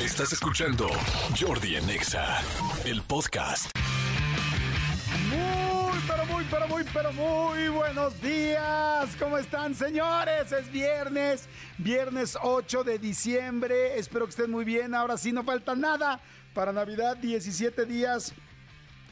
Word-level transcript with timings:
Estás 0.00 0.30
escuchando 0.34 0.88
Jordi 1.40 1.76
en 1.76 1.88
Exa, 1.88 2.42
el 2.84 3.00
podcast. 3.00 3.70
Muy, 5.30 5.98
pero 6.06 6.26
muy, 6.26 6.44
pero 6.50 6.68
muy, 6.68 6.84
pero 6.92 7.12
muy 7.14 7.68
buenos 7.68 8.20
días. 8.20 9.16
¿Cómo 9.18 9.38
están, 9.38 9.74
señores? 9.74 10.52
Es 10.52 10.70
viernes, 10.70 11.48
viernes 11.78 12.36
8 12.42 12.84
de 12.84 12.98
diciembre. 12.98 13.98
Espero 13.98 14.26
que 14.26 14.30
estén 14.32 14.50
muy 14.50 14.66
bien. 14.66 14.94
Ahora 14.94 15.16
sí, 15.16 15.32
no 15.32 15.42
falta 15.44 15.74
nada 15.74 16.20
para 16.52 16.74
Navidad, 16.74 17.16
17 17.16 17.86
días 17.86 18.34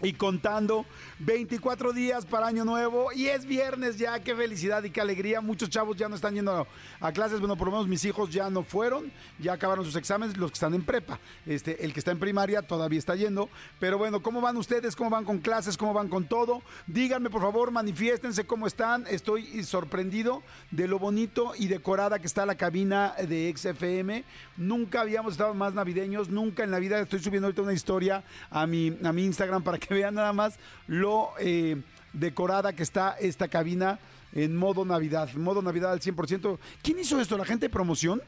y 0.05 0.13
contando 0.13 0.85
24 1.21 1.93
días 1.95 2.27
para 2.27 2.47
Año 2.47 2.65
Nuevo 2.65 3.11
y 3.13 3.29
es 3.29 3.47
viernes 3.47 3.97
ya, 3.97 4.23
qué 4.23 4.35
felicidad 4.35 4.85
y 4.85 4.91
qué 4.91 5.01
alegría. 5.01 5.41
Muchos 5.41 5.71
chavos 5.71 5.97
ya 5.97 6.09
no 6.09 6.15
están 6.15 6.35
yendo 6.35 6.67
a, 7.01 7.13
clases, 7.13 7.41
bueno, 7.41 7.57
por 7.57 7.69
lo 7.69 7.73
menos 7.73 7.89
mis 7.89 8.05
hijos 8.05 8.31
ya 8.31 8.51
no 8.51 8.63
fueron, 8.63 9.11
ya 9.39 9.55
acabaron 9.55 9.85
sus 9.85 9.97
exámenes, 9.97 10.37
los 10.37 10.51
que 10.51 10.55
están 10.55 10.75
en 10.75 10.85
prepa. 10.85 11.19
Este, 11.47 11.83
el 11.85 11.95
que 11.95 12.01
está 12.01 12.11
en 12.11 12.19
primaria 12.19 12.61
todavía 12.61 12.99
está 12.99 13.17
yendo, 13.17 13.49
pero 13.81 13.97
bueno, 13.97 14.23
¿cómo 14.23 14.43
van 14.43 14.59
ustedes? 14.59 14.95
¿Cómo 14.95 15.09
van 15.09 15.25
con 15.25 15.39
clases? 15.39 15.77
¿Cómo 15.79 15.95
van 15.95 16.09
con 16.09 16.27
todo? 16.27 16.63
Díganme, 16.87 17.31
por 17.31 17.41
favor, 17.41 17.71
manifiéstense 17.71 18.45
cómo 18.45 18.67
están. 18.67 19.07
Estoy 19.09 19.65
sorprendido 19.65 20.43
de 20.71 20.87
lo 20.87 20.99
bonito 20.99 21.53
y 21.59 21.69
decorada 21.69 22.19
que 22.19 22.27
está 22.27 22.45
la 22.45 22.57
cabina 22.57 23.15
de 23.17 23.53
XFM. 23.57 24.25
Nunca 24.59 25.01
habíamos 25.01 25.33
estado 25.33 25.55
más 25.55 25.73
navideños, 25.73 26.29
nunca 26.29 26.63
en 26.63 26.71
la 26.71 26.79
vida 26.79 27.01
estoy 27.01 27.21
subiendo 27.21 27.47
ahorita 27.47 27.63
una 27.63 27.73
historia 27.73 28.23
a 28.51 28.67
mi, 28.67 28.97
a 29.03 29.13
mi 29.13 29.25
Instagram 29.25 29.63
para 29.63 29.79
que 29.79 29.94
vean 29.95 30.15
nada 30.15 30.33
más 30.33 30.59
lo 30.87 31.31
eh, 31.39 31.81
decorada 32.13 32.75
que 32.75 32.83
está 32.83 33.17
esta 33.19 33.49
cabina 33.49 33.99
en 34.33 34.57
modo 34.57 34.85
Navidad, 34.85 35.33
modo 35.35 35.63
Navidad 35.63 35.93
al 35.93 36.01
100%. 36.01 36.59
¿Quién 36.83 36.99
hizo 36.99 37.21
esto? 37.21 37.39
¿La 37.39 37.45
gente 37.45 37.67
de 37.67 37.71
promoción? 37.71 38.21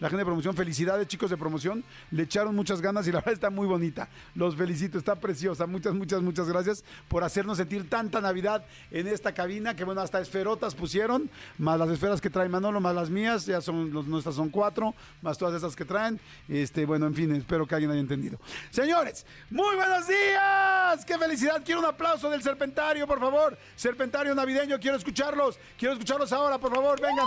La 0.00 0.08
gente 0.08 0.20
de 0.20 0.24
promoción. 0.24 0.56
Felicidades, 0.56 1.06
chicos 1.06 1.30
de 1.30 1.36
promoción. 1.36 1.84
Le 2.10 2.24
echaron 2.24 2.56
muchas 2.56 2.80
ganas 2.80 3.06
y 3.06 3.12
la 3.12 3.18
verdad 3.20 3.34
está 3.34 3.50
muy 3.50 3.66
bonita. 3.66 4.08
Los 4.34 4.56
felicito, 4.56 4.98
está 4.98 5.14
preciosa. 5.14 5.66
Muchas, 5.66 5.94
muchas, 5.94 6.22
muchas 6.22 6.48
gracias 6.48 6.84
por 7.08 7.22
hacernos 7.22 7.58
sentir 7.58 7.88
tanta 7.88 8.20
Navidad 8.20 8.64
en 8.90 9.06
esta 9.06 9.32
cabina. 9.32 9.76
Que 9.76 9.84
bueno, 9.84 10.00
hasta 10.00 10.20
esferotas 10.20 10.74
pusieron, 10.74 11.30
más 11.58 11.78
las 11.78 11.90
esferas 11.90 12.20
que 12.20 12.30
trae 12.30 12.48
Manolo, 12.48 12.80
más 12.80 12.94
las 12.94 13.10
mías. 13.10 13.46
Ya 13.46 13.60
son, 13.60 13.92
los, 13.92 14.06
nuestras 14.06 14.34
son 14.34 14.48
cuatro, 14.48 14.94
más 15.22 15.38
todas 15.38 15.54
esas 15.54 15.76
que 15.76 15.84
traen. 15.84 16.18
Este, 16.48 16.86
bueno, 16.86 17.06
en 17.06 17.14
fin, 17.14 17.34
espero 17.34 17.66
que 17.66 17.74
alguien 17.74 17.90
haya 17.90 18.00
entendido. 18.00 18.38
Señores, 18.70 19.26
muy 19.50 19.76
buenos 19.76 20.08
días. 20.08 21.04
Qué 21.04 21.18
felicidad. 21.18 21.62
Quiero 21.64 21.80
un 21.80 21.86
aplauso 21.86 22.30
del 22.30 22.42
Serpentario, 22.42 23.06
por 23.06 23.20
favor. 23.20 23.56
Serpentario 23.76 24.34
navideño, 24.34 24.78
quiero 24.80 24.96
escucharlos. 24.96 25.58
Quiero 25.78 25.92
escucharlos 25.94 26.32
ahora, 26.32 26.58
por 26.58 26.74
favor, 26.74 27.00
vengan. 27.00 27.26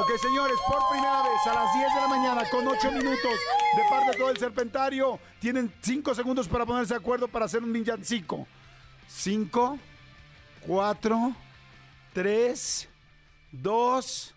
Ok, 0.00 0.16
señores, 0.20 0.56
por 0.68 0.88
primera 0.90 1.22
vez 1.22 1.46
a 1.46 1.54
las 1.54 1.74
10 1.74 1.94
de 1.94 2.00
la 2.00 2.08
mañana 2.08 2.48
con 2.50 2.66
8 2.68 2.92
minutos 2.92 3.32
de 3.76 3.82
parte 3.90 4.12
de 4.12 4.16
todo 4.16 4.30
el 4.30 4.38
serpentario, 4.38 5.18
tienen 5.40 5.74
5 5.80 6.14
segundos 6.14 6.46
para 6.46 6.64
ponerse 6.64 6.94
de 6.94 7.00
acuerdo 7.00 7.26
para 7.26 7.46
hacer 7.46 7.64
un 7.64 7.72
villancico. 7.72 8.46
5, 9.08 9.76
4, 10.66 11.32
3, 12.12 12.88
2, 13.50 14.34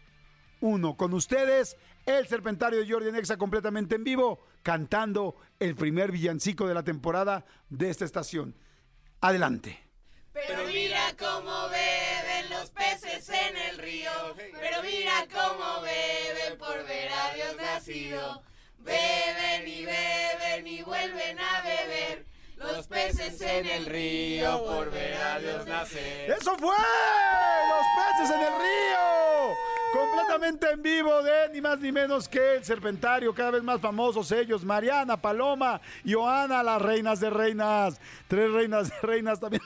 1. 0.62 0.98
Con 0.98 1.14
ustedes, 1.14 1.78
el 2.08 2.28
serpentario 2.28 2.80
de 2.80 2.92
Jordi 2.92 3.12
Nexa 3.12 3.38
completamente 3.38 3.96
en 3.96 4.04
vivo, 4.04 4.40
cantando 4.64 5.36
el 5.60 5.76
primer 5.76 6.12
villancico 6.12 6.68
de 6.68 6.74
la 6.74 6.82
temporada 6.82 7.46
de 7.70 7.92
esta 7.92 8.06
estación. 8.06 8.56
Adelante. 9.20 9.80
Pero 10.34 10.66
mira 10.66 11.16
cómo 11.20 11.68
los 11.68 12.11
peces 12.72 13.30
en 13.30 13.58
el 13.58 13.78
río. 13.78 14.12
Pero 14.36 14.82
mira 14.84 15.26
cómo 15.32 15.82
beben 15.82 16.58
por 16.58 16.86
ver 16.86 17.10
a 17.12 17.34
Dios 17.34 17.56
nacido. 17.58 18.42
Beben 18.80 19.68
y 19.68 19.86
beben 19.86 20.68
y 20.68 20.82
vuelven 20.82 21.40
a 21.40 21.62
beber. 21.62 22.26
Los 22.58 22.88
peces 22.88 23.42
en 23.42 23.66
el 23.66 23.86
río 23.86 24.64
por 24.64 24.92
ver 24.92 25.18
a 25.18 25.40
Dios 25.40 25.66
nacer. 25.66 26.32
¡Eso 26.32 26.56
fue! 26.58 26.76
¡Los 26.76 27.86
peces 27.98 28.36
en 28.36 28.42
el 28.42 28.54
río! 28.54 29.58
Completamente 29.92 30.72
en 30.72 30.82
vivo 30.82 31.22
de 31.22 31.50
ni 31.50 31.60
más 31.60 31.80
ni 31.80 31.92
menos 31.92 32.30
que 32.30 32.56
el 32.56 32.64
Serpentario, 32.64 33.34
cada 33.34 33.52
vez 33.52 33.64
más 33.64 33.82
famosos 33.82 34.32
ellos, 34.32 34.64
Mariana, 34.64 35.18
Paloma 35.18 35.82
Joana, 36.06 36.64
las 36.64 36.82
reinas 36.82 37.20
de 37.20 37.30
reinas. 37.30 38.00
Tres 38.28 38.52
reinas 38.52 38.90
de 38.90 38.96
reinas 39.02 39.40
también. 39.40 39.64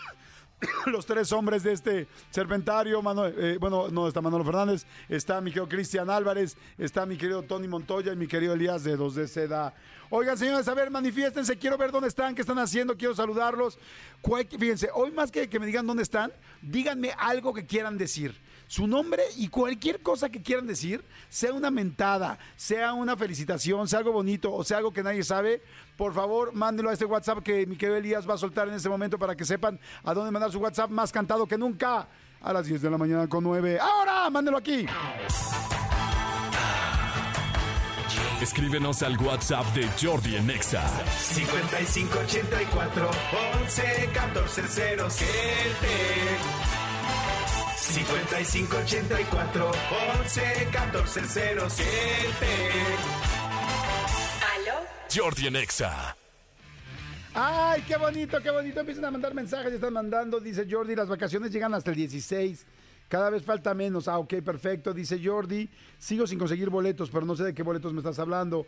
los 0.86 1.06
tres 1.06 1.32
hombres 1.32 1.64
de 1.64 1.74
este 1.74 2.08
serpentario. 2.30 3.02
Eh, 3.38 3.58
bueno, 3.60 3.90
no 3.90 4.08
está 4.08 4.22
Manolo 4.22 4.44
Fernández, 4.44 4.86
está 5.10 5.42
mi 5.42 5.52
querido 5.52 5.68
Cristian 5.68 6.10
Álvarez, 6.10 6.58
está 6.78 7.06
mi 7.06 7.18
querido 7.18 7.44
Tony 7.44 7.68
Montoya 7.68 8.14
y 8.14 8.16
mi 8.16 8.28
querido 8.28 8.54
Elías 8.54 8.84
de 8.84 8.96
Dos 8.96 9.16
de 9.16 9.28
Seda. 9.28 9.74
Oigan, 10.10 10.38
señores, 10.38 10.68
a 10.68 10.74
ver, 10.74 10.92
manifiéstense, 10.92 11.58
quiero 11.58 11.78
ver 11.78 11.92
dónde 11.92 12.08
están, 12.08 12.36
qué 12.36 12.42
están 12.42 12.60
haciendo, 12.60 12.96
quiero 12.96 13.16
saludarlos. 13.16 13.80
Fíjense, 14.60 14.90
hoy 14.94 15.12
más 15.12 15.32
que 15.32 15.50
que 15.50 15.60
me 15.60 15.66
digan 15.66 15.86
dónde 15.86 16.04
están, 16.04 16.32
díganme 16.62 17.12
algo 17.18 17.54
que 17.54 17.66
quieran 17.66 17.98
decir 17.98 18.40
su 18.68 18.88
nombre 18.88 19.24
y 19.38 19.48
cualquier 19.50 20.02
cosa 20.02 20.30
que 20.30 20.42
quieran 20.42 20.68
decir, 20.68 21.04
sea 21.30 21.54
una 21.54 21.72
mentada, 21.72 22.38
sea 22.56 22.94
una 22.94 23.16
felicitación, 23.16 23.88
sea 23.88 24.00
algo 24.00 24.12
bonito 24.12 24.54
o 24.54 24.64
sea 24.64 24.78
algo 24.78 24.92
que 24.92 25.04
nadie 25.04 25.24
sabe, 25.24 25.62
por 25.98 26.14
favor, 26.14 26.54
mándenlo 26.54 26.90
a 26.90 26.94
este 26.94 27.06
WhatsApp 27.06 27.44
que 27.44 27.66
mi 27.66 27.78
querido 27.78 27.98
Elías 27.98 28.30
va 28.30 28.36
a 28.36 28.38
soltar 28.38 28.68
en 28.68 28.76
este 28.76 28.90
momento 28.90 29.18
para 29.18 29.36
que 29.36 29.46
sepan 29.46 29.80
a 30.04 30.14
dónde 30.14 30.32
mandar 30.32 30.52
su 30.52 30.60
WhatsApp 30.60 30.90
más 30.90 31.12
cantado 31.12 31.46
que 31.46 31.58
nunca. 31.58 32.08
A 32.42 32.54
las 32.54 32.68
10 32.68 32.82
de 32.84 32.90
la 32.92 32.98
mañana 33.00 33.28
con 33.28 33.44
9. 33.44 33.80
¡Ahora! 33.80 34.30
¡Mándenlo 34.30 34.60
aquí! 34.60 34.86
Escríbenos 38.40 39.02
al 39.02 39.18
WhatsApp 39.18 39.66
de 39.74 39.90
Jordi 40.00 40.36
en 40.36 40.46
Nexa. 40.46 40.84
5584 41.18 43.10
11 43.64 44.10
14 44.14 44.62
5584 47.86 49.72
11 50.20 50.42
14 50.72 51.22
¿Aló? 54.56 54.74
Jordi 55.14 55.48
en 55.48 55.56
Exa. 55.56 56.18
Ay, 57.36 57.84
qué 57.88 57.98
bonito, 57.98 58.42
qué 58.42 58.50
bonito. 58.50 58.80
Empiezan 58.80 59.06
a 59.06 59.12
mandar 59.12 59.36
mensajes, 59.36 59.72
están 59.72 59.94
mandando. 59.94 60.40
Dice 60.40 60.66
Jordi, 60.70 60.96
las 60.96 61.10
vacaciones 61.10 61.52
llegan 61.52 61.76
hasta 61.76 61.92
el 61.92 61.98
16. 61.98 62.66
Cada 63.08 63.30
vez 63.30 63.44
falta 63.44 63.76
menos. 63.76 64.08
Ah, 64.08 64.18
ok, 64.18 64.36
perfecto. 64.44 64.92
Dice 64.92 65.22
Jordi, 65.24 65.70
sigo 66.00 66.26
sin 66.26 66.40
conseguir 66.40 66.72
boletos, 66.72 67.12
pero 67.12 67.26
no 67.26 67.36
sé 67.36 67.44
de 67.44 67.54
qué 67.54 67.62
boletos 67.62 67.94
me 67.94 68.00
estás 68.00 68.18
hablando. 68.18 68.66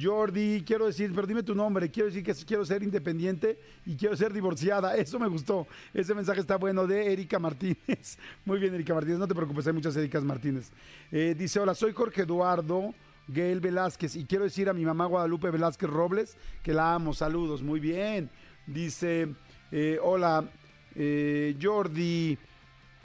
Jordi, 0.00 0.62
quiero 0.66 0.86
decir, 0.86 1.12
pero 1.14 1.26
dime 1.26 1.42
tu 1.42 1.54
nombre, 1.54 1.90
quiero 1.90 2.08
decir 2.08 2.22
que 2.22 2.34
quiero 2.44 2.64
ser 2.64 2.82
independiente 2.82 3.58
y 3.84 3.96
quiero 3.96 4.16
ser 4.16 4.32
divorciada. 4.32 4.96
Eso 4.96 5.18
me 5.18 5.28
gustó. 5.28 5.66
Ese 5.94 6.14
mensaje 6.14 6.40
está 6.40 6.56
bueno 6.56 6.86
de 6.86 7.12
Erika 7.12 7.38
Martínez. 7.38 8.18
Muy 8.44 8.58
bien, 8.58 8.74
Erika 8.74 8.94
Martínez, 8.94 9.18
no 9.18 9.28
te 9.28 9.34
preocupes, 9.34 9.66
hay 9.66 9.72
muchas 9.72 9.96
Ericas 9.96 10.22
Martínez. 10.22 10.70
Eh, 11.10 11.34
dice, 11.36 11.60
hola, 11.60 11.74
soy 11.74 11.92
Jorge 11.92 12.22
Eduardo. 12.22 12.94
Gael 13.28 13.58
Velázquez 13.58 14.14
y 14.14 14.24
quiero 14.24 14.44
decir 14.44 14.68
a 14.68 14.72
mi 14.72 14.84
mamá 14.84 15.06
Guadalupe 15.06 15.50
Velázquez 15.50 15.90
Robles 15.90 16.36
que 16.62 16.72
la 16.72 16.94
amo, 16.94 17.12
saludos, 17.12 17.60
muy 17.60 17.80
bien. 17.80 18.30
Dice, 18.68 19.34
eh, 19.72 19.98
hola, 20.00 20.48
eh, 20.94 21.56
Jordi, 21.60 22.38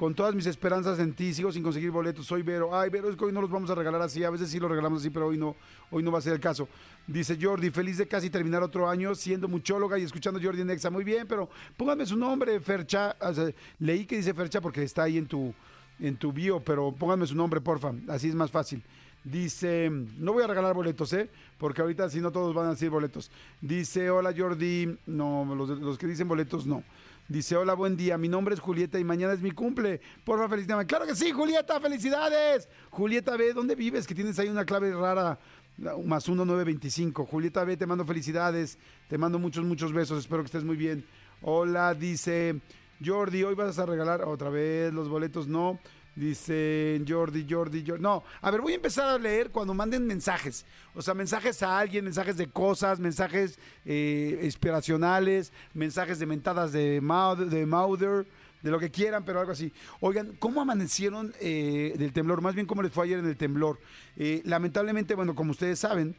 con 0.01 0.15
todas 0.15 0.33
mis 0.33 0.47
esperanzas 0.47 0.97
en 0.97 1.13
ti, 1.13 1.31
sigo 1.31 1.51
sin 1.51 1.61
conseguir 1.61 1.91
boletos, 1.91 2.25
soy 2.25 2.41
Vero. 2.41 2.75
Ay, 2.75 2.89
Vero, 2.89 3.07
es 3.07 3.15
que 3.15 3.23
hoy 3.23 3.31
no 3.31 3.39
los 3.39 3.51
vamos 3.51 3.69
a 3.69 3.75
regalar 3.75 4.01
así, 4.01 4.23
a 4.23 4.31
veces 4.31 4.49
sí 4.49 4.59
los 4.59 4.67
regalamos 4.67 5.01
así, 5.01 5.11
pero 5.11 5.27
hoy 5.27 5.37
no, 5.37 5.55
hoy 5.91 6.01
no 6.01 6.11
va 6.11 6.17
a 6.17 6.21
ser 6.21 6.33
el 6.33 6.39
caso. 6.39 6.67
Dice 7.05 7.37
Jordi, 7.39 7.69
feliz 7.69 7.99
de 7.99 8.07
casi 8.07 8.31
terminar 8.31 8.63
otro 8.63 8.89
año 8.89 9.13
siendo 9.13 9.47
muchóloga 9.47 9.99
y 9.99 10.01
escuchando 10.01 10.39
Jordi 10.41 10.63
Nexa. 10.63 10.89
Muy 10.89 11.03
bien, 11.03 11.27
pero 11.27 11.47
póngame 11.77 12.07
su 12.07 12.17
nombre, 12.17 12.59
Fercha. 12.61 13.15
leí 13.77 14.07
que 14.07 14.17
dice 14.17 14.33
Fercha 14.33 14.59
porque 14.59 14.81
está 14.81 15.03
ahí 15.03 15.19
en 15.19 15.27
tu, 15.27 15.53
en 15.99 16.17
tu 16.17 16.33
bio, 16.33 16.59
pero 16.59 16.91
pónganme 16.91 17.27
su 17.27 17.35
nombre, 17.35 17.61
porfa, 17.61 17.93
así 18.07 18.27
es 18.27 18.33
más 18.33 18.49
fácil. 18.49 18.81
Dice, 19.23 19.87
no 20.17 20.33
voy 20.33 20.43
a 20.43 20.47
regalar 20.47 20.73
boletos, 20.73 21.13
¿eh? 21.13 21.29
Porque 21.59 21.79
ahorita 21.79 22.09
si 22.09 22.21
no 22.21 22.31
todos 22.31 22.55
van 22.55 22.65
a 22.65 22.69
decir 22.71 22.89
boletos. 22.89 23.29
Dice, 23.61 24.09
hola 24.09 24.33
Jordi, 24.35 24.97
no, 25.05 25.45
los, 25.53 25.69
los 25.77 25.99
que 25.99 26.07
dicen 26.07 26.27
boletos 26.27 26.65
no. 26.65 26.83
Dice, 27.31 27.55
hola, 27.55 27.75
buen 27.75 27.95
día, 27.95 28.17
mi 28.17 28.27
nombre 28.27 28.53
es 28.53 28.59
Julieta 28.59 28.99
y 28.99 29.05
mañana 29.05 29.31
es 29.31 29.41
mi 29.41 29.51
cumple. 29.51 30.01
Porfa, 30.25 30.49
felicidades. 30.49 30.85
Claro 30.85 31.05
que 31.05 31.15
sí, 31.15 31.31
Julieta, 31.31 31.79
felicidades. 31.79 32.67
Julieta 32.89 33.37
B, 33.37 33.53
¿dónde 33.53 33.73
vives? 33.73 34.05
Que 34.05 34.13
tienes 34.13 34.37
ahí 34.37 34.49
una 34.49 34.65
clave 34.65 34.93
rara, 34.93 35.39
más 35.77 36.27
1925. 36.27 37.25
Julieta 37.25 37.63
B, 37.63 37.77
te 37.77 37.85
mando 37.85 38.03
felicidades, 38.03 38.77
te 39.07 39.17
mando 39.17 39.39
muchos, 39.39 39.63
muchos 39.63 39.93
besos, 39.93 40.19
espero 40.19 40.41
que 40.41 40.47
estés 40.47 40.65
muy 40.65 40.75
bien. 40.75 41.05
Hola, 41.41 41.93
dice 41.93 42.59
Jordi, 43.01 43.43
hoy 43.43 43.55
vas 43.55 43.79
a 43.79 43.85
regalar 43.85 44.23
otra 44.23 44.49
vez 44.49 44.93
los 44.93 45.07
boletos, 45.07 45.47
no. 45.47 45.79
Dice 46.15 47.01
Jordi, 47.07 47.45
Jordi, 47.49 47.85
Jordi. 47.87 48.01
No, 48.01 48.23
a 48.41 48.51
ver, 48.51 48.61
voy 48.61 48.73
a 48.73 48.75
empezar 48.75 49.07
a 49.07 49.17
leer 49.17 49.49
cuando 49.49 49.73
manden 49.73 50.05
mensajes. 50.05 50.65
O 50.93 51.01
sea, 51.01 51.13
mensajes 51.13 51.63
a 51.63 51.79
alguien, 51.79 52.03
mensajes 52.03 52.35
de 52.35 52.47
cosas, 52.47 52.99
mensajes 52.99 53.57
eh, 53.85 54.39
inspiracionales, 54.43 55.53
mensajes 55.73 56.19
de 56.19 56.25
mentadas 56.25 56.73
de, 56.73 56.99
Mauder, 57.01 57.47
de 57.47 57.65
de 58.61 58.71
lo 58.71 58.79
que 58.79 58.91
quieran, 58.91 59.23
pero 59.25 59.39
algo 59.39 59.51
así. 59.51 59.71
Oigan, 59.99 60.35
¿cómo 60.39 60.61
amanecieron 60.61 61.33
eh, 61.39 61.95
del 61.97 62.13
temblor? 62.13 62.41
Más 62.41 62.55
bien, 62.55 62.67
¿cómo 62.67 62.81
les 62.83 62.91
fue 62.91 63.05
ayer 63.05 63.19
en 63.19 63.25
el 63.25 63.37
temblor? 63.37 63.79
Eh, 64.17 64.41
lamentablemente, 64.45 65.15
bueno, 65.15 65.35
como 65.35 65.51
ustedes 65.51 65.79
saben, 65.79 66.15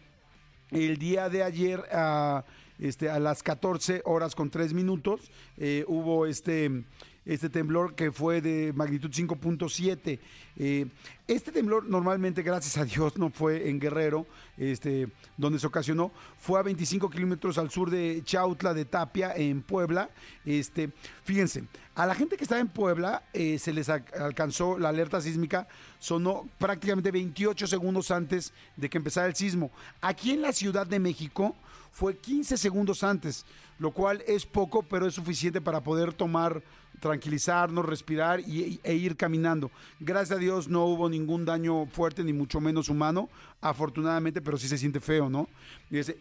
el 0.70 0.96
día 0.96 1.28
de 1.28 1.42
ayer 1.42 1.84
a, 1.92 2.44
este, 2.78 3.10
a 3.10 3.20
las 3.20 3.42
14 3.42 4.02
horas 4.04 4.34
con 4.34 4.50
3 4.50 4.72
minutos 4.72 5.30
eh, 5.56 5.84
hubo 5.86 6.26
este, 6.26 6.84
este 7.24 7.48
temblor 7.48 7.94
que 7.94 8.10
fue 8.10 8.40
de 8.40 8.72
magnitud 8.74 9.10
5.7. 9.10 10.18
Eh, 10.56 10.86
este 11.28 11.52
temblor 11.52 11.86
normalmente, 11.86 12.42
gracias 12.42 12.76
a 12.76 12.84
Dios, 12.84 13.16
no 13.16 13.30
fue 13.30 13.68
en 13.68 13.78
Guerrero, 13.78 14.26
este, 14.56 15.08
donde 15.36 15.58
se 15.58 15.66
ocasionó, 15.66 16.10
fue 16.38 16.58
a 16.58 16.62
25 16.62 17.08
kilómetros 17.08 17.58
al 17.58 17.70
sur 17.70 17.90
de 17.90 18.22
Chautla 18.24 18.74
de 18.74 18.84
Tapia, 18.84 19.34
en 19.34 19.62
Puebla. 19.62 20.10
Este, 20.44 20.90
fíjense, 21.24 21.64
a 21.94 22.06
la 22.06 22.14
gente 22.14 22.36
que 22.36 22.44
estaba 22.44 22.60
en 22.60 22.68
Puebla 22.68 23.22
eh, 23.32 23.58
se 23.58 23.72
les 23.72 23.88
alcanzó 23.88 24.78
la 24.78 24.88
alerta 24.88 25.20
sísmica, 25.20 25.68
sonó 25.98 26.48
prácticamente 26.58 27.10
28 27.10 27.66
segundos 27.66 28.10
antes 28.10 28.52
de 28.76 28.90
que 28.90 28.98
empezara 28.98 29.26
el 29.26 29.36
sismo. 29.36 29.70
Aquí 30.00 30.32
en 30.32 30.42
la 30.42 30.52
Ciudad 30.52 30.86
de 30.86 30.98
México 30.98 31.54
fue 31.92 32.16
15 32.16 32.56
segundos 32.56 33.04
antes, 33.04 33.44
lo 33.78 33.92
cual 33.92 34.24
es 34.26 34.46
poco, 34.46 34.82
pero 34.82 35.06
es 35.06 35.14
suficiente 35.14 35.60
para 35.60 35.82
poder 35.82 36.12
tomar, 36.14 36.62
tranquilizarnos, 37.02 37.84
respirar 37.84 38.38
y- 38.40 38.78
e 38.84 38.94
ir 38.94 39.16
caminando. 39.16 39.72
Gracias 39.98 40.38
a 40.38 40.40
Dios 40.40 40.68
no 40.68 40.86
hubo 40.86 41.08
ningún 41.10 41.44
daño 41.44 41.86
fuerte, 41.86 42.22
ni 42.22 42.32
mucho 42.32 42.60
menos 42.60 42.88
humano, 42.88 43.28
afortunadamente, 43.60 44.40
pero 44.40 44.56
sí 44.56 44.68
se 44.68 44.78
siente 44.78 45.00
feo, 45.00 45.28
¿no? 45.28 45.48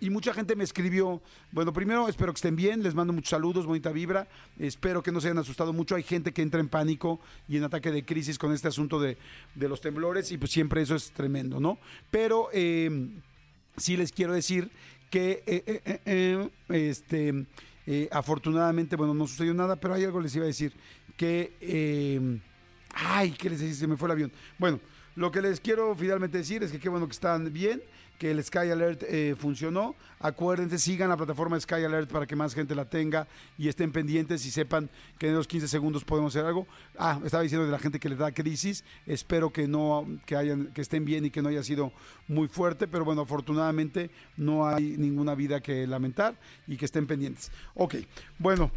Y, 0.01 0.09
mucha 0.09 0.33
gente 0.33 0.55
me 0.55 0.63
escribió, 0.63 1.21
bueno, 1.51 1.71
primero 1.71 2.09
espero 2.09 2.33
que 2.33 2.37
estén 2.37 2.55
bien, 2.55 2.81
les 2.81 2.95
mando 2.95 3.13
muchos 3.13 3.29
saludos, 3.29 3.67
bonita 3.67 3.91
vibra, 3.91 4.27
espero 4.57 5.03
que 5.03 5.11
no 5.11 5.21
se 5.21 5.27
hayan 5.27 5.37
asustado 5.37 5.71
mucho, 5.71 5.95
hay 5.95 6.03
gente 6.03 6.33
que 6.33 6.41
entra 6.41 6.59
en 6.59 6.67
pánico 6.67 7.19
y 7.47 7.57
en 7.57 7.63
ataque 7.63 7.91
de 7.91 8.03
crisis 8.03 8.39
con 8.39 8.51
este 8.51 8.67
asunto 8.67 8.99
de, 8.99 9.17
de 9.53 9.69
los 9.69 9.81
temblores 9.81 10.31
y 10.31 10.37
pues 10.39 10.51
siempre 10.51 10.81
eso 10.81 10.95
es 10.95 11.11
tremendo, 11.11 11.59
¿no? 11.59 11.77
Pero... 12.09 12.49
eh, 12.53 12.89
sí 13.77 13.95
les 13.95 14.11
quiero 14.11 14.33
decir 14.33 14.69
que 15.09 15.43
eh, 15.47 15.99
eh, 16.05 16.49
este 16.67 17.45
eh, 17.87 18.07
afortunadamente 18.11 18.95
bueno 18.95 19.13
no 19.13 19.27
sucedió 19.27 19.53
nada 19.53 19.75
pero 19.75 19.93
hay 19.93 20.03
algo 20.03 20.19
les 20.21 20.35
iba 20.35 20.45
a 20.45 20.47
decir 20.47 20.73
que 21.17 21.55
eh, 21.61 22.39
ay 22.93 23.31
qué 23.31 23.49
les 23.49 23.59
decía 23.59 23.75
se 23.75 23.87
me 23.87 23.97
fue 23.97 24.07
el 24.07 24.11
avión. 24.13 24.31
Bueno 24.57 24.79
lo 25.15 25.31
que 25.31 25.41
les 25.41 25.59
quiero 25.59 25.93
finalmente 25.95 26.37
decir 26.37 26.63
es 26.63 26.71
que 26.71 26.79
qué 26.79 26.89
bueno 26.89 27.07
que 27.07 27.13
están 27.13 27.51
bien 27.51 27.81
que 28.21 28.29
el 28.29 28.43
Sky 28.43 28.69
Alert 28.69 29.01
eh, 29.07 29.35
funcionó. 29.35 29.95
Acuérdense, 30.19 30.77
sigan 30.77 31.09
la 31.09 31.17
plataforma 31.17 31.59
Sky 31.59 31.83
Alert 31.85 32.07
para 32.07 32.27
que 32.27 32.35
más 32.35 32.53
gente 32.53 32.75
la 32.75 32.85
tenga 32.85 33.27
y 33.57 33.67
estén 33.67 33.91
pendientes 33.91 34.45
y 34.45 34.51
sepan 34.51 34.91
que 35.17 35.29
en 35.29 35.33
los 35.33 35.47
15 35.47 35.67
segundos 35.67 36.03
podemos 36.03 36.35
hacer 36.35 36.45
algo. 36.45 36.67
Ah, 36.99 37.19
estaba 37.25 37.41
diciendo 37.41 37.65
de 37.65 37.71
la 37.71 37.79
gente 37.79 37.99
que 37.99 38.09
le 38.09 38.15
da 38.15 38.31
crisis. 38.31 38.83
Espero 39.07 39.51
que 39.51 39.67
no, 39.67 40.05
que 40.27 40.35
hayan, 40.35 40.67
que 40.67 40.81
estén 40.81 41.03
bien 41.03 41.25
y 41.25 41.31
que 41.31 41.41
no 41.41 41.49
haya 41.49 41.63
sido 41.63 41.93
muy 42.27 42.47
fuerte, 42.47 42.87
pero 42.87 43.03
bueno, 43.03 43.23
afortunadamente 43.23 44.11
no 44.37 44.67
hay 44.67 44.97
ninguna 44.99 45.33
vida 45.33 45.59
que 45.59 45.87
lamentar 45.87 46.35
y 46.67 46.77
que 46.77 46.85
estén 46.85 47.07
pendientes. 47.07 47.51
Ok, 47.73 47.95
bueno. 48.37 48.69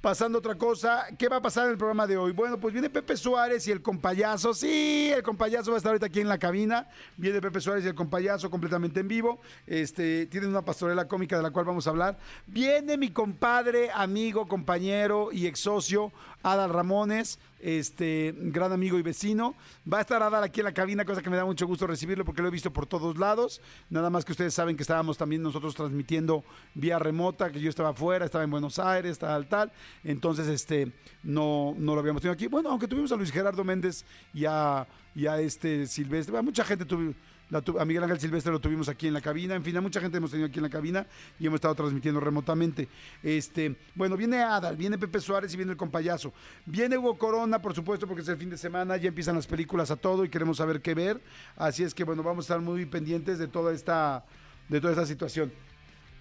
Pasando 0.00 0.38
otra 0.38 0.54
cosa, 0.54 1.08
¿qué 1.18 1.28
va 1.28 1.36
a 1.36 1.42
pasar 1.42 1.66
en 1.66 1.72
el 1.72 1.76
programa 1.76 2.06
de 2.06 2.16
hoy? 2.16 2.32
Bueno, 2.32 2.58
pues 2.58 2.72
viene 2.72 2.88
Pepe 2.88 3.18
Suárez 3.18 3.68
y 3.68 3.70
el 3.70 3.82
compayazo. 3.82 4.54
Sí, 4.54 5.12
el 5.14 5.22
compayazo 5.22 5.72
va 5.72 5.76
a 5.76 5.76
estar 5.76 5.90
ahorita 5.90 6.06
aquí 6.06 6.20
en 6.20 6.28
la 6.28 6.38
cabina. 6.38 6.88
Viene 7.18 7.38
Pepe 7.38 7.60
Suárez 7.60 7.84
y 7.84 7.88
el 7.88 7.94
compayazo 7.94 8.48
completamente 8.48 9.00
en 9.00 9.08
vivo. 9.08 9.42
Este, 9.66 10.24
tienen 10.24 10.48
una 10.48 10.62
pastorela 10.62 11.06
cómica 11.06 11.36
de 11.36 11.42
la 11.42 11.50
cual 11.50 11.66
vamos 11.66 11.86
a 11.86 11.90
hablar. 11.90 12.18
Viene 12.46 12.96
mi 12.96 13.10
compadre, 13.10 13.90
amigo, 13.92 14.48
compañero 14.48 15.32
y 15.32 15.46
ex 15.46 15.60
socio, 15.60 16.12
Adal 16.42 16.70
Ramones, 16.70 17.38
este, 17.60 18.34
gran 18.34 18.72
amigo 18.72 18.98
y 18.98 19.02
vecino. 19.02 19.54
Va 19.90 19.98
a 19.98 20.00
estar 20.00 20.22
Adal 20.22 20.42
aquí 20.42 20.60
en 20.60 20.64
la 20.64 20.72
cabina, 20.72 21.04
cosa 21.04 21.20
que 21.20 21.28
me 21.28 21.36
da 21.36 21.44
mucho 21.44 21.66
gusto 21.66 21.86
recibirlo 21.86 22.24
porque 22.24 22.40
lo 22.40 22.48
he 22.48 22.50
visto 22.50 22.72
por 22.72 22.86
todos 22.86 23.18
lados. 23.18 23.60
Nada 23.90 24.08
más 24.08 24.24
que 24.24 24.32
ustedes 24.32 24.54
saben 24.54 24.76
que 24.76 24.82
estábamos 24.82 25.18
también 25.18 25.42
nosotros 25.42 25.74
transmitiendo 25.74 26.42
vía 26.72 26.98
remota, 26.98 27.50
que 27.50 27.60
yo 27.60 27.68
estaba 27.68 27.90
afuera, 27.90 28.24
estaba 28.24 28.44
en 28.44 28.50
Buenos 28.50 28.78
Aires, 28.78 29.18
tal, 29.18 29.46
tal. 29.46 29.70
Entonces, 30.04 30.48
este, 30.48 30.92
no, 31.22 31.74
no 31.78 31.94
lo 31.94 32.00
habíamos 32.00 32.22
tenido 32.22 32.34
aquí. 32.34 32.46
Bueno, 32.46 32.70
aunque 32.70 32.88
tuvimos 32.88 33.12
a 33.12 33.16
Luis 33.16 33.30
Gerardo 33.30 33.64
Méndez 33.64 34.04
y 34.32 34.44
a, 34.44 34.80
a 34.80 35.40
este 35.40 35.86
Silvestre, 35.86 36.32
bueno, 36.32 36.44
mucha 36.44 36.64
gente 36.64 36.84
tuvo. 36.84 37.14
la 37.50 37.62
a 37.78 37.84
Miguel 37.84 38.04
Ángel 38.04 38.20
Silvestre 38.20 38.52
lo 38.52 38.60
tuvimos 38.60 38.88
aquí 38.88 39.08
en 39.08 39.12
la 39.14 39.20
cabina, 39.20 39.54
en 39.56 39.64
fin, 39.64 39.76
a 39.76 39.80
mucha 39.80 40.00
gente 40.00 40.18
hemos 40.18 40.30
tenido 40.30 40.48
aquí 40.48 40.58
en 40.58 40.62
la 40.62 40.70
cabina 40.70 41.06
y 41.38 41.46
hemos 41.46 41.56
estado 41.56 41.74
transmitiendo 41.74 42.20
remotamente. 42.20 42.88
Este, 43.22 43.76
bueno, 43.94 44.16
viene 44.16 44.38
Adal, 44.38 44.76
viene 44.76 44.96
Pepe 44.98 45.20
Suárez 45.20 45.52
y 45.52 45.56
viene 45.56 45.72
el 45.72 45.78
compayazo. 45.78 46.32
Viene 46.64 46.96
Hugo 46.96 47.18
Corona, 47.18 47.60
por 47.60 47.74
supuesto, 47.74 48.06
porque 48.06 48.22
es 48.22 48.28
el 48.28 48.36
fin 48.36 48.50
de 48.50 48.56
semana, 48.56 48.96
ya 48.96 49.08
empiezan 49.08 49.34
las 49.34 49.46
películas 49.46 49.90
a 49.90 49.96
todo 49.96 50.24
y 50.24 50.28
queremos 50.28 50.58
saber 50.58 50.80
qué 50.80 50.94
ver. 50.94 51.20
Así 51.56 51.82
es 51.82 51.92
que 51.92 52.04
bueno, 52.04 52.22
vamos 52.22 52.44
a 52.44 52.54
estar 52.54 52.60
muy 52.60 52.86
pendientes 52.86 53.38
de 53.38 53.48
toda 53.48 53.72
esta, 53.72 54.24
de 54.68 54.80
toda 54.80 54.92
esta 54.92 55.06
situación. 55.06 55.52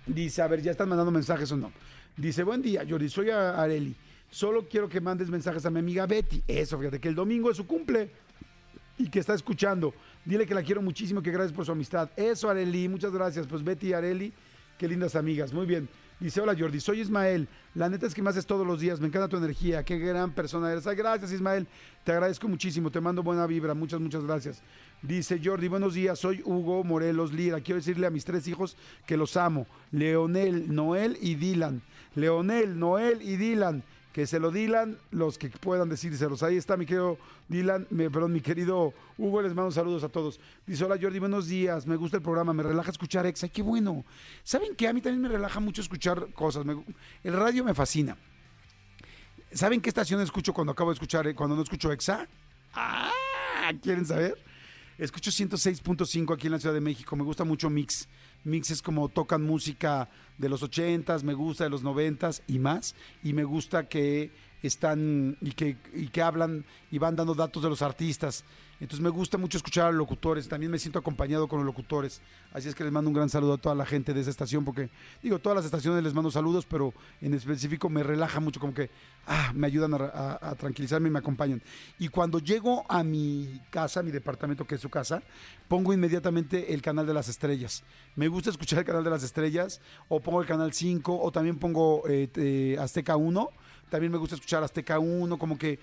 Dice, 0.08 0.42
a 0.42 0.48
ver, 0.48 0.64
ya 0.64 0.72
están 0.72 0.90
mandando 0.90 1.12
mensajes 1.12 1.52
o 1.52 1.58
no. 1.58 1.72
Dice, 2.20 2.44
buen 2.44 2.62
día, 2.62 2.86
Jordi, 2.88 3.08
soy 3.08 3.30
Areli. 3.30 3.96
Solo 4.30 4.68
quiero 4.68 4.90
que 4.90 5.00
mandes 5.00 5.30
mensajes 5.30 5.66
a 5.66 5.70
mi 5.70 5.80
amiga 5.80 6.06
Betty. 6.06 6.44
Eso, 6.46 6.78
fíjate, 6.78 7.00
que 7.00 7.08
el 7.08 7.16
domingo 7.16 7.50
es 7.50 7.56
su 7.56 7.66
cumple 7.66 8.12
y 8.98 9.10
que 9.10 9.20
está 9.20 9.34
escuchando. 9.34 9.94
Dile 10.26 10.46
que 10.46 10.54
la 10.54 10.62
quiero 10.62 10.82
muchísimo, 10.82 11.22
que 11.22 11.32
gracias 11.32 11.54
por 11.54 11.66
su 11.66 11.72
amistad. 11.72 12.10
Eso, 12.18 12.50
Areli, 12.50 12.90
muchas 12.90 13.14
gracias. 13.14 13.48
Pues 13.48 13.64
Betty 13.64 13.88
y 13.88 13.94
Areli, 13.94 14.34
qué 14.78 14.90
lindas 14.90 15.16
amigas. 15.16 15.54
Muy 15.54 15.66
bien. 15.66 15.88
Dice, 16.20 16.42
hola 16.42 16.54
Jordi, 16.60 16.82
soy 16.82 17.00
Ismael. 17.00 17.48
La 17.76 17.88
neta 17.88 18.06
es 18.06 18.14
que 18.14 18.22
me 18.22 18.30
haces 18.30 18.46
todos 18.46 18.68
los 18.68 18.82
días, 18.82 19.00
me 19.00 19.08
encanta 19.08 19.30
tu 19.30 19.38
energía, 19.38 19.86
qué 19.86 19.98
gran 19.98 20.34
persona 20.34 20.70
eres. 20.70 20.84
Gracias 20.86 21.32
Ismael, 21.32 21.66
te 22.04 22.12
agradezco 22.12 22.50
muchísimo, 22.50 22.92
te 22.92 23.00
mando 23.00 23.24
buena 23.24 23.48
vibra, 23.48 23.74
muchas, 23.74 24.02
muchas 24.02 24.26
gracias. 24.26 24.62
Dice 25.02 25.40
Jordi, 25.42 25.70
buenos 25.70 25.94
días, 25.94 26.20
soy 26.20 26.42
Hugo 26.44 26.84
Morelos 26.84 27.32
Lira. 27.32 27.62
Quiero 27.62 27.78
decirle 27.78 28.06
a 28.06 28.10
mis 28.10 28.26
tres 28.26 28.50
hijos 28.50 28.76
que 29.06 29.16
los 29.16 29.38
amo. 29.38 29.66
Leonel, 29.94 30.76
Noel 30.76 31.18
y 31.22 31.36
Dylan. 31.36 31.82
Leonel, 32.16 32.80
Noel 32.80 33.22
y 33.22 33.38
Dylan. 33.38 33.84
Que 34.14 34.26
se 34.26 34.40
lo 34.40 34.50
dilan 34.50 34.98
los 35.12 35.38
que 35.38 35.50
puedan 35.50 35.88
decírselos. 35.88 36.42
Ahí 36.42 36.58
está 36.58 36.76
mi 36.76 36.86
querido 36.86 37.20
Dylan, 37.48 37.86
perdón, 37.86 38.34
mi 38.34 38.42
querido 38.42 38.94
Hugo, 39.18 39.42
les 39.42 39.54
mando 39.54 39.72
saludos 39.72 40.04
a 40.04 40.10
todos. 40.10 40.40
Dice, 40.66 40.84
hola 40.84 40.98
Jordi, 41.00 41.20
buenos 41.20 41.48
días, 41.48 41.86
me 41.86 41.96
gusta 41.96 42.18
el 42.18 42.24
programa, 42.24 42.52
me 42.52 42.64
relaja 42.64 42.90
escuchar 42.90 43.28
Exa, 43.28 43.48
qué 43.50 43.62
bueno. 43.62 44.04
¿Saben 44.44 44.76
qué? 44.76 44.88
A 44.88 44.94
mí 44.94 45.02
también 45.02 45.22
me 45.22 45.30
relaja 45.30 45.60
mucho 45.60 45.82
escuchar 45.82 46.34
cosas. 46.34 46.66
el 47.24 47.34
radio 47.34 47.64
me 47.64 47.76
fascina. 47.76 48.18
¿Saben 49.52 49.80
qué 49.80 49.90
estación 49.90 50.22
escucho 50.22 50.54
cuando 50.54 50.72
acabo 50.74 50.90
de 50.90 50.96
escuchar, 50.96 51.28
eh, 51.28 51.36
cuando 51.36 51.56
no 51.56 51.62
escucho 51.62 51.92
Exa? 51.92 52.28
Ah, 52.74 53.12
¿quieren 53.82 54.06
saber? 54.06 54.38
Escucho 55.00 55.32
106.5 55.32 56.34
aquí 56.34 56.48
en 56.48 56.52
la 56.52 56.60
Ciudad 56.60 56.76
de 56.76 56.82
México. 56.82 57.16
Me 57.16 57.24
gusta 57.24 57.44
mucho 57.46 57.70
Mix. 57.70 58.08
Mix 58.44 58.72
es 58.72 58.82
como 58.82 59.10
tocan 59.10 59.44
música 59.44 60.10
de 60.38 60.50
los 60.50 60.64
80s, 60.64 61.24
me 61.24 61.34
gusta 61.34 61.66
de 61.66 61.70
los 61.70 61.84
90s 61.84 62.42
y 62.48 62.60
más. 62.60 62.96
Y 63.24 63.34
me 63.34 63.44
gusta 63.44 63.88
que 63.88 64.32
están 64.62 65.38
y 65.42 65.52
que, 65.52 65.78
y 65.94 66.08
que 66.08 66.22
hablan 66.22 66.66
y 66.92 66.98
van 66.98 67.16
dando 67.16 67.34
datos 67.36 67.64
de 67.64 67.70
los 67.70 67.82
artistas. 67.82 68.44
Entonces 68.82 69.04
me 69.04 69.10
gusta 69.10 69.38
mucho 69.38 69.58
escuchar 69.58 69.88
a 69.88 69.90
los 69.90 69.98
locutores. 69.98 70.48
También 70.48 70.72
me 70.72 70.80
siento 70.80 71.00
acompañado 71.00 71.50
con 71.50 71.60
los 71.60 71.66
locutores. 71.66 72.22
Así 72.54 72.70
es 72.70 72.76
que 72.76 72.86
les 72.86 72.94
mando 72.94 73.10
un 73.10 73.14
gran 73.14 73.28
saludo 73.30 73.56
a 73.56 73.58
toda 73.58 73.76
la 73.76 73.86
gente 73.86 74.14
de 74.14 74.22
esa 74.22 74.30
estación 74.30 74.64
porque, 74.64 74.90
digo, 75.22 75.38
todas 75.40 75.58
las 75.58 75.66
estaciones 75.66 76.02
les 76.02 76.14
mando 76.14 76.32
saludos, 76.32 76.66
pero 76.66 76.94
en 77.20 77.34
específico 77.34 77.90
me 77.90 78.04
relaja 78.04 78.40
mucho, 78.40 78.62
como 78.62 78.74
que 78.74 78.90
ah, 79.28 79.52
me 79.54 79.68
ayudan 79.68 79.94
a, 79.96 79.98
a- 79.98 80.50
a 80.52 80.56
tranquilizarme 80.56 81.10
y 81.10 81.12
me 81.12 81.20
acompañan. 81.20 81.62
Y 82.00 82.08
cuando 82.08 82.40
llego 82.40 82.86
a 82.90 83.04
mi 83.04 83.62
casa, 83.70 84.00
a 84.00 84.04
mi 84.04 84.12
departamento, 84.12 84.66
que 84.66 84.76
es 84.76 84.82
su 84.82 84.90
casa, 84.90 85.24
pongo 85.68 85.92
inmediatamente 85.94 86.74
el 86.74 86.82
canal 86.82 87.06
de 87.06 87.14
las 87.14 87.28
estrellas. 87.28 87.84
Me 88.16 88.30
gusta 88.30 88.50
escuchar 88.50 88.80
el 88.80 88.86
canal 88.86 89.04
de 89.04 89.10
las 89.10 89.24
estrellas, 89.24 89.82
o 90.08 90.22
pongo 90.22 90.40
el 90.42 90.48
canal 90.48 90.72
5, 90.72 91.20
o 91.22 91.32
también 91.34 91.58
pongo 91.60 92.04
eh, 92.08 92.30
eh, 92.36 92.78
Azteca 92.80 93.18
1. 93.18 93.50
También 93.90 94.12
me 94.12 94.18
gusta 94.18 94.36
escuchar 94.36 94.64
Azteca 94.64 95.00
1, 95.00 95.38
como 95.38 95.58
que, 95.58 95.80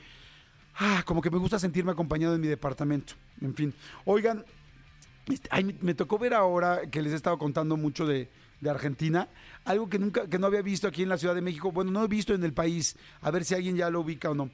ah, 0.76 1.02
como 1.04 1.20
que 1.20 1.30
me 1.30 1.38
gusta 1.38 1.58
sentirme 1.58 1.92
acompañado 1.92 2.34
en 2.34 2.40
mi 2.40 2.48
departamento. 2.48 3.14
En 3.40 3.54
fin, 3.54 3.74
oigan, 4.04 4.44
este, 5.28 5.48
ay, 5.50 5.76
me, 5.80 5.94
tocó 5.94 6.18
ver 6.18 6.34
ahora 6.34 6.82
que 6.90 7.02
les 7.02 7.12
he 7.12 7.16
estado 7.16 7.38
contando 7.38 7.76
mucho 7.76 8.06
de, 8.06 8.28
de 8.60 8.70
Argentina, 8.70 9.28
algo 9.64 9.88
que 9.88 9.98
nunca, 9.98 10.28
que 10.28 10.38
no 10.38 10.46
había 10.46 10.62
visto 10.62 10.88
aquí 10.88 11.02
en 11.02 11.08
la 11.08 11.18
Ciudad 11.18 11.34
de 11.34 11.42
México, 11.42 11.72
bueno, 11.72 11.90
no 11.90 12.04
he 12.04 12.08
visto 12.08 12.34
en 12.34 12.44
el 12.44 12.52
país, 12.52 12.96
a 13.20 13.30
ver 13.30 13.44
si 13.44 13.54
alguien 13.54 13.76
ya 13.76 13.90
lo 13.90 14.00
ubica 14.00 14.30
o 14.30 14.34
no. 14.34 14.50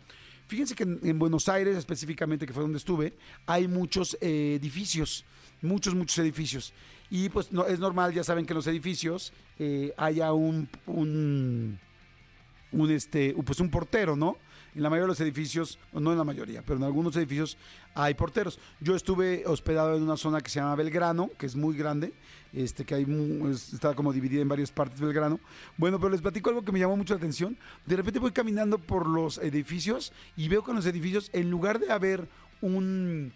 Fíjense 0.49 0.75
que 0.75 0.83
en, 0.83 1.01
en 1.03 1.19
Buenos 1.19 1.49
Aires 1.49 1.77
específicamente, 1.77 2.47
que 2.47 2.53
fue 2.53 2.63
donde 2.63 2.79
estuve, 2.79 3.15
hay 3.47 3.69
muchos 3.69 4.17
eh, 4.21 4.59
edificios, 4.61 5.25
muchos, 5.63 5.95
muchos 5.95 6.19
edificios. 6.19 6.73
Y 7.11 7.29
pues 7.29 7.53
no, 7.53 7.67
es 7.67 7.79
normal, 7.79 8.15
ya 8.15 8.25
saben 8.25 8.47
que 8.47 8.53
en 8.53 8.57
los 8.57 8.67
edificios 8.67 9.33
eh, 9.59 9.93
haya 9.99 10.33
un, 10.33 10.69
un, 12.73 12.91
este, 12.91 13.35
pues 13.45 13.61
un 13.61 13.71
portero, 13.71 14.17
¿no? 14.17 14.37
En 14.75 14.83
la 14.83 14.89
mayoría 14.89 15.05
de 15.05 15.09
los 15.09 15.21
edificios, 15.21 15.79
no 15.93 16.13
en 16.13 16.19
la 16.19 16.25
mayoría, 16.25 16.63
pero 16.63 16.79
en 16.79 16.85
algunos 16.85 17.15
edificios 17.17 17.59
hay 17.95 18.15
porteros. 18.15 18.59
Yo 18.81 18.97
estuve 18.97 19.45
hospedado 19.47 19.97
en 19.97 20.03
una 20.03 20.17
zona 20.17 20.41
que 20.41 20.51
se 20.51 20.61
llama 20.61 20.75
Belgrano, 20.77 21.31
que 21.39 21.45
es 21.45 21.55
muy 21.55 21.77
grande, 21.77 22.15
este, 22.55 22.85
que 22.85 22.95
hay 22.95 23.07
está 23.75 23.95
como 23.95 24.15
dividida 24.15 24.41
en 24.41 24.49
varias 24.49 24.71
partes 24.71 24.99
Belgrano. 24.99 25.41
Bueno, 25.77 25.99
pero 25.99 26.11
les 26.11 26.23
platico 26.23 26.49
algo 26.49 26.65
que 26.65 26.73
me 26.73 26.79
llamó 26.79 26.97
mucho 26.97 27.13
la 27.13 27.19
atención. 27.19 27.57
De 27.85 27.97
repente 27.97 28.19
voy 28.19 28.33
caminando 28.33 28.79
por 28.79 29.07
los 29.07 29.37
edificios 29.39 30.13
y 30.37 30.49
veo 30.49 30.65
que 30.65 30.71
en 30.71 30.77
los 30.77 30.87
edificios, 30.87 31.29
en 31.35 31.51
lugar 31.51 31.79
de 31.79 31.93
haber 31.93 32.27
un, 32.63 33.33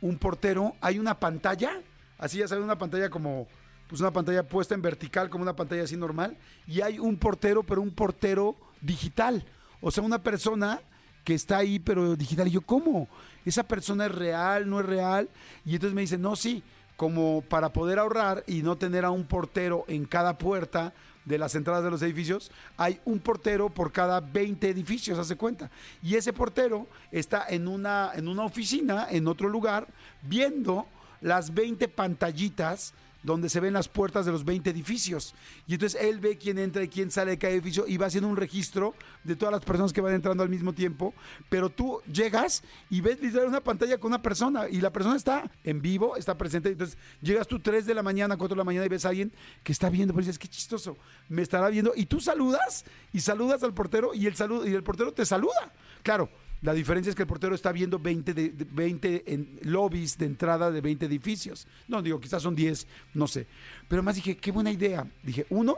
un 0.00 0.18
portero, 0.18 0.74
hay 0.80 0.98
una 0.98 1.20
pantalla, 1.20 1.80
así 2.18 2.38
ya 2.38 2.48
saben, 2.48 2.64
una 2.64 2.78
pantalla 2.78 3.10
como, 3.10 3.46
pues 3.86 4.00
una 4.00 4.10
pantalla 4.12 4.42
puesta 4.42 4.74
en 4.74 4.82
vertical, 4.82 5.30
como 5.30 5.42
una 5.42 5.54
pantalla 5.54 5.84
así 5.84 5.96
normal, 5.96 6.36
y 6.66 6.80
hay 6.80 6.98
un 6.98 7.16
portero, 7.16 7.62
pero 7.62 7.80
un 7.80 7.92
portero 7.92 8.56
digital. 8.80 9.44
O 9.80 9.90
sea, 9.90 10.02
una 10.02 10.22
persona 10.22 10.80
que 11.24 11.34
está 11.34 11.58
ahí, 11.58 11.78
pero 11.78 12.16
digital. 12.16 12.48
Y 12.48 12.52
yo, 12.52 12.60
¿cómo? 12.60 13.08
¿Esa 13.44 13.62
persona 13.62 14.06
es 14.06 14.12
real, 14.12 14.68
no 14.68 14.80
es 14.80 14.86
real? 14.86 15.28
Y 15.64 15.74
entonces 15.74 15.94
me 15.94 16.02
dicen, 16.02 16.22
no, 16.22 16.36
sí, 16.36 16.62
como 16.96 17.42
para 17.42 17.72
poder 17.72 17.98
ahorrar 17.98 18.44
y 18.46 18.62
no 18.62 18.76
tener 18.76 19.04
a 19.04 19.10
un 19.10 19.24
portero 19.24 19.84
en 19.88 20.04
cada 20.04 20.36
puerta 20.36 20.92
de 21.24 21.38
las 21.38 21.54
entradas 21.54 21.84
de 21.84 21.90
los 21.90 22.02
edificios, 22.02 22.50
hay 22.76 23.00
un 23.04 23.20
portero 23.20 23.68
por 23.70 23.92
cada 23.92 24.20
20 24.20 24.68
edificios, 24.68 25.18
hace 25.18 25.36
cuenta. 25.36 25.70
Y 26.02 26.16
ese 26.16 26.32
portero 26.32 26.86
está 27.10 27.46
en 27.48 27.68
una, 27.68 28.12
en 28.14 28.28
una 28.28 28.44
oficina, 28.44 29.06
en 29.10 29.28
otro 29.28 29.48
lugar, 29.48 29.86
viendo 30.22 30.86
las 31.20 31.52
20 31.54 31.88
pantallitas 31.88 32.94
donde 33.22 33.48
se 33.48 33.60
ven 33.60 33.72
las 33.72 33.88
puertas 33.88 34.26
de 34.26 34.32
los 34.32 34.44
20 34.44 34.70
edificios. 34.70 35.34
Y 35.66 35.74
entonces 35.74 36.00
él 36.00 36.20
ve 36.20 36.38
quién 36.38 36.58
entra 36.58 36.82
y 36.82 36.88
quién 36.88 37.10
sale 37.10 37.32
de 37.32 37.38
cada 37.38 37.52
edificio 37.52 37.86
y 37.86 37.96
va 37.96 38.06
haciendo 38.06 38.28
un 38.28 38.36
registro 38.36 38.94
de 39.24 39.36
todas 39.36 39.52
las 39.52 39.64
personas 39.64 39.92
que 39.92 40.00
van 40.00 40.14
entrando 40.14 40.42
al 40.42 40.48
mismo 40.48 40.72
tiempo. 40.72 41.14
Pero 41.48 41.70
tú 41.70 42.00
llegas 42.12 42.62
y 42.88 43.00
ves 43.00 43.20
literal 43.20 43.48
una 43.48 43.60
pantalla 43.60 43.98
con 43.98 44.08
una 44.08 44.22
persona 44.22 44.68
y 44.68 44.80
la 44.80 44.92
persona 44.92 45.16
está 45.16 45.50
en 45.64 45.80
vivo, 45.80 46.16
está 46.16 46.36
presente. 46.36 46.70
Entonces 46.70 46.98
llegas 47.20 47.46
tú 47.46 47.60
3 47.60 47.86
de 47.86 47.94
la 47.94 48.02
mañana, 48.02 48.36
4 48.36 48.54
de 48.54 48.58
la 48.58 48.64
mañana 48.64 48.86
y 48.86 48.88
ves 48.88 49.04
a 49.04 49.10
alguien 49.10 49.32
que 49.62 49.72
está 49.72 49.90
viendo, 49.90 50.14
pero 50.14 50.24
dices, 50.24 50.38
qué 50.38 50.48
chistoso, 50.48 50.96
me 51.28 51.42
estará 51.42 51.68
viendo. 51.68 51.92
Y 51.94 52.06
tú 52.06 52.20
saludas 52.20 52.84
y 53.12 53.20
saludas 53.20 53.62
al 53.62 53.74
portero 53.74 54.14
y 54.14 54.26
el, 54.26 54.36
saludo, 54.36 54.66
y 54.66 54.74
el 54.74 54.82
portero 54.82 55.12
te 55.12 55.26
saluda. 55.26 55.72
Claro, 56.02 56.30
la 56.62 56.74
diferencia 56.74 57.08
es 57.10 57.16
que 57.16 57.22
el 57.22 57.28
portero 57.28 57.54
está 57.54 57.72
viendo 57.72 57.98
20, 57.98 58.34
de, 58.34 58.48
de- 58.50 58.64
20 58.70 59.24
en 59.32 59.58
lobbies 59.62 60.18
de 60.18 60.26
entrada 60.26 60.70
de 60.70 60.80
20 60.80 61.06
edificios. 61.06 61.66
No, 61.88 62.02
digo, 62.02 62.20
quizás 62.20 62.42
son 62.42 62.54
10, 62.54 62.86
no 63.14 63.26
sé. 63.26 63.46
Pero 63.88 64.02
más 64.02 64.16
dije, 64.16 64.36
qué 64.36 64.50
buena 64.52 64.70
idea. 64.70 65.06
Dije, 65.22 65.46
uno, 65.50 65.76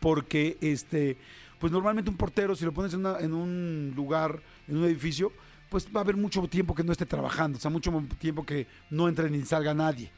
porque 0.00 0.58
este, 0.60 1.16
pues 1.58 1.72
normalmente 1.72 2.10
un 2.10 2.16
portero, 2.16 2.54
si 2.54 2.64
lo 2.64 2.72
pones 2.72 2.92
en, 2.94 3.04
un 3.32 3.92
lugar, 3.96 4.42
en 4.66 4.76
un 4.76 4.84
edificio, 4.84 5.32
pues 5.70 5.86
va 5.86 6.00
a 6.00 6.02
haber 6.02 6.16
mucho 6.16 6.46
tiempo 6.48 6.74
que 6.74 6.84
no 6.84 6.92
esté 6.92 7.06
trabajando, 7.06 7.58
o 7.58 7.60
sea, 7.60 7.70
mucho 7.70 7.92
tiempo 8.18 8.44
que 8.44 8.66
no 8.90 9.08
entre 9.08 9.30
ni 9.30 9.42
salga 9.44 9.74
nadie. 9.74 10.10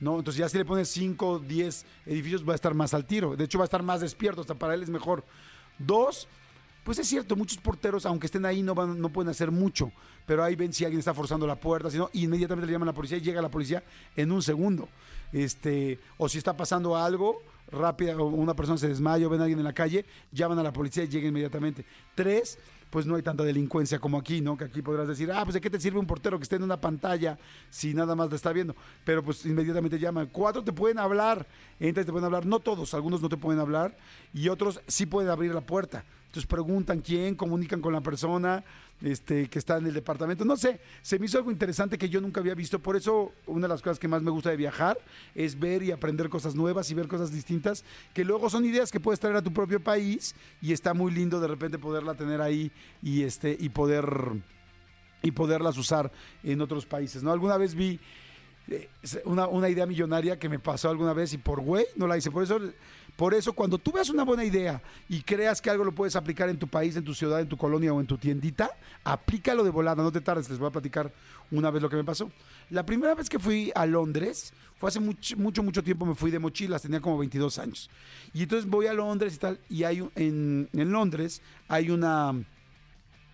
¿no? 0.00 0.18
Entonces 0.18 0.38
ya 0.40 0.48
si 0.48 0.58
le 0.58 0.64
pones 0.64 0.88
5 0.88 1.26
o 1.28 1.38
10 1.38 1.86
edificios 2.06 2.46
va 2.46 2.52
a 2.52 2.56
estar 2.56 2.74
más 2.74 2.92
al 2.94 3.06
tiro. 3.06 3.36
De 3.36 3.44
hecho 3.44 3.58
va 3.58 3.64
a 3.64 3.66
estar 3.66 3.82
más 3.82 4.00
despierto, 4.00 4.40
hasta 4.42 4.54
para 4.54 4.74
él 4.74 4.82
es 4.82 4.90
mejor. 4.90 5.24
Dos, 5.78 6.28
pues 6.84 6.98
es 6.98 7.08
cierto, 7.08 7.34
muchos 7.34 7.58
porteros, 7.58 8.04
aunque 8.06 8.26
estén 8.26 8.44
ahí, 8.44 8.62
no, 8.62 8.74
van, 8.74 9.00
no 9.00 9.08
pueden 9.08 9.30
hacer 9.30 9.50
mucho. 9.50 9.90
Pero 10.26 10.44
ahí 10.44 10.54
ven 10.54 10.72
si 10.72 10.84
alguien 10.84 10.98
está 10.98 11.14
forzando 11.14 11.46
la 11.46 11.56
puerta, 11.56 11.90
si 11.90 11.96
no, 11.96 12.10
inmediatamente 12.12 12.66
le 12.66 12.72
llaman 12.72 12.88
a 12.88 12.92
la 12.92 12.94
policía 12.94 13.16
y 13.16 13.22
llega 13.22 13.40
la 13.40 13.50
policía 13.50 13.82
en 14.14 14.30
un 14.30 14.42
segundo. 14.42 14.88
Este, 15.32 15.98
o 16.18 16.28
si 16.28 16.38
está 16.38 16.56
pasando 16.56 16.96
algo, 16.96 17.42
rápida, 17.70 18.16
una 18.16 18.54
persona 18.54 18.78
se 18.78 18.88
desmaya 18.88 19.26
o 19.26 19.30
ven 19.30 19.40
a 19.40 19.44
alguien 19.44 19.58
en 19.58 19.64
la 19.64 19.72
calle, 19.72 20.04
llaman 20.30 20.58
a 20.58 20.62
la 20.62 20.72
policía 20.72 21.04
y 21.04 21.08
llega 21.08 21.28
inmediatamente. 21.28 21.84
Tres, 22.14 22.58
pues 22.94 23.06
no 23.06 23.16
hay 23.16 23.22
tanta 23.22 23.42
delincuencia 23.42 23.98
como 23.98 24.16
aquí, 24.18 24.40
¿no? 24.40 24.56
Que 24.56 24.66
aquí 24.66 24.80
podrás 24.80 25.08
decir, 25.08 25.28
ah, 25.32 25.42
pues 25.42 25.54
de 25.54 25.60
qué 25.60 25.68
te 25.68 25.80
sirve 25.80 25.98
un 25.98 26.06
portero 26.06 26.38
que 26.38 26.44
esté 26.44 26.54
en 26.54 26.62
una 26.62 26.80
pantalla 26.80 27.36
si 27.68 27.92
nada 27.92 28.14
más 28.14 28.28
te 28.28 28.36
está 28.36 28.52
viendo. 28.52 28.76
Pero 29.04 29.20
pues 29.20 29.44
inmediatamente 29.44 29.98
llaman. 29.98 30.28
Cuatro 30.30 30.62
te 30.62 30.72
pueden 30.72 31.00
hablar, 31.00 31.44
y 31.80 31.92
te 31.92 32.04
pueden 32.04 32.24
hablar. 32.24 32.46
No 32.46 32.60
todos, 32.60 32.94
algunos 32.94 33.20
no 33.20 33.28
te 33.28 33.36
pueden 33.36 33.60
hablar 33.60 33.96
y 34.32 34.48
otros 34.48 34.80
sí 34.86 35.06
pueden 35.06 35.28
abrir 35.28 35.52
la 35.52 35.60
puerta. 35.60 36.04
Entonces 36.26 36.46
preguntan 36.46 37.00
quién, 37.00 37.34
comunican 37.34 37.80
con 37.80 37.92
la 37.92 38.00
persona 38.00 38.62
este, 39.04 39.48
que 39.48 39.58
está 39.58 39.76
en 39.76 39.86
el 39.86 39.94
departamento. 39.94 40.44
No 40.44 40.56
sé, 40.56 40.80
se 41.02 41.18
me 41.18 41.26
hizo 41.26 41.36
algo 41.36 41.50
interesante 41.50 41.98
que 41.98 42.08
yo 42.08 42.20
nunca 42.20 42.40
había 42.40 42.54
visto. 42.54 42.78
Por 42.78 42.96
eso 42.96 43.32
una 43.46 43.66
de 43.66 43.68
las 43.68 43.82
cosas 43.82 43.98
que 43.98 44.08
más 44.08 44.22
me 44.22 44.30
gusta 44.30 44.50
de 44.50 44.56
viajar 44.56 44.98
es 45.34 45.58
ver 45.58 45.82
y 45.82 45.92
aprender 45.92 46.30
cosas 46.30 46.54
nuevas 46.54 46.90
y 46.90 46.94
ver 46.94 47.06
cosas 47.06 47.30
distintas, 47.30 47.84
que 48.14 48.24
luego 48.24 48.48
son 48.48 48.64
ideas 48.64 48.90
que 48.90 49.00
puedes 49.00 49.20
traer 49.20 49.36
a 49.36 49.42
tu 49.42 49.52
propio 49.52 49.78
país 49.78 50.34
y 50.62 50.72
está 50.72 50.94
muy 50.94 51.12
lindo 51.12 51.38
de 51.38 51.48
repente 51.48 51.78
poderla 51.78 52.14
tener 52.14 52.40
ahí 52.40 52.72
y, 53.02 53.22
este, 53.22 53.54
y, 53.60 53.68
poder, 53.68 54.06
y 55.22 55.30
poderlas 55.32 55.76
usar 55.76 56.10
en 56.42 56.62
otros 56.62 56.86
países. 56.86 57.22
¿no? 57.22 57.30
Alguna 57.30 57.58
vez 57.58 57.74
vi 57.74 58.00
eh, 58.68 58.88
una, 59.26 59.46
una 59.48 59.68
idea 59.68 59.84
millonaria 59.84 60.38
que 60.38 60.48
me 60.48 60.58
pasó 60.58 60.88
alguna 60.88 61.12
vez 61.12 61.34
y 61.34 61.38
por 61.38 61.60
güey 61.60 61.84
no 61.96 62.06
la 62.06 62.16
hice. 62.16 62.30
Por 62.30 62.42
eso, 62.42 62.58
por 63.16 63.32
eso, 63.32 63.52
cuando 63.52 63.78
tú 63.78 63.92
veas 63.92 64.10
una 64.10 64.24
buena 64.24 64.44
idea 64.44 64.82
y 65.08 65.22
creas 65.22 65.62
que 65.62 65.70
algo 65.70 65.84
lo 65.84 65.92
puedes 65.92 66.16
aplicar 66.16 66.48
en 66.48 66.58
tu 66.58 66.66
país, 66.66 66.96
en 66.96 67.04
tu 67.04 67.14
ciudad, 67.14 67.40
en 67.40 67.48
tu 67.48 67.56
colonia 67.56 67.92
o 67.92 68.00
en 68.00 68.06
tu 68.06 68.18
tiendita, 68.18 68.70
aplícalo 69.04 69.62
de 69.62 69.70
volada, 69.70 70.02
no 70.02 70.10
te 70.10 70.20
tardes. 70.20 70.50
Les 70.50 70.58
voy 70.58 70.68
a 70.68 70.72
platicar 70.72 71.12
una 71.52 71.70
vez 71.70 71.80
lo 71.80 71.88
que 71.88 71.96
me 71.96 72.02
pasó. 72.02 72.30
La 72.70 72.84
primera 72.84 73.14
vez 73.14 73.28
que 73.28 73.38
fui 73.38 73.70
a 73.76 73.86
Londres, 73.86 74.52
fue 74.78 74.88
hace 74.88 74.98
mucho, 74.98 75.36
mucho, 75.36 75.62
mucho 75.62 75.84
tiempo, 75.84 76.04
me 76.04 76.16
fui 76.16 76.32
de 76.32 76.40
mochilas, 76.40 76.82
tenía 76.82 77.00
como 77.00 77.16
22 77.18 77.58
años. 77.60 77.88
Y 78.32 78.42
entonces 78.42 78.68
voy 78.68 78.86
a 78.86 78.92
Londres 78.92 79.36
y 79.36 79.38
tal, 79.38 79.60
y 79.68 79.84
hay 79.84 79.98
en, 80.16 80.68
en 80.72 80.90
Londres 80.90 81.40
hay 81.68 81.90
una 81.90 82.34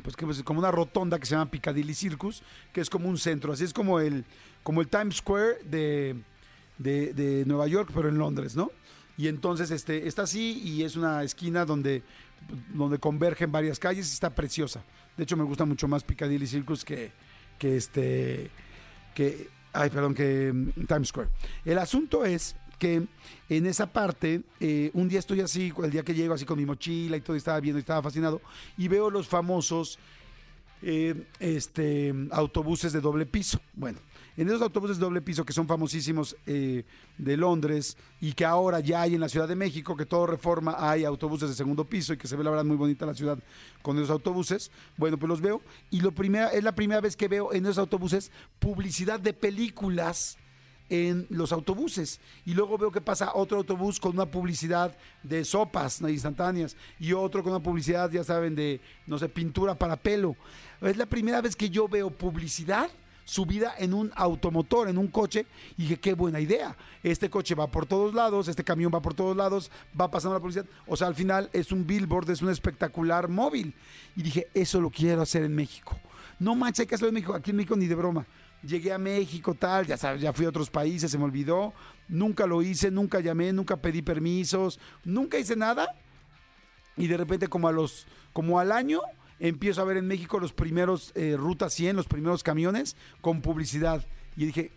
pues 0.02 0.16
que 0.16 0.24
es 0.24 0.42
como 0.42 0.60
una 0.60 0.70
rotonda 0.70 1.18
que 1.18 1.26
se 1.26 1.34
llama 1.34 1.50
Piccadilly 1.50 1.94
Circus, 1.94 2.42
que 2.72 2.80
es 2.80 2.88
como 2.88 3.08
un 3.08 3.18
centro, 3.18 3.52
así 3.52 3.64
es 3.64 3.72
como 3.74 4.00
el, 4.00 4.24
como 4.62 4.80
el 4.80 4.88
Times 4.88 5.16
Square 5.16 5.58
de, 5.64 6.16
de, 6.78 7.12
de 7.12 7.44
Nueva 7.44 7.66
York, 7.66 7.90
pero 7.94 8.08
en 8.08 8.16
Londres, 8.16 8.56
¿no? 8.56 8.70
Y 9.20 9.28
entonces 9.28 9.70
este, 9.70 10.08
está 10.08 10.22
así 10.22 10.62
y 10.64 10.82
es 10.82 10.96
una 10.96 11.22
esquina 11.22 11.66
donde, 11.66 12.02
donde 12.72 12.96
convergen 12.96 13.52
varias 13.52 13.78
calles 13.78 14.08
y 14.08 14.14
está 14.14 14.30
preciosa. 14.30 14.82
De 15.14 15.24
hecho, 15.24 15.36
me 15.36 15.44
gusta 15.44 15.66
mucho 15.66 15.86
más 15.86 16.02
Piccadilly 16.02 16.46
Circus 16.46 16.86
que, 16.86 17.12
que 17.58 17.76
este, 17.76 18.50
que, 19.14 19.50
ay, 19.74 19.90
perdón, 19.90 20.14
que 20.14 20.50
mm, 20.50 20.86
Times 20.86 21.08
Square. 21.08 21.28
El 21.66 21.76
asunto 21.76 22.24
es 22.24 22.56
que 22.78 23.06
en 23.50 23.66
esa 23.66 23.92
parte, 23.92 24.40
eh, 24.58 24.90
un 24.94 25.06
día 25.06 25.18
estoy 25.18 25.42
así, 25.42 25.70
el 25.84 25.90
día 25.90 26.02
que 26.02 26.14
llego 26.14 26.32
así 26.32 26.46
con 26.46 26.58
mi 26.58 26.64
mochila 26.64 27.18
y 27.18 27.20
todo, 27.20 27.36
y 27.36 27.40
estaba 27.40 27.60
viendo 27.60 27.78
y 27.78 27.80
estaba 27.80 28.00
fascinado, 28.00 28.40
y 28.78 28.88
veo 28.88 29.10
los 29.10 29.28
famosos 29.28 29.98
eh, 30.80 31.26
este, 31.40 32.14
autobuses 32.30 32.94
de 32.94 33.02
doble 33.02 33.26
piso. 33.26 33.60
Bueno, 33.74 33.98
en 34.36 34.48
esos 34.48 34.62
autobuses 34.62 34.98
doble 34.98 35.20
piso 35.20 35.44
que 35.44 35.52
son 35.52 35.66
famosísimos 35.66 36.36
eh, 36.46 36.84
de 37.18 37.36
Londres 37.36 37.96
y 38.20 38.32
que 38.32 38.44
ahora 38.44 38.80
ya 38.80 39.02
hay 39.02 39.14
en 39.14 39.20
la 39.20 39.28
Ciudad 39.28 39.48
de 39.48 39.56
México, 39.56 39.96
que 39.96 40.06
todo 40.06 40.26
reforma, 40.26 40.76
hay 40.78 41.04
autobuses 41.04 41.48
de 41.48 41.54
segundo 41.54 41.84
piso 41.84 42.12
y 42.12 42.16
que 42.16 42.28
se 42.28 42.36
ve 42.36 42.44
la 42.44 42.50
verdad 42.50 42.64
muy 42.64 42.76
bonita 42.76 43.06
la 43.06 43.14
ciudad 43.14 43.38
con 43.82 43.96
esos 43.96 44.10
autobuses. 44.10 44.70
Bueno, 44.96 45.18
pues 45.18 45.28
los 45.28 45.40
veo 45.40 45.60
y 45.90 46.00
lo 46.00 46.12
primera, 46.12 46.48
es 46.48 46.64
la 46.64 46.74
primera 46.74 47.00
vez 47.00 47.16
que 47.16 47.28
veo 47.28 47.52
en 47.52 47.64
esos 47.64 47.78
autobuses 47.78 48.30
publicidad 48.58 49.20
de 49.20 49.32
películas 49.32 50.38
en 50.90 51.26
los 51.30 51.52
autobuses. 51.52 52.20
Y 52.44 52.52
luego 52.52 52.76
veo 52.76 52.90
que 52.90 53.00
pasa 53.00 53.32
otro 53.34 53.58
autobús 53.58 53.98
con 53.98 54.12
una 54.12 54.26
publicidad 54.26 54.94
de 55.22 55.44
sopas 55.44 56.00
instantáneas 56.02 56.76
y 56.98 57.12
otro 57.12 57.42
con 57.42 57.52
una 57.52 57.62
publicidad, 57.62 58.10
ya 58.10 58.24
saben, 58.24 58.54
de, 58.54 58.80
no 59.06 59.18
sé, 59.18 59.28
pintura 59.28 59.74
para 59.74 59.96
pelo. 59.96 60.36
Es 60.82 60.96
la 60.96 61.06
primera 61.06 61.40
vez 61.40 61.56
que 61.56 61.70
yo 61.70 61.88
veo 61.88 62.10
publicidad 62.10 62.90
subida 63.30 63.74
en 63.78 63.94
un 63.94 64.10
automotor, 64.16 64.88
en 64.88 64.98
un 64.98 65.06
coche, 65.06 65.46
y 65.78 65.82
dije, 65.82 66.00
qué 66.00 66.14
buena 66.14 66.40
idea. 66.40 66.76
Este 67.04 67.30
coche 67.30 67.54
va 67.54 67.68
por 67.68 67.86
todos 67.86 68.12
lados, 68.12 68.48
este 68.48 68.64
camión 68.64 68.90
va 68.92 69.00
por 69.00 69.14
todos 69.14 69.36
lados, 69.36 69.70
va 69.98 70.10
pasando 70.10 70.34
la 70.34 70.40
publicidad. 70.40 70.66
O 70.88 70.96
sea, 70.96 71.06
al 71.06 71.14
final 71.14 71.48
es 71.52 71.70
un 71.70 71.86
billboard, 71.86 72.28
es 72.28 72.42
un 72.42 72.50
espectacular 72.50 73.28
móvil. 73.28 73.72
Y 74.16 74.22
dije, 74.24 74.48
eso 74.52 74.80
lo 74.80 74.90
quiero 74.90 75.22
hacer 75.22 75.44
en 75.44 75.54
México. 75.54 75.96
No 76.40 76.56
manches, 76.56 76.80
hay 76.80 76.86
que 76.88 76.96
hacerlo 76.96 77.10
en 77.10 77.14
México. 77.14 77.34
Aquí 77.34 77.50
en 77.50 77.58
México 77.58 77.76
ni 77.76 77.86
de 77.86 77.94
broma. 77.94 78.26
Llegué 78.64 78.92
a 78.92 78.98
México, 78.98 79.54
tal, 79.54 79.86
ya 79.86 79.96
sabes, 79.96 80.20
ya 80.20 80.32
fui 80.32 80.44
a 80.44 80.48
otros 80.48 80.68
países, 80.68 81.08
se 81.08 81.16
me 81.16 81.22
olvidó. 81.22 81.72
Nunca 82.08 82.48
lo 82.48 82.62
hice, 82.62 82.90
nunca 82.90 83.20
llamé, 83.20 83.52
nunca 83.52 83.76
pedí 83.76 84.02
permisos, 84.02 84.80
nunca 85.04 85.38
hice 85.38 85.54
nada. 85.54 85.94
Y 86.96 87.06
de 87.06 87.16
repente, 87.16 87.46
como 87.46 87.68
a 87.68 87.72
los, 87.72 88.08
como 88.32 88.58
al 88.58 88.72
año, 88.72 89.00
empiezo 89.40 89.80
a 89.80 89.84
ver 89.84 89.96
en 89.96 90.06
México 90.06 90.38
los 90.38 90.52
primeros 90.52 91.12
eh, 91.14 91.34
Ruta 91.36 91.68
100, 91.68 91.96
los 91.96 92.06
primeros 92.06 92.42
camiones 92.42 92.96
con 93.20 93.40
publicidad. 93.40 94.04
Y 94.36 94.46
dije, 94.46 94.70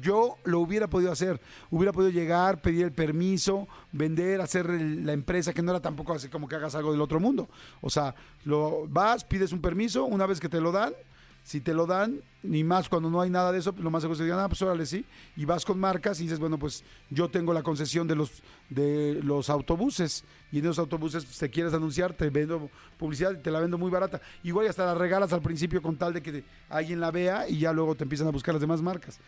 yo 0.00 0.36
lo 0.44 0.60
hubiera 0.60 0.88
podido 0.88 1.12
hacer. 1.12 1.40
Hubiera 1.70 1.92
podido 1.92 2.10
llegar, 2.10 2.60
pedir 2.60 2.84
el 2.84 2.92
permiso, 2.92 3.68
vender, 3.92 4.40
hacer 4.40 4.68
la 4.68 5.12
empresa, 5.12 5.52
que 5.52 5.62
no 5.62 5.70
era 5.72 5.80
tampoco 5.80 6.14
así 6.14 6.28
como 6.28 6.48
que 6.48 6.56
hagas 6.56 6.74
algo 6.74 6.92
del 6.92 7.00
otro 7.00 7.20
mundo. 7.20 7.48
O 7.80 7.90
sea, 7.90 8.14
lo 8.44 8.86
vas, 8.88 9.24
pides 9.24 9.52
un 9.52 9.60
permiso, 9.60 10.04
una 10.04 10.26
vez 10.26 10.40
que 10.40 10.48
te 10.48 10.60
lo 10.60 10.72
dan, 10.72 10.94
Si 11.42 11.60
te 11.60 11.74
lo 11.74 11.86
dan, 11.86 12.20
ni 12.42 12.62
más 12.64 12.88
cuando 12.88 13.10
no 13.10 13.20
hay 13.20 13.30
nada 13.30 13.50
de 13.50 13.58
eso, 13.58 13.74
lo 13.78 13.90
más 13.90 14.02
seguro 14.02 14.14
es 14.14 14.18
que 14.18 14.24
digan, 14.24 14.40
ah, 14.40 14.48
pues 14.48 14.62
órale, 14.62 14.86
sí. 14.86 15.04
Y 15.36 15.44
vas 15.44 15.64
con 15.64 15.78
marcas 15.78 16.20
y 16.20 16.24
dices, 16.24 16.38
bueno, 16.38 16.58
pues 16.58 16.84
yo 17.08 17.28
tengo 17.28 17.52
la 17.52 17.62
concesión 17.62 18.06
de 18.06 18.14
los, 18.14 18.42
de 18.68 19.20
los 19.22 19.50
autobuses. 19.50 20.24
Y 20.52 20.58
en 20.58 20.66
esos 20.66 20.78
autobuses, 20.78 21.24
si 21.24 21.38
te 21.38 21.50
quieres 21.50 21.74
anunciar, 21.74 22.12
te 22.12 22.30
vendo 22.30 22.70
publicidad 22.98 23.32
y 23.32 23.42
te 23.42 23.50
la 23.50 23.60
vendo 23.60 23.78
muy 23.78 23.90
barata. 23.90 24.20
Igual 24.42 24.68
hasta 24.68 24.84
la 24.84 24.94
regalas 24.94 25.32
al 25.32 25.42
principio 25.42 25.82
con 25.82 25.96
tal 25.96 26.12
de 26.12 26.22
que 26.22 26.44
alguien 26.68 27.00
la 27.00 27.10
vea 27.10 27.48
y 27.48 27.58
ya 27.58 27.72
luego 27.72 27.94
te 27.94 28.04
empiezan 28.04 28.28
a 28.28 28.30
buscar 28.30 28.54
las 28.54 28.60
demás 28.60 28.82
marcas. 28.82 29.18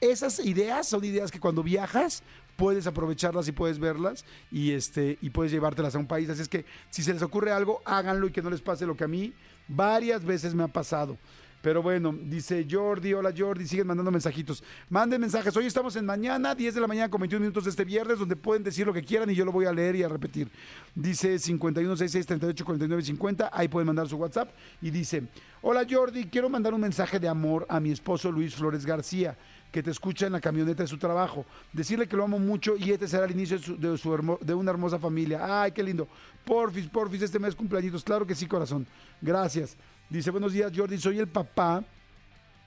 Esas 0.00 0.38
ideas 0.38 0.88
son 0.88 1.04
ideas 1.04 1.30
que 1.30 1.40
cuando 1.40 1.62
viajas 1.62 2.22
puedes 2.56 2.86
aprovecharlas 2.86 3.48
y 3.48 3.52
puedes 3.52 3.78
verlas 3.78 4.24
y 4.50 4.72
este 4.72 5.18
y 5.20 5.30
puedes 5.30 5.52
llevártelas 5.52 5.94
a 5.94 5.98
un 5.98 6.06
país. 6.06 6.28
Así 6.28 6.42
es 6.42 6.48
que 6.48 6.64
si 6.90 7.02
se 7.02 7.12
les 7.12 7.22
ocurre 7.22 7.50
algo, 7.50 7.80
háganlo 7.84 8.28
y 8.28 8.32
que 8.32 8.42
no 8.42 8.50
les 8.50 8.60
pase 8.60 8.86
lo 8.86 8.96
que 8.96 9.04
a 9.04 9.08
mí 9.08 9.32
varias 9.66 10.24
veces 10.24 10.54
me 10.54 10.62
ha 10.62 10.68
pasado. 10.68 11.18
Pero 11.60 11.82
bueno, 11.82 12.16
dice 12.22 12.64
Jordi, 12.70 13.12
hola 13.12 13.34
Jordi, 13.36 13.66
siguen 13.66 13.88
mandando 13.88 14.12
mensajitos. 14.12 14.62
Manden 14.88 15.20
mensajes. 15.20 15.56
Hoy 15.56 15.66
estamos 15.66 15.96
en 15.96 16.06
mañana, 16.06 16.54
10 16.54 16.76
de 16.76 16.80
la 16.80 16.86
mañana 16.86 17.10
con 17.10 17.20
21 17.20 17.40
minutos 17.40 17.64
de 17.64 17.70
este 17.70 17.84
viernes, 17.84 18.20
donde 18.20 18.36
pueden 18.36 18.62
decir 18.62 18.86
lo 18.86 18.92
que 18.92 19.02
quieran 19.02 19.28
y 19.30 19.34
yo 19.34 19.44
lo 19.44 19.50
voy 19.50 19.66
a 19.66 19.72
leer 19.72 19.96
y 19.96 20.04
a 20.04 20.08
repetir. 20.08 20.48
Dice 20.94 21.34
5166384950, 21.34 23.48
ahí 23.52 23.66
pueden 23.66 23.88
mandar 23.88 24.08
su 24.08 24.16
WhatsApp 24.16 24.50
y 24.80 24.90
dice, 24.90 25.24
hola 25.60 25.84
Jordi, 25.88 26.26
quiero 26.26 26.48
mandar 26.48 26.74
un 26.74 26.80
mensaje 26.80 27.18
de 27.18 27.26
amor 27.26 27.66
a 27.68 27.80
mi 27.80 27.90
esposo 27.90 28.30
Luis 28.30 28.54
Flores 28.54 28.86
García 28.86 29.36
que 29.72 29.82
te 29.82 29.90
escucha 29.90 30.26
en 30.26 30.32
la 30.32 30.40
camioneta 30.40 30.82
de 30.82 30.86
su 30.86 30.96
trabajo. 30.96 31.44
Decirle 31.72 32.06
que 32.06 32.16
lo 32.16 32.24
amo 32.24 32.38
mucho 32.38 32.76
y 32.76 32.90
este 32.90 33.06
será 33.06 33.26
el 33.26 33.32
inicio 33.32 33.58
de, 33.58 33.64
su, 33.64 33.76
de, 33.76 33.98
su 33.98 34.38
de 34.40 34.54
una 34.54 34.70
hermosa 34.70 34.98
familia. 34.98 35.62
Ay, 35.62 35.72
qué 35.72 35.82
lindo. 35.82 36.08
Porfis, 36.44 36.86
porfis, 36.86 37.22
este 37.22 37.38
mes 37.38 37.54
cumpleañitos. 37.54 38.02
Claro 38.02 38.26
que 38.26 38.34
sí, 38.34 38.46
corazón. 38.46 38.86
Gracias. 39.20 39.76
Dice, 40.10 40.30
buenos 40.30 40.54
días, 40.54 40.72
Jordi. 40.74 40.96
Soy 40.96 41.18
el 41.18 41.28
papá 41.28 41.84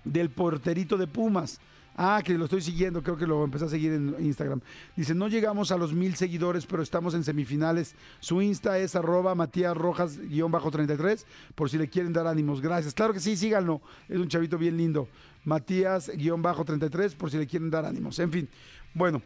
del 0.04 0.30
porterito 0.30 0.96
de 0.96 1.08
Pumas. 1.08 1.60
Ah, 1.98 2.22
que 2.24 2.38
lo 2.38 2.46
estoy 2.46 2.62
siguiendo, 2.62 3.02
creo 3.02 3.18
que 3.18 3.26
lo 3.26 3.44
empecé 3.44 3.66
a 3.66 3.68
seguir 3.68 3.94
en 3.94 4.16
Instagram. 4.20 4.62
Dice, 4.96 5.16
no 5.16 5.28
llegamos 5.28 5.72
a 5.72 5.78
los 5.78 5.92
mil 5.92 6.16
seguidores, 6.16 6.68
pero 6.68 6.84
estamos 6.84 7.16
en 7.16 7.24
semifinales. 7.24 7.96
Su 8.20 8.44
Insta 8.44 8.78
es 8.78 8.96
arroba 8.96 9.34
Matías 9.34 9.76
Rojas-33, 9.76 11.26
por 11.56 11.70
si 11.70 11.80
le 11.80 11.90
quieren 11.90 12.14
dar 12.14 12.28
ánimos. 12.28 12.62
Gracias. 12.62 12.94
Claro 12.94 13.12
que 13.12 13.20
sí, 13.20 13.36
síganlo. 13.36 13.82
Es 14.08 14.20
un 14.20 14.28
chavito 14.28 14.60
bien 14.60 14.78
lindo. 14.78 15.10
Matías-33, 15.44 17.16
por 17.16 17.32
si 17.32 17.38
le 17.38 17.48
quieren 17.48 17.72
dar 17.72 17.86
ánimos. 17.86 18.20
En 18.20 18.32
fin, 18.32 18.48
bueno. 18.94 19.22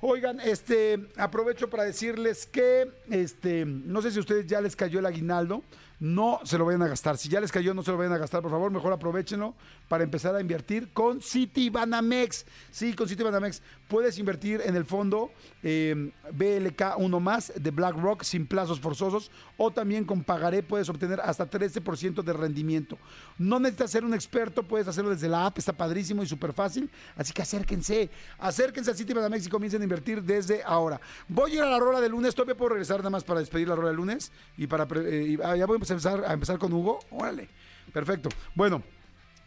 Oigan, 0.00 0.38
este, 0.40 1.08
aprovecho 1.16 1.70
para 1.70 1.84
decirles 1.84 2.44
que, 2.44 2.90
este, 3.08 3.64
no 3.64 4.02
sé 4.02 4.10
si 4.10 4.18
a 4.18 4.20
ustedes 4.20 4.46
ya 4.46 4.60
les 4.60 4.76
cayó 4.76 4.98
el 4.98 5.06
aguinaldo 5.06 5.62
no 6.00 6.40
se 6.44 6.58
lo 6.58 6.64
vayan 6.64 6.82
a 6.82 6.88
gastar. 6.88 7.16
Si 7.16 7.28
ya 7.28 7.40
les 7.40 7.52
cayó, 7.52 7.74
no 7.74 7.82
se 7.82 7.90
lo 7.90 7.96
vayan 7.96 8.12
a 8.12 8.18
gastar, 8.18 8.42
por 8.42 8.50
favor, 8.50 8.70
mejor 8.70 8.92
aprovechenlo 8.92 9.54
para 9.88 10.04
empezar 10.04 10.34
a 10.34 10.40
invertir 10.40 10.92
con 10.92 11.20
Citibanamex. 11.20 12.46
Sí, 12.70 12.94
con 12.94 13.08
Citibanamex 13.08 13.62
puedes 13.88 14.18
invertir 14.18 14.60
en 14.64 14.76
el 14.76 14.84
fondo 14.84 15.30
eh, 15.62 16.10
BLK 16.32 16.98
1 16.98 17.20
más 17.20 17.52
de 17.54 17.70
BlackRock 17.70 18.22
sin 18.22 18.46
plazos 18.46 18.80
forzosos 18.80 19.30
o 19.56 19.70
también 19.70 20.04
con 20.04 20.24
pagaré 20.24 20.62
puedes 20.62 20.88
obtener 20.88 21.20
hasta 21.20 21.48
13% 21.48 22.22
de 22.22 22.32
rendimiento. 22.32 22.98
No 23.38 23.60
necesitas 23.60 23.90
ser 23.90 24.04
un 24.04 24.14
experto, 24.14 24.62
puedes 24.62 24.88
hacerlo 24.88 25.10
desde 25.10 25.28
la 25.28 25.46
app, 25.46 25.58
está 25.58 25.72
padrísimo 25.72 26.22
y 26.22 26.26
súper 26.26 26.52
fácil. 26.52 26.90
Así 27.16 27.32
que 27.32 27.42
acérquense, 27.42 28.10
acérquense 28.38 28.90
a 28.90 28.94
Citibanamex 28.94 29.46
y 29.46 29.50
comiencen 29.50 29.80
a 29.80 29.84
invertir 29.84 30.22
desde 30.22 30.62
ahora. 30.64 31.00
Voy 31.28 31.52
a 31.52 31.54
ir 31.54 31.62
a 31.62 31.70
la 31.70 31.78
rola 31.78 32.00
del 32.00 32.12
lunes, 32.12 32.34
todavía 32.34 32.56
puedo 32.56 32.70
regresar 32.70 32.98
nada 32.98 33.10
más 33.10 33.24
para 33.24 33.40
despedir 33.40 33.68
la 33.68 33.76
rola 33.76 33.88
del 33.88 33.96
lunes 33.96 34.32
y 34.56 34.66
para... 34.66 34.86
Eh, 34.96 35.36
ya 35.56 35.66
voy 35.66 35.76
a 35.76 35.83
empezar, 35.90 36.24
a 36.26 36.32
empezar 36.32 36.58
con 36.58 36.72
Hugo. 36.72 37.00
Órale, 37.10 37.48
perfecto. 37.92 38.28
Bueno. 38.54 38.82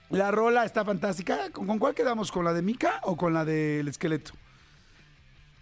La 0.09 0.31
rola 0.31 0.63
está 0.63 0.85
fantástica. 0.85 1.51
¿Con, 1.51 1.79
cuál 1.79 1.93
quedamos? 1.93 2.31
¿Con 2.31 2.45
la 2.45 2.53
de 2.53 2.61
Mika 2.61 3.01
o 3.03 3.17
con 3.17 3.33
la 3.33 3.43
del 3.43 3.89
esqueleto? 3.89 4.31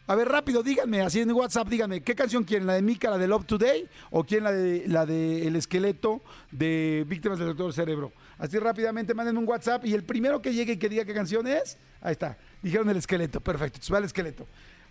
A 0.07 0.13
ver, 0.13 0.27
rápido, 0.27 0.61
díganme, 0.61 1.01
así 1.01 1.19
en 1.19 1.31
WhatsApp, 1.31 1.67
díganme, 1.67 2.01
¿qué 2.01 2.13
canción 2.13 2.43
quieren? 2.43 2.67
¿La 2.67 2.73
de 2.73 2.83
Mika, 2.83 3.09
la 3.09 3.17
de 3.17 3.27
Love 3.27 3.45
Today? 3.47 3.89
¿O 4.11 4.23
quieren 4.23 4.43
la 4.43 4.51
de 4.51 4.83
la 4.87 5.03
de 5.07 5.47
El 5.47 5.55
esqueleto 5.55 6.21
de 6.51 7.03
Víctimas 7.07 7.39
del 7.39 7.47
Doctor 7.47 7.73
Cerebro? 7.73 8.13
Así 8.37 8.59
rápidamente, 8.59 9.15
manden 9.15 9.35
un 9.35 9.47
WhatsApp 9.47 9.83
y 9.85 9.95
el 9.95 10.03
primero 10.03 10.43
que 10.43 10.53
llegue 10.53 10.73
y 10.73 10.77
que 10.77 10.89
diga 10.89 11.05
qué 11.05 11.13
canción 11.15 11.47
es, 11.47 11.79
ahí 12.01 12.11
está. 12.11 12.37
Dijeron 12.61 12.87
el 12.91 12.97
esqueleto, 12.97 13.41
perfecto. 13.41 13.77
Entonces 13.77 13.93
va 13.93 13.97
el 13.97 14.03
esqueleto. 14.03 14.45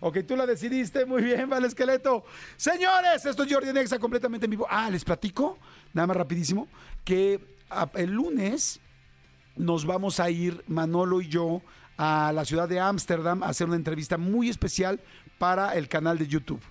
Ok, 0.07 0.19
tú 0.27 0.35
la 0.35 0.45
decidiste, 0.45 1.03
muy 1.03 1.23
bien, 1.23 1.51
va 1.51 1.57
el 1.57 1.65
esqueleto. 1.65 2.25
Señores, 2.57 3.25
esto 3.25 3.41
es 3.41 3.51
Jordi 3.51 3.73
Nexa 3.73 3.97
completamente 3.97 4.45
en 4.45 4.51
vivo. 4.51 4.67
Ah, 4.69 4.87
les 4.91 5.03
platico, 5.03 5.57
nada 5.93 6.05
más 6.05 6.15
rapidísimo, 6.15 6.67
que 7.03 7.43
el 7.95 8.11
lunes 8.11 8.79
nos 9.55 9.83
vamos 9.83 10.19
a 10.19 10.29
ir, 10.29 10.63
Manolo 10.67 11.21
y 11.21 11.27
yo, 11.27 11.63
a 11.97 12.31
la 12.35 12.45
ciudad 12.45 12.69
de 12.69 12.79
Ámsterdam 12.79 13.41
a 13.41 13.47
hacer 13.47 13.65
una 13.65 13.77
entrevista 13.77 14.19
muy 14.19 14.47
especial 14.47 15.01
para 15.39 15.73
el 15.73 15.89
canal 15.89 16.19
de 16.19 16.27
YouTube. 16.27 16.61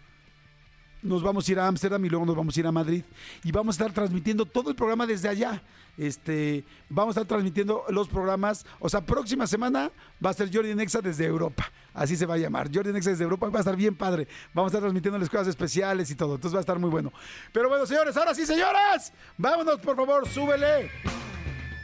Nos 1.03 1.25
vamos 1.25 1.49
a 1.49 1.51
ir 1.51 1.59
a 1.59 1.67
Ámsterdam 1.67 2.05
y 2.05 2.11
luego 2.11 2.27
nos 2.27 2.37
vamos 2.37 2.57
a 2.57 2.61
ir 2.61 2.69
a 2.69 2.73
Madrid 2.73 3.03
y 3.43 3.51
vamos 3.51 3.75
a 3.75 3.83
estar 3.83 3.93
transmitiendo 3.93 4.47
todo 4.47 4.71
el 4.71 4.77
programa 4.77 5.09
desde 5.09 5.29
allá. 5.29 5.61
Este, 5.97 6.65
vamos 6.89 7.17
a 7.17 7.21
estar 7.21 7.29
transmitiendo 7.29 7.85
los 7.89 8.09
programas, 8.09 8.67
o 8.81 8.89
sea, 8.89 9.01
próxima 9.01 9.47
semana 9.47 9.91
va 10.25 10.31
a 10.31 10.35
ser 10.35 10.51
Jordi 10.53 10.75
Nexa 10.75 11.01
desde 11.01 11.27
Europa. 11.27 11.71
Así 11.93 12.17
se 12.17 12.27
va 12.27 12.35
a 12.35 12.39
llamar. 12.39 12.69
Jordi 12.73 12.93
Nexa 12.93 13.11
desde 13.11 13.25
Europa 13.25 13.49
va 13.49 13.59
a 13.59 13.61
estar 13.61 13.77
bien 13.77 13.95
padre. 13.95 14.27
Vamos 14.53 14.71
a 14.71 14.71
estar 14.71 14.81
transmitiendo 14.81 15.19
cosas 15.29 15.49
especiales 15.49 16.11
y 16.11 16.17
todo. 16.17 16.35
Entonces 16.35 16.55
va 16.55 16.59
a 16.59 16.61
estar 16.61 16.79
muy 16.79 16.91
bueno. 16.91 17.13
Pero 17.53 17.69
bueno, 17.69 17.87
señores, 17.87 18.17
ahora 18.17 18.35
sí, 18.35 18.45
señoras, 18.45 19.13
vámonos, 19.37 19.79
por 19.81 19.97
favor, 19.97 20.29
súbele. 20.29 20.91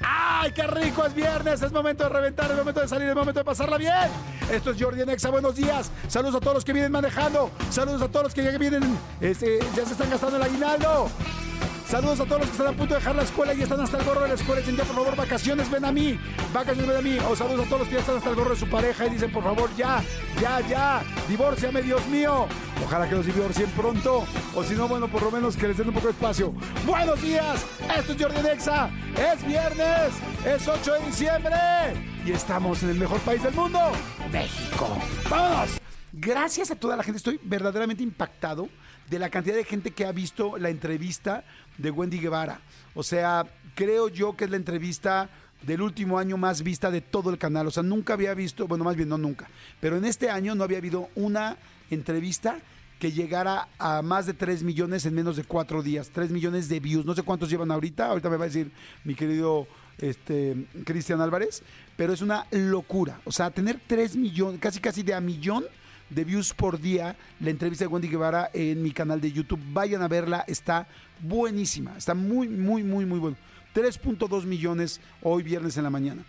¡Ay, 0.03 0.53
qué 0.53 0.67
rico! 0.67 1.05
Es 1.05 1.15
viernes, 1.15 1.61
es 1.61 1.73
momento 1.73 2.05
de 2.05 2.09
reventar, 2.09 2.51
es 2.51 2.57
momento 2.57 2.81
de 2.81 2.89
salir, 2.89 3.09
es 3.09 3.15
momento 3.15 3.41
de 3.41 3.45
pasarla 3.45 3.77
bien. 3.77 4.09
Esto 4.51 4.71
es 4.71 4.83
Jordi 4.83 5.05
Nexa, 5.05 5.31
buenos 5.31 5.55
días. 5.55 5.93
Saludos 6.09 6.37
a 6.37 6.41
todos 6.41 6.55
los 6.55 6.65
que 6.65 6.73
vienen 6.73 6.91
manejando. 6.91 7.51
Saludos 7.71 8.03
a 8.03 8.09
todos 8.09 8.25
los 8.25 8.35
que 8.35 8.43
ya 8.43 8.57
vienen, 8.57 8.99
este, 9.21 9.59
ya 9.77 9.85
se 9.85 9.93
están 9.93 10.09
gastando 10.11 10.37
el 10.37 10.43
aguinaldo. 10.43 11.11
Saludos 11.91 12.21
a 12.21 12.25
todos 12.25 12.43
los 12.43 12.51
que 12.51 12.53
están 12.53 12.69
a 12.69 12.77
punto 12.77 12.95
de 12.95 13.01
dejar 13.01 13.17
la 13.17 13.23
escuela 13.25 13.53
y 13.53 13.63
están 13.63 13.81
hasta 13.81 13.99
el 13.99 14.05
gorro 14.05 14.21
de 14.21 14.29
la 14.29 14.35
escuela. 14.35 14.61
Dicen 14.61 14.77
ya, 14.77 14.85
por 14.85 14.95
favor, 14.95 15.17
vacaciones, 15.17 15.69
ven 15.69 15.85
a 15.85 15.91
mí. 15.91 16.17
Vacaciones, 16.55 16.87
ven 16.87 16.97
a 16.97 17.01
mí. 17.01 17.19
O 17.29 17.35
saludos 17.35 17.67
a 17.67 17.69
todos 17.69 17.81
los 17.81 17.89
que 17.89 17.95
ya 17.95 18.01
están 18.01 18.17
hasta 18.17 18.31
el 18.31 18.37
gorro 18.37 18.51
de 18.51 18.57
su 18.57 18.69
pareja 18.69 19.07
y 19.07 19.11
dicen, 19.11 19.33
por 19.33 19.43
favor, 19.43 19.69
ya, 19.77 20.01
ya, 20.41 20.61
ya. 20.69 21.03
Divórciame, 21.29 21.83
Dios 21.83 22.07
mío. 22.07 22.47
Ojalá 22.85 23.09
que 23.09 23.17
los 23.17 23.27
divorcien 23.27 23.69
pronto. 23.71 24.25
O 24.55 24.63
si 24.63 24.75
no, 24.75 24.87
bueno, 24.87 25.09
por 25.09 25.21
lo 25.21 25.33
menos 25.33 25.57
que 25.57 25.67
les 25.67 25.79
den 25.79 25.89
un 25.89 25.95
poco 25.95 26.07
de 26.07 26.13
espacio. 26.13 26.55
Buenos 26.87 27.21
días. 27.21 27.67
Esto 27.99 28.13
es 28.13 28.23
Jordi 28.23 28.41
Nexa. 28.41 28.89
Es 29.17 29.45
viernes. 29.45 30.13
Es 30.47 30.69
8 30.69 30.93
de 30.93 31.07
diciembre. 31.07 31.57
Y 32.25 32.31
estamos 32.31 32.85
en 32.85 32.91
el 32.91 32.99
mejor 32.99 33.19
país 33.23 33.43
del 33.43 33.55
mundo, 33.55 33.81
México. 34.31 34.97
¡Vámonos! 35.29 35.81
Gracias 36.13 36.71
a 36.71 36.77
toda 36.77 36.97
la 36.97 37.03
gente. 37.03 37.17
Estoy 37.17 37.41
verdaderamente 37.43 38.05
impactado 38.05 38.69
de 39.11 39.19
la 39.19 39.29
cantidad 39.29 39.57
de 39.57 39.65
gente 39.65 39.91
que 39.91 40.07
ha 40.07 40.13
visto 40.13 40.57
la 40.57 40.71
entrevista 40.71 41.45
de 41.77 41.91
Wendy 41.91 42.19
Guevara. 42.19 42.61
O 42.95 43.03
sea, 43.03 43.45
creo 43.75 44.09
yo 44.09 44.37
que 44.37 44.45
es 44.45 44.51
la 44.51 44.57
entrevista 44.57 45.29
del 45.63 45.83
último 45.83 46.19
año 46.19 46.37
más 46.37 46.63
vista 46.63 46.91
de 46.91 47.01
todo 47.01 47.31
el 47.31 47.37
canal. 47.37 47.67
O 47.67 47.71
sea, 47.73 47.83
nunca 47.83 48.13
había 48.15 48.33
visto, 48.35 48.69
bueno, 48.69 48.85
más 48.85 48.97
bien 48.97 49.09
no 49.09 49.19
nunca, 49.19 49.51
pero 49.81 49.97
en 49.97 50.05
este 50.05 50.31
año 50.31 50.55
no 50.55 50.63
había 50.63 50.79
habido 50.79 51.09
una 51.17 51.57
entrevista 51.91 52.59
que 53.01 53.11
llegara 53.11 53.69
a 53.79 54.03
más 54.03 54.27
de 54.27 54.35
3 54.35 54.63
millones 54.63 55.07
en 55.07 55.15
menos 55.15 55.37
de 55.37 55.45
4 55.45 55.83
días. 55.83 56.11
3 56.13 56.31
millones 56.31 56.69
de 56.69 56.81
views. 56.81 57.07
No 57.07 57.15
sé 57.15 57.23
cuántos 57.23 57.49
llevan 57.49 57.71
ahorita. 57.71 58.07
Ahorita 58.07 58.29
me 58.29 58.37
va 58.37 58.45
a 58.45 58.49
decir 58.49 58.71
mi 59.05 59.15
querido 59.15 59.67
este, 59.99 60.67
Cristian 60.85 61.23
Álvarez. 61.23 61.63
Pero 61.97 62.13
es 62.13 62.21
una 62.21 62.47
locura. 62.51 63.19
O 63.25 63.33
sea, 63.33 63.51
tener 63.51 63.81
3 63.87 64.17
millones, 64.17 64.61
casi 64.61 64.81
casi 64.81 65.03
de 65.03 65.15
a 65.15 65.21
millón 65.21 65.65
de 66.11 66.25
views 66.25 66.53
por 66.53 66.81
día 66.81 67.17
la 67.41 67.51
entrevista 67.51 67.85
de 67.85 67.89
Wendy 67.89 68.09
Guevara 68.09 68.51
en 68.53 68.83
mi 68.83 68.91
canal 68.91 69.21
de 69.21 69.33
YouTube. 69.33 69.61
Vayan 69.73 70.03
a 70.03 70.09
verla, 70.09 70.45
está 70.47 70.87
buenísima, 71.21 71.97
está 71.97 72.15
muy, 72.15 72.49
muy, 72.49 72.83
muy, 72.83 73.07
muy 73.07 73.19
bueno. 73.19 73.37
3.2 73.75 74.45
millones 74.45 75.01
hoy 75.23 75.43
viernes 75.43 75.77
en 75.77 75.85
la 75.85 75.91
mañana. 75.91 76.25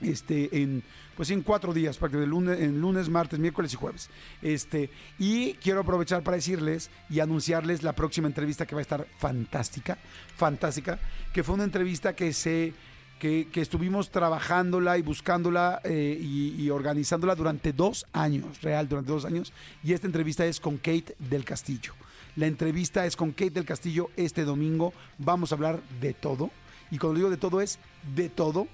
Este, 0.00 0.62
en, 0.62 0.82
pues 1.14 1.30
en 1.30 1.42
cuatro 1.42 1.74
días, 1.74 1.98
que 1.98 2.08
de 2.08 2.26
lunes, 2.26 2.58
en 2.60 2.80
lunes, 2.80 3.10
martes, 3.10 3.38
miércoles 3.38 3.74
y 3.74 3.76
jueves. 3.76 4.08
Este, 4.40 4.88
y 5.18 5.52
quiero 5.54 5.80
aprovechar 5.80 6.22
para 6.22 6.36
decirles 6.36 6.90
y 7.10 7.20
anunciarles 7.20 7.82
la 7.82 7.92
próxima 7.92 8.26
entrevista 8.26 8.64
que 8.64 8.74
va 8.74 8.80
a 8.80 8.82
estar 8.82 9.06
fantástica, 9.18 9.98
fantástica, 10.36 10.98
que 11.34 11.42
fue 11.42 11.54
una 11.54 11.64
entrevista 11.64 12.14
que 12.14 12.32
se 12.32 12.72
que, 13.20 13.48
estuvimos 13.54 14.10
trabajándola 14.10 14.96
y 14.96 15.02
buscándola 15.02 15.80
eh, 15.84 16.18
y, 16.20 16.68
organizándola 16.70 17.34
durante 17.34 17.72
dos 17.72 18.06
años, 18.12 18.62
real, 18.62 18.88
durante 18.88 19.12
dos 19.12 19.26
años. 19.26 19.52
Y 19.84 19.92
esta 19.92 20.06
entrevista 20.06 20.46
es 20.46 20.58
con 20.58 20.78
Kate 20.78 21.14
del 21.18 21.44
Castillo. 21.44 21.92
La 22.34 22.46
entrevista 22.46 23.04
es 23.04 23.16
con 23.16 23.32
Kate 23.32 23.50
del 23.50 23.66
Castillo 23.66 24.10
este 24.16 24.44
domingo. 24.44 24.94
Vamos 25.18 25.52
a 25.52 25.54
hablar 25.54 25.80
de 26.00 26.14
todo. 26.14 26.50
Y 26.90 26.98
cuando 26.98 27.18
digo 27.18 27.30
de 27.30 27.36
todo 27.36 27.60
es 27.60 27.78
de 28.16 28.30
todo. 28.30 28.66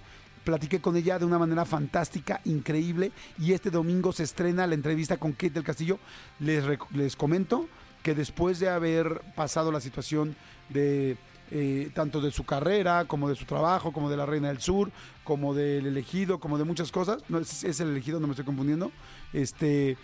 Platiqué 0.44 0.80
con 0.80 0.96
ella 0.96 1.18
de 1.18 1.24
una 1.24 1.40
manera 1.40 1.64
fantástica, 1.64 2.40
increíble. 2.44 3.10
Y 3.38 3.52
este 3.52 3.70
domingo 3.70 4.12
se 4.12 4.22
estrena 4.22 4.66
la 4.68 4.76
entrevista 4.76 5.16
con 5.16 5.32
Kate 5.32 5.50
del 5.50 5.64
Castillo. 5.64 5.98
Les, 6.38 6.64
les 6.92 7.16
comento 7.16 7.68
que 8.04 8.14
después 8.14 8.60
de 8.60 8.68
haber 8.68 9.22
pasado 9.34 9.72
la 9.72 9.80
situación 9.80 10.36
de 10.68 11.16
eh, 11.50 11.90
tanto 11.94 12.20
de 12.20 12.30
su 12.30 12.44
carrera, 12.44 13.04
como 13.06 13.28
de 13.28 13.36
su 13.36 13.44
trabajo, 13.44 13.92
como 13.92 14.10
de 14.10 14.16
la 14.16 14.26
Reina 14.26 14.48
del 14.48 14.60
Sur, 14.60 14.90
como 15.24 15.54
del 15.54 15.86
elegido, 15.86 16.40
como 16.40 16.58
de 16.58 16.64
muchas 16.64 16.92
cosas. 16.92 17.22
No, 17.28 17.38
es, 17.38 17.64
es 17.64 17.80
el 17.80 17.90
elegido, 17.90 18.20
no 18.20 18.26
me 18.26 18.32
estoy 18.32 18.46
confundiendo. 18.46 18.90
Este. 19.32 19.96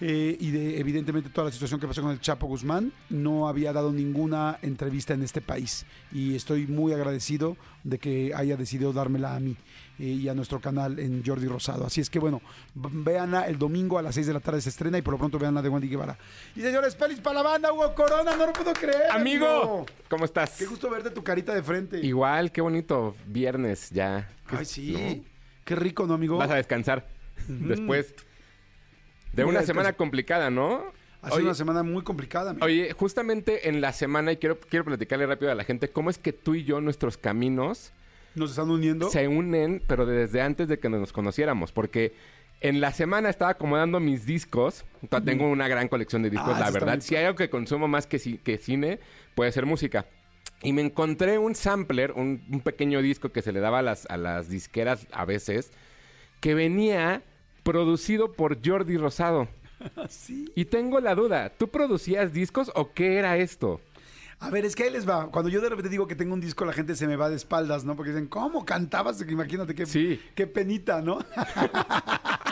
Eh, 0.00 0.36
y 0.40 0.50
de 0.50 0.80
evidentemente 0.80 1.28
toda 1.30 1.46
la 1.46 1.52
situación 1.52 1.78
que 1.80 1.86
pasó 1.86 2.00
con 2.02 2.10
el 2.10 2.20
Chapo 2.20 2.46
Guzmán, 2.46 2.92
no 3.10 3.48
había 3.48 3.72
dado 3.72 3.92
ninguna 3.92 4.58
entrevista 4.62 5.14
en 5.14 5.22
este 5.22 5.40
país. 5.40 5.84
Y 6.12 6.34
estoy 6.36 6.66
muy 6.66 6.92
agradecido 6.92 7.56
de 7.84 7.98
que 7.98 8.32
haya 8.34 8.56
decidido 8.56 8.92
dármela 8.92 9.34
a 9.36 9.40
mí 9.40 9.56
eh, 9.98 10.04
y 10.04 10.28
a 10.28 10.34
nuestro 10.34 10.60
canal 10.60 10.98
en 10.98 11.22
Jordi 11.24 11.46
Rosado. 11.46 11.84
Así 11.86 12.00
es 12.00 12.08
que 12.10 12.18
bueno, 12.18 12.40
v- 12.74 12.88
véanla 12.92 13.46
el 13.48 13.58
domingo 13.58 13.98
a 13.98 14.02
las 14.02 14.14
6 14.14 14.26
de 14.26 14.32
la 14.32 14.40
tarde 14.40 14.60
se 14.60 14.68
estrena 14.70 14.96
y 14.98 15.02
por 15.02 15.12
lo 15.12 15.18
pronto 15.18 15.38
vean 15.38 15.54
la 15.54 15.62
de 15.62 15.68
Wendy 15.68 15.88
Guevara. 15.88 16.16
Y 16.56 16.60
señores, 16.62 16.94
pelis 16.94 17.20
para 17.20 17.36
la 17.36 17.42
banda, 17.42 17.72
Hugo 17.72 17.94
Corona, 17.94 18.36
no 18.36 18.46
lo 18.46 18.52
puedo 18.52 18.72
creer. 18.72 19.10
Amigo, 19.10 19.84
¿cómo 20.08 20.24
estás? 20.24 20.56
Qué 20.58 20.66
gusto 20.66 20.88
verte 20.90 21.10
tu 21.10 21.22
carita 21.22 21.54
de 21.54 21.62
frente. 21.62 22.00
Igual, 22.04 22.52
qué 22.52 22.60
bonito. 22.60 23.14
Viernes 23.26 23.90
ya. 23.90 24.28
Ay, 24.48 24.64
sí. 24.64 24.92
¿No? 24.92 25.24
Qué 25.64 25.76
rico, 25.76 26.06
¿no, 26.06 26.14
amigo? 26.14 26.36
Vas 26.38 26.50
a 26.50 26.54
descansar 26.56 27.06
después 27.46 28.14
de 29.32 29.44
una 29.44 29.62
semana 29.62 29.92
complicada, 29.94 30.50
¿no? 30.50 30.84
Ha 31.22 31.26
sido 31.26 31.36
Oye, 31.36 31.44
una 31.44 31.54
semana 31.54 31.82
muy 31.82 32.02
complicada, 32.02 32.50
amigo. 32.50 32.64
Oye, 32.64 32.92
justamente 32.92 33.68
en 33.68 33.80
la 33.82 33.92
semana, 33.92 34.32
y 34.32 34.36
quiero, 34.38 34.58
quiero 34.58 34.86
platicarle 34.86 35.26
rápido 35.26 35.52
a 35.52 35.54
la 35.54 35.64
gente, 35.64 35.90
cómo 35.90 36.08
es 36.08 36.16
que 36.18 36.32
tú 36.32 36.54
y 36.54 36.64
yo, 36.64 36.80
nuestros 36.80 37.18
caminos, 37.18 37.92
Nos 38.34 38.50
están 38.50 38.70
uniendo. 38.70 39.10
se 39.10 39.28
unen, 39.28 39.82
pero 39.86 40.06
desde 40.06 40.40
antes 40.40 40.66
de 40.68 40.78
que 40.78 40.88
nos 40.88 41.12
conociéramos. 41.12 41.72
Porque 41.72 42.14
en 42.62 42.80
la 42.80 42.92
semana 42.92 43.28
estaba 43.28 43.50
acomodando 43.50 44.00
mis 44.00 44.24
discos. 44.24 44.86
Tengo 45.24 45.46
una 45.50 45.68
gran 45.68 45.88
colección 45.88 46.22
de 46.22 46.30
discos, 46.30 46.54
Ah, 46.56 46.60
la 46.60 46.70
verdad. 46.70 47.00
Si 47.00 47.16
hay 47.16 47.26
algo 47.26 47.36
que 47.36 47.50
consumo 47.50 47.86
más 47.86 48.06
que, 48.06 48.18
que 48.42 48.56
cine, 48.56 48.98
puede 49.34 49.52
ser 49.52 49.66
música. 49.66 50.06
Y 50.62 50.72
me 50.72 50.80
encontré 50.82 51.36
un 51.38 51.54
sampler, 51.54 52.12
un, 52.12 52.42
un 52.50 52.60
pequeño 52.60 53.02
disco 53.02 53.30
que 53.30 53.42
se 53.42 53.52
le 53.52 53.60
daba 53.60 53.80
a 53.80 53.82
las, 53.82 54.06
a 54.10 54.16
las 54.16 54.48
disqueras 54.48 55.06
a 55.12 55.24
veces, 55.26 55.70
que 56.40 56.54
venía 56.54 57.22
producido 57.62 58.32
por 58.32 58.58
Jordi 58.66 58.96
Rosado. 58.96 59.46
Sí. 60.10 60.44
Y 60.54 60.66
tengo 60.66 61.00
la 61.00 61.14
duda, 61.14 61.48
¿tú 61.56 61.68
producías 61.68 62.34
discos 62.34 62.70
o 62.74 62.92
qué 62.92 63.16
era 63.16 63.38
esto? 63.38 63.80
A 64.38 64.50
ver, 64.50 64.66
es 64.66 64.76
que 64.76 64.82
ahí 64.84 64.90
les 64.90 65.08
va. 65.08 65.30
Cuando 65.30 65.48
yo 65.50 65.62
de 65.62 65.70
repente 65.70 65.88
digo 65.88 66.06
que 66.06 66.14
tengo 66.14 66.34
un 66.34 66.40
disco, 66.42 66.66
la 66.66 66.74
gente 66.74 66.94
se 66.94 67.06
me 67.06 67.16
va 67.16 67.30
de 67.30 67.36
espaldas, 67.36 67.82
¿no? 67.84 67.96
Porque 67.96 68.10
dicen, 68.10 68.26
¿cómo 68.26 68.66
cantabas? 68.66 69.22
Imagínate 69.26 69.74
qué, 69.74 69.86
Sí. 69.86 70.20
qué 70.34 70.46
penita, 70.46 71.00
¿no? 71.00 71.20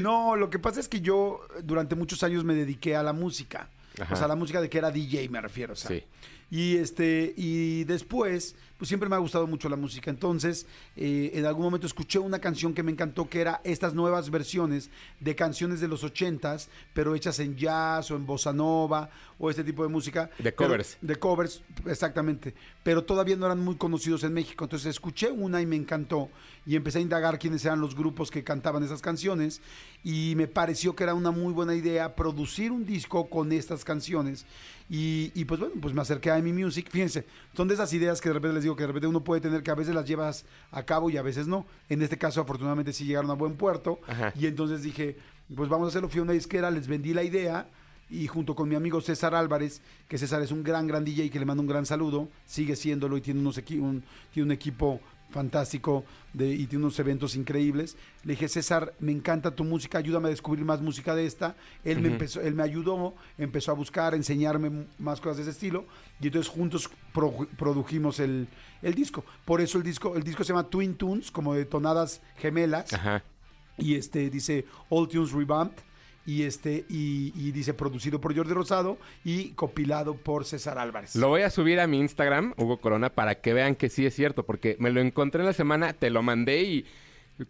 no, 0.00 0.36
lo 0.36 0.50
que 0.50 0.58
pasa 0.58 0.80
es 0.80 0.88
que 0.88 1.00
yo 1.00 1.40
durante 1.62 1.94
muchos 1.94 2.22
años 2.22 2.44
me 2.44 2.54
dediqué 2.54 2.96
a 2.96 3.02
la 3.02 3.12
música. 3.12 3.68
Ajá. 4.00 4.14
O 4.14 4.16
sea, 4.16 4.24
a 4.24 4.28
la 4.28 4.36
música 4.36 4.60
de 4.60 4.70
que 4.70 4.78
era 4.78 4.90
DJ, 4.90 5.28
me 5.28 5.40
refiero. 5.40 5.74
O 5.74 5.76
sea. 5.76 5.90
Sí. 5.90 6.04
Y 6.50 6.76
este, 6.76 7.32
y 7.36 7.84
después, 7.84 8.56
pues 8.82 8.88
siempre 8.88 9.08
me 9.08 9.14
ha 9.14 9.20
gustado 9.20 9.46
mucho 9.46 9.68
la 9.68 9.76
música. 9.76 10.10
Entonces, 10.10 10.66
eh, 10.96 11.30
en 11.34 11.46
algún 11.46 11.62
momento 11.62 11.86
escuché 11.86 12.18
una 12.18 12.40
canción 12.40 12.74
que 12.74 12.82
me 12.82 12.90
encantó, 12.90 13.28
que 13.28 13.40
era 13.40 13.60
estas 13.62 13.94
nuevas 13.94 14.28
versiones 14.28 14.90
de 15.20 15.36
canciones 15.36 15.78
de 15.80 15.86
los 15.86 16.02
ochentas, 16.02 16.68
pero 16.92 17.14
hechas 17.14 17.38
en 17.38 17.54
jazz 17.56 18.10
o 18.10 18.16
en 18.16 18.26
bossa 18.26 18.52
nova 18.52 19.08
o 19.38 19.50
este 19.50 19.62
tipo 19.62 19.84
de 19.84 19.88
música. 19.88 20.30
De 20.38 20.50
Pero- 20.50 20.56
covers. 20.70 20.98
de 21.00 21.14
covers, 21.14 21.62
exactamente. 21.86 22.54
Pero 22.82 23.04
todavía 23.04 23.36
no 23.36 23.46
eran 23.46 23.60
muy 23.60 23.76
conocidos 23.76 24.24
en 24.24 24.32
México. 24.32 24.64
Entonces 24.64 24.88
escuché 24.88 25.30
una 25.30 25.60
y 25.62 25.66
me 25.66 25.76
encantó. 25.76 26.28
Y 26.66 26.74
empecé 26.74 26.98
a 26.98 27.02
indagar 27.02 27.38
quiénes 27.38 27.64
eran 27.64 27.80
los 27.80 27.94
grupos 27.94 28.32
que 28.32 28.42
cantaban 28.42 28.82
esas 28.82 29.00
canciones. 29.00 29.60
Y 30.02 30.34
me 30.36 30.48
pareció 30.48 30.96
que 30.96 31.04
era 31.04 31.14
una 31.14 31.30
muy 31.30 31.52
buena 31.52 31.76
idea 31.76 32.16
producir 32.16 32.72
un 32.72 32.84
disco 32.84 33.30
con 33.30 33.52
estas 33.52 33.84
canciones. 33.84 34.44
Y, 34.90 35.30
y, 35.34 35.44
pues 35.46 35.58
bueno, 35.58 35.74
pues 35.80 35.94
me 35.94 36.02
acerqué 36.02 36.30
a 36.30 36.38
mi 36.40 36.52
Music. 36.52 36.88
Fíjense, 36.90 37.24
son 37.56 37.66
de 37.68 37.74
esas 37.74 37.92
ideas 37.94 38.20
que 38.20 38.28
de 38.28 38.34
repente 38.34 38.54
les 38.54 38.62
digo 38.64 38.71
que 38.76 38.82
de 38.84 38.88
repente 38.88 39.06
uno 39.06 39.22
puede 39.24 39.40
tener 39.40 39.62
que 39.62 39.70
a 39.70 39.74
veces 39.74 39.94
las 39.94 40.06
llevas 40.06 40.44
a 40.70 40.82
cabo 40.84 41.10
y 41.10 41.16
a 41.16 41.22
veces 41.22 41.46
no. 41.46 41.66
En 41.88 42.02
este 42.02 42.18
caso, 42.18 42.40
afortunadamente, 42.40 42.92
sí 42.92 43.04
llegaron 43.04 43.30
a 43.30 43.34
buen 43.34 43.54
puerto. 43.56 44.00
Ajá. 44.06 44.32
Y 44.38 44.46
entonces 44.46 44.82
dije, 44.82 45.16
pues 45.54 45.68
vamos 45.68 45.86
a 45.86 45.88
hacerlo. 45.88 46.08
Fui 46.08 46.20
a 46.20 46.22
una 46.22 46.32
disquera, 46.32 46.70
les 46.70 46.86
vendí 46.86 47.12
la 47.14 47.22
idea 47.22 47.68
y 48.10 48.26
junto 48.26 48.54
con 48.54 48.68
mi 48.68 48.74
amigo 48.74 49.00
César 49.00 49.34
Álvarez, 49.34 49.80
que 50.08 50.18
César 50.18 50.42
es 50.42 50.50
un 50.52 50.62
gran, 50.62 50.86
gran 50.86 51.04
DJ 51.04 51.30
que 51.30 51.38
le 51.38 51.46
mando 51.46 51.62
un 51.62 51.66
gran 51.68 51.86
saludo, 51.86 52.28
sigue 52.44 52.76
siéndolo 52.76 53.16
y 53.16 53.22
tiene, 53.22 53.40
unos 53.40 53.56
equi- 53.58 53.80
un, 53.80 54.02
tiene 54.34 54.46
un 54.48 54.52
equipo 54.52 55.00
fantástico 55.32 56.04
de, 56.32 56.48
y 56.54 56.66
tiene 56.66 56.84
unos 56.84 56.98
eventos 57.00 57.34
increíbles. 57.34 57.96
Le 58.22 58.34
dije, 58.34 58.48
César, 58.48 58.94
me 59.00 59.10
encanta 59.10 59.50
tu 59.54 59.64
música, 59.64 59.98
ayúdame 59.98 60.28
a 60.28 60.30
descubrir 60.30 60.64
más 60.64 60.80
música 60.80 61.14
de 61.16 61.26
esta. 61.26 61.56
Él, 61.84 62.00
me, 62.00 62.08
empezó, 62.08 62.40
él 62.40 62.54
me 62.54 62.62
ayudó, 62.62 63.14
empezó 63.38 63.72
a 63.72 63.74
buscar, 63.74 64.12
a 64.12 64.16
enseñarme 64.16 64.86
más 64.98 65.20
cosas 65.20 65.38
de 65.38 65.42
ese 65.42 65.50
estilo 65.52 65.86
y 66.20 66.26
entonces 66.28 66.52
juntos 66.52 66.88
pro- 67.12 67.48
produjimos 67.58 68.20
el, 68.20 68.46
el 68.82 68.94
disco. 68.94 69.24
Por 69.44 69.60
eso 69.60 69.78
el 69.78 69.84
disco, 69.84 70.14
el 70.16 70.22
disco 70.22 70.44
se 70.44 70.48
llama 70.52 70.68
Twin 70.68 70.94
Tunes, 70.94 71.30
como 71.30 71.54
de 71.54 71.64
tonadas 71.64 72.20
gemelas 72.36 72.92
Ajá. 72.92 73.22
y 73.78 73.94
este 73.96 74.30
dice 74.30 74.66
All 74.90 75.08
Tunes 75.08 75.32
Revamped 75.32 75.82
y 76.26 76.42
este 76.42 76.84
y, 76.88 77.32
y 77.36 77.52
dice 77.52 77.74
producido 77.74 78.20
por 78.20 78.36
Jordi 78.36 78.52
Rosado 78.52 78.98
y 79.24 79.50
compilado 79.50 80.14
por 80.14 80.44
César 80.44 80.78
Álvarez. 80.78 81.16
Lo 81.16 81.28
voy 81.28 81.42
a 81.42 81.50
subir 81.50 81.80
a 81.80 81.86
mi 81.86 81.98
Instagram, 81.98 82.54
Hugo 82.56 82.78
Corona, 82.78 83.10
para 83.10 83.36
que 83.36 83.52
vean 83.52 83.74
que 83.74 83.88
sí 83.88 84.06
es 84.06 84.14
cierto, 84.14 84.44
porque 84.44 84.76
me 84.78 84.90
lo 84.90 85.00
encontré 85.00 85.40
en 85.40 85.46
la 85.46 85.52
semana, 85.52 85.92
te 85.92 86.10
lo 86.10 86.22
mandé 86.22 86.62
y 86.62 86.86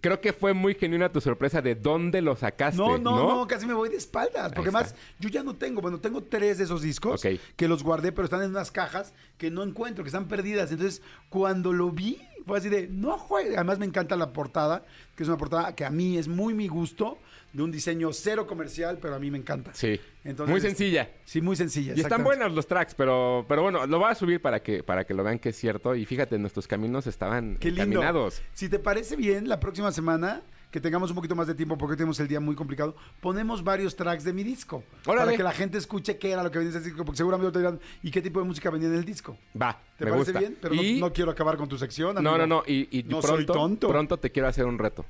creo 0.00 0.20
que 0.20 0.32
fue 0.32 0.54
muy 0.54 0.74
genuina 0.74 1.11
tu 1.11 1.20
sorpresa 1.20 1.61
de 1.61 1.74
dónde 1.74 2.22
lo 2.22 2.37
sacaste. 2.37 2.78
no, 2.78 2.98
No, 2.98 3.16
no, 3.16 3.37
no, 3.37 3.46
casi 3.46 3.66
me 3.66 3.74
voy 3.74 3.88
de 3.88 3.96
espaldas. 3.96 4.52
Porque 4.52 4.70
más, 4.70 4.94
yo 5.18 5.28
ya 5.28 5.42
no 5.42 5.56
tengo, 5.56 5.80
bueno, 5.80 6.00
tengo 6.00 6.22
tres 6.22 6.58
de 6.58 6.64
esos 6.64 6.82
discos 6.82 7.22
que 7.56 7.68
los 7.68 7.82
guardé, 7.82 8.12
pero 8.12 8.24
están 8.24 8.42
en 8.42 8.50
unas 8.50 8.70
cajas 8.70 9.12
que 9.38 9.50
no 9.50 9.62
encuentro, 9.62 10.04
que 10.04 10.08
están 10.08 10.28
perdidas. 10.28 10.70
Entonces, 10.70 11.02
cuando 11.28 11.72
lo 11.72 11.90
vi, 11.90 12.20
fue 12.46 12.59
así 12.59 12.68
de, 12.68 12.88
no 12.88 13.18
juegue. 13.18 13.57
Además, 13.57 13.78
me 13.78 13.87
encanta 13.87 14.16
la 14.16 14.33
portada, 14.33 14.85
que 15.16 15.22
es 15.22 15.28
una 15.28 15.38
portada 15.38 15.74
que 15.74 15.85
a 15.85 15.90
mí 15.90 16.18
es 16.18 16.28
muy 16.28 16.55
mi 16.55 16.68
gusto, 16.68 17.18
de 17.52 17.62
un 17.62 17.70
diseño 17.70 18.12
cero 18.12 18.46
comercial, 18.46 18.98
pero 19.00 19.14
a 19.14 19.18
mí 19.18 19.31
me 19.31 19.38
encanta. 19.38 19.72
Sí. 19.74 20.00
Entonces, 20.24 20.50
muy 20.50 20.61
sencilla. 20.61 21.11
Sí, 21.24 21.40
muy 21.40 21.57
sencilla. 21.57 21.92
Y 21.96 22.00
están 22.00 22.24
buenos 22.24 22.52
los 22.52 22.66
tracks, 22.66 22.94
pero, 22.94 23.44
pero 23.48 23.62
bueno, 23.62 23.87
lo 23.87 23.98
voy 23.98 24.11
a 24.11 24.14
subir 24.14 24.40
para 24.40 24.62
que, 24.62 24.83
para 24.83 25.05
que 25.05 25.14
lo 25.14 25.22
vean 25.22 25.38
que 25.38 25.50
es 25.50 25.57
cierto. 25.57 25.94
Y 25.94 26.07
fíjate, 26.07 26.38
nuestros 26.38 26.66
caminos 26.66 27.07
estaban 27.07 27.57
Qué 27.61 27.68
lindo. 27.68 27.83
encaminados. 27.83 28.42
Si 28.55 28.68
te 28.68 28.78
parece 28.78 29.16
bien, 29.16 29.48
la 29.48 29.61
próxima 29.61 29.92
semana, 29.92 30.42
que 30.72 30.80
tengamos 30.80 31.11
un 31.11 31.14
poquito 31.16 31.37
más 31.37 31.46
de 31.46 31.54
tiempo 31.54 31.78
porque 31.78 31.94
tenemos 31.96 32.18
el 32.18 32.26
día 32.26 32.40
muy 32.40 32.56
complicado, 32.56 32.96
ponemos 33.20 33.62
varios 33.62 33.94
tracks 33.94 34.24
de 34.24 34.32
mi 34.32 34.42
disco. 34.42 34.82
Órale. 35.06 35.26
Para 35.26 35.37
que 35.37 35.42
la 35.44 35.52
gente 35.52 35.78
escuche 35.78 36.16
qué 36.18 36.32
era 36.32 36.42
lo 36.42 36.50
que 36.50 36.58
venía 36.58 36.72
en 36.72 36.78
ese 36.78 36.88
disco, 36.88 37.04
porque 37.04 37.18
seguramente 37.18 37.52
te 37.52 37.58
dirán, 37.61 37.78
¿y 38.02 38.11
qué 38.11 38.20
tipo 38.22 38.40
de 38.40 38.46
música 38.46 38.70
venía 38.70 38.88
en 38.88 38.94
el 38.94 39.04
disco? 39.04 39.37
Va, 39.61 39.78
¿Te 39.98 40.06
me 40.06 40.11
parece 40.11 40.32
gusta. 40.32 40.38
bien? 40.40 40.58
Pero 40.61 40.74
no- 40.74 40.82
y... 40.82 40.98
no, 40.98 41.12
quiero 41.12 41.30
acabar 41.30 41.56
con 41.58 41.68
tu 41.68 41.78
sección. 41.78 42.14
no, 42.14 42.18
amigo. 42.30 42.38
no, 42.38 42.46
no, 42.46 42.62
Y, 42.66 42.88
y 42.98 43.02
No 43.04 43.20
soy 43.22 43.44
pronto, 43.44 43.52
tonto. 43.52 43.88
pronto 43.88 44.16
te 44.18 44.32
quiero 44.32 44.48
hacer 44.48 44.64
un 44.64 44.78
reto 44.78 45.04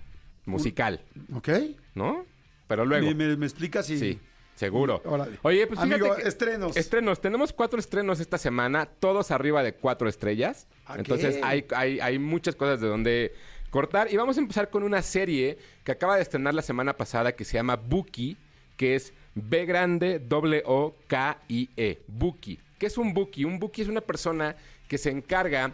musical, 0.45 1.01
¿Ok? 1.35 1.49
¿no? 1.95 2.27
Pero 2.67 2.85
luego. 2.85 3.07
¿Me, 3.07 3.15
me, 3.15 3.37
me 3.37 3.47
explicas? 3.47 3.89
Y... 3.91 3.99
Sí, 3.99 4.19
seguro. 4.57 5.01
Órale. 5.05 5.39
Oye, 5.43 5.67
pues 5.67 5.79
fíjate 5.81 5.95
Amigo, 6.03 6.17
que- 6.17 6.23
estrenos. 6.29 6.77
Estrenos. 6.77 7.21
Tenemos 7.21 7.53
cuatro 7.53 7.79
estrenos 7.79 8.19
esta 8.19 8.39
semana, 8.39 8.87
todos 8.87 9.31
arriba 9.31 9.63
de 9.63 9.75
cuatro 9.75 10.09
estrellas. 10.09 10.67
Ok. 10.89 10.97
Entonces 10.99 11.39
hay, 11.43 11.65
hay, 11.77 12.01
hay 12.01 12.19
muchas 12.19 12.57
cosas 12.57 12.81
de 12.81 12.89
donde 12.89 13.35
cortar. 13.73 14.13
Y 14.13 14.17
vamos 14.17 14.37
a 14.37 14.41
empezar 14.41 14.71
con 14.71 14.85
una 14.85 15.03
serie 15.03 15.59
que 15.83 15.91
acaba 15.91 16.15
de 16.17 16.23
estrenar 16.23 16.55
la 16.55 16.63
semana 16.63 16.93
pasada 16.93 17.33
que 17.35 17.45
se 17.45 17.55
llama 17.55 17.75
Buki, 17.75 18.37
que 18.77 18.95
es 18.95 19.13
B 19.35 19.65
grande 19.65 20.21
W 20.21 20.63
O 20.67 20.95
K 21.09 21.39
I 21.49 21.69
E. 21.77 21.99
Buki. 22.07 22.59
¿Qué 22.79 22.87
es 22.87 22.99
un 22.99 23.13
Buki? 23.15 23.45
Un 23.45 23.59
Buki 23.59 23.83
es 23.83 23.89
una 23.89 24.03
persona 24.03 24.55
que 24.87 24.99
se 24.99 25.11
encarga 25.11 25.73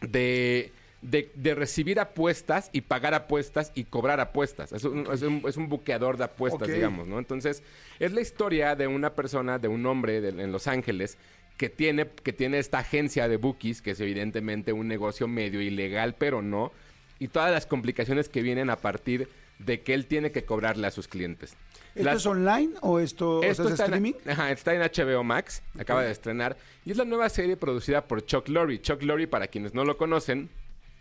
de, 0.00 0.72
de, 1.00 1.30
de 1.34 1.54
recibir 1.54 2.00
apuestas 2.00 2.70
y 2.72 2.80
pagar 2.80 3.14
apuestas 3.14 3.70
y 3.74 3.84
cobrar 3.84 4.18
apuestas. 4.20 4.72
Es 4.72 4.84
un, 4.84 5.06
es 5.12 5.22
un- 5.22 5.42
es 5.46 5.56
un 5.56 5.68
buqueador 5.68 6.16
de 6.16 6.24
apuestas, 6.24 6.68
digamos, 6.68 7.06
¿no? 7.06 7.18
Entonces, 7.18 7.62
es 8.00 8.12
la 8.12 8.20
historia 8.20 8.74
de 8.74 8.86
una 8.88 9.14
persona, 9.14 9.58
de 9.58 9.68
un 9.68 9.86
hombre 9.86 10.20
de- 10.20 10.42
en 10.42 10.50
Los 10.50 10.66
Ángeles 10.66 11.18
que 11.56 11.68
tiene, 11.68 12.06
que 12.22 12.32
tiene 12.32 12.58
esta 12.58 12.78
agencia 12.78 13.28
de 13.28 13.36
bookies, 13.36 13.82
que 13.82 13.90
es 13.92 14.00
evidentemente 14.00 14.72
un 14.72 14.86
negocio 14.88 15.26
medio 15.28 15.60
ilegal, 15.60 16.14
pero 16.16 16.40
no, 16.42 16.72
y 17.18 17.28
todas 17.28 17.50
las 17.50 17.66
complicaciones 17.66 18.28
que 18.28 18.42
vienen 18.42 18.70
a 18.70 18.76
partir 18.76 19.28
de 19.58 19.80
que 19.82 19.94
él 19.94 20.06
tiene 20.06 20.30
que 20.30 20.44
cobrarle 20.44 20.86
a 20.86 20.90
sus 20.90 21.08
clientes. 21.08 21.56
¿Esto 21.94 22.04
Las- 22.04 22.16
es 22.18 22.26
online 22.26 22.74
o 22.80 23.00
esto, 23.00 23.38
o 23.38 23.40
sea, 23.42 23.50
esto 23.50 23.64
es 23.64 23.72
está, 23.72 23.84
streaming? 23.84 24.12
En, 24.24 24.30
ajá, 24.30 24.50
está 24.52 24.72
en 24.74 24.82
HBO 24.82 25.24
Max, 25.24 25.62
acaba 25.78 26.04
de 26.04 26.12
estrenar. 26.12 26.56
Y 26.84 26.92
es 26.92 26.96
la 26.96 27.04
nueva 27.04 27.28
serie 27.28 27.56
producida 27.56 28.06
por 28.06 28.24
Chuck 28.24 28.48
Lorre. 28.48 28.80
Chuck 28.80 29.02
Lorre, 29.02 29.26
para 29.26 29.48
quienes 29.48 29.74
no 29.74 29.84
lo 29.84 29.96
conocen, 29.96 30.48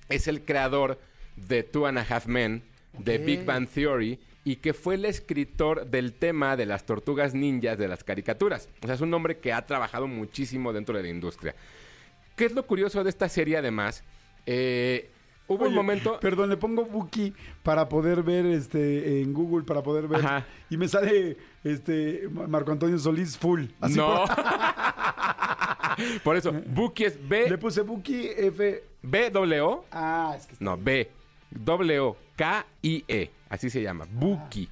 es 0.10 0.28
el 0.28 0.42
creador 0.44 1.00
de 1.36 1.62
Two 1.62 1.86
and 1.86 2.00
a 2.00 2.02
Half 2.10 2.26
Men, 2.26 2.64
de. 2.98 3.20
Big 3.20 3.46
Bang 3.46 3.68
Theory, 3.68 4.20
y 4.44 4.56
que 4.56 4.74
fue 4.74 4.96
el 4.96 5.06
escritor 5.06 5.86
del 5.86 6.14
tema 6.14 6.56
de 6.56 6.66
las 6.66 6.86
tortugas 6.86 7.36
ninjas 7.36 7.78
de 7.78 7.88
las 7.88 8.04
caricaturas. 8.04 8.70
O 8.82 8.86
sea, 8.88 8.96
es 8.96 9.02
un 9.02 9.14
hombre 9.14 9.38
que 9.38 9.54
ha 9.54 9.64
trabajado 9.68 10.08
muchísimo 10.08 10.74
dentro 10.74 10.96
de 10.98 11.04
la 11.04 11.10
industria. 11.10 11.54
¿Qué 12.36 12.46
es 12.46 12.54
lo 12.54 12.66
curioso 12.66 13.04
de 13.04 13.10
esta 13.12 13.30
serie, 13.30 13.58
además? 13.58 14.04
Eh, 14.48 15.12
hubo 15.48 15.66
un 15.68 15.74
momento... 15.74 16.20
Perdón, 16.20 16.50
le 16.50 16.58
pongo 16.58 16.86
Buki 16.86 17.34
para 17.64 17.88
poder 17.90 18.24
ver 18.24 18.46
este 18.46 19.22
en 19.22 19.34
Google, 19.34 19.64
para 19.66 19.82
poder 19.84 20.08
ver. 20.08 20.20
Ajá. 20.26 20.46
Y 20.70 20.78
me 20.78 20.88
sale 20.88 21.38
este 21.64 22.28
Marco 22.32 22.72
Antonio 22.72 22.98
Solís 23.00 23.38
full. 23.38 23.66
Así 23.82 23.96
no. 23.96 24.26
por- 24.26 24.36
Por 26.24 26.36
eso, 26.38 26.52
Buki 26.52 27.06
es 27.06 27.20
Le 27.30 27.50
B, 27.50 27.58
puse 27.58 27.82
Buki 27.82 28.28
F. 28.38 28.84
B 29.02 29.30
W 29.32 29.62
O, 29.62 29.86
Ah, 29.92 30.36
es 30.38 30.46
que 30.46 30.54
está- 30.54 30.64
no, 30.66 30.78
B, 30.78 31.10
W 31.52 32.16
K 32.36 32.66
I 32.84 33.04
E, 33.08 33.32
así 33.50 33.70
se 33.70 33.82
llama, 33.82 34.06
Buki. 34.12 34.70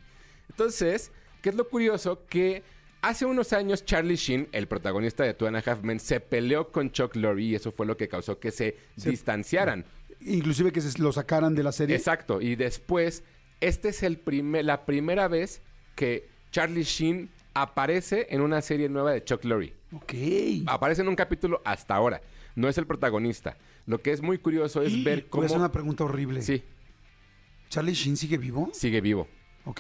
Entonces, 0.49 1.11
¿qué 1.41 1.49
es 1.49 1.55
lo 1.55 1.67
curioso? 1.67 2.21
Que 2.29 2.61
hace 3.01 3.25
unos 3.25 3.53
años 3.53 3.85
Charlie 3.85 4.15
Sheen, 4.17 4.49
el 4.51 4.67
protagonista 4.67 5.23
de 5.23 5.33
Two 5.33 5.47
and 5.47 5.57
a 5.57 5.63
Half 5.65 5.81
Men, 5.83 5.99
se 5.99 6.19
peleó 6.19 6.71
con 6.71 6.91
Chuck 6.91 7.15
Lorre 7.15 7.41
y 7.43 7.55
eso 7.55 7.71
fue 7.71 7.85
lo 7.85 7.97
que 7.97 8.07
causó 8.07 8.39
que 8.39 8.51
se, 8.51 8.77
Se- 8.97 9.09
distanciaran. 9.09 9.85
Inclusive 10.21 10.71
que 10.71 10.81
se 10.81 11.01
lo 11.01 11.11
sacaran 11.11 11.55
de 11.55 11.63
la 11.63 11.71
serie. 11.71 11.95
Exacto, 11.95 12.41
y 12.41 12.55
después, 12.55 13.23
este 13.61 13.89
es 13.89 14.03
el 14.03 14.17
primer, 14.17 14.65
la 14.65 14.85
primera 14.85 15.27
vez 15.27 15.61
que 15.95 16.27
Charlie 16.51 16.83
Sheen 16.83 17.29
aparece 17.53 18.27
en 18.29 18.41
una 18.41 18.61
serie 18.61 18.89
nueva 18.89 19.11
de 19.11 19.23
Chuck 19.23 19.43
Lorre. 19.45 19.73
Ok. 19.93 20.13
Aparece 20.67 21.01
en 21.01 21.07
un 21.07 21.15
capítulo 21.15 21.61
hasta 21.65 21.95
ahora. 21.95 22.21
No 22.55 22.67
es 22.67 22.77
el 22.77 22.85
protagonista. 22.85 23.57
Lo 23.85 24.01
que 24.01 24.11
es 24.11 24.21
muy 24.21 24.37
curioso 24.37 24.81
es 24.81 25.03
ver 25.03 25.27
cómo... 25.27 25.43
hacer 25.43 25.57
una 25.57 25.71
pregunta 25.71 26.03
horrible. 26.03 26.41
Sí, 26.41 26.63
¿Charlie 27.69 27.93
Sheen 27.93 28.17
sigue 28.17 28.37
vivo? 28.37 28.69
sigue 28.73 29.01
vivo. 29.01 29.27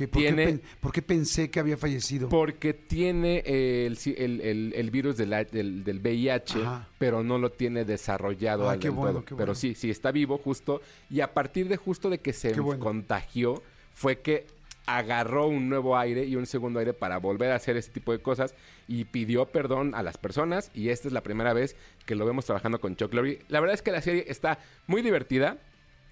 ¿Por, 0.07 0.21
Tiene- 0.21 0.45
qué, 0.45 0.51
pen- 0.51 0.61
por 0.79 0.91
qué 0.91 1.01
pensé 1.01 1.49
que 1.51 1.59
había 1.59 1.77
fallecido? 1.77 2.27
Porque 2.29 2.73
tiene 2.73 3.43
eh, 3.45 3.85
el, 3.85 3.97
el- 4.17 4.41
el- 4.41 4.73
el 4.75 4.91
virus 4.91 5.15
del, 5.17 5.29
del- 5.51 5.83
del 5.83 5.99
VIH, 5.99 6.59
Ajá. 6.61 6.87
pero 6.97 7.23
no 7.23 7.37
lo 7.37 7.51
tiene 7.51 7.85
desarrollado 7.85 8.67
Ah, 8.69 8.73
al 8.73 8.79
qué 8.79 8.89
bueno, 8.89 9.23
Pero 9.37 9.53
sí, 9.55 9.75
sí, 9.75 9.89
está 9.91 10.11
vivo 10.11 10.37
justo. 10.37 10.81
Y 11.09 11.21
a 11.21 11.33
partir 11.33 11.67
de 11.69 11.77
justo 11.77 12.09
de 12.09 12.17
que 12.19 12.33
se 12.33 12.59
bueno. 12.59 12.83
contagió, 12.83 13.61
fue 13.93 14.19
que 14.21 14.47
agarró 14.87 15.47
un 15.47 15.67
nuevo 15.69 15.97
aire 15.97 16.25
y 16.25 16.35
un 16.35 16.45
segundo 16.45 16.79
aire 16.79 16.93
para 16.93 17.17
volver 17.17 17.51
a 17.51 17.55
hacer 17.55 17.75
ese 17.75 17.89
tipo 17.91 18.11
de 18.11 18.19
cosas 18.19 18.53
y 18.87 19.05
pidió 19.05 19.47
perdón 19.47 19.95
a 19.95 20.03
las 20.03 20.17
personas 20.19 20.69
y 20.75 20.89
esta 20.89 21.07
es 21.07 21.13
la 21.13 21.23
primera 21.23 21.53
vez 21.53 21.75
que 22.05 22.13
lo 22.13 22.23
vemos 22.25 22.45
trabajando 22.45 22.79
con 22.79 22.95
Chuck 22.95 23.11
Lorre. 23.13 23.39
La 23.49 23.59
verdad 23.61 23.73
es 23.73 23.81
que 23.81 23.91
la 23.91 24.01
serie 24.01 24.25
está 24.27 24.59
muy 24.85 25.01
divertida. 25.01 25.57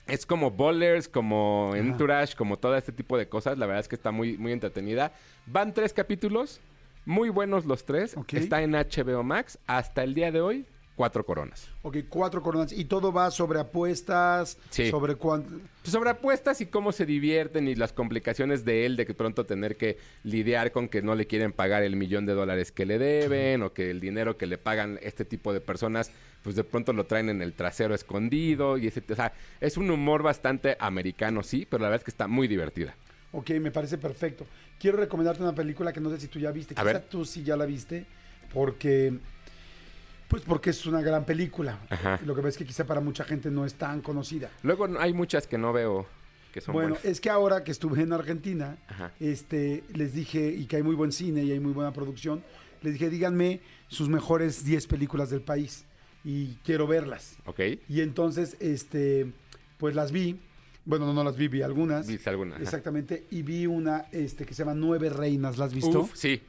Es 0.08 0.26
como 0.26 0.52
Bowlers, 0.52 1.08
como 1.08 1.70
Ajá. 1.74 1.80
Entourage, 1.80 2.36
como 2.36 2.58
todo 2.58 2.76
este 2.76 2.92
tipo 2.92 3.18
de 3.18 3.28
cosas. 3.30 3.58
La 3.58 3.66
verdad 3.66 3.82
es 3.82 3.88
que 3.88 3.96
está 3.96 4.12
muy, 4.12 4.38
muy 4.38 4.52
entretenida. 4.52 5.14
Van 5.46 5.74
tres 5.74 5.94
capítulos, 5.94 6.60
muy 7.06 7.30
buenos 7.30 7.66
los 7.66 7.86
tres. 7.86 8.16
Está 8.32 8.62
en 8.62 8.72
HBO 8.72 9.24
Max. 9.24 9.58
Hasta 9.66 10.04
el 10.04 10.14
día 10.14 10.32
de 10.32 10.42
hoy, 10.42 10.66
cuatro 10.96 11.26
coronas. 11.26 11.70
Ok, 11.82 11.98
cuatro 12.10 12.42
coronas. 12.42 12.72
Y 12.72 12.86
todo 12.86 13.12
va 13.12 13.32
sobre 13.32 13.60
apuestas, 13.60 14.58
Sí. 14.70 14.90
sobre 14.90 15.16
cuánto... 15.16 15.60
Sobre 15.84 16.10
apuestas 16.12 16.62
y 16.62 16.68
cómo 16.68 16.92
se 16.92 17.06
divierten 17.06 17.68
y 17.68 17.76
las 17.76 17.94
complicaciones 17.94 18.64
de 18.64 18.86
él 18.86 18.96
de 18.96 19.06
que 19.06 19.14
pronto 19.14 19.46
tener 19.46 19.76
que 19.76 19.98
lidiar 20.24 20.72
con 20.72 20.88
que 20.88 21.02
no 21.02 21.16
le 21.16 21.28
quieren 21.28 21.52
pagar 21.52 21.84
el 21.84 21.96
millón 21.96 22.26
de 22.26 22.34
dólares 22.34 22.72
que 22.72 22.86
le 22.86 22.98
deben 23.00 23.64
o 23.64 23.74
que 23.74 23.90
el 23.90 24.00
dinero 24.00 24.38
que 24.38 24.46
le 24.46 24.58
pagan 24.58 25.00
este 25.02 25.26
tipo 25.26 25.52
de 25.52 25.62
personas 25.62 26.12
pues 26.44 26.56
de 26.56 26.64
pronto 26.64 26.92
lo 26.94 27.06
traen 27.06 27.30
en 27.30 27.42
el 27.42 27.54
trasero 27.54 27.96
escondido 27.96 28.78
y 28.78 28.88
ese, 28.88 29.02
o 29.10 29.16
sea, 29.16 29.32
es 29.62 29.78
un 29.78 29.90
humor 29.90 30.24
bastante 30.24 30.76
americano, 30.80 31.42
sí, 31.42 31.66
pero 31.70 31.82
la 31.84 31.90
verdad 31.90 32.02
es 32.02 32.04
que 32.06 32.12
está 32.12 32.28
muy 32.28 32.48
divertida. 32.50 32.96
Ok, 33.32 33.50
me 33.62 33.72
parece 33.72 33.98
perfecto. 33.98 34.46
Quiero 34.78 34.98
recomendarte 34.98 35.42
una 35.42 35.56
película 35.56 35.92
que 35.94 36.02
no 36.02 36.10
sé 36.10 36.20
si 36.20 36.28
tú 36.28 36.40
ya 36.40 36.52
viste. 36.52 36.74
A 36.74 36.82
Quizá 36.84 36.94
ver. 36.94 37.02
tú 37.10 37.24
sí 37.26 37.44
ya 37.44 37.56
la 37.56 37.66
viste, 37.66 38.06
porque... 38.54 39.14
Pues 40.34 40.42
porque 40.48 40.72
es 40.72 40.84
una 40.88 41.00
gran 41.00 41.26
película. 41.26 41.78
Ajá. 41.92 42.20
Lo 42.26 42.34
que 42.34 42.42
ves 42.42 42.56
es 42.56 42.58
que 42.58 42.66
quizá 42.66 42.88
para 42.88 43.00
mucha 43.00 43.24
gente 43.24 43.52
no 43.52 43.68
es 43.68 43.76
tan 43.76 44.02
conocida. 44.02 44.50
Luego 44.64 44.88
hay 44.98 45.14
muchas 45.14 45.46
que 45.46 45.60
no 45.60 45.72
veo 45.72 46.08
que 46.52 46.60
son 46.60 46.74
bueno, 46.74 46.96
buenas. 46.96 47.06
es 47.06 47.22
que 47.22 47.30
ahora 47.30 47.64
que 47.64 47.70
estuve 47.70 48.02
en 48.02 48.14
Argentina, 48.14 48.78
Ajá. 48.88 49.12
este, 49.20 49.84
les 49.94 50.16
dije, 50.16 50.48
y 50.48 50.66
que 50.66 50.78
hay 50.78 50.82
muy 50.82 50.96
buen 50.96 51.12
cine 51.12 51.44
y 51.44 51.52
hay 51.52 51.60
muy 51.60 51.72
buena 51.72 51.94
producción, 51.94 52.44
les 52.82 52.94
dije, 52.94 53.12
díganme 53.12 53.60
sus 53.90 54.10
mejores 54.10 54.66
10 54.66 54.88
películas 54.88 55.30
del 55.30 55.42
país 55.42 55.86
y 56.24 56.56
quiero 56.64 56.88
verlas. 56.88 57.38
¿Ok? 57.46 57.60
Y 57.88 58.02
entonces, 58.02 58.58
este, 58.60 59.32
pues 59.78 59.94
las 59.94 60.12
vi. 60.12 60.40
Bueno, 60.84 61.06
no, 61.06 61.14
no 61.14 61.24
las 61.24 61.38
vi, 61.38 61.48
vi 61.48 61.62
algunas. 61.62 62.08
¿Viste 62.08 62.32
alguna? 62.32 62.56
Ajá. 62.56 62.64
Exactamente. 62.64 63.28
Y 63.30 63.44
vi 63.44 63.68
una 63.68 64.08
este, 64.12 64.48
que 64.48 64.56
se 64.56 64.64
llama 64.64 64.74
Nueve 64.74 65.12
Reinas. 65.12 65.60
¿La 65.60 65.66
has 65.66 65.76
visto? 65.76 66.00
Uf, 66.00 66.16
sí, 66.16 66.42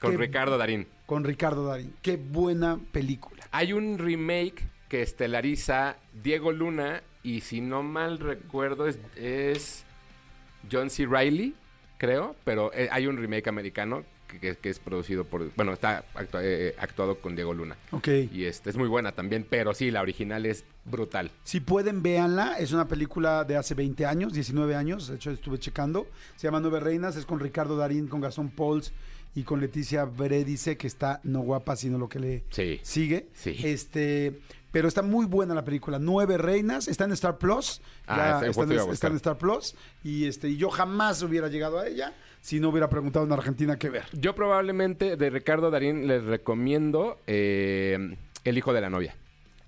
con 0.00 0.18
Ricardo 0.18 0.58
Darín. 0.58 0.86
Con 1.06 1.24
Ricardo 1.24 1.66
Darín. 1.66 1.94
Qué 2.02 2.16
buena 2.16 2.78
película. 2.92 3.44
Hay 3.50 3.72
un 3.72 3.98
remake 3.98 4.66
que 4.88 5.02
estelariza 5.02 5.96
Diego 6.22 6.52
Luna 6.52 7.02
y 7.22 7.40
si 7.42 7.60
no 7.60 7.82
mal 7.82 8.18
recuerdo 8.18 8.86
es, 8.86 8.98
es 9.16 9.84
John 10.70 10.90
C. 10.90 11.06
Reilly, 11.06 11.54
creo, 11.98 12.34
pero 12.44 12.72
eh, 12.72 12.88
hay 12.90 13.06
un 13.06 13.16
remake 13.16 13.48
americano 13.48 14.04
que, 14.26 14.38
que- 14.38 14.56
que 14.56 14.68
es 14.70 14.78
producido 14.78 15.24
por, 15.24 15.52
bueno, 15.56 15.72
está 15.72 16.04
actua- 16.14 16.40
eh, 16.42 16.74
actuado 16.78 17.16
con 17.20 17.34
Diego 17.34 17.52
Luna. 17.52 17.76
Ok. 17.90 18.08
Y 18.32 18.44
este 18.44 18.70
es 18.70 18.76
muy 18.76 18.88
buena 18.88 19.12
también, 19.12 19.44
pero 19.48 19.74
sí, 19.74 19.90
la 19.90 20.00
original 20.02 20.46
es 20.46 20.64
brutal. 20.84 21.30
Si 21.44 21.60
pueden, 21.60 22.02
véanla. 22.02 22.54
Es 22.58 22.72
una 22.72 22.86
película 22.88 23.44
de 23.44 23.56
hace 23.56 23.74
20 23.74 24.06
años, 24.06 24.32
19 24.32 24.74
años. 24.76 25.08
De 25.08 25.16
hecho, 25.16 25.30
estuve 25.32 25.58
checando. 25.58 26.06
Se 26.36 26.46
llama 26.46 26.60
Nueve 26.60 26.80
Reinas. 26.80 27.16
Es 27.16 27.26
con 27.26 27.38
Ricardo 27.40 27.76
Darín, 27.76 28.06
con 28.08 28.20
Gastón 28.20 28.50
Pauls 28.50 28.92
y 29.34 29.42
con 29.44 29.60
Leticia 29.60 30.04
Bredice, 30.04 30.76
que 30.76 30.86
está 30.86 31.20
no 31.24 31.40
guapa, 31.40 31.76
sino 31.76 31.98
lo 31.98 32.08
que 32.08 32.18
le 32.18 32.44
Sí. 32.50 32.80
sigue. 32.82 33.28
Sí. 33.34 33.56
Este, 33.62 34.38
pero 34.72 34.88
está 34.88 35.02
muy 35.02 35.26
buena 35.26 35.54
la 35.54 35.64
película. 35.64 35.98
Nueve 35.98 36.36
Reinas. 36.38 36.88
Está 36.88 37.04
en 37.04 37.12
Star 37.12 37.38
Plus. 37.38 37.80
Ah, 38.06 38.40
Ya 38.42 38.48
ese 38.48 38.50
está, 38.50 38.62
en, 38.62 38.70
está 38.72 38.82
en 38.84 38.90
buscar. 38.90 39.12
Star 39.14 39.38
Plus. 39.38 39.74
Y 40.04 40.26
este, 40.26 40.56
yo 40.56 40.70
jamás 40.70 41.22
hubiera 41.22 41.48
llegado 41.48 41.78
a 41.78 41.86
ella 41.86 42.12
si 42.40 42.58
no 42.60 42.70
hubiera 42.70 42.88
preguntado 42.88 43.24
en 43.26 43.32
Argentina 43.32 43.78
qué 43.78 43.90
ver. 43.90 44.04
Yo 44.12 44.34
probablemente 44.34 45.16
de 45.16 45.30
Ricardo 45.30 45.70
Darín 45.70 46.06
les 46.06 46.24
recomiendo 46.24 47.18
eh, 47.26 48.16
El 48.44 48.58
hijo 48.58 48.72
de 48.72 48.80
la 48.80 48.90
novia. 48.90 49.14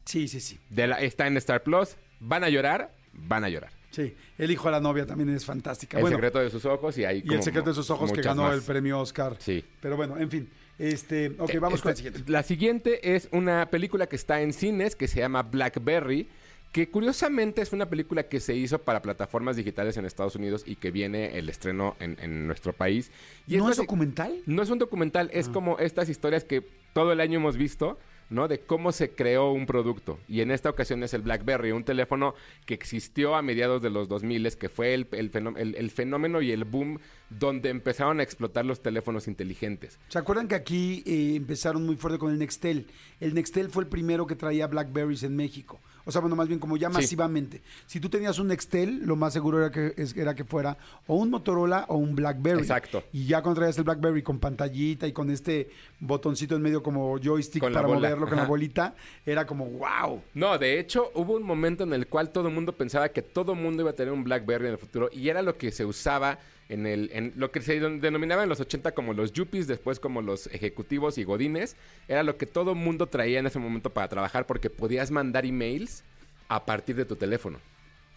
Sí, 0.04 0.26
sí, 0.28 0.40
sí. 0.40 0.58
De 0.70 0.86
la- 0.88 1.00
está 1.00 1.26
en 1.26 1.36
Star 1.36 1.62
Plus. 1.62 1.96
Van 2.20 2.42
a 2.44 2.48
llorar, 2.48 2.90
van 3.12 3.44
a 3.44 3.48
llorar. 3.48 3.70
Sí. 3.92 4.12
El 4.38 4.50
hijo 4.50 4.64
de 4.66 4.72
la 4.72 4.80
novia 4.80 5.06
también 5.06 5.28
es 5.28 5.44
fantástica. 5.44 5.98
El 5.98 6.02
Bueno, 6.02 6.16
secreto 6.16 6.40
de 6.40 6.50
sus 6.50 6.64
ojos 6.64 6.98
y 6.98 7.04
hay 7.04 7.18
y 7.18 7.22
como 7.22 7.34
el 7.34 7.42
secreto 7.44 7.70
de 7.70 7.74
sus 7.74 7.88
ojos 7.90 8.10
que 8.10 8.22
ganó 8.22 8.42
más. 8.42 8.54
el 8.54 8.62
premio 8.62 8.98
Oscar. 8.98 9.36
Sí. 9.38 9.64
Pero 9.80 9.96
bueno, 9.96 10.18
en 10.18 10.28
fin. 10.30 10.48
Este, 10.78 11.28
ok, 11.38 11.50
Eh, 11.50 11.58
vamos 11.60 11.80
con 11.82 11.90
el 11.90 11.94
esta- 11.98 12.04
siguiente. 12.10 12.32
La 12.32 12.42
siguiente 12.42 13.14
es 13.14 13.28
una 13.30 13.66
película 13.70 14.08
que 14.08 14.16
está 14.16 14.40
en 14.40 14.52
cines 14.52 14.96
que 14.96 15.06
se 15.06 15.20
llama 15.20 15.42
Blackberry, 15.42 16.26
que 16.72 16.88
curiosamente 16.88 17.60
es 17.60 17.72
una 17.74 17.86
película 17.90 18.22
que 18.22 18.40
se 18.40 18.54
hizo 18.54 18.78
para 18.78 19.02
plataformas 19.02 19.56
digitales 19.56 19.98
en 19.98 20.06
Estados 20.06 20.34
Unidos 20.36 20.62
y 20.66 20.76
que 20.76 20.90
viene 20.90 21.38
el 21.38 21.50
estreno 21.50 21.94
en, 22.00 22.16
en 22.22 22.46
nuestro 22.46 22.72
país. 22.72 23.10
Y 23.46 23.58
¿No 23.58 23.68
es 23.70 23.76
documental? 23.76 24.40
No 24.46 24.62
es 24.62 24.70
un 24.70 24.78
documental, 24.78 25.28
es 25.34 25.50
como 25.50 25.78
estas 25.78 26.08
historias 26.08 26.44
que 26.44 26.66
todo 26.94 27.12
el 27.12 27.20
año 27.20 27.38
hemos 27.38 27.58
visto, 27.58 27.98
¿no? 28.32 28.48
De 28.48 28.60
cómo 28.60 28.90
se 28.92 29.10
creó 29.10 29.52
un 29.52 29.66
producto. 29.66 30.18
Y 30.28 30.40
en 30.40 30.50
esta 30.50 30.70
ocasión 30.70 31.02
es 31.02 31.14
el 31.14 31.22
BlackBerry, 31.22 31.72
un 31.72 31.84
teléfono 31.84 32.34
que 32.66 32.74
existió 32.74 33.34
a 33.34 33.42
mediados 33.42 33.82
de 33.82 33.90
los 33.90 34.08
2000, 34.08 34.56
que 34.56 34.68
fue 34.68 34.94
el, 34.94 35.06
el 35.12 35.30
fenó- 35.30 35.56
el- 35.56 35.74
el 35.76 35.90
fenómeno 35.90 36.40
y 36.42 36.50
el 36.50 36.64
boom 36.64 36.98
donde 37.30 37.70
empezaron 37.70 38.20
a 38.20 38.22
explotar 38.22 38.64
los 38.66 38.82
teléfonos 38.82 39.28
inteligentes. 39.28 39.98
¿Se 40.08 40.18
acuerdan 40.18 40.48
que 40.48 40.54
aquí 40.54 41.02
eh, 41.06 41.34
empezaron 41.36 41.84
muy 41.86 41.96
fuerte 41.96 42.18
con 42.18 42.32
el 42.32 42.38
Nextel? 42.38 42.86
El 43.20 43.34
Nextel 43.34 43.70
fue 43.70 43.84
el 43.84 43.88
primero 43.88 44.26
que 44.26 44.36
traía 44.36 44.66
Blackberries 44.66 45.22
en 45.22 45.36
México. 45.36 45.80
O 46.04 46.12
sea, 46.12 46.20
bueno, 46.20 46.36
más 46.36 46.48
bien 46.48 46.58
como 46.60 46.76
ya 46.76 46.88
Sí. 46.88 46.94
masivamente. 46.94 47.62
Si 47.86 48.00
tú 48.00 48.08
tenías 48.08 48.38
un 48.38 48.48
Nextel, 48.48 49.04
lo 49.04 49.16
más 49.16 49.32
seguro 49.32 49.58
era 49.58 49.70
que, 49.70 49.94
era 50.16 50.34
que 50.34 50.44
fuera 50.44 50.76
o 51.06 51.16
un 51.16 51.30
Motorola 51.30 51.86
o 51.88 51.96
un 51.96 52.14
Blackberry. 52.14 52.60
Exacto. 52.60 53.04
Y 53.12 53.26
ya 53.26 53.42
cuando 53.42 53.60
traías 53.60 53.78
el 53.78 53.84
Blackberry 53.84 54.22
con 54.22 54.38
pantallita 54.38 55.06
y 55.06 55.12
con 55.12 55.30
este 55.30 55.70
botoncito 56.00 56.56
en 56.56 56.62
medio 56.62 56.82
como 56.82 57.18
joystick 57.18 57.62
Con 57.62 57.72
para 57.72 57.86
moverlo 57.88 58.26
con 58.28 58.36
la 58.36 58.44
bolita, 58.44 58.94
era 59.24 59.46
como 59.46 59.66
wow. 59.66 60.22
No, 60.34 60.58
de 60.58 60.78
hecho, 60.80 61.10
hubo 61.14 61.34
un 61.36 61.42
momento 61.44 61.84
en 61.84 61.92
el 61.92 62.06
cual 62.08 62.30
todo 62.30 62.48
el 62.48 62.54
mundo 62.54 62.72
pensaba 62.72 63.08
que 63.10 63.22
todo 63.22 63.52
el 63.52 63.58
mundo 63.60 63.82
iba 63.82 63.90
a 63.90 63.94
tener 63.94 64.12
un 64.12 64.24
BlackBerry 64.24 64.66
en 64.66 64.72
el 64.72 64.78
futuro 64.78 65.08
y 65.12 65.28
era 65.28 65.42
lo 65.42 65.56
que 65.56 65.70
se 65.70 65.84
usaba 65.84 66.38
en 66.72 66.86
el 66.86 67.10
en 67.12 67.34
lo 67.36 67.50
que 67.52 67.60
se 67.60 67.78
denominaba 67.78 68.42
en 68.42 68.48
los 68.48 68.60
80 68.60 68.92
como 68.92 69.12
los 69.12 69.32
yuppies, 69.32 69.66
después 69.66 70.00
como 70.00 70.22
los 70.22 70.46
ejecutivos 70.48 71.18
y 71.18 71.24
godines, 71.24 71.76
era 72.08 72.22
lo 72.22 72.38
que 72.38 72.46
todo 72.46 72.72
el 72.72 72.78
mundo 72.78 73.06
traía 73.06 73.38
en 73.38 73.46
ese 73.46 73.58
momento 73.58 73.90
para 73.90 74.08
trabajar 74.08 74.46
porque 74.46 74.70
podías 74.70 75.10
mandar 75.10 75.44
emails 75.44 76.02
a 76.48 76.64
partir 76.64 76.96
de 76.96 77.04
tu 77.04 77.16
teléfono. 77.16 77.58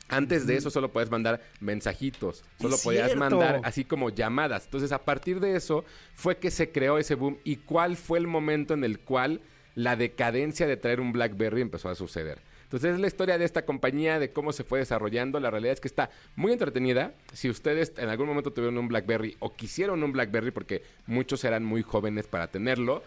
Antes 0.08 0.46
de 0.48 0.56
eso 0.56 0.70
solo 0.70 0.92
podías 0.92 1.12
mandar 1.12 1.42
mensajitos, 1.60 2.44
solo 2.62 2.78
podías 2.78 3.16
mandar 3.16 3.60
así 3.64 3.84
como 3.84 4.10
llamadas. 4.10 4.66
Entonces, 4.66 4.92
a 4.92 5.00
partir 5.00 5.40
de 5.40 5.56
eso 5.56 5.84
fue 6.14 6.38
que 6.38 6.52
se 6.52 6.72
creó 6.72 7.00
ese 7.00 7.16
boom 7.16 7.40
y 7.44 7.58
cuál 7.58 7.98
fue 7.98 8.20
el 8.20 8.28
momento 8.28 8.76
en 8.76 8.84
el 8.84 9.00
cual 9.00 9.42
la 9.74 9.96
decadencia 9.96 10.68
de 10.68 10.78
traer 10.78 11.02
un 11.02 11.12
BlackBerry 11.12 11.62
empezó 11.62 11.90
a 11.90 11.96
suceder. 11.96 12.40
Entonces, 12.66 12.96
es 12.96 13.00
la 13.00 13.08
historia 13.08 13.38
de 13.38 13.46
esta 13.46 13.66
compañía, 13.66 14.20
de 14.20 14.32
cómo 14.32 14.52
se 14.52 14.64
fue 14.64 14.80
desarrollando. 14.80 15.40
La 15.40 15.50
realidad 15.50 15.74
es 15.74 15.80
que 15.80 15.88
está 15.88 16.10
muy 16.36 16.52
entretenida. 16.52 17.14
Si 17.34 17.50
ustedes 17.50 17.94
en 17.98 18.10
algún 18.10 18.28
momento 18.28 18.52
tuvieron 18.52 18.78
un 18.78 18.88
BlackBerry 18.88 19.38
o 19.40 19.54
quisieron 19.54 20.04
un 20.04 20.12
BlackBerry, 20.12 20.52
porque 20.52 20.84
muchos 21.08 21.44
eran 21.44 21.64
muy 21.64 21.84
jóvenes 21.84 22.28
para 22.28 22.48
tenerlo, 22.48 23.04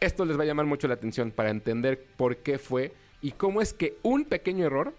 esto 0.00 0.24
les 0.24 0.38
va 0.38 0.42
a 0.42 0.46
llamar 0.46 0.66
mucho 0.66 0.88
la 0.88 0.94
atención 0.94 1.30
para 1.30 1.50
entender 1.50 2.04
por 2.16 2.38
qué 2.38 2.58
fue 2.58 2.92
y 3.22 3.32
cómo 3.32 3.62
es 3.62 3.72
que 3.72 3.96
un 4.02 4.24
pequeño 4.24 4.66
error 4.66 4.94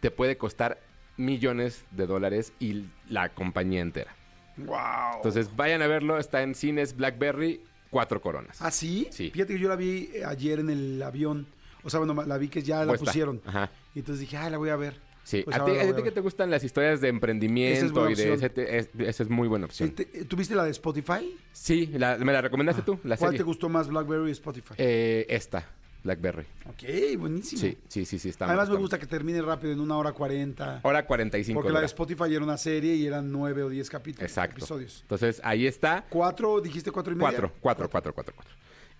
te 0.00 0.10
puede 0.10 0.36
costar 0.36 0.80
millones 1.16 1.84
de 1.92 2.06
dólares 2.06 2.52
y 2.58 2.86
la 3.08 3.28
compañía 3.30 3.80
entera. 3.80 4.14
Wow. 4.56 5.16
Entonces 5.16 5.54
vayan 5.54 5.82
a 5.82 5.86
verlo, 5.86 6.18
está 6.18 6.42
en 6.42 6.54
cines 6.54 6.96
Blackberry 6.96 7.60
cuatro 7.90 8.20
coronas. 8.20 8.60
¿Ah, 8.60 8.70
sí? 8.70 9.08
Sí. 9.10 9.30
Fíjate 9.30 9.54
que 9.54 9.58
yo 9.58 9.68
la 9.68 9.76
vi 9.76 10.10
eh, 10.12 10.24
ayer 10.24 10.60
en 10.60 10.70
el 10.70 11.02
avión. 11.02 11.46
O 11.86 11.90
sea, 11.90 12.00
bueno, 12.00 12.20
la 12.24 12.36
vi 12.38 12.48
que 12.48 12.62
ya 12.62 12.80
la 12.80 12.88
Puesta. 12.88 13.06
pusieron. 13.06 13.40
Ajá. 13.46 13.70
Y 13.94 14.00
entonces 14.00 14.20
dije, 14.20 14.36
ah, 14.36 14.50
la 14.50 14.58
voy 14.58 14.70
a 14.70 14.76
ver. 14.76 15.00
Sí, 15.22 15.42
Pues 15.44 15.56
a 15.56 15.64
ti, 15.64 15.72
a 15.72 15.96
que 16.04 16.10
te 16.12 16.20
gustan 16.20 16.50
las 16.52 16.62
historias 16.62 17.00
de 17.00 17.08
emprendimiento 17.08 17.92
buena 17.92 18.12
y 18.12 18.14
de 18.14 18.78
es- 18.78 18.88
esa 18.98 19.22
es 19.24 19.28
muy 19.30 19.48
buena 19.48 19.64
opción. 19.66 19.88
Eh, 19.88 19.92
te- 19.92 20.24
¿Tuviste 20.24 20.54
la 20.54 20.62
de 20.64 20.70
Spotify? 20.70 21.36
Sí, 21.52 21.86
la- 21.94 22.16
me 22.18 22.32
la 22.32 22.40
recomendaste 22.42 22.82
tú, 22.82 22.98
la 23.02 23.16
¿Cuál 23.16 23.30
serie. 23.30 23.38
te 23.38 23.42
gustó 23.44 23.68
más, 23.68 23.88
BlackBerry 23.88 24.22
o 24.28 24.32
Spotify? 24.32 24.74
Eh, 24.78 25.26
esta, 25.28 25.64
Blackberry. 26.04 26.44
ok, 26.68 27.18
buenísimo. 27.18 27.60
Sí, 27.60 27.76
sí, 27.88 28.04
sí, 28.04 28.20
sí. 28.20 28.28
Está 28.28 28.44
Además 28.46 28.68
me 28.68 28.74
está- 28.74 28.80
gusta 28.80 28.98
que 29.00 29.06
termine 29.06 29.42
rápido, 29.42 29.72
en 29.72 29.80
una 29.80 29.96
hora 29.96 30.12
cuarenta. 30.12 30.78
Hora 30.84 31.04
45 31.04 31.58
Porque 31.60 31.72
la 31.72 31.80
de. 31.80 31.86
Spotify 31.86 32.32
era 32.32 32.44
una 32.44 32.56
serie 32.56 32.94
y 32.94 33.04
eran 33.04 33.32
nueve 33.32 33.64
o 33.64 33.68
diez 33.68 33.90
capítulos. 33.90 34.30
Exacto. 34.30 34.58
Episodios. 34.58 35.00
Entonces, 35.02 35.40
ahí 35.42 35.66
está. 35.66 36.04
¿Cuatro? 36.08 36.60
¿Dijiste 36.60 36.92
cuatro 36.92 37.12
y 37.12 37.16
media? 37.16 37.30
Cuatro, 37.30 37.52
cuatro, 37.60 37.90
cuatro, 37.90 38.14
cuatro, 38.14 38.32
cuatro. 38.36 38.54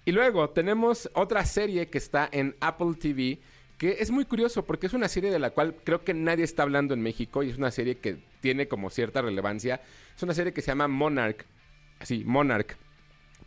Y 0.07 0.13
luego 0.13 0.49
tenemos 0.51 1.11
otra 1.15 1.45
serie 1.45 1.89
que 1.89 1.99
está 1.99 2.29
en 2.31 2.55
Apple 2.61 2.95
TV, 2.95 3.41
que 3.77 3.97
es 3.99 4.13
muy 4.13 4.25
curioso 4.25 4.65
porque 4.65 4.87
es 4.87 4.93
una 4.93 5.09
serie 5.09 5.33
de 5.33 5.41
la 5.41 5.51
cual 5.51 5.75
creo 5.83 6.05
que 6.05 6.15
nadie 6.15 6.45
está 6.45 6.63
hablando 6.63 6.95
en 6.95 7.03
México 7.03 7.43
y 7.43 7.51
es 7.51 7.59
una 7.59 7.73
serie 7.73 7.99
que 7.99 8.19
tiene 8.41 8.69
como 8.69 8.89
cierta 8.89 9.21
relevancia. 9.21 9.81
Es 10.17 10.23
una 10.23 10.33
serie 10.33 10.53
que 10.53 10.63
se 10.63 10.69
llama 10.69 10.87
Monarch. 10.87 11.45
Así, 11.99 12.23
Monarch. 12.25 12.77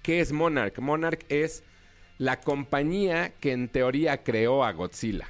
¿Qué 0.02 0.20
es 0.20 0.34
Monarch? 0.34 0.78
Monarch 0.80 1.26
es 1.30 1.64
la 2.18 2.42
compañía 2.42 3.32
que 3.40 3.54
en 3.54 3.70
teoría 3.70 4.22
creó 4.26 4.66
a 4.66 4.74
Godzilla. 4.74 5.30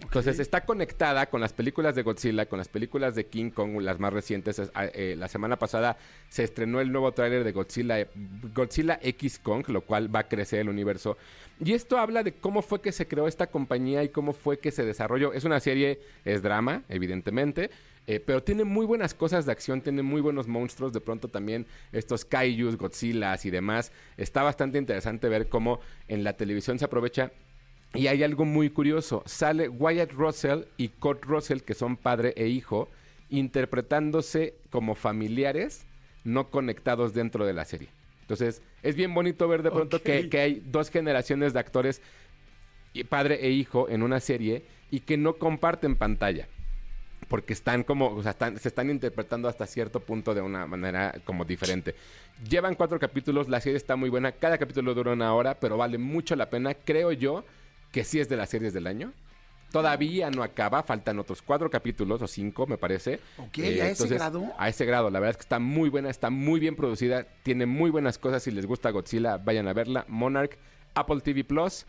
Entonces 0.00 0.38
está 0.38 0.64
conectada 0.64 1.26
con 1.26 1.40
las 1.40 1.52
películas 1.52 1.96
de 1.96 2.02
Godzilla, 2.02 2.46
con 2.46 2.58
las 2.58 2.68
películas 2.68 3.16
de 3.16 3.26
King 3.26 3.50
Kong, 3.50 3.80
las 3.80 3.98
más 3.98 4.12
recientes. 4.12 4.60
Es- 4.60 4.70
ah, 4.74 4.86
eh, 4.86 5.16
la 5.18 5.26
semana 5.26 5.58
pasada 5.58 5.98
se 6.28 6.44
estrenó 6.44 6.80
el 6.80 6.92
nuevo 6.92 7.10
tráiler 7.12 7.42
de 7.42 7.50
Godzilla, 7.50 8.06
Godzilla 8.54 9.00
X 9.02 9.40
Kong, 9.40 9.68
lo 9.68 9.80
cual 9.80 10.14
va 10.14 10.20
a 10.20 10.28
crecer 10.28 10.60
el 10.60 10.68
universo. 10.68 11.16
Y 11.58 11.72
esto 11.72 11.98
habla 11.98 12.22
de 12.22 12.32
cómo 12.34 12.62
fue 12.62 12.80
que 12.80 12.92
se 12.92 13.08
creó 13.08 13.26
esta 13.26 13.48
compañía 13.48 14.04
y 14.04 14.08
cómo 14.10 14.32
fue 14.32 14.60
que 14.60 14.70
se 14.70 14.84
desarrolló. 14.84 15.32
Es 15.32 15.42
una 15.44 15.58
serie, 15.58 15.98
es 16.24 16.42
drama, 16.42 16.84
evidentemente, 16.88 17.70
eh, 18.06 18.20
pero 18.20 18.42
tiene 18.44 18.62
muy 18.62 18.86
buenas 18.86 19.14
cosas 19.14 19.46
de 19.46 19.52
acción, 19.52 19.82
tiene 19.82 20.02
muy 20.02 20.20
buenos 20.20 20.46
monstruos, 20.46 20.92
de 20.92 21.00
pronto 21.00 21.26
también 21.26 21.66
estos 21.90 22.24
kaijus, 22.24 22.76
Godzillas 22.76 23.44
y 23.44 23.50
demás. 23.50 23.90
Está 24.16 24.44
bastante 24.44 24.78
interesante 24.78 25.28
ver 25.28 25.48
cómo 25.48 25.80
en 26.06 26.22
la 26.22 26.34
televisión 26.34 26.78
se 26.78 26.84
aprovecha 26.84 27.32
y 27.94 28.06
hay 28.06 28.22
algo 28.22 28.44
muy 28.44 28.70
curioso. 28.70 29.22
Sale 29.26 29.68
Wyatt 29.68 30.12
Russell 30.12 30.62
y 30.76 30.88
Kurt 30.88 31.24
Russell, 31.24 31.60
que 31.60 31.74
son 31.74 31.96
padre 31.96 32.34
e 32.36 32.46
hijo, 32.48 32.88
interpretándose 33.30 34.54
como 34.70 34.94
familiares 34.94 35.84
no 36.24 36.50
conectados 36.50 37.14
dentro 37.14 37.46
de 37.46 37.54
la 37.54 37.64
serie. 37.64 37.88
Entonces, 38.22 38.60
es 38.82 38.94
bien 38.94 39.14
bonito 39.14 39.48
ver 39.48 39.62
de 39.62 39.70
pronto 39.70 40.02
que, 40.02 40.28
que 40.28 40.38
hay 40.40 40.62
dos 40.66 40.90
generaciones 40.90 41.52
de 41.54 41.60
actores, 41.60 42.02
padre 43.08 43.38
e 43.46 43.50
hijo, 43.50 43.88
en 43.88 44.02
una 44.02 44.20
serie 44.20 44.62
y 44.90 45.00
que 45.00 45.16
no 45.16 45.34
comparten 45.34 45.96
pantalla. 45.96 46.46
Porque 47.28 47.52
están 47.52 47.82
como, 47.84 48.08
o 48.14 48.22
sea, 48.22 48.32
están- 48.32 48.58
se 48.58 48.68
están 48.68 48.90
interpretando 48.90 49.48
hasta 49.48 49.66
cierto 49.66 50.00
punto 50.00 50.34
de 50.34 50.40
una 50.40 50.66
manera 50.66 51.14
como 51.24 51.44
diferente. 51.44 51.94
Llevan 52.48 52.74
cuatro 52.74 52.98
capítulos, 52.98 53.48
la 53.48 53.60
serie 53.60 53.76
está 53.76 53.96
muy 53.96 54.08
buena, 54.10 54.32
cada 54.32 54.56
capítulo 54.58 54.94
dura 54.94 55.12
una 55.12 55.34
hora, 55.34 55.54
pero 55.54 55.76
vale 55.76 55.98
mucho 55.98 56.36
la 56.36 56.48
pena. 56.50 56.74
Creo 56.74 57.12
yo 57.12 57.44
que 57.92 58.04
sí 58.04 58.20
es 58.20 58.28
de 58.28 58.36
las 58.36 58.48
series 58.50 58.72
del 58.72 58.86
año. 58.86 59.12
Todavía 59.70 60.30
no 60.30 60.42
acaba, 60.42 60.82
faltan 60.82 61.18
otros 61.18 61.42
cuatro 61.42 61.68
capítulos 61.68 62.22
o 62.22 62.26
cinco, 62.26 62.66
me 62.66 62.78
parece. 62.78 63.20
Ok, 63.36 63.58
¿a 63.58 63.88
ese 63.90 64.08
grado? 64.08 64.46
A 64.56 64.68
ese 64.70 64.86
grado, 64.86 65.10
la 65.10 65.20
verdad 65.20 65.32
es 65.32 65.36
que 65.36 65.42
está 65.42 65.58
muy 65.58 65.90
buena, 65.90 66.08
está 66.08 66.30
muy 66.30 66.58
bien 66.58 66.74
producida, 66.74 67.26
tiene 67.42 67.66
muy 67.66 67.90
buenas 67.90 68.16
cosas. 68.16 68.42
Si 68.42 68.50
les 68.50 68.64
gusta 68.64 68.90
Godzilla, 68.90 69.36
vayan 69.36 69.68
a 69.68 69.74
verla. 69.74 70.06
Monarch, 70.08 70.56
Apple 70.94 71.20
TV 71.20 71.44
Plus, 71.44 71.84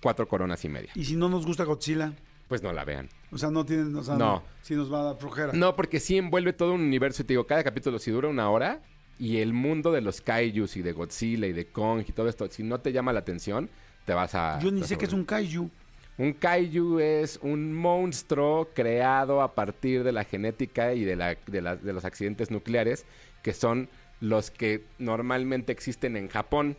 cuatro 0.00 0.28
coronas 0.28 0.64
y 0.64 0.68
media. 0.68 0.90
Y 0.94 1.04
si 1.04 1.16
no 1.16 1.28
nos 1.28 1.44
gusta 1.44 1.64
Godzilla, 1.64 2.12
Pues 2.46 2.62
no 2.62 2.72
la 2.72 2.84
vean. 2.84 3.08
o 3.32 3.38
sea, 3.38 3.50
no 3.50 3.64
tienen, 3.66 3.96
o 3.96 4.02
sea, 4.04 4.14
No. 4.14 4.44
si 4.62 4.76
nos 4.76 4.92
va 4.92 5.00
a 5.00 5.04
dar 5.04 5.16
flojera. 5.16 5.52
No, 5.54 5.74
porque 5.74 5.98
sí 5.98 6.16
envuelve 6.16 6.52
todo 6.52 6.72
un 6.74 6.82
universo. 6.82 7.22
Y 7.22 7.24
te 7.24 7.32
digo, 7.32 7.46
cada 7.48 7.64
capítulo 7.64 7.98
si 7.98 8.12
dura 8.12 8.28
una 8.28 8.48
hora 8.48 8.80
y 9.18 9.38
el 9.38 9.52
mundo 9.54 9.90
de 9.90 10.02
los 10.02 10.20
kaijus 10.20 10.76
y 10.76 10.82
de 10.82 10.92
Godzilla 10.92 11.48
y 11.48 11.52
de 11.52 11.66
Kong 11.66 12.04
y 12.06 12.12
todo 12.12 12.28
esto, 12.28 12.46
si 12.48 12.62
no 12.62 12.78
te 12.80 12.92
llama 12.92 13.12
la 13.12 13.20
atención, 13.20 13.70
te 14.04 14.14
vas 14.14 14.34
a... 14.34 14.58
Yo 14.60 14.70
ni 14.70 14.82
sé 14.82 14.96
qué 14.98 15.04
es 15.06 15.12
un 15.12 15.24
kaiju. 15.24 15.70
Un 16.16 16.32
kaiju 16.32 17.00
es 17.00 17.38
un 17.42 17.72
monstruo 17.74 18.68
creado 18.74 19.42
a 19.42 19.54
partir 19.54 20.04
de 20.04 20.12
la 20.12 20.24
genética 20.24 20.94
y 20.94 21.04
de, 21.04 21.16
la, 21.16 21.36
de, 21.46 21.60
la- 21.60 21.76
de 21.76 21.92
los 21.92 22.04
accidentes 22.04 22.50
nucleares, 22.50 23.04
que 23.42 23.52
son 23.52 23.88
los 24.20 24.50
que 24.50 24.84
normalmente 24.98 25.72
existen 25.72 26.16
en 26.16 26.28
Japón. 26.28 26.76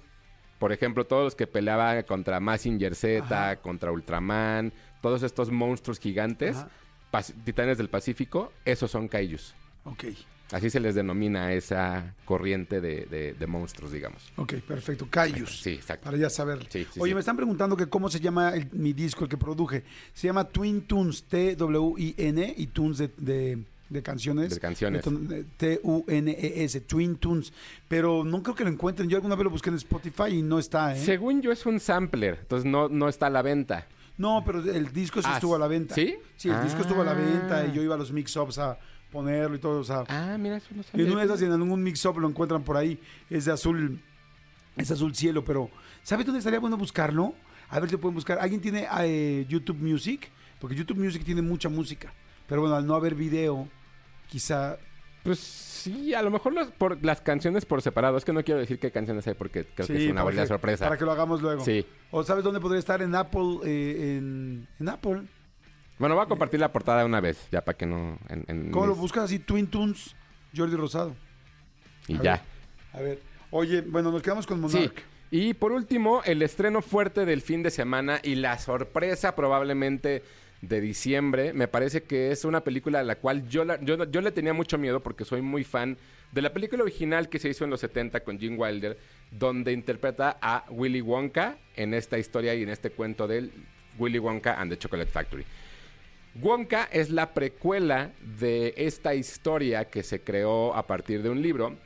Por 0.60 0.72
ejemplo, 0.72 1.06
todos 1.06 1.26
los 1.26 1.36
que 1.36 1.48
peleaban 1.48 2.02
contra 2.04 2.40
Mazinger 2.40 2.96
Z, 2.96 3.26
Ajá. 3.26 3.56
contra 3.58 3.92
Ultraman, 3.92 4.72
todos 5.02 5.22
estos 5.22 5.52
monstruos 5.52 6.00
gigantes, 6.00 6.66
titanes 7.44 7.78
del 7.78 7.90
Pacífico, 7.90 8.54
esos 8.64 8.90
son 8.90 9.08
kaijus. 9.10 9.54
Ok, 9.84 10.06
Así 10.52 10.70
se 10.70 10.80
les 10.80 10.94
denomina 10.94 11.52
esa 11.54 12.14
corriente 12.24 12.80
de, 12.80 13.06
de- 13.08 13.34
de 13.34 13.48
monstruos, 13.48 13.92
digamos. 13.92 14.32
ok, 14.36 14.54
perfecto. 14.68 15.08
Kaijus. 15.10 15.62
Sí, 15.62 15.72
exacto. 15.72 16.06
Para 16.06 16.18
ya 16.18 16.30
saber. 16.30 16.60
Sí, 16.70 16.86
sí, 16.94 17.00
Oye, 17.00 17.12
sí. 17.12 17.14
me 17.16 17.20
están 17.20 17.36
preguntando 17.36 17.76
que 17.76 17.88
cómo 17.88 18.10
se 18.10 18.20
llama 18.20 18.50
el- 18.54 18.70
mi 18.72 18.94
disco, 18.94 19.24
el 19.24 19.30
que 19.30 19.38
produje. 19.38 19.84
Se 20.14 20.28
llama 20.28 20.44
Twin 20.44 20.82
Tunes, 20.82 21.24
T-W-I-N, 21.24 22.54
y 22.58 22.68
Tunes 22.68 22.98
de, 23.00 23.10
de- 23.18 23.64
de 23.90 24.02
canciones. 24.04 24.50
De 24.52 24.60
canciones. 24.60 25.06
Entonces, 25.06 25.46
T-U-N-E-S, 25.58 26.82
Twin 26.82 27.16
Tunes. 27.18 27.52
Pero 27.88 28.24
no 28.24 28.42
creo 28.44 28.56
que 28.56 28.64
lo 28.64 28.70
encuentren. 28.70 29.10
Yo 29.10 29.18
alguna 29.18 29.36
vez 29.36 29.44
lo 29.46 29.50
busqué 29.50 29.70
en 29.70 29.76
Spotify 29.78 30.28
y 30.30 30.42
no 30.42 30.60
está, 30.60 30.96
¿eh? 30.96 31.00
Según 31.04 31.42
yo 31.42 31.52
es 31.52 31.66
un 31.66 31.80
sampler, 31.80 32.38
entonces 32.42 32.70
no, 32.70 32.90
no 32.90 33.08
está 33.10 33.28
a 33.28 33.30
la 33.30 33.42
venta. 33.42 33.88
No, 34.18 34.44
pero 34.46 34.60
el 34.60 34.92
disco 34.94 35.22
sí 35.22 35.28
Ah, 35.30 35.36
estuvo 35.36 35.56
a 35.56 35.60
la 35.60 35.68
venta. 35.68 35.94
¿sí? 35.94 36.16
Sí, 36.38 36.50
el 36.50 36.64
disco 36.64 36.82
estuvo 36.82 37.02
a 37.02 37.06
la 37.06 37.12
Ah. 37.12 37.16
venta 37.16 37.66
y 37.68 37.74
yo 37.74 37.82
iba 37.84 37.96
a 37.96 37.98
los 37.98 38.12
mix-ups 38.14 38.58
a 38.60 38.78
ponerlo 39.12 39.56
y 39.56 39.60
todo, 39.60 39.80
o 39.80 39.84
sea... 39.84 40.04
Ah, 40.08 40.38
mira, 40.40 40.58
eso 40.58 40.68
no 40.76 40.84
Y 40.94 41.04
en 41.06 41.12
una 41.12 41.22
de 41.22 41.26
esas, 41.28 41.42
en 41.42 41.52
algún 41.52 41.82
mix-up 41.84 42.18
lo 42.20 42.28
encuentran 42.28 42.64
por 42.64 42.78
ahí. 42.78 43.00
Es 43.30 43.46
de 43.46 43.52
azul, 43.54 44.02
es 44.76 44.92
azul 44.92 45.16
cielo, 45.16 45.44
pero 45.46 45.70
¿sabes 46.04 46.26
dónde 46.26 46.40
estaría 46.40 46.60
bueno 46.60 46.78
buscarlo? 46.78 47.34
A 47.70 47.80
ver 47.80 47.90
si 47.90 47.98
pueden 47.98 48.16
buscar. 48.16 48.40
¿Alguien 48.40 48.62
tiene 48.62 48.88
eh, 49.02 49.46
YouTube 49.50 49.78
Music? 49.78 50.30
Porque 50.60 50.76
YouTube 50.76 50.98
Music 50.98 51.24
tiene 51.24 51.42
mucha 51.42 51.70
música. 51.70 52.14
Pero 52.48 52.62
bueno, 52.62 52.76
al 52.76 52.86
no 52.86 52.96
haber 52.96 53.16
video, 53.16 53.68
quizá... 54.30 54.78
Pues 55.24 55.40
sí, 55.40 56.14
a 56.14 56.22
lo 56.22 56.30
mejor 56.30 56.54
los- 56.54 56.70
por 56.72 57.04
las 57.04 57.20
canciones 57.22 57.66
por 57.66 57.82
separado. 57.82 58.16
Es 58.18 58.24
que 58.26 58.32
no 58.34 58.44
quiero 58.44 58.60
decir 58.60 58.78
qué 58.78 58.92
canciones 58.92 59.26
hay 59.28 59.34
porque 59.34 59.66
creo 59.66 59.88
que 59.88 60.06
es 60.06 60.12
una 60.12 60.22
buena 60.22 60.46
sorpresa. 60.46 60.86
Para 60.86 60.98
que 61.00 61.06
lo 61.06 61.12
hagamos 61.12 61.42
luego. 61.42 61.66
Sí. 61.66 61.84
¿O 62.12 62.24
sabes 62.24 62.44
dónde 62.44 62.60
podría 62.60 62.78
estar? 62.80 63.02
En 63.02 63.16
Apple, 63.16 63.60
eh, 63.66 64.18
en, 64.20 64.68
en 64.80 64.90
Apple. 64.90 65.24
Bueno, 65.98 66.16
voy 66.16 66.24
a 66.26 66.28
compartir 66.28 66.60
la 66.60 66.72
portada 66.72 67.06
una 67.06 67.22
vez, 67.22 67.48
ya 67.52 67.62
para 67.64 67.78
que 67.78 67.86
no... 67.86 68.18
en- 68.30 68.44
en 68.48 68.72
¿Cómo 68.72 68.86
lo 68.86 68.94
mis- 68.94 69.02
buscas 69.02 69.24
así? 69.26 69.40
Twin 69.40 69.68
Tunes, 69.68 70.16
Jordi 70.56 70.76
Rosado. 70.76 71.16
Y 72.08 72.18
A 72.18 72.22
ya. 72.22 72.42
A 72.94 73.00
ver. 73.00 73.20
Oye, 73.52 73.82
bueno, 73.82 74.12
nos 74.12 74.22
quedamos 74.22 74.46
con 74.46 74.58
Sí. 74.70 74.78
Monarch. 74.78 75.04
Y 75.32 75.54
por 75.54 75.72
último, 75.72 76.22
el 76.26 76.42
estreno 76.42 76.82
fuerte 76.82 77.26
del 77.26 77.42
fin 77.42 77.64
de 77.64 77.72
semana 77.72 78.20
y 78.24 78.36
la 78.36 78.58
sorpresa 78.60 79.36
probablemente 79.36 80.24
de 80.62 80.82
diciembre. 80.82 81.54
Me 81.54 81.68
parece 81.68 82.04
que 82.04 82.32
es 82.32 82.46
una 82.46 82.62
película 82.62 83.00
a 83.00 83.04
la 83.04 83.16
cual 83.16 83.48
yo, 83.50 83.64
la- 83.66 83.80
yo, 83.82 84.04
yo 84.06 84.22
le 84.22 84.32
tenía 84.32 84.54
mucho 84.54 84.78
miedo 84.78 85.02
porque 85.02 85.26
soy 85.26 85.42
muy 85.42 85.64
fan 85.64 85.98
de 86.32 86.42
la 86.42 86.52
película 86.54 86.84
original 86.84 87.30
que 87.30 87.40
se 87.40 87.50
hizo 87.50 87.64
en 87.64 87.70
los 87.70 87.80
70 87.80 88.20
con 88.22 88.40
Gene 88.40 88.58
Wilder, 88.58 88.98
donde 89.32 89.72
interpreta 89.72 90.38
a 90.42 90.66
Willy 90.70 91.02
Wonka 91.02 91.58
en 91.76 91.94
esta 91.94 92.18
historia 92.18 92.54
y 92.56 92.64
en 92.64 92.70
este 92.70 92.90
cuento 92.92 93.28
del 93.28 93.52
Willy 93.98 94.20
Wonka 94.20 94.60
and 94.60 94.72
the 94.72 94.78
Chocolate 94.78 95.10
Factory. 95.12 95.46
Wonka 96.42 96.90
es 96.92 97.10
la 97.10 97.34
precuela 97.34 98.12
de 98.22 98.74
esta 98.78 99.16
historia 99.16 99.86
que 99.86 100.04
se 100.04 100.22
creó 100.22 100.76
a 100.76 100.86
partir 100.86 101.24
de 101.24 101.30
un 101.30 101.42
libro 101.42 101.78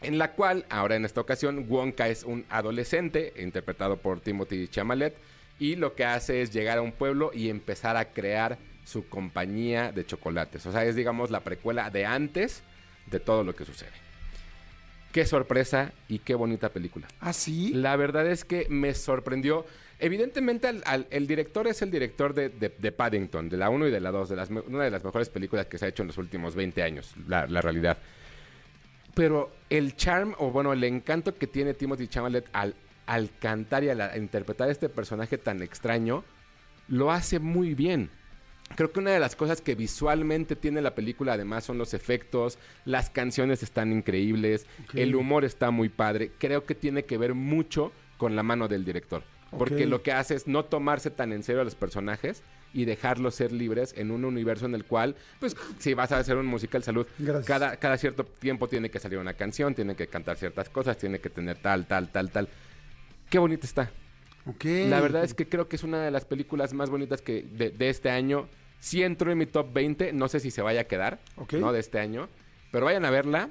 en 0.00 0.18
la 0.18 0.32
cual, 0.32 0.66
ahora 0.68 0.96
en 0.96 1.04
esta 1.04 1.20
ocasión, 1.20 1.66
Wonka 1.68 2.08
es 2.08 2.24
un 2.24 2.44
adolescente, 2.48 3.32
interpretado 3.36 3.98
por 3.98 4.20
Timothy 4.20 4.66
Chalamet, 4.66 5.14
y 5.58 5.76
lo 5.76 5.94
que 5.94 6.04
hace 6.04 6.42
es 6.42 6.52
llegar 6.52 6.78
a 6.78 6.82
un 6.82 6.92
pueblo 6.92 7.30
y 7.32 7.50
empezar 7.50 7.96
a 7.96 8.06
crear 8.06 8.58
su 8.84 9.08
compañía 9.08 9.92
de 9.92 10.04
chocolates. 10.04 10.66
O 10.66 10.72
sea, 10.72 10.84
es, 10.84 10.96
digamos, 10.96 11.30
la 11.30 11.40
precuela 11.40 11.88
de 11.90 12.04
antes 12.04 12.64
de 13.06 13.20
todo 13.20 13.44
lo 13.44 13.54
que 13.54 13.64
sucede. 13.64 13.92
Qué 15.12 15.24
sorpresa 15.24 15.92
y 16.08 16.18
qué 16.18 16.34
bonita 16.34 16.70
película. 16.70 17.06
¿Ah, 17.20 17.32
sí? 17.32 17.72
La 17.74 17.94
verdad 17.96 18.26
es 18.26 18.44
que 18.44 18.66
me 18.70 18.94
sorprendió. 18.94 19.66
Evidentemente, 20.04 20.66
al- 20.66 20.82
al- 20.84 21.06
el 21.10 21.28
director 21.28 21.68
es 21.68 21.80
el 21.80 21.92
director 21.92 22.34
de, 22.34 22.48
de- 22.48 22.74
de 22.76 22.90
Paddington, 22.92 23.48
de 23.48 23.56
la 23.56 23.70
1 23.70 23.86
y 23.86 23.90
de 23.92 24.00
la 24.00 24.10
2, 24.10 24.28
de 24.30 24.34
las, 24.36 24.50
una 24.50 24.82
de 24.82 24.90
las 24.90 25.04
mejores 25.04 25.28
películas 25.30 25.66
que 25.66 25.78
se 25.78 25.84
ha 25.84 25.88
hecho 25.88 26.02
en 26.02 26.08
los 26.08 26.18
últimos 26.18 26.56
20 26.56 26.82
años, 26.82 27.14
la, 27.28 27.46
la 27.46 27.60
realidad. 27.62 27.96
Pero 29.14 29.52
el 29.70 29.94
charm, 29.94 30.34
o 30.38 30.50
bueno, 30.50 30.72
el 30.72 30.82
encanto 30.84 31.34
que 31.34 31.46
tiene 31.46 31.74
Timothy 31.74 32.08
Chalamet 32.08 32.48
al, 32.52 32.74
al 33.06 33.30
cantar 33.38 33.84
y 33.84 33.90
al 33.90 34.00
a 34.00 34.16
interpretar 34.16 34.68
este 34.70 34.88
personaje 34.88 35.38
tan 35.38 35.62
extraño, 35.62 36.24
lo 36.88 37.12
hace 37.12 37.38
muy 37.38 37.74
bien. 37.74 38.10
Creo 38.74 38.90
que 38.90 39.00
una 39.00 39.10
de 39.12 39.20
las 39.20 39.36
cosas 39.36 39.60
que 39.60 39.74
visualmente 39.74 40.56
tiene 40.56 40.80
la 40.82 40.94
película 40.94 41.34
además 41.34 41.62
son 41.62 41.78
los 41.78 41.94
efectos, 41.94 42.58
las 42.86 43.08
canciones 43.10 43.62
están 43.62 43.92
increíbles, 43.92 44.66
el 44.94 45.14
humor 45.14 45.44
está 45.44 45.70
muy 45.70 45.90
padre. 45.90 46.32
Creo 46.38 46.64
que 46.64 46.74
tiene 46.74 47.04
que 47.04 47.18
ver 47.18 47.34
mucho 47.34 47.92
con 48.16 48.34
la 48.34 48.42
mano 48.42 48.66
del 48.66 48.84
director. 48.84 49.22
Porque 49.56 49.86
lo 49.86 50.02
que 50.02 50.12
hace 50.12 50.34
es 50.34 50.46
no 50.46 50.64
tomarse 50.64 51.10
tan 51.10 51.32
en 51.32 51.42
serio 51.42 51.60
a 51.60 51.64
los 51.64 51.74
personajes 51.74 52.42
y 52.72 52.86
dejarlos 52.86 53.34
ser 53.34 53.52
libres 53.52 53.94
en 53.96 54.10
un 54.10 54.24
universo 54.24 54.66
en 54.66 54.74
el 54.74 54.84
cual, 54.84 55.14
pues, 55.40 55.56
si 55.78 55.94
vas 55.94 56.10
a 56.12 56.18
hacer 56.18 56.36
un 56.36 56.46
musical 56.46 56.82
salud, 56.82 57.06
Gracias. 57.18 57.46
cada, 57.46 57.76
cada 57.76 57.98
cierto 57.98 58.24
tiempo 58.24 58.68
tiene 58.68 58.90
que 58.90 58.98
salir 58.98 59.18
una 59.18 59.34
canción, 59.34 59.74
tiene 59.74 59.94
que 59.94 60.06
cantar 60.06 60.38
ciertas 60.38 60.70
cosas, 60.70 60.96
tiene 60.96 61.18
que 61.18 61.28
tener 61.28 61.58
tal, 61.58 61.86
tal, 61.86 62.10
tal, 62.10 62.30
tal. 62.30 62.48
Qué 63.28 63.38
bonita 63.38 63.66
está. 63.66 63.90
La 64.64 65.00
verdad 65.00 65.22
es 65.22 65.34
que 65.34 65.48
creo 65.48 65.68
que 65.68 65.76
es 65.76 65.84
una 65.84 66.02
de 66.02 66.10
las 66.10 66.24
películas 66.24 66.72
más 66.72 66.90
bonitas 66.90 67.22
que 67.22 67.42
de, 67.42 67.70
de 67.70 67.88
este 67.88 68.10
año. 68.10 68.48
Sí 68.80 69.02
entró 69.02 69.30
en 69.30 69.38
mi 69.38 69.46
top 69.46 69.72
20, 69.72 70.12
no 70.12 70.28
sé 70.28 70.40
si 70.40 70.50
se 70.50 70.62
vaya 70.62 70.82
a 70.82 70.84
quedar. 70.84 71.20
¿no? 71.52 71.72
De 71.72 71.78
este 71.78 72.00
año. 72.00 72.28
Pero 72.72 72.86
vayan 72.86 73.04
a 73.04 73.10
verla, 73.10 73.50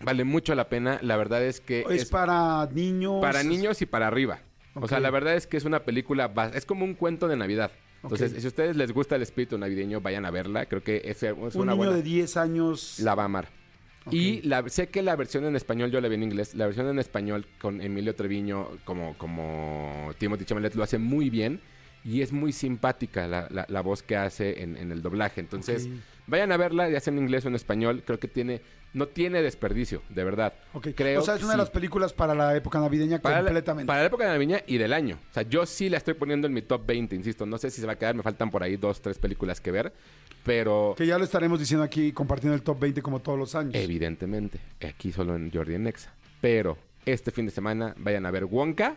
vale 0.00 0.24
mucho 0.24 0.54
la 0.54 0.68
pena. 0.68 0.98
La 1.00 1.16
verdad 1.16 1.42
es 1.42 1.60
que 1.60 1.86
es, 1.88 2.02
es, 2.02 2.08
para 2.10 2.68
niños. 2.72 3.22
para 3.22 3.42
niños 3.42 3.80
y 3.80 3.86
para 3.86 4.08
arriba. 4.08 4.40
O 4.80 4.88
sea, 4.88 5.00
la 5.00 5.10
verdad 5.10 5.34
es 5.34 5.46
que 5.46 5.56
es 5.56 5.64
una 5.64 5.80
película, 5.84 6.32
es 6.54 6.64
como 6.66 6.84
un 6.84 6.94
cuento 6.94 7.28
de 7.28 7.36
Navidad. 7.36 7.70
Entonces, 8.02 8.32
si 8.38 8.44
a 8.44 8.48
ustedes 8.48 8.76
les 8.76 8.92
gusta 8.92 9.16
el 9.16 9.22
espíritu 9.22 9.58
navideño, 9.58 10.00
vayan 10.00 10.24
a 10.24 10.30
verla. 10.30 10.66
Creo 10.66 10.82
que 10.82 11.02
es, 11.04 11.22
es 11.22 11.32
Un 11.32 11.62
una 11.62 11.72
niño 11.72 11.76
buena... 11.76 11.92
de 11.94 12.02
10 12.02 12.36
años. 12.36 13.00
La 13.00 13.14
va 13.14 13.22
a 13.22 13.26
amar. 13.26 13.48
Y 14.10 14.40
la, 14.42 14.66
sé 14.68 14.88
que 14.88 15.02
la 15.02 15.16
versión 15.16 15.44
en 15.44 15.54
español, 15.56 15.90
yo 15.90 16.00
la 16.00 16.08
vi 16.08 16.14
en 16.14 16.22
inglés, 16.22 16.54
la 16.54 16.64
versión 16.66 16.88
en 16.88 16.98
español 16.98 17.46
con 17.60 17.82
Emilio 17.82 18.14
Treviño 18.14 18.68
como, 18.84 19.18
como 19.18 20.12
Timothy 20.18 20.44
Chalamet 20.46 20.74
lo 20.76 20.82
hace 20.84 20.96
muy 20.98 21.28
bien 21.28 21.60
y 22.04 22.22
es 22.22 22.32
muy 22.32 22.52
simpática 22.52 23.26
la, 23.26 23.48
la- 23.50 23.66
la 23.68 23.80
voz 23.82 24.02
que 24.02 24.16
hace 24.16 24.62
en, 24.62 24.76
en 24.76 24.92
el 24.92 25.02
doblaje. 25.02 25.40
Entonces. 25.40 25.88
Vayan 26.28 26.52
a 26.52 26.56
verla, 26.56 26.88
ya 26.88 27.00
sea 27.00 27.12
en 27.12 27.18
inglés 27.18 27.44
o 27.44 27.48
en 27.48 27.54
español, 27.56 28.02
creo 28.06 28.20
que 28.20 28.28
tiene, 28.28 28.60
no 28.92 29.08
tiene 29.08 29.42
desperdicio, 29.42 30.02
de 30.10 30.24
verdad. 30.24 30.52
Ok. 30.74 30.88
Creo 30.94 31.20
o 31.20 31.24
sea, 31.24 31.34
es 31.34 31.42
una 31.42 31.52
de 31.52 31.58
las 31.58 31.70
películas 31.70 32.12
para 32.12 32.34
la 32.34 32.54
época 32.54 32.78
navideña 32.78 33.18
para 33.18 33.36
la, 33.36 33.44
completamente. 33.44 33.86
para 33.86 34.00
la 34.00 34.06
época 34.06 34.24
de 34.24 34.30
Navidad 34.30 34.62
y 34.66 34.78
del 34.78 34.92
año. 34.92 35.18
O 35.30 35.34
sea, 35.34 35.42
yo 35.42 35.66
sí 35.66 35.88
la 35.88 35.96
estoy 35.96 36.14
poniendo 36.14 36.46
en 36.46 36.52
mi 36.52 36.62
top 36.62 36.86
20, 36.86 37.16
insisto. 37.16 37.46
No 37.46 37.58
sé 37.58 37.70
si 37.70 37.80
se 37.80 37.86
va 37.86 37.94
a 37.94 37.96
quedar, 37.96 38.14
me 38.14 38.22
faltan 38.22 38.50
por 38.50 38.62
ahí 38.62 38.76
dos, 38.76 39.00
tres 39.00 39.18
películas 39.18 39.60
que 39.60 39.70
ver, 39.70 39.92
pero... 40.44 40.94
Que 40.96 41.06
ya 41.06 41.18
lo 41.18 41.24
estaremos 41.24 41.58
diciendo 41.58 41.82
aquí, 41.82 42.12
compartiendo 42.12 42.54
el 42.54 42.62
top 42.62 42.78
20 42.78 43.02
como 43.02 43.20
todos 43.20 43.38
los 43.38 43.54
años. 43.54 43.74
Evidentemente, 43.74 44.60
aquí 44.86 45.10
solo 45.10 45.34
en 45.34 45.50
Jordi 45.50 45.74
en 45.74 45.84
Nexa. 45.84 46.14
Pero 46.40 46.78
este 47.06 47.30
fin 47.30 47.46
de 47.46 47.52
semana 47.52 47.94
vayan 47.98 48.26
a 48.26 48.30
ver 48.30 48.44
Wonka 48.44 48.96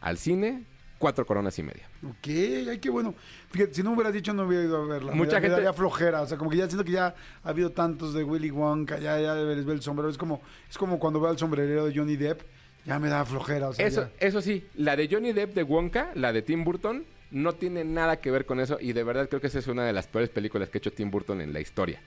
al 0.00 0.18
cine, 0.18 0.64
cuatro 0.98 1.26
coronas 1.26 1.58
y 1.58 1.62
media. 1.62 1.88
Ok, 2.02 2.26
ay, 2.70 2.78
qué 2.80 2.88
bueno. 2.90 3.14
Fíjate, 3.50 3.74
si 3.74 3.82
no 3.82 3.90
me 3.90 3.96
hubieras 3.96 4.12
dicho, 4.14 4.32
no 4.32 4.44
hubiera 4.46 4.64
ido 4.64 4.82
a 4.82 4.86
verla. 4.86 5.12
Mucha 5.12 5.36
me, 5.36 5.40
gente- 5.42 5.50
daría 5.50 5.72
flojera. 5.72 6.22
O 6.22 6.26
sea, 6.26 6.38
como 6.38 6.50
que 6.50 6.56
ya 6.56 6.66
siento 6.66 6.84
que 6.84 6.92
ya 6.92 7.14
ha 7.42 7.48
habido 7.48 7.70
tantos 7.70 8.14
de 8.14 8.24
Willy 8.24 8.50
Wonka, 8.50 8.98
ya, 8.98 9.20
ya 9.20 9.34
les 9.34 9.64
ve 9.64 9.72
el 9.74 9.82
sombrero. 9.82 10.08
Es 10.08 10.18
como, 10.18 10.40
es 10.70 10.78
como 10.78 10.98
cuando 10.98 11.20
veo 11.20 11.30
el 11.30 11.38
sombrerero 11.38 11.86
de 11.86 11.94
Johnny 11.94 12.16
Depp, 12.16 12.40
ya 12.84 12.98
me 12.98 13.08
da 13.08 13.24
flojera. 13.24 13.68
O 13.68 13.72
sea, 13.74 13.86
Eso, 13.86 14.02
ya. 14.02 14.26
eso 14.26 14.40
sí, 14.40 14.66
la 14.76 14.96
de 14.96 15.08
Johnny 15.10 15.32
Depp 15.32 15.54
de 15.54 15.62
Wonka, 15.64 16.12
la 16.14 16.32
de 16.32 16.42
Tim 16.42 16.64
Burton, 16.64 17.04
no 17.32 17.52
tiene 17.54 17.84
nada 17.84 18.20
que 18.20 18.30
ver 18.30 18.46
con 18.46 18.60
eso. 18.60 18.78
Y 18.80 18.92
de 18.92 19.02
verdad 19.02 19.28
creo 19.28 19.40
que 19.40 19.48
esa 19.48 19.58
es 19.58 19.66
una 19.66 19.84
de 19.84 19.92
las 19.92 20.06
peores 20.06 20.30
películas 20.30 20.68
que 20.70 20.78
ha 20.78 20.80
hecho 20.80 20.92
Tim 20.92 21.10
Burton 21.10 21.40
en 21.40 21.52
la 21.52 21.60
historia. 21.60 22.00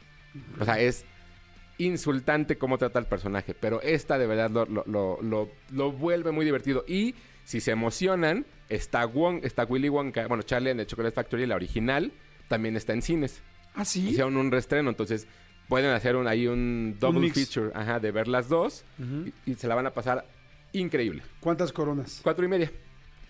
O 0.60 0.66
sea, 0.66 0.80
es 0.80 1.06
insultante 1.78 2.58
cómo 2.58 2.78
trata 2.78 3.00
al 3.00 3.08
personaje. 3.08 3.54
Pero 3.54 3.82
esta 3.82 4.18
de 4.18 4.28
verdad 4.28 4.50
lo, 4.50 4.66
lo- 5.22 5.50
lo 5.72 5.92
vuelve 5.92 6.32
muy 6.32 6.46
divertido. 6.46 6.84
Y 6.88 7.16
si 7.50 7.62
se 7.62 7.72
emocionan, 7.72 8.46
está, 8.70 9.04
Won, 9.08 9.40
está 9.42 9.64
Willy 9.64 9.90
Wonka, 9.90 10.28
bueno, 10.28 10.44
Charlie 10.44 10.70
and 10.70 10.80
the 10.80 10.86
Chocolate 10.86 11.16
Factory, 11.16 11.48
la 11.48 11.56
original, 11.56 12.12
también 12.48 12.76
está 12.76 12.94
en 12.94 13.02
cines. 13.02 13.42
¿Ah, 13.74 13.86
sí? 13.86 14.08
Hicieron 14.10 14.38
un 14.38 14.52
restreno, 14.52 14.92
entonces 14.92 15.26
pueden 15.68 15.90
hacer 15.90 16.16
un, 16.16 16.28
ahí 16.28 16.46
un 16.46 16.98
double 17.00 17.32
feature 17.32 17.72
ajá, 17.74 18.00
de 18.00 18.12
ver 18.12 18.28
las 18.28 18.50
dos 18.50 18.86
y, 19.00 19.52
y 19.52 19.56
se 19.56 19.68
la 19.68 19.74
van 19.74 19.88
a 19.88 19.90
pasar 19.96 20.28
increíble. 20.74 21.24
¿Cuántas 21.40 21.74
coronas? 21.74 22.20
Cuatro 22.22 22.46
y 22.46 22.50
media. 22.50 22.72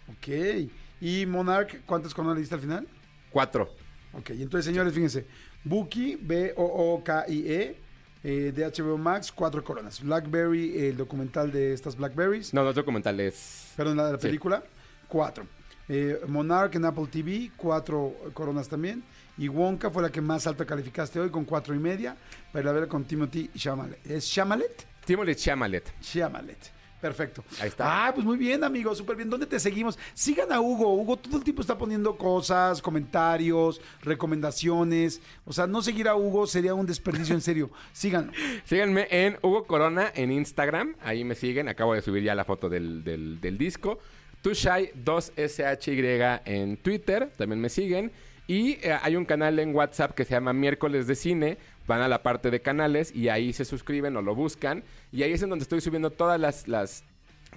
Ok. 0.10 0.68
¿Y 1.00 1.26
Monarch, 1.26 1.86
cuántas 1.86 2.14
coronas 2.14 2.36
le 2.36 2.42
diste 2.42 2.56
al 2.56 2.62
final? 2.62 2.88
Cuatro. 3.30 3.74
Ok, 4.12 4.32
entonces, 4.32 4.66
señores, 4.66 4.92
fíjense. 4.92 5.28
Buki, 5.64 6.18
B-O-O-K-I-E, 6.20 7.78
eh, 8.24 8.52
de 8.56 8.66
HBO 8.66 8.98
Max, 8.98 9.32
cuatro 9.32 9.64
coronas. 9.64 10.02
Blackberry, 10.02 10.88
el 10.88 10.98
documental 10.98 11.52
de 11.52 11.74
estas 11.74 11.96
Blackberries. 11.96 12.54
No, 12.54 12.64
no 12.64 12.70
es 12.72 12.76
documental, 12.76 13.20
es... 13.20 13.74
Perdón, 13.78 13.98
la 13.98 14.08
de 14.08 14.12
la 14.14 14.20
Sí. 14.20 14.28
película, 14.28 14.64
cuatro. 15.08 15.46
Eh, 15.88 16.22
Monarch 16.28 16.76
en 16.76 16.86
Apple 16.86 17.08
TV, 17.12 17.52
cuatro 17.58 18.14
coronas 18.34 18.68
también. 18.68 19.04
Y 19.38 19.48
Wonka 19.48 19.90
fue 19.90 20.04
la 20.04 20.10
que 20.12 20.22
más 20.22 20.46
alta 20.48 20.66
calificaste 20.66 21.20
hoy, 21.20 21.30
con 21.30 21.46
cuatro 21.46 21.74
y 21.74 21.80
media, 21.80 22.16
para 22.52 22.64
ir 22.64 22.68
a 22.70 22.72
ver 22.74 22.88
con 22.88 23.06
Timothy 23.06 23.50
Chalamet. 23.56 24.06
¿Es 24.06 24.30
Chalamet? 24.30 24.86
Timothy 25.06 25.34
Chalamet. 25.36 25.92
Chalamet. 26.02 26.58
Perfecto. 27.02 27.44
Ahí 27.62 27.70
está. 27.70 28.08
Ah, 28.08 28.14
pues 28.14 28.26
muy 28.26 28.38
bien, 28.38 28.64
amigo, 28.64 28.94
súper 28.94 29.16
bien. 29.16 29.30
¿Dónde 29.30 29.46
te 29.46 29.60
seguimos? 29.60 29.98
Sigan 30.14 30.52
a 30.52 30.60
Hugo. 30.60 30.94
Hugo 30.94 31.18
todo 31.18 31.38
el 31.38 31.44
tiempo 31.44 31.62
está 31.62 31.78
poniendo 31.78 32.18
cosas, 32.18 32.82
comentarios, 32.82 33.80
recomendaciones. 34.02 35.22
O 35.46 35.54
sea, 35.54 35.66
no 35.66 35.82
seguir 35.82 36.08
a 36.10 36.16
Hugo 36.16 36.46
sería 36.46 36.74
un 36.74 36.86
desperdicio 36.86 37.34
en 37.34 37.42
serio. 37.42 37.70
Síganlo. 37.94 38.34
Síganme 38.66 39.08
en 39.10 39.38
Hugo 39.42 39.66
Corona 39.66 40.12
en 40.14 40.32
Instagram. 40.32 40.96
Ahí 41.02 41.24
me 41.24 41.36
siguen. 41.36 41.70
Acabo 41.70 41.94
de 41.94 42.02
subir 42.02 42.24
ya 42.24 42.36
la 42.36 42.44
foto 42.44 42.68
del, 42.68 43.04
del, 43.04 43.40
del 43.40 43.58
disco. 43.58 44.00
Tushai 44.42 44.92
2SHY 44.94 46.42
en 46.46 46.78
Twitter. 46.78 47.32
También 47.38 47.62
me 47.62 47.70
siguen. 47.70 48.12
Y 48.48 48.80
eh, 48.82 48.98
hay 49.02 49.16
un 49.16 49.26
canal 49.26 49.60
en 49.60 49.76
WhatsApp 49.76 50.16
que 50.16 50.26
se 50.26 50.32
llama 50.32 50.54
Miércoles 50.54 51.06
de 51.06 51.16
Cine. 51.16 51.58
Van 51.90 52.04
a 52.04 52.08
la 52.08 52.22
parte 52.22 52.52
de 52.52 52.62
canales 52.62 53.12
y 53.16 53.30
ahí 53.30 53.52
se 53.52 53.66
suscriben 53.66 54.16
o 54.16 54.22
lo 54.22 54.36
buscan. 54.36 54.84
Y 55.12 55.24
ahí 55.24 55.32
es 55.34 55.42
en 55.42 55.50
donde 55.50 55.64
estoy 55.64 55.82
subiendo 55.82 56.12
todas 56.12 56.40
las, 56.40 56.68
las 56.68 57.04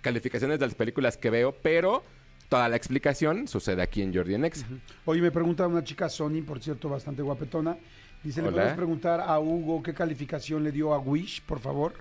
calificaciones 0.00 0.58
de 0.58 0.64
las 0.64 0.74
películas 0.74 1.18
que 1.18 1.28
veo. 1.28 1.54
Pero 1.62 2.02
toda 2.48 2.66
la 2.70 2.76
explicación 2.76 3.46
sucede 3.46 3.82
aquí 3.82 4.00
en 4.00 4.14
Jordi 4.14 4.32
en 4.34 4.46
Exa. 4.46 4.66
Oye, 5.04 5.20
me 5.20 5.30
pregunta 5.30 5.66
una 5.66 5.84
chica 5.84 6.08
Sony, 6.08 6.40
por 6.46 6.62
cierto, 6.62 6.88
bastante 6.88 7.20
guapetona. 7.20 7.76
Dice, 8.22 8.40
¿le 8.40 8.48
Hola. 8.48 8.56
puedes 8.56 8.74
preguntar 8.74 9.20
a 9.20 9.38
Hugo 9.38 9.82
qué 9.82 9.92
calificación 9.92 10.64
le 10.64 10.72
dio 10.72 10.94
a 10.94 10.98
Wish, 10.98 11.42
por 11.42 11.60
favor? 11.60 11.92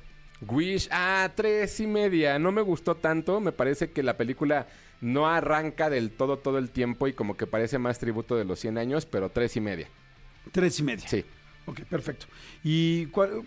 Wish, 0.48 0.88
ah, 0.90 1.30
tres 1.36 1.82
y 1.82 1.86
media. 1.88 2.40
No 2.40 2.54
me 2.54 2.62
gustó 2.62 2.96
tanto. 2.96 3.42
Me 3.42 3.52
parece 3.52 3.92
que 3.92 4.04
la 4.04 4.16
película 4.16 4.68
no 5.02 5.28
arranca 5.28 5.90
del 5.90 6.12
todo 6.12 6.38
todo 6.38 6.60
el 6.60 6.70
tiempo 6.70 7.10
y 7.10 7.14
como 7.14 7.36
que 7.36 7.46
parece 7.46 7.78
más 7.78 8.00
tributo 8.00 8.38
de 8.38 8.46
los 8.46 8.58
100 8.58 8.78
años, 8.78 9.06
pero 9.06 9.28
tres 9.28 9.58
y 9.58 9.60
media. 9.60 9.90
Tres 10.54 10.80
y 10.80 10.84
media. 10.84 11.10
Sí. 11.10 11.26
Ok, 11.66 11.82
perfecto. 11.82 12.26
¿Y 12.64 13.06
cuál, 13.08 13.44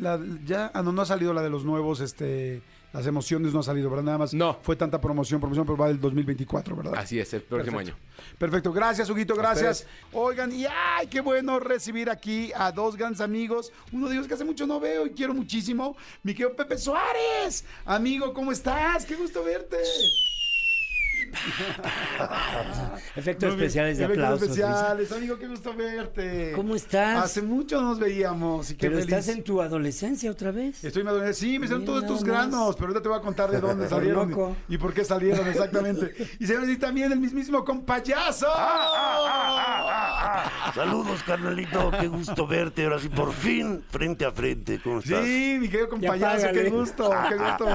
la- 0.00 0.20
ya, 0.44 0.70
ah, 0.74 0.82
no, 0.82 0.92
no 0.92 1.02
ha 1.02 1.06
salido 1.06 1.32
la 1.32 1.42
de 1.42 1.50
los 1.50 1.64
nuevos, 1.64 2.00
este, 2.00 2.60
las 2.92 3.06
emociones 3.06 3.54
no 3.54 3.60
ha 3.60 3.62
salido, 3.62 3.88
¿verdad? 3.88 4.04
Nada 4.04 4.18
más 4.18 4.34
No. 4.34 4.58
fue 4.62 4.76
tanta 4.76 5.00
promoción, 5.00 5.40
promoción, 5.40 5.64
pero 5.64 5.78
va 5.78 5.86
del 5.86 6.00
2024, 6.00 6.76
¿verdad? 6.76 6.94
Así 6.96 7.18
es, 7.20 7.32
el 7.32 7.42
próximo 7.42 7.78
Perfecto. 7.78 7.98
año. 7.98 8.36
Perfecto, 8.38 8.72
gracias, 8.72 9.08
Huguito, 9.08 9.34
gracias. 9.36 9.86
Oigan, 10.12 10.52
y 10.52 10.66
ay, 10.66 11.06
qué 11.06 11.20
bueno 11.20 11.58
recibir 11.60 12.10
aquí 12.10 12.50
a 12.54 12.72
dos 12.72 12.96
grandes 12.96 13.20
amigos. 13.20 13.72
Uno 13.92 14.08
de 14.08 14.14
ellos 14.16 14.26
que 14.26 14.34
hace 14.34 14.44
mucho 14.44 14.66
no 14.66 14.78
veo 14.80 15.06
y 15.06 15.10
quiero 15.10 15.32
muchísimo, 15.32 15.96
mi 16.22 16.32
querido 16.34 16.54
Pepe 16.56 16.76
Suárez. 16.76 17.64
Amigo, 17.86 18.34
¿cómo 18.34 18.52
estás? 18.52 19.06
Qué 19.06 19.14
gusto 19.14 19.42
verte. 19.44 19.78
Efectos 23.16 23.54
especiales 23.54 23.98
de 23.98 24.04
Efectos 24.04 24.24
aplausos. 24.24 24.48
especiales, 24.48 25.12
amigo, 25.12 25.38
qué 25.38 25.48
gusto 25.48 25.74
verte. 25.74 26.52
¿Cómo 26.54 26.74
estás? 26.74 27.24
Hace 27.24 27.42
mucho 27.42 27.80
no 27.80 27.88
nos 27.90 27.98
veíamos 27.98 28.70
y 28.70 28.74
qué 28.74 28.88
Pero 28.88 29.00
feliz. 29.00 29.12
estás 29.12 29.28
en 29.36 29.42
tu 29.44 29.60
adolescencia 29.60 30.30
otra 30.30 30.50
vez. 30.50 30.82
Estoy 30.84 31.04
madurando. 31.04 31.32
Sí, 31.34 31.58
me 31.58 31.66
salieron 31.66 31.84
todos 31.86 32.02
estos 32.04 32.24
granos, 32.24 32.74
pero 32.76 32.88
ahorita 32.88 33.02
te 33.02 33.08
voy 33.08 33.18
a 33.18 33.22
contar 33.22 33.50
de 33.50 33.60
dónde 33.60 33.88
salieron 33.88 34.30
loco. 34.30 34.56
y, 34.68 34.74
y 34.74 34.78
por 34.78 34.92
qué 34.94 35.04
salieron 35.04 35.46
exactamente. 35.48 36.14
Y 36.38 36.46
señores, 36.46 36.68
y 36.70 36.76
también 36.76 37.12
el 37.12 37.18
mismísimo 37.20 37.64
con 37.64 37.82
payaso. 37.84 38.46
Saludos, 40.74 41.22
carnalito. 41.24 41.90
Qué 42.00 42.08
gusto 42.08 42.46
verte. 42.46 42.84
Ahora 42.84 42.98
sí, 42.98 43.08
por 43.08 43.32
fin, 43.32 43.84
frente 43.90 44.24
a 44.24 44.32
frente. 44.32 44.80
¿Cómo 44.82 44.98
estás? 45.00 45.24
Sí, 45.24 45.58
mi 45.60 45.68
querido 45.68 45.86
Ya 45.86 45.90
compayazo, 45.90 46.46
qué 46.52 46.70
gusto, 46.70 47.10
qué 47.28 47.36
gusto, 47.36 47.66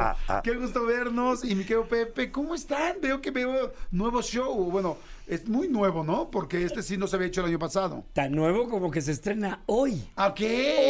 qué 0.44 0.56
gusto 0.56 0.86
vernos. 0.86 1.44
Y 1.44 1.56
mi 1.56 1.64
querido 1.64 1.86
Pepe, 1.88 2.32
¿cómo 2.32 2.56
están? 2.56 2.96
Veo 3.02 3.22
que 3.22 3.32
veo 3.46 3.74
nuevo 3.92 4.22
show. 4.22 4.54
Bueno, 4.72 4.98
es 5.28 5.48
muy 5.48 5.68
nuevo, 5.68 6.04
¿no? 6.04 6.30
Porque 6.32 6.64
este 6.64 6.82
sí 6.82 6.98
no 6.98 7.08
se 7.08 7.16
había 7.16 7.28
hecho 7.28 7.42
el 7.42 7.48
año 7.48 7.60
pasado. 7.60 8.06
Tan 8.14 8.32
nuevo 8.34 8.70
como 8.70 8.90
que 8.92 9.02
se 9.02 9.12
estrena 9.12 9.62
hoy. 9.66 10.04
¿Ok? 10.16 10.42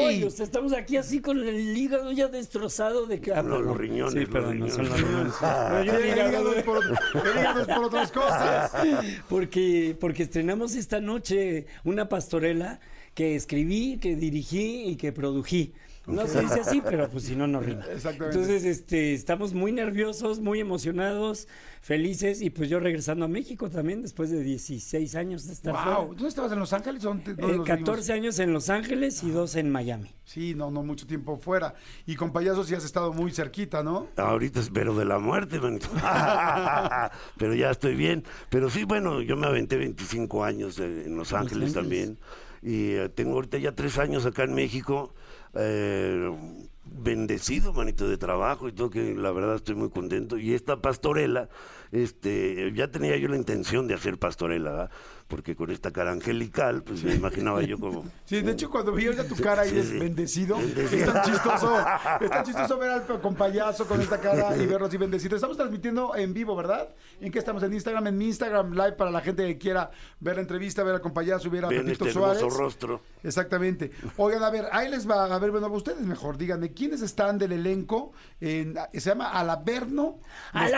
Hoy, 0.05 0.23
o 0.23 0.29
sea, 0.29 0.45
estamos 0.45 0.73
aquí 0.73 0.97
así 0.97 1.21
con 1.21 1.39
el 1.39 1.75
hígado 1.77 2.11
ya 2.11 2.27
destrozado 2.27 3.05
de 3.07 3.19
que... 3.19 3.31
ah, 3.33 3.37
No, 3.37 3.49
perdón. 3.49 3.65
los 3.65 3.77
riñones, 3.77 4.13
Sí, 4.13 4.25
perdón, 4.31 4.59
no 4.59 4.69
son 4.69 4.89
los 4.89 5.01
riñones. 5.01 5.33
Sí, 5.33 5.45
el 5.89 6.07
hígado 6.07 6.53
es 6.53 6.63
por, 6.63 6.83
el 6.85 7.39
hígado 7.39 7.61
es 7.61 7.67
por 7.67 7.83
otras 7.85 8.11
cosas. 8.11 8.71
porque, 9.29 9.97
porque 9.99 10.23
estrenamos 10.23 10.75
esta 10.75 10.99
noche 10.99 11.65
una 11.83 12.07
pastorela 12.09 12.79
que 13.13 13.35
escribí, 13.35 13.97
que 13.97 14.15
dirigí 14.15 14.83
y 14.85 14.95
que 14.95 15.11
prodují. 15.11 15.73
No 16.05 16.25
se 16.25 16.39
dice 16.41 16.61
así, 16.61 16.81
pero 16.85 17.09
pues 17.09 17.25
si 17.25 17.35
no, 17.35 17.47
no 17.47 17.59
rima. 17.59 17.83
Exactamente. 17.91 18.37
Entonces, 18.39 18.63
este, 18.63 19.13
estamos 19.13 19.53
muy 19.53 19.71
nerviosos, 19.71 20.39
muy 20.39 20.59
emocionados, 20.59 21.47
felices 21.87 22.41
y 22.41 22.49
pues 22.49 22.67
yo 22.69 22.81
regresando 22.81 23.23
a 23.23 23.27
México 23.29 23.69
también 23.69 24.01
después 24.01 24.29
de 24.29 24.43
16 24.43 25.15
años 25.15 25.47
de 25.47 25.53
estar 25.53 25.71
Wow. 25.73 25.83
fuera. 25.83 25.97
¿Dónde 26.07 26.27
estabas? 26.27 26.51
¿En 26.51 26.59
Los 26.59 26.73
Ángeles? 26.73 27.05
o 27.05 27.07
¿Dónde, 27.07 27.33
dónde 27.33 27.53
Eh, 27.53 27.57
nos 27.59 27.65
14 27.65 28.11
vimos? 28.13 28.21
años 28.25 28.39
en 28.39 28.51
Los 28.53 28.69
Ángeles 28.69 29.23
y 29.23 29.29
dos 29.29 29.55
en 29.55 29.69
Miami. 29.71 30.11
Sí, 30.25 30.53
no, 30.53 30.69
no 30.69 30.83
mucho 30.83 31.07
tiempo 31.07 31.37
fuera. 31.37 31.75
Y 32.05 32.15
con 32.17 32.33
payasos 32.33 32.67
sí 32.67 32.75
has 32.75 32.83
estado 32.83 33.13
muy 33.13 33.31
cerquita, 33.31 33.83
¿no? 33.83 34.07
Ahorita 34.17 34.59
espero 34.59 34.93
de 34.97 35.05
la 35.05 35.17
muerte, 35.19 35.61
manito. 35.61 35.87
Pero 37.37 37.53
ya 37.55 37.71
estoy 37.71 37.95
bien. 37.95 38.25
Pero 38.49 38.69
sí, 38.69 38.83
bueno, 38.83 39.21
yo 39.21 39.37
me 39.37 39.47
aventé 39.47 39.77
25 39.77 40.43
años 40.43 40.79
en 40.79 41.15
Los 41.15 41.31
Ángeles 41.31 41.69
Ángeles. 41.69 41.73
también. 41.73 42.19
Y 42.61 42.91
eh, 42.95 43.07
tengo 43.07 43.35
ahorita 43.35 43.59
ya 43.59 43.71
tres 43.73 43.97
años 43.97 44.25
acá 44.25 44.43
en 44.43 44.53
México. 44.55 45.13
eh, 45.53 46.35
bendecido, 46.91 47.73
manito, 47.73 48.07
de 48.07 48.17
trabajo 48.17 48.67
y 48.67 48.71
todo, 48.71 48.89
que 48.89 49.15
la 49.15 49.31
verdad 49.31 49.55
estoy 49.55 49.75
muy 49.75 49.89
contento. 49.89 50.37
Y 50.37 50.53
esta 50.53 50.81
pastorela, 50.81 51.49
este, 51.91 52.71
ya 52.73 52.89
tenía 52.89 53.17
yo 53.17 53.27
la 53.27 53.37
intención 53.37 53.87
de 53.87 53.95
hacer 53.95 54.17
pastorela, 54.17 54.71
¿verdad? 54.71 54.91
porque 55.27 55.55
con 55.55 55.69
esta 55.71 55.91
cara 55.91 56.11
angelical, 56.11 56.83
pues 56.83 57.03
me 57.03 57.13
imaginaba 57.13 57.61
yo 57.61 57.77
como... 57.77 58.05
Sí, 58.25 58.41
de 58.41 58.53
hecho, 58.53 58.69
cuando 58.69 58.93
vi 58.93 59.05
ahorita 59.07 59.27
tu 59.27 59.35
cara 59.35 59.65
y 59.65 59.69
Sí, 59.69 59.99
bendecido, 59.99 60.57
Bendecido. 60.57 61.05
es 61.05 61.13
tan 61.13 61.23
chistoso. 61.23 61.77
Es 62.21 62.29
tan 62.29 62.45
chistoso 62.45 62.77
ver 62.77 62.91
al 62.91 63.05
con 63.05 63.35
payaso 63.35 63.85
con 63.87 63.99
esta 64.01 64.19
cara 64.19 64.55
y 64.55 64.65
verlo 64.65 64.87
así 64.87 64.97
bendecido. 64.97 65.35
Estamos 65.35 65.57
transmitiendo 65.57 66.15
en 66.15 66.33
vivo, 66.33 66.55
¿verdad? 66.55 66.89
¿En 67.19 67.31
qué 67.31 67.39
estamos? 67.39 67.61
En 67.63 67.73
Instagram, 67.73 68.07
en 68.07 68.17
mi 68.17 68.25
Instagram 68.27 68.71
Live 68.71 68.93
para 68.93 69.11
la 69.11 69.21
gente 69.21 69.45
que 69.45 69.57
quiera 69.57 69.91
ver 70.19 70.35
la 70.35 70.41
entrevista, 70.41 70.83
ver 70.83 70.95
al 70.95 71.01
con 71.01 71.13
payaso, 71.13 71.49
ver 71.49 71.65
a 71.65 71.67
Ven 71.67 71.85
Pepito 71.85 72.05
este 72.05 72.19
Suárez. 72.19 72.41
rostro. 72.41 73.01
Exactamente. 73.23 73.91
Oigan, 74.15 74.43
a 74.43 74.49
ver, 74.49 74.67
ahí 74.71 74.89
les 74.89 75.09
va. 75.09 75.25
A 75.25 75.39
ver, 75.39 75.51
bueno, 75.51 75.67
ustedes 75.67 75.99
mejor, 76.01 76.37
díganme, 76.37 76.71
¿quiénes 76.71 77.01
están 77.01 77.37
del 77.37 77.51
elenco? 77.51 78.13
En, 78.39 78.75
se 78.93 79.09
llama 79.09 79.31
Alaverno. 79.31 80.19
¡Al 80.53 80.73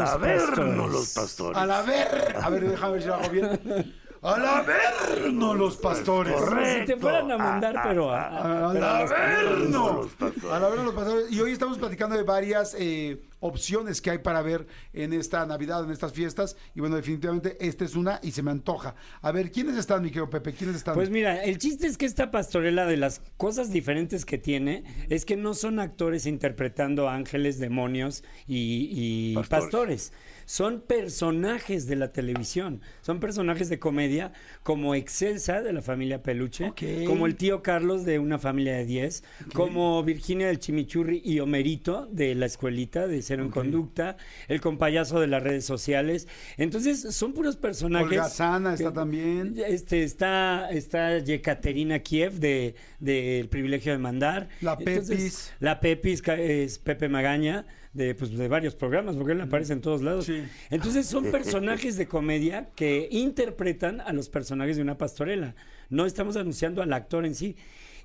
Los 0.00 0.10
averno! 0.10 0.40
Al 0.40 0.56
los 0.56 0.56
averno 0.56 0.82
pastores! 0.92 1.12
pastores. 1.14 1.58
Alaver. 1.58 2.36
A 2.42 2.50
ver, 2.50 2.70
déjame 2.70 2.92
ver 2.94 3.02
si 3.02 3.08
lo 3.08 3.14
hago 3.14 3.28
bien. 3.30 3.94
Alaverno 4.22 5.54
los 5.54 5.76
pastores. 5.76 6.34
Como 6.34 6.60
si 6.64 6.84
te 6.84 6.96
fueran 6.96 7.30
a 7.30 7.38
mandar, 7.38 7.80
pero 7.82 8.10
a, 8.10 8.26
a- 8.26 8.72
pero 8.72 8.86
a 8.86 9.00
los 9.02 9.10
Alaverno. 9.12 9.92
Los 10.02 10.12
pastores. 10.12 10.52
Alaverno 10.52 10.84
los 10.84 10.94
pastores. 10.94 11.32
Y 11.32 11.40
hoy 11.40 11.52
estamos 11.52 11.78
platicando 11.78 12.16
de 12.16 12.22
varias 12.22 12.76
eh, 12.78 13.20
opciones 13.40 14.00
que 14.00 14.10
hay 14.10 14.18
para 14.18 14.42
ver 14.42 14.66
en 14.92 15.12
esta 15.12 15.44
Navidad, 15.46 15.84
en 15.84 15.90
estas 15.90 16.12
fiestas. 16.12 16.56
Y 16.74 16.80
bueno, 16.80 16.96
definitivamente 16.96 17.56
esta 17.60 17.84
es 17.84 17.96
una 17.96 18.20
y 18.22 18.30
se 18.32 18.42
me 18.42 18.50
antoja. 18.50 18.94
A 19.22 19.32
ver, 19.32 19.50
¿quiénes 19.50 19.76
están, 19.76 20.02
mi 20.02 20.08
querido 20.08 20.30
Pepe? 20.30 20.52
¿Quiénes 20.52 20.76
están? 20.76 20.94
Pues 20.94 21.10
mira, 21.10 21.42
el 21.42 21.58
chiste 21.58 21.86
es 21.86 21.98
que 21.98 22.06
esta 22.06 22.30
pastorela 22.30 22.86
de 22.86 22.96
las 22.96 23.22
cosas 23.36 23.70
diferentes 23.72 24.24
que 24.24 24.38
tiene 24.38 24.84
es 25.08 25.24
que 25.24 25.36
no 25.36 25.54
son 25.54 25.80
actores 25.80 26.26
interpretando 26.26 27.08
ángeles, 27.08 27.58
demonios 27.58 28.22
y, 28.46 28.88
y 28.92 29.34
Pastores. 29.34 29.64
pastores. 29.64 30.12
Son 30.46 30.80
personajes 30.80 31.86
de 31.86 31.94
la 31.94 32.12
televisión. 32.12 32.80
Son 33.02 33.20
personajes 33.20 33.68
de 33.68 33.78
comedia 33.78 34.32
como 34.64 34.96
Excelsa 34.96 35.62
de 35.62 35.72
la 35.72 35.80
familia 35.80 36.22
Peluche, 36.22 36.72
como 37.06 37.26
el 37.26 37.36
tío 37.36 37.62
Carlos 37.62 38.04
de 38.04 38.18
una 38.18 38.38
familia 38.38 38.74
de 38.74 38.84
10, 38.84 39.22
como 39.54 40.02
Virginia 40.02 40.48
del 40.48 40.58
Chimichurri 40.58 41.22
y 41.24 41.38
Homerito 41.38 42.06
de 42.06 42.34
la 42.34 42.46
escuelita 42.46 43.06
de 43.06 43.22
Cero 43.30 43.44
en 43.44 43.50
Conducta, 43.50 44.16
el 44.48 44.60
compayazo 44.60 45.20
de 45.20 45.28
las 45.28 45.40
redes 45.40 45.64
sociales. 45.64 46.26
Entonces, 46.56 47.14
son 47.14 47.32
puros 47.32 47.54
personajes. 47.56 48.08
Holgazana 48.08 48.74
está 48.74 48.88
que- 48.88 48.94
también. 48.94 49.54
este 49.68 50.02
está 50.02 50.68
está 50.72 51.18
Yekaterina 51.18 52.00
Kiev 52.00 52.40
de 52.40 52.74
de 52.98 53.38
El 53.38 53.48
privilegio 53.48 53.92
de 53.92 53.98
mandar. 53.98 54.48
La 54.60 54.76
Pepis. 54.76 55.52
la 55.60 55.78
Pepis 55.78 56.22
es 56.26 56.78
Pepe 56.80 57.08
Magaña 57.08 57.66
de 57.92 58.16
pues 58.16 58.36
de 58.36 58.48
varios 58.48 58.74
programas 58.74 59.14
porque 59.16 59.32
él 59.32 59.40
aparece 59.40 59.74
en 59.74 59.80
todos 59.80 60.02
lados. 60.02 60.26
Sí. 60.26 60.42
Entonces 60.70 61.06
son 61.06 61.30
personajes 61.30 61.96
de 61.96 62.06
comedia 62.08 62.68
que 62.74 63.08
interpretan 63.12 64.00
a 64.00 64.12
los 64.12 64.28
personajes 64.28 64.74
de 64.76 64.82
una 64.82 64.98
pastorela. 64.98 65.54
No 65.88 66.04
estamos 66.04 66.36
anunciando 66.36 66.82
al 66.82 66.92
actor 66.92 67.24
en 67.24 67.34
sí. 67.36 67.54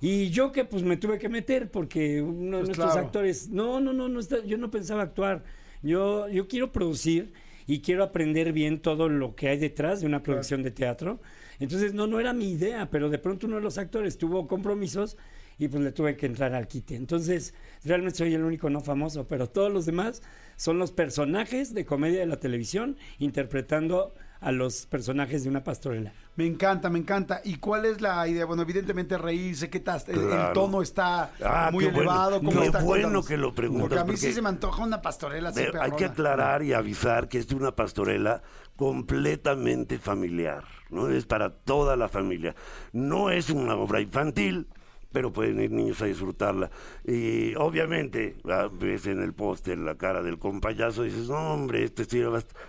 Y 0.08 0.30
yo 0.30 0.52
que 0.52 0.66
pues 0.66 0.84
me 0.84 0.98
tuve 0.98 1.18
que 1.18 1.30
meter 1.30 1.72
porque 1.72 2.22
uno 2.22 2.58
de 2.58 2.64
Pues 2.66 2.78
nuestros 2.78 2.92
claro. 2.92 3.08
actores, 3.08 3.50
no, 3.50 3.80
no, 3.80 3.92
no, 3.92 4.08
no 4.08 4.20
está- 4.20 4.44
yo 4.46 4.56
no 4.60 4.70
pensaba 4.70 5.02
actuar. 5.02 5.44
Yo 5.82 6.28
yo 6.30 6.48
quiero 6.48 6.72
producir 6.72 7.34
y 7.66 7.80
quiero 7.82 8.04
aprender 8.04 8.54
bien 8.54 8.80
todo 8.84 9.10
lo 9.10 9.34
que 9.36 9.48
hay 9.50 9.58
detrás 9.58 10.02
de 10.02 10.06
una 10.06 10.22
producción 10.22 10.62
de 10.62 10.70
teatro. 10.70 11.20
Entonces, 11.60 11.96
no, 11.96 12.06
no 12.06 12.20
era 12.20 12.34
mi 12.34 12.52
idea, 12.52 12.92
pero 12.92 13.10
de 13.10 13.18
pronto 13.18 13.48
uno 13.48 13.56
de 13.56 13.64
los 13.64 13.80
actores 13.80 14.20
tuvo 14.20 14.48
compromisos 14.48 15.18
y 15.58 15.70
pues 15.70 15.84
le 15.84 15.92
tuve 15.92 16.16
que 16.18 16.28
entrar 16.28 16.54
al 16.54 16.68
quite. 16.68 16.96
Entonces, 16.96 17.56
realmente 17.84 18.20
soy 18.20 18.36
el 18.36 18.44
único 18.44 18.70
no 18.70 18.82
famoso, 18.82 19.28
pero 19.28 19.48
todos 19.50 19.74
los 19.74 19.88
demás 19.88 20.22
son 20.56 20.78
los 20.78 20.92
personajes 20.92 21.74
de 21.74 21.84
comedia 21.86 22.20
de 22.20 22.28
la 22.28 22.40
televisión 22.40 22.96
interpretando 23.18 24.14
a 24.42 24.52
los 24.52 24.86
personajes 24.86 25.44
de 25.44 25.50
una 25.50 25.64
pastorela. 25.64 26.12
Me 26.36 26.46
encanta, 26.46 26.90
me 26.90 27.00
encanta. 27.00 27.42
¿Y 27.44 27.56
cuál 27.58 27.86
es 27.86 28.02
la 28.02 28.28
idea? 28.28 28.46
Bueno, 28.46 28.62
evidentemente 28.64 29.18
reírse, 29.18 29.70
¿qué 29.70 29.80
tal? 29.80 30.02
El- 30.08 30.20
El, 30.32 30.54
tono 30.54 30.82
está 30.82 31.32
Ah, 31.44 31.70
muy 31.72 31.86
qué 31.86 31.92
bueno. 31.92 32.12
elevado. 32.12 32.38
¿Cómo 32.40 32.52
Qué 32.60 32.66
está? 32.68 32.80
bueno 32.84 33.04
Cuéntanos. 33.04 33.28
que 33.28 33.38
lo 33.38 33.56
preguntas, 33.56 33.88
Porque 33.90 34.00
a 34.02 34.06
mí 34.06 34.18
sí 34.18 34.34
se 34.34 34.42
me 34.42 34.50
antoja 34.50 34.84
una 34.84 35.02
pastorela 35.02 35.52
Ve, 35.52 35.72
hay 35.80 35.92
que 35.92 36.06
aclarar 36.06 36.62
y 36.64 36.74
avisar 36.74 37.28
que 37.30 37.40
es 37.40 37.52
una 37.52 37.74
pastorela 37.76 38.42
completamente 38.76 39.98
familiar, 40.00 40.64
¿no? 40.90 41.10
Es 41.10 41.26
para 41.26 41.50
toda 41.52 41.96
la 41.96 42.10
familia. 42.10 42.56
No 42.92 43.30
es 43.30 43.50
una 43.50 43.76
obra 43.76 44.02
infantil, 44.02 44.68
pero 45.16 45.32
pueden 45.32 45.62
ir 45.62 45.72
niños 45.72 46.02
a 46.02 46.08
disfrutarla. 46.08 46.70
Y 47.06 47.56
obviamente, 47.56 48.36
ah, 48.50 48.68
ves 48.70 49.06
en 49.08 49.22
el 49.24 49.32
póster 49.32 49.78
la 49.78 49.96
cara 49.96 50.22
del 50.22 50.38
compayazo 50.38 51.06
y 51.06 51.10
dices, 51.10 51.30
no, 51.30 51.54
hombre, 51.54 51.86
este, 51.86 52.06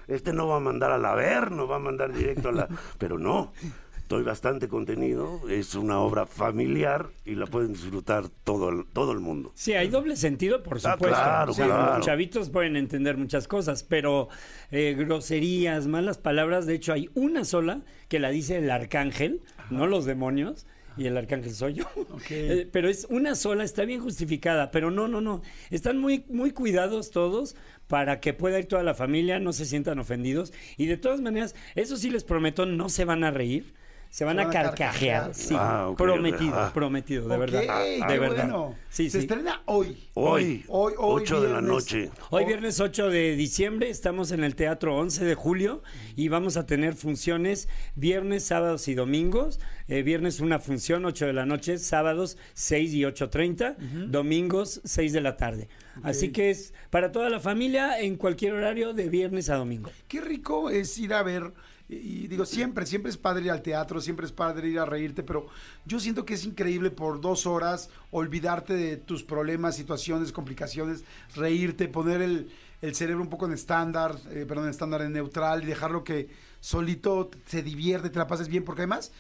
este 0.07 0.33
no 0.33 0.47
va 0.47 0.59
a 0.59 0.61
mandar 0.61 0.93
a 0.93 0.99
la 0.99 1.17
ver, 1.17 1.51
no 1.51 1.67
va 1.67 1.77
a 1.77 1.81
mandar 1.81 2.13
directo 2.13 2.51
a 2.51 2.53
la... 2.53 2.69
Pero 2.99 3.19
no, 3.19 3.53
estoy 3.97 4.23
bastante 4.23 4.69
contenido, 4.69 5.41
es 5.51 5.75
una 5.75 5.99
obra 5.99 6.25
familiar 6.25 7.09
y 7.25 7.35
la 7.35 7.47
pueden 7.47 7.73
disfrutar 7.73 8.29
todo 8.45 8.69
el, 8.69 8.87
todo 8.93 9.11
el 9.11 9.19
mundo. 9.19 9.51
Sí, 9.57 9.73
hay 9.73 9.89
doble 9.89 10.15
sentido, 10.15 10.63
por 10.63 10.77
Ah, 10.85 10.93
supuesto. 10.93 11.09
claro, 11.09 11.53
Sí, 11.53 11.63
claro. 11.63 11.97
Los 11.97 12.07
chavitos 12.07 12.51
pueden 12.51 12.77
entender 12.77 13.17
muchas 13.17 13.49
cosas, 13.49 13.83
pero 13.83 14.29
eh, 14.71 14.95
groserías, 14.97 15.89
malas 15.89 16.19
palabras, 16.19 16.65
de 16.67 16.77
hecho 16.77 16.93
hay 16.93 17.11
una 17.15 17.45
sola 17.45 17.81
que 18.09 18.21
la 18.21 18.31
dice 18.31 18.59
el 18.59 18.71
arcángel, 18.71 19.41
no 19.69 19.89
los 19.89 20.05
demonios. 20.05 20.65
Y 20.97 21.07
el 21.07 21.17
arcángel 21.17 21.55
soy 21.55 21.75
yo. 21.75 21.85
Eh, 22.29 22.69
pero 22.73 22.89
es 22.89 23.07
una 23.09 23.35
sola, 23.35 23.63
está 23.63 23.85
bien 23.85 24.01
justificada. 24.01 24.71
Pero 24.71 24.91
no, 24.91 25.07
no, 25.07 25.21
no. 25.21 25.43
Están 25.71 25.99
muy, 25.99 26.25
muy 26.29 26.51
cuidados 26.51 27.11
todos 27.11 27.55
para 27.87 28.21
que 28.21 28.33
pueda 28.33 28.59
ir 28.59 28.67
toda 28.67 28.83
la 28.83 28.95
familia, 28.95 29.39
no 29.39 29.53
se 29.53 29.65
sientan 29.65 29.99
ofendidos. 29.99 30.53
Y 30.77 30.87
de 30.87 30.97
todas 30.97 31.21
maneras, 31.21 31.55
eso 31.75 31.97
sí 31.97 32.11
les 32.11 32.25
prometo, 32.25 32.67
no 32.67 32.89
se 32.89 33.05
van 33.05 33.23
a 33.23 33.31
reír. 33.31 33.75
Se 34.11 34.25
van, 34.25 34.37
Se 34.37 34.43
a 34.43 34.45
van 34.45 34.51
a 34.51 34.51
carcajear. 34.53 35.23
carcajear. 35.31 35.35
Sí, 35.35 35.55
Ah, 35.59 35.93
prometido, 35.97 36.71
prometido, 36.73 37.29
de 37.29 37.37
verdad. 37.37 37.61
qué 37.61 38.01
de 38.13 38.19
verdad. 38.19 38.45
bueno. 38.49 38.75
Sí, 38.89 39.11
se 39.11 39.19
sí. 39.19 39.27
estrena 39.27 39.61
hoy. 39.67 40.09
Hoy, 40.15 40.65
Hoy, 40.69 40.95
hoy, 40.97 41.23
8 41.23 41.41
de 41.43 41.49
la 41.53 41.61
noche. 41.61 42.11
Hoy 42.31 42.45
viernes 42.47 42.81
8 42.81 43.11
de 43.11 43.37
diciembre 43.37 43.91
estamos 43.91 44.31
en 44.31 44.43
el 44.43 44.55
Teatro 44.55 44.97
11 44.97 45.25
de 45.25 45.35
julio 45.35 45.83
y 46.17 46.29
vamos 46.29 46.57
a 46.57 46.65
tener 46.65 46.95
funciones 46.95 47.69
viernes, 47.95 48.45
sábados 48.45 48.89
y 48.89 48.95
domingos. 48.95 49.61
Eh, 49.89 50.03
viernes 50.03 50.41
una 50.41 50.59
función 50.61 51.05
8 51.05 51.27
de 51.27 51.33
la 51.35 51.45
noche, 51.45 51.79
sábados 51.79 52.39
6 52.55 52.95
y 52.95 53.03
8.30, 53.03 53.77
domingos 54.09 54.81
6 54.85 55.13
de 55.13 55.21
la 55.21 55.37
tarde. 55.37 55.69
Así 56.03 56.31
que 56.33 56.51
es 56.51 56.73
para 56.91 57.13
toda 57.13 57.29
la 57.31 57.41
familia 57.41 58.01
en 58.01 58.17
cualquier 58.17 58.53
horario 58.55 58.93
de 58.93 59.09
viernes 59.09 59.49
a 59.51 59.57
domingo. 59.57 59.91
Qué 60.09 60.21
rico 60.21 60.71
es 60.71 60.97
ir 60.99 61.13
a 61.15 61.23
ver, 61.23 61.53
y, 61.89 62.25
y 62.25 62.27
digo, 62.27 62.45
siempre, 62.45 62.85
siempre 62.87 63.11
es 63.11 63.17
padre 63.17 63.45
ir 63.45 63.51
al 63.51 63.63
teatro, 63.63 64.01
siempre 64.01 64.27
es 64.27 64.33
padre 64.33 64.69
ir 64.69 64.79
a 64.79 64.85
reírte, 64.87 65.23
pero 65.23 65.47
yo 65.85 66.01
siento 66.01 66.25
que 66.25 66.35
es 66.35 66.45
increíble 66.45 66.91
por 66.91 67.21
dos 67.21 67.47
horas 67.47 67.91
olvidarte 68.11 68.75
de 68.75 68.97
tus 68.97 69.23
problemas, 69.23 69.77
situaciones, 69.77 70.33
complicaciones, 70.33 71.05
reírte, 71.35 71.89
poner 71.89 72.23
el, 72.23 72.51
el 72.83 72.95
cerebro 72.95 73.23
un 73.23 73.31
poco 73.31 73.47
en 73.47 73.53
estándar, 73.53 74.17
eh, 74.31 74.45
perdón, 74.49 74.65
en 74.65 74.71
estándar 74.71 75.03
en 75.03 75.13
neutral 75.13 75.63
y 75.63 75.67
dejarlo 75.67 76.03
que 76.05 76.29
solito 76.61 77.31
se 77.47 77.63
divierte, 77.63 78.11
te 78.11 78.19
la 78.19 78.27
pases 78.27 78.49
bien, 78.49 78.65
porque 78.65 78.83
además, 78.83 79.13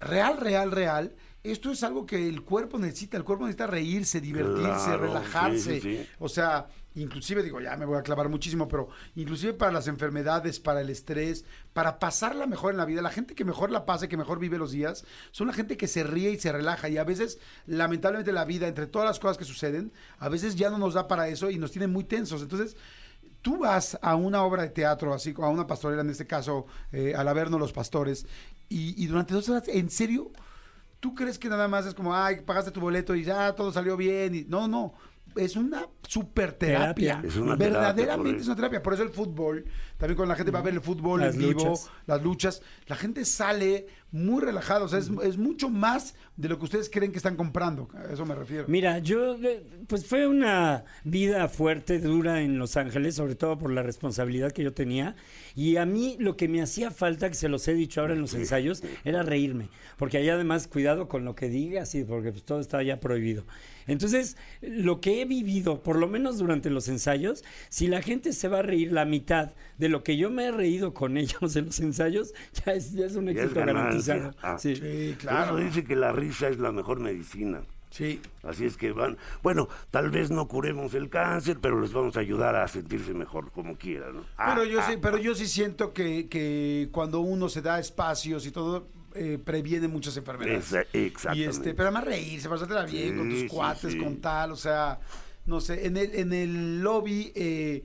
real, 0.00 0.38
real, 0.38 0.70
real, 0.70 1.12
esto 1.44 1.70
es 1.70 1.82
algo 1.82 2.04
que 2.06 2.28
el 2.28 2.42
cuerpo 2.42 2.78
necesita, 2.78 3.16
el 3.16 3.24
cuerpo 3.24 3.44
necesita 3.44 3.66
reírse, 3.66 4.20
divertirse, 4.20 4.60
Claro, 4.62 5.02
relajarse. 5.02 5.74
sí, 5.74 5.80
sí, 5.80 5.96
sí. 5.98 6.06
O 6.18 6.28
sea, 6.28 6.66
inclusive 6.94 7.42
digo, 7.42 7.60
ya 7.60 7.76
me 7.76 7.84
voy 7.84 7.98
a 7.98 8.02
clavar 8.02 8.28
muchísimo, 8.28 8.68
pero 8.68 8.88
inclusive 9.16 9.52
para 9.52 9.72
las 9.72 9.88
enfermedades, 9.88 10.60
para 10.60 10.80
el 10.80 10.90
estrés, 10.90 11.44
para 11.72 11.98
pasarla 11.98 12.46
mejor 12.46 12.72
en 12.72 12.78
la 12.78 12.84
vida, 12.84 13.02
la 13.02 13.10
gente 13.10 13.34
que 13.34 13.44
mejor 13.44 13.70
la 13.70 13.86
pasa, 13.86 14.08
que 14.08 14.16
mejor 14.16 14.38
vive 14.38 14.58
los 14.58 14.72
días, 14.72 15.04
son 15.30 15.46
la 15.46 15.52
gente 15.52 15.76
que 15.76 15.86
se 15.86 16.02
ríe 16.02 16.30
y 16.30 16.38
se 16.38 16.52
relaja. 16.52 16.88
Y 16.88 16.98
a 16.98 17.04
veces, 17.04 17.38
lamentablemente, 17.66 18.32
la 18.32 18.44
vida, 18.44 18.68
entre 18.68 18.86
todas 18.86 19.06
las 19.06 19.18
cosas 19.18 19.38
que 19.38 19.44
suceden, 19.44 19.92
a 20.18 20.28
veces 20.28 20.56
ya 20.56 20.70
no 20.70 20.78
nos 20.78 20.94
da 20.94 21.08
para 21.08 21.28
eso 21.28 21.50
y 21.50 21.58
nos 21.58 21.70
tiene 21.70 21.86
muy 21.86 22.04
tensos. 22.04 22.42
Entonces, 22.42 22.76
tú 23.42 23.58
vas 23.58 23.98
a 24.02 24.14
una 24.16 24.42
obra 24.42 24.62
de 24.62 24.70
teatro, 24.70 25.14
así 25.14 25.34
a 25.38 25.48
una 25.48 25.66
pastorela, 25.66 26.02
en 26.02 26.10
este 26.10 26.26
caso, 26.26 26.66
eh, 26.92 27.14
al 27.16 27.28
Averno 27.28 27.58
Los 27.58 27.72
Pastores, 27.72 28.26
y, 28.68 29.02
y 29.02 29.06
durante 29.06 29.34
dos 29.34 29.48
horas, 29.48 29.68
en 29.68 29.88
serio, 29.90 30.30
¿tú 31.00 31.14
crees 31.14 31.38
que 31.38 31.48
nada 31.48 31.68
más 31.68 31.86
es 31.86 31.94
como, 31.94 32.14
ay, 32.14 32.40
pagaste 32.44 32.70
tu 32.70 32.80
boleto 32.80 33.14
y 33.14 33.24
ya 33.24 33.54
todo 33.54 33.72
salió 33.72 33.96
bien? 33.96 34.34
Y, 34.34 34.44
no, 34.44 34.68
no. 34.68 34.94
Es 35.38 35.56
una 35.56 35.86
super 36.06 36.52
terapia. 36.52 37.22
Es 37.24 37.36
una 37.36 37.54
Verdaderamente 37.56 38.40
es 38.42 38.46
una 38.46 38.56
terapia. 38.56 38.82
Por 38.82 38.94
eso 38.94 39.02
el 39.02 39.10
fútbol, 39.10 39.64
también 39.96 40.16
cuando 40.16 40.32
la 40.32 40.36
gente 40.36 40.50
va 40.50 40.58
a 40.58 40.62
ver 40.62 40.74
el 40.74 40.80
fútbol 40.80 41.20
Las 41.20 41.34
en 41.34 41.40
vivo, 41.40 41.64
luchas. 41.64 41.90
las 42.06 42.22
luchas, 42.22 42.62
la 42.86 42.96
gente 42.96 43.24
sale 43.24 43.86
muy 44.10 44.42
relajada. 44.42 44.84
O 44.84 44.88
sea, 44.88 44.98
es, 44.98 45.10
es 45.22 45.36
mucho 45.36 45.68
más 45.68 46.14
de 46.36 46.48
lo 46.48 46.58
que 46.58 46.64
ustedes 46.64 46.90
creen 46.90 47.12
que 47.12 47.18
están 47.18 47.36
comprando. 47.36 47.88
A 47.94 48.12
eso 48.12 48.24
me 48.24 48.34
refiero. 48.34 48.64
Mira, 48.68 48.98
yo, 48.98 49.34
eh, 49.34 49.64
pues 49.86 50.06
fue 50.06 50.26
una 50.26 50.84
vida 51.04 51.48
fuerte, 51.48 51.98
dura 51.98 52.42
en 52.42 52.58
Los 52.58 52.76
Ángeles, 52.76 53.14
sobre 53.16 53.34
todo 53.34 53.58
por 53.58 53.70
la 53.70 53.82
responsabilidad 53.82 54.52
que 54.52 54.62
yo 54.62 54.72
tenía. 54.72 55.14
Y 55.54 55.76
a 55.76 55.86
mí 55.86 56.16
lo 56.18 56.36
que 56.36 56.48
me 56.48 56.62
hacía 56.62 56.90
falta, 56.90 57.28
que 57.28 57.34
se 57.34 57.48
los 57.48 57.66
he 57.68 57.74
dicho 57.74 58.00
ahora 58.00 58.14
en 58.14 58.20
los 58.20 58.34
ensayos, 58.34 58.82
era 59.04 59.22
reírme. 59.22 59.68
Porque 59.96 60.18
allá 60.18 60.34
además, 60.34 60.68
cuidado 60.68 61.08
con 61.08 61.24
lo 61.24 61.34
que 61.34 61.48
digas, 61.48 61.94
y 61.94 62.04
porque 62.04 62.32
pues, 62.32 62.44
todo 62.44 62.60
está 62.60 62.82
ya 62.82 63.00
prohibido. 63.00 63.44
Entonces, 63.88 64.36
lo 64.60 65.00
que 65.00 65.20
he 65.20 65.24
vivido, 65.24 65.82
por 65.82 65.96
lo 65.96 66.06
menos 66.06 66.38
durante 66.38 66.70
los 66.70 66.88
ensayos, 66.88 67.42
si 67.68 67.88
la 67.88 68.00
gente 68.02 68.32
se 68.32 68.46
va 68.48 68.60
a 68.60 68.62
reír 68.62 68.92
la 68.92 69.04
mitad 69.04 69.50
de 69.78 69.88
lo 69.88 70.04
que 70.04 70.16
yo 70.16 70.30
me 70.30 70.44
he 70.46 70.52
reído 70.52 70.94
con 70.94 71.16
ellos 71.16 71.56
en 71.56 71.66
los 71.66 71.80
ensayos, 71.80 72.32
ya 72.64 72.72
es, 72.74 72.92
ya 72.92 73.06
es 73.06 73.16
un 73.16 73.28
es 73.28 73.36
éxito 73.36 73.60
garantizado. 73.60 74.30
Ah. 74.42 74.56
Sí. 74.58 74.76
Sí, 74.76 75.16
Claro. 75.18 75.54
claro. 75.54 75.56
dice 75.56 75.82
que 75.84 75.96
la 75.96 76.12
risa 76.12 76.48
es 76.48 76.58
la 76.58 76.70
mejor 76.70 77.00
medicina. 77.00 77.62
Sí. 77.90 78.20
Así 78.42 78.66
es 78.66 78.76
que 78.76 78.92
van, 78.92 79.16
bueno, 79.42 79.66
tal 79.90 80.10
vez 80.10 80.30
no 80.30 80.46
curemos 80.46 80.92
el 80.92 81.08
cáncer, 81.08 81.58
pero 81.60 81.80
les 81.80 81.90
vamos 81.94 82.18
a 82.18 82.20
ayudar 82.20 82.54
a 82.54 82.68
sentirse 82.68 83.14
mejor 83.14 83.50
como 83.50 83.76
quieran. 83.78 84.16
¿no? 84.16 84.24
Ah, 84.36 84.52
Pero 84.54 84.66
yo 84.70 84.80
ah, 84.80 84.86
sí, 84.86 84.98
pero 85.00 85.16
yo 85.16 85.34
sí 85.34 85.46
siento 85.46 85.94
que, 85.94 86.28
que 86.28 86.90
cuando 86.92 87.20
uno 87.20 87.48
se 87.48 87.62
da 87.62 87.80
espacios 87.80 88.46
y 88.46 88.50
todo, 88.50 88.86
eh, 89.18 89.38
previene 89.38 89.88
muchas 89.88 90.16
enfermedades. 90.16 90.72
Esa- 90.92 91.34
Y 91.34 91.44
este, 91.44 91.74
pero 91.74 91.88
además 91.88 92.04
reírse, 92.04 92.48
pasártela 92.48 92.84
bien 92.84 93.16
con 93.16 93.28
tus 93.30 93.40
sí, 93.40 93.46
cuates, 93.48 93.92
sí. 93.92 93.98
con 93.98 94.16
tal, 94.20 94.52
o 94.52 94.56
sea, 94.56 94.98
no 95.46 95.60
sé, 95.60 95.86
en 95.86 95.96
el, 95.96 96.14
en 96.14 96.32
el 96.32 96.80
lobby 96.80 97.32
eh, 97.34 97.82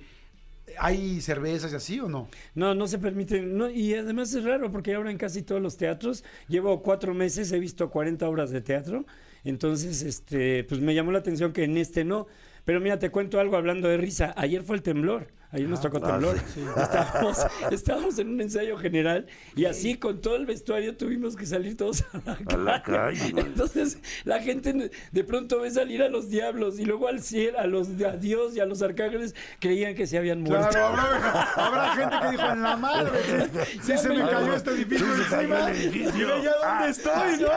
hay 0.80 1.22
cervezas 1.22 1.72
y 1.74 1.76
así 1.76 2.00
o 2.00 2.08
no? 2.10 2.28
No, 2.56 2.74
no 2.74 2.88
se 2.88 2.98
permite. 2.98 3.42
No, 3.42 3.70
y 3.70 3.94
además 3.94 4.34
es 4.34 4.44
raro 4.44 4.72
porque 4.72 4.94
ahora 4.96 5.12
en 5.12 5.18
casi 5.18 5.42
todos 5.42 5.62
los 5.62 5.78
teatros, 5.78 6.24
llevo 6.48 6.82
cuatro 6.82 7.14
meses, 7.14 7.52
he 7.52 7.60
visto 7.60 7.90
40 7.90 8.28
obras 8.28 8.50
de 8.52 8.62
teatro. 8.62 9.06
Entonces, 9.44 10.02
este, 10.04 10.64
pues 10.64 10.80
me 10.80 10.96
llamó 10.96 11.12
la 11.12 11.20
atención 11.20 11.52
que 11.52 11.66
en 11.66 11.78
este 11.78 12.06
no. 12.06 12.28
Pero 12.66 12.80
mira, 12.80 12.98
te 12.98 13.10
cuento 13.12 13.40
algo 13.42 13.58
hablando 13.58 13.90
de 13.90 13.98
risa. 13.98 14.34
Ayer 14.38 14.64
fue 14.64 14.78
el 14.78 14.82
temblor. 14.82 15.28
Ayer 15.54 15.70
nos 15.70 15.82
tocó 15.82 15.98
ah, 16.04 16.12
temblor. 16.14 16.38
sí, 16.54 16.62
Estábamos, 16.82 17.38
estábamos 17.72 18.18
en 18.20 18.30
un 18.30 18.42
ensayo 18.42 18.76
general 18.78 19.28
y 19.56 19.66
así 19.66 19.96
con 19.96 20.20
todo 20.20 20.36
el 20.36 20.46
vestuario 20.48 20.98
tuvimos 20.98 21.36
que 21.36 21.46
salir 21.46 21.78
todos 21.78 22.04
a 22.12 22.18
la 22.26 22.36
calle. 22.38 22.54
A 22.54 22.58
la 22.58 22.82
calle. 22.84 23.34
Entonces, 23.38 24.00
la 24.24 24.40
gente 24.42 24.90
de 25.12 25.24
pronto 25.24 25.60
ve 25.62 25.70
salir 25.70 26.02
a 26.02 26.10
los 26.10 26.30
diablos 26.30 26.80
y 26.80 26.86
luego 26.86 27.08
al 27.08 27.22
cielo, 27.22 27.60
a 27.60 27.68
los 27.68 27.90
a 28.04 28.18
Dios 28.18 28.56
y 28.56 28.60
a 28.62 28.66
los 28.66 28.82
arcángeles 28.82 29.36
creían 29.60 29.94
que 29.94 30.08
se 30.08 30.18
habían 30.18 30.42
muerto. 30.42 30.70
Claro, 30.70 30.88
habrá, 30.88 31.44
habrá 31.54 31.96
gente 31.96 32.16
que 32.22 32.32
dijo, 32.32 32.50
en 32.52 32.62
la 32.64 32.76
madre, 32.78 33.12
sí, 33.24 33.80
sí 33.84 33.98
se 33.98 34.10
me 34.10 34.28
cayó 34.28 34.54
este 34.56 34.72
edificio 34.72 35.06
encima, 35.14 35.70
el 35.70 35.76
edificio. 35.78 36.28
ya 36.44 36.52
dónde 36.52 36.54
Ah, 36.66 36.88
estoy, 36.90 37.38
¿no? 37.40 37.48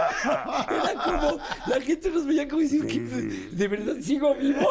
Era 0.77 1.03
como, 1.03 1.39
la 1.67 1.81
gente 1.81 2.11
nos 2.11 2.27
veía 2.27 2.47
como 2.47 2.61
decir, 2.61 2.83
Sí, 2.83 2.87
"¿Qué- 2.87 3.07
sí. 3.09 3.49
¿de 3.53 3.69
verdad 3.69 3.95
sigo 4.03 4.35
vivo? 4.35 4.69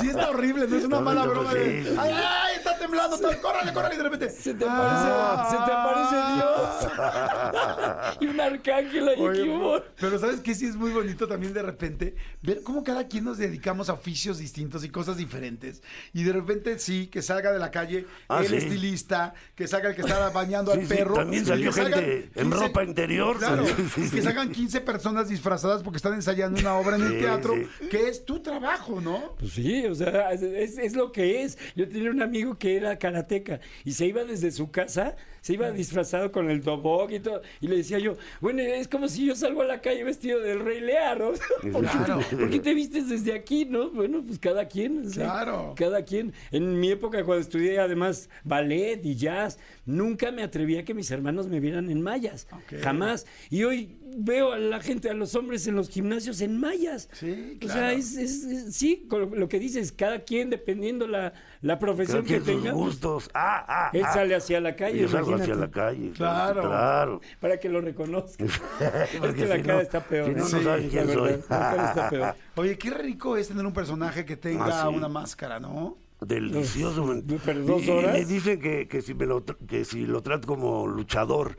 Sí 0.00 0.08
está 0.08 0.30
horrible, 0.30 0.66
no 0.66 0.76
es 0.76 0.84
una 0.84 0.96
No, 0.96 1.02
mala 1.02 1.24
no, 1.26 1.30
broma 1.30 1.52
sí, 1.52 1.58
de, 1.58 1.84
sí. 1.84 1.89
Ay, 1.98 2.12
ay, 2.14 2.56
está 2.56 2.78
temblando, 2.78 3.18
tal, 3.18 3.40
córrale, 3.40 3.72
córrale, 3.72 3.94
y 3.94 3.98
de 3.98 4.04
repente, 4.04 4.30
Se 4.30 4.54
te 4.54 4.64
Ah. 4.66 5.46
aparece, 5.46 5.50
se 5.50 5.64
te 5.64 5.72
aparece 5.72 6.16
Dios. 6.34 8.16
y 8.20 8.26
un 8.26 8.40
arcángel 8.40 9.08
ahí, 9.08 9.20
Oye, 9.20 9.82
pero 9.98 10.18
¿sabes 10.18 10.40
qué? 10.40 10.54
Sí 10.54 10.66
es 10.66 10.76
muy 10.76 10.90
bonito 10.92 11.26
también 11.28 11.52
de 11.52 11.62
repente 11.62 12.14
ver 12.42 12.62
cómo 12.62 12.84
cada 12.84 13.06
quien 13.08 13.24
nos 13.24 13.38
dedicamos 13.38 13.88
a 13.88 13.94
oficios 13.94 14.38
distintos 14.38 14.84
y 14.84 14.88
cosas 14.90 15.16
diferentes. 15.16 15.82
Y 16.12 16.22
de 16.24 16.32
repente 16.32 16.78
sí, 16.78 17.06
que 17.08 17.22
salga 17.22 17.52
de 17.52 17.58
la 17.58 17.70
calle 17.70 18.06
Ah, 18.28 18.40
el 18.40 18.48
sí. 18.48 18.56
estilista, 18.56 19.34
que 19.54 19.66
salga 19.66 19.90
el 19.90 19.94
que 19.96 20.02
está 20.02 20.30
bañando 20.34 20.72
Sí, 20.72 20.80
al 20.80 20.86
sí, 20.86 20.94
perro. 20.94 21.14
también 21.14 21.44
salió 21.46 21.72
salgan 21.72 22.00
gente 22.00 22.30
en 22.34 22.50
ropa 22.50 22.84
interior. 22.84 23.38
Claro, 23.38 23.66
Sí, 23.66 23.74
sí, 23.94 24.04
y 24.06 24.10
que 24.10 24.22
salgan 24.22 24.50
15 24.50 24.80
personas 24.80 25.28
disfrazadas 25.28 25.82
porque 25.82 25.96
están 25.96 26.14
ensayando 26.14 26.60
una 26.60 26.74
obra 26.74 26.96
en 26.96 27.02
el 27.02 27.18
teatro, 27.20 27.54
sí. 27.54 27.88
que 27.88 28.08
es 28.08 28.24
tu 28.24 28.40
trabajo, 28.40 29.00
¿no? 29.00 29.34
Pues 29.38 29.52
sí, 29.52 29.84
o 29.86 29.94
sea, 29.94 30.30
es 30.32 30.94
lo 30.94 31.12
que 31.12 31.42
es. 31.42 31.58
Yo 31.80 31.88
tenía 31.88 32.10
un 32.10 32.20
amigo 32.20 32.58
que 32.58 32.76
era 32.76 32.98
karateca 32.98 33.58
y 33.86 33.92
se 33.92 34.04
iba 34.06 34.22
desde 34.24 34.50
su 34.50 34.70
casa, 34.70 35.16
se 35.40 35.54
iba 35.54 35.70
disfrazado 35.70 36.30
con 36.30 36.50
el 36.50 36.60
dobog 36.62 37.10
y 37.10 37.20
todo. 37.20 37.40
Y 37.62 37.68
le 37.68 37.76
decía 37.78 37.98
yo, 37.98 38.16
bueno, 38.42 38.60
es 38.60 38.86
como 38.86 39.08
si 39.08 39.24
yo 39.24 39.34
salgo 39.34 39.62
a 39.62 39.64
la 39.64 39.80
calle 39.80 40.04
vestido 40.04 40.40
del 40.40 40.60
rey 40.60 40.80
Lear, 40.80 41.18
¿no? 41.18 41.32
¿Por, 41.72 41.82
qué- 41.90 41.98
Claro. 42.04 42.20
por 42.30 42.50
qué 42.50 42.58
te 42.60 42.74
vistes 42.74 43.08
desde 43.08 43.32
aquí, 43.32 43.64
no? 43.64 43.88
Bueno, 43.90 44.22
pues 44.26 44.38
cada 44.38 44.68
quien. 44.68 45.08
Claro. 45.10 45.74
Cada 45.74 46.04
quien. 46.04 46.34
En 46.50 46.78
mi 46.78 46.90
época, 46.90 47.24
cuando 47.24 47.40
estudié 47.40 47.78
además 47.78 48.28
ballet 48.44 49.00
y 49.02 49.14
jazz, 49.16 49.58
nunca 49.86 50.30
me 50.32 50.42
atrevía 50.42 50.80
a 50.80 50.84
que 50.84 50.92
mis 50.92 51.10
hermanos 51.10 51.48
me 51.48 51.60
vieran 51.60 51.88
en 51.90 52.02
mallas. 52.02 52.46
Jamás. 52.82 53.24
Y 53.48 53.64
hoy 53.64 53.96
veo 54.18 54.52
a 54.52 54.58
la 54.58 54.80
gente, 54.80 55.08
a 55.10 55.14
los 55.14 55.34
hombres 55.34 55.66
en 55.66 55.74
los 55.76 55.88
gimnasios 55.88 56.40
en 56.40 56.58
mallas. 56.58 57.08
Sí, 57.12 57.58
O 57.62 57.66
sea, 57.66 57.74
claro. 57.74 57.96
es, 57.96 58.16
es- 58.16 58.44
es- 58.44 58.74
sí, 58.74 59.06
con 59.08 59.38
lo, 59.38 59.48
que 59.48 59.58
dices, 59.58 59.92
cada 59.92 60.20
quien 60.24 60.50
dependiendo 60.50 61.06
la, 61.06 61.32
la 61.62 61.78
profesión 61.78 62.24
que 62.24 62.40
tenga, 62.40 62.72
gustos. 62.72 63.30
Ah, 63.34 63.64
ah, 63.68 63.90
él 63.92 64.02
ah. 64.04 64.12
sale 64.12 64.34
hacia 64.34 64.60
la 64.60 64.74
calle, 64.76 65.00
Yo 65.00 65.08
salgo 65.08 65.34
hacia 65.34 65.54
la 65.54 65.70
calle. 65.70 66.10
Claro. 66.12 66.62
Claro. 66.62 67.20
para 67.40 67.58
que 67.58 67.68
lo 67.68 67.80
reconozca. 67.80 68.44
es 68.44 69.34
que 69.34 69.46
la 69.46 69.56
si 69.56 69.62
cara 69.62 69.74
no- 69.74 69.80
está 69.80 70.00
peor. 70.04 70.26
si 70.26 70.32
no, 70.32 70.38
no 70.38 70.44
Sí, 70.46 70.64
saben 70.64 70.82
la 70.84 70.88
quién 70.90 71.06
verdad, 71.06 71.22
soy. 71.22 71.30
la 71.32 71.46
cara 71.48 71.88
está 71.88 72.10
peor. 72.10 72.34
Oye, 72.56 72.78
qué 72.78 72.90
rico 72.90 73.36
es 73.36 73.48
tener 73.48 73.64
un 73.64 73.72
personaje 73.72 74.24
que 74.24 74.36
tenga 74.36 74.66
Ah, 74.82 74.88
sí. 74.90 74.94
una 74.96 75.08
máscara, 75.08 75.58
¿no? 75.60 75.96
Delicioso. 76.20 77.04
man. 77.06 77.24
pero 77.44 77.62
dos 77.62 77.82
Y- 77.82 77.86
y 77.86 77.90
horas. 77.90 78.12
me 78.12 78.24
dicen 78.26 78.60
que, 78.60 78.86
que 78.88 79.00
si 79.00 79.14
me 79.14 79.24
lo 79.26 79.42
que 79.44 79.84
si 79.84 80.04
lo 80.06 80.22
trato 80.22 80.46
como 80.46 80.86
luchador. 80.86 81.56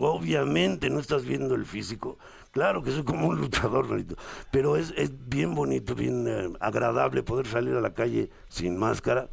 Obviamente 0.00 0.90
no 0.90 1.00
estás 1.00 1.24
viendo 1.24 1.54
el 1.54 1.64
físico. 1.66 2.18
Claro 2.52 2.82
que 2.82 2.90
soy 2.90 3.02
como 3.04 3.28
un 3.28 3.40
luchador, 3.40 3.88
Marito. 3.88 4.16
Pero 4.50 4.76
es, 4.76 4.92
es 4.96 5.10
bien 5.28 5.54
bonito, 5.54 5.94
bien 5.94 6.26
eh, 6.28 6.50
agradable 6.60 7.22
poder 7.22 7.46
salir 7.46 7.74
a 7.74 7.80
la 7.80 7.94
calle 7.94 8.30
sin 8.48 8.76
máscara 8.76 9.28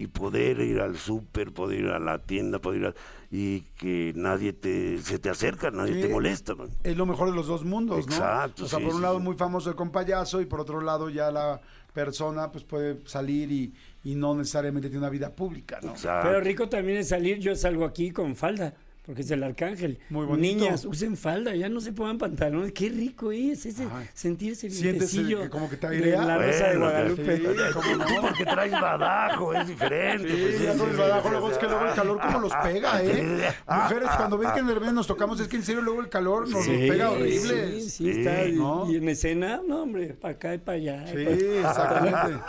y 0.00 0.06
poder 0.06 0.60
ir 0.60 0.80
al 0.80 0.96
súper, 0.96 1.52
poder 1.52 1.80
ir 1.80 1.88
a 1.88 1.98
la 1.98 2.18
tienda, 2.20 2.60
poder 2.60 2.80
ir 2.80 2.86
a- 2.88 2.94
y 3.30 3.60
que 3.76 4.12
nadie 4.16 4.52
te, 4.52 4.98
se 5.02 5.18
te 5.18 5.28
acerca, 5.28 5.70
nadie 5.70 5.94
Sí. 5.94 6.00
te 6.02 6.08
molesta. 6.08 6.54
man. 6.54 6.68
Es 6.84 6.96
lo 6.96 7.04
mejor 7.04 7.28
de 7.30 7.34
los 7.36 7.46
dos 7.48 7.64
mundos, 7.64 8.06
¿no? 8.06 8.12
Exacto, 8.14 8.64
O 8.64 8.68
sea, 8.68 8.78
sí, 8.78 8.84
por 8.84 8.94
un 8.94 9.00
sí, 9.00 9.02
lado 9.02 9.18
sí. 9.18 9.24
muy 9.24 9.36
famoso 9.36 9.68
el 9.70 9.76
compayazo 9.76 10.40
y 10.40 10.46
por 10.46 10.60
otro 10.60 10.80
lado 10.80 11.10
ya 11.10 11.30
la 11.32 11.60
persona 11.92 12.50
pues 12.52 12.62
puede 12.64 13.04
salir 13.06 13.50
y, 13.50 13.74
y 14.04 14.14
no 14.14 14.34
necesariamente 14.36 14.88
tiene 14.88 15.00
una 15.00 15.10
vida 15.10 15.34
pública, 15.34 15.80
¿no? 15.82 15.90
Exacto. 15.90 16.28
Pero 16.28 16.40
rico 16.42 16.68
también 16.68 16.98
es 16.98 17.08
salir, 17.08 17.38
yo 17.40 17.54
salgo 17.56 17.84
aquí 17.84 18.10
con 18.12 18.36
falda. 18.36 18.74
Porque 19.08 19.22
es 19.22 19.30
el 19.30 19.42
arcángel. 19.42 19.98
Muy 20.10 20.26
bonito. 20.26 20.64
Niñas, 20.64 20.84
usen 20.84 21.16
falda, 21.16 21.54
ya 21.54 21.70
no 21.70 21.80
se 21.80 21.94
pongan 21.94 22.18
pantalones. 22.18 22.72
Qué 22.72 22.90
rico 22.90 23.32
es 23.32 23.64
ese 23.64 23.84
Ay. 23.90 24.06
sentirse 24.12 24.68
vientecillo 24.68 25.40
que 25.40 25.48
como 25.48 25.70
que 25.70 25.78
te 25.78 25.88
de 25.88 25.96
airea. 25.96 26.24
La 26.26 26.36
Rosa 26.36 26.68
de 26.68 26.76
Bueno, 26.76 26.90
Guadalupe. 26.90 27.36
Sí, 27.38 27.42
cómo 27.72 27.96
no. 27.96 28.20
Porque 28.20 28.44
traes 28.44 28.70
badajo, 28.70 29.54
es 29.54 29.66
diferente. 29.66 30.28
Sí, 30.28 30.36
pues, 30.42 30.58
sí, 30.58 30.78
con 30.78 30.88
el 30.90 30.94
sí, 30.94 31.00
badajo, 31.00 31.22
sí, 31.22 31.30
luego 31.30 31.46
sí, 31.46 31.52
es 31.52 31.58
que 31.58 31.66
luego 31.68 31.86
el 31.86 31.94
calor 31.94 32.20
como 32.20 32.38
los 32.40 32.52
pega, 32.62 33.02
¿eh? 33.02 33.52
Mujeres, 33.66 34.08
cuando 34.14 34.36
ven 34.36 34.50
que 34.52 34.60
en 34.60 34.68
el 34.68 34.94
nos 34.94 35.06
tocamos, 35.06 35.40
es 35.40 35.48
que 35.48 35.56
en 35.56 35.62
serio 35.62 35.80
luego 35.80 36.00
el 36.02 36.10
calor 36.10 36.46
nos 36.46 36.64
Sí, 36.66 36.86
pega 36.86 37.10
horrible. 37.10 37.80
Sí, 37.80 37.88
sí, 37.88 38.10
está. 38.10 38.46
¿no? 38.48 38.92
Y 38.92 38.96
en 38.96 39.08
escena, 39.08 39.62
no, 39.66 39.84
hombre, 39.84 40.08
para 40.20 40.34
acá 40.34 40.54
y 40.54 40.58
para 40.58 40.76
allá. 40.76 41.06
Sí, 41.06 41.16
exactamente. 41.16 42.42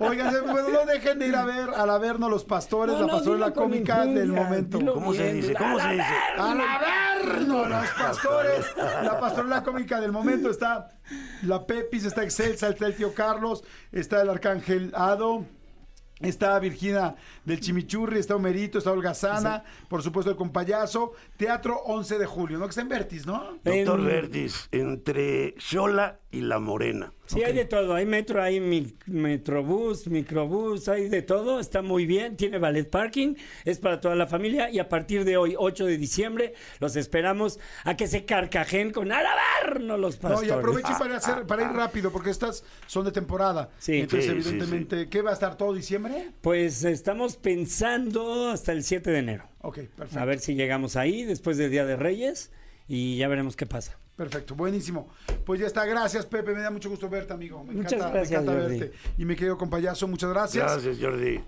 Oigan, 0.00 0.34
bueno, 0.50 0.68
no 0.68 0.84
dejen 0.84 1.18
de 1.18 1.28
ir 1.28 1.34
a 1.34 1.46
ver, 1.46 1.70
a 1.70 1.86
la 1.86 1.96
vernos 1.96 2.30
los 2.30 2.44
pastores, 2.44 2.94
No, 2.94 3.00
la 3.00 3.06
no, 3.06 3.12
pastorela 3.14 3.52
cómica 3.54 4.04
del 4.04 4.34
momento. 4.34 4.78
¿Cómo 4.92 5.14
se 5.14 5.32
dice? 5.32 5.54
a 5.56 5.77
¿Cómo 5.78 5.88
la 5.88 5.90
se 5.90 5.92
dice? 5.92 6.14
A 6.38 6.54
la 6.54 6.78
vernos 7.24 7.68
los 7.68 7.88
pastores, 7.90 8.66
la 8.76 9.18
pastorela 9.20 9.62
cómica 9.62 10.00
del 10.00 10.12
momento 10.12 10.50
está 10.50 10.88
la 11.42 11.66
Pepis, 11.66 12.04
está 12.04 12.22
Excelsa, 12.22 12.68
está 12.68 12.86
el 12.86 12.94
tío 12.96 13.14
Carlos, 13.14 13.64
está 13.92 14.20
el 14.22 14.30
arcángel 14.30 14.92
Ado. 14.94 15.44
Está 16.20 16.58
Virginia 16.58 17.14
del 17.44 17.60
Chimichurri, 17.60 18.18
está 18.18 18.34
Homerito, 18.34 18.78
está 18.78 18.90
Olga 18.90 19.14
Sana, 19.14 19.62
por 19.88 20.02
supuesto 20.02 20.32
el 20.32 20.36
compayazo. 20.36 21.12
Teatro 21.36 21.76
11 21.84 22.18
de 22.18 22.26
julio, 22.26 22.58
¿no? 22.58 22.64
Que 22.64 22.70
está 22.70 22.80
en 22.80 22.88
Vertis, 22.88 23.24
¿no? 23.24 23.52
Doctor 23.62 24.00
En- 24.00 24.04
Vertis, 24.04 24.68
entre 24.72 25.54
Xola 25.60 26.18
y 26.30 26.42
La 26.42 26.58
Morena. 26.58 27.12
Sí, 27.26 27.42
hay 27.42 27.54
de 27.54 27.64
todo. 27.64 27.94
Hay 27.94 28.04
metro, 28.06 28.42
hay 28.42 28.60
mi- 28.60 28.94
metrobús, 29.06 30.06
microbús, 30.08 30.88
hay 30.88 31.08
de 31.08 31.22
todo. 31.22 31.58
Está 31.60 31.80
muy 31.82 32.04
bien. 32.06 32.36
Tiene 32.36 32.58
ballet 32.58 32.88
parking. 32.88 33.34
Es 33.64 33.78
para 33.78 34.00
toda 34.00 34.14
la 34.14 34.26
familia. 34.26 34.70
Y 34.70 34.78
a 34.78 34.88
partir 34.88 35.24
de 35.24 35.36
hoy, 35.36 35.54
8 35.58 35.86
de 35.86 35.96
diciembre, 35.98 36.54
los 36.80 36.96
esperamos 36.96 37.58
a 37.84 37.96
que 37.96 38.06
se 38.08 38.24
carcajen 38.24 38.90
con 38.90 39.10
alabarnos 39.12 39.98
los 39.98 40.16
No, 40.16 40.28
pastores. 40.28 40.48
y 40.50 40.52
aprovechen 40.52 40.96
para, 40.98 41.16
hacer, 41.18 41.46
para 41.46 41.62
ir 41.62 41.68
rápido, 41.68 42.10
porque 42.12 42.30
estas 42.30 42.64
son 42.86 43.04
de 43.06 43.12
temporada. 43.12 43.70
Sí. 43.78 44.00
Entonces, 44.00 44.30
Sí, 44.30 44.42
sí, 44.42 44.48
evidentemente, 44.50 45.08
¿qué 45.08 45.22
va 45.22 45.30
a 45.30 45.34
estar 45.34 45.56
todo 45.56 45.72
diciembre? 45.74 46.30
Pues 46.42 46.84
estamos 46.84 47.36
pensando 47.36 48.48
hasta 48.50 48.72
el 48.72 48.82
7 48.84 49.10
de 49.10 49.18
enero. 49.18 49.44
Ok, 49.62 49.78
perfecto. 49.96 50.20
A 50.20 50.24
ver 50.24 50.40
si 50.40 50.54
llegamos 50.54 50.96
ahí 50.96 51.24
después 51.24 51.56
del 51.56 51.70
Día 51.70 51.84
de 51.84 51.96
Reyes 51.96 52.52
y 52.86 53.16
ya 53.16 53.28
veremos 53.28 53.56
qué 53.56 53.66
pasa. 53.66 53.98
Perfecto, 54.18 54.56
buenísimo. 54.56 55.08
Pues 55.46 55.60
ya 55.60 55.68
está, 55.68 55.86
gracias 55.86 56.26
Pepe, 56.26 56.52
me 56.52 56.60
da 56.60 56.70
mucho 56.72 56.90
gusto 56.90 57.08
verte, 57.08 57.32
amigo. 57.32 57.62
Me 57.62 57.72
Muchas 57.72 57.92
encanta, 57.92 58.14
gracias, 58.14 58.42
me 58.42 58.50
encanta 58.50 58.62
Jordi. 58.62 58.80
verte. 58.80 58.98
Y 59.16 59.24
me 59.24 59.36
quedo 59.36 59.56
con 59.56 59.70
payaso, 59.70 60.08
muchas 60.08 60.30
gracias. 60.30 60.64
Gracias, 60.84 60.98
Jordi. 61.00 61.40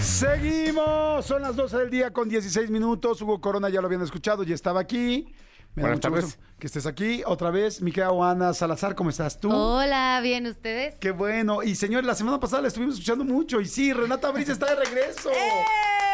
Seguimos, 0.00 1.26
son 1.26 1.42
las 1.42 1.54
12 1.54 1.76
del 1.76 1.90
día 1.90 2.10
con 2.12 2.30
16 2.30 2.70
minutos. 2.70 3.20
Hugo 3.20 3.40
Corona 3.42 3.68
ya 3.68 3.80
lo 3.82 3.86
habían 3.88 4.00
escuchado, 4.02 4.42
ya 4.42 4.54
estaba 4.54 4.80
aquí. 4.80 5.28
Me 5.74 5.82
da 5.82 5.88
mucho 5.90 6.00
tardes. 6.08 6.24
gusto 6.24 6.40
que 6.58 6.66
estés 6.66 6.86
aquí. 6.86 7.22
Otra 7.24 7.50
vez, 7.50 7.80
mi 7.80 7.92
querida 7.92 8.10
Ana 8.20 8.52
Salazar, 8.52 8.94
¿cómo 8.94 9.10
estás 9.10 9.38
tú? 9.38 9.50
Hola, 9.52 10.18
bien, 10.22 10.46
¿ustedes? 10.46 10.96
Qué 10.96 11.12
bueno. 11.12 11.62
Y 11.62 11.74
señores, 11.76 12.06
la 12.06 12.14
semana 12.14 12.40
pasada 12.40 12.62
la 12.62 12.68
estuvimos 12.68 12.94
escuchando 12.96 13.24
mucho. 13.24 13.60
Y 13.60 13.66
sí, 13.66 13.92
Renata 13.92 14.30
Briz 14.30 14.48
está 14.48 14.66
de 14.66 14.84
regreso. 14.84 15.30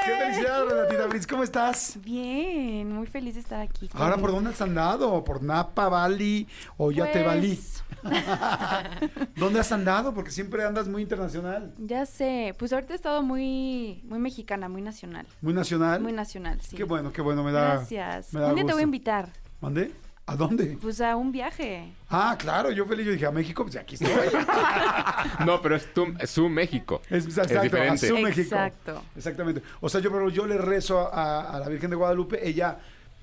Qué 0.05 0.15
felicidad, 0.15 0.67
Renatita 0.67 1.07
Briz. 1.07 1.27
¿Cómo 1.27 1.43
estás? 1.43 1.97
Bien, 2.05 2.93
muy 2.93 3.07
feliz 3.07 3.35
de 3.35 3.41
estar 3.41 3.61
aquí. 3.63 3.89
Ahora, 3.95 4.19
¿por 4.19 4.33
dónde 4.33 4.51
has 4.51 4.61
andado? 4.61 5.25
¿Por 5.25 5.43
Napa, 5.43 5.89
Bali 5.89 6.47
o 6.77 6.93
ya 6.93 7.11
te 7.11 7.25
Pues, 7.25 7.27
valí? 7.27 7.61
¿Dónde 9.37 9.61
has 9.61 9.73
andado? 9.73 10.13
Porque 10.13 10.31
siempre 10.31 10.63
andas 10.63 10.89
muy 10.89 11.01
internacional. 11.01 11.73
Ya 11.79 12.05
sé, 12.05 12.55
pues 12.59 12.71
ahorita 12.75 12.93
he 12.93 12.97
estado 12.97 13.23
muy, 13.23 14.03
muy 14.05 14.19
mexicana, 14.19 14.69
muy 14.69 14.83
nacional. 14.83 15.27
Muy 15.41 15.55
nacional. 15.55 16.03
Muy 16.03 16.13
nacional, 16.13 16.61
sí. 16.61 16.77
Qué 16.77 16.85
bueno, 16.85 17.11
qué 17.13 17.23
bueno. 17.23 17.43
Me 17.43 17.53
da. 17.53 17.77
Gracias. 17.77 18.35
me 18.35 18.41
da 18.41 18.53
día 18.53 18.67
te 18.67 18.73
voy 18.75 18.83
a 18.83 18.85
invitar, 18.85 19.31
¿Mandé? 19.63 19.91
¿A 20.27 20.37
dónde? 20.37 20.79
pues 20.81 21.01
a 21.03 21.17
un 21.17 21.31
viaje. 21.33 21.93
Ah, 22.09 22.35
claro, 22.39 22.71
yo 22.71 22.87
feliz. 22.87 23.05
Yo 23.07 23.13
dije, 23.13 23.27
a 23.27 23.31
México, 23.31 23.63
pues 23.65 23.77
aquí 23.77 23.95
estoy. 23.97 24.11
No, 25.45 25.61
pero 25.61 25.77
es, 25.77 25.93
tu, 25.93 26.07
es 26.19 26.31
su 26.31 26.49
México. 26.49 27.03
Es, 27.11 27.27
Es 27.27 27.37
exacto, 27.39 27.61
diferente. 27.63 28.07
a 28.07 28.09
su 28.09 28.19
México. 28.19 28.41
Exacto. 28.57 29.03
Exactamente. 29.17 29.63
O 29.81 29.89
sea, 29.89 30.01
yo, 30.01 30.11
pero 30.11 30.31
yo 30.31 30.47
le 30.47 30.57
rezo 30.59 31.13
a, 31.13 31.51
a 31.51 31.59
la 31.61 31.69
Virgen 31.69 31.91
de 31.91 31.97
Guadalupe, 31.97 32.47
ella 32.49 32.79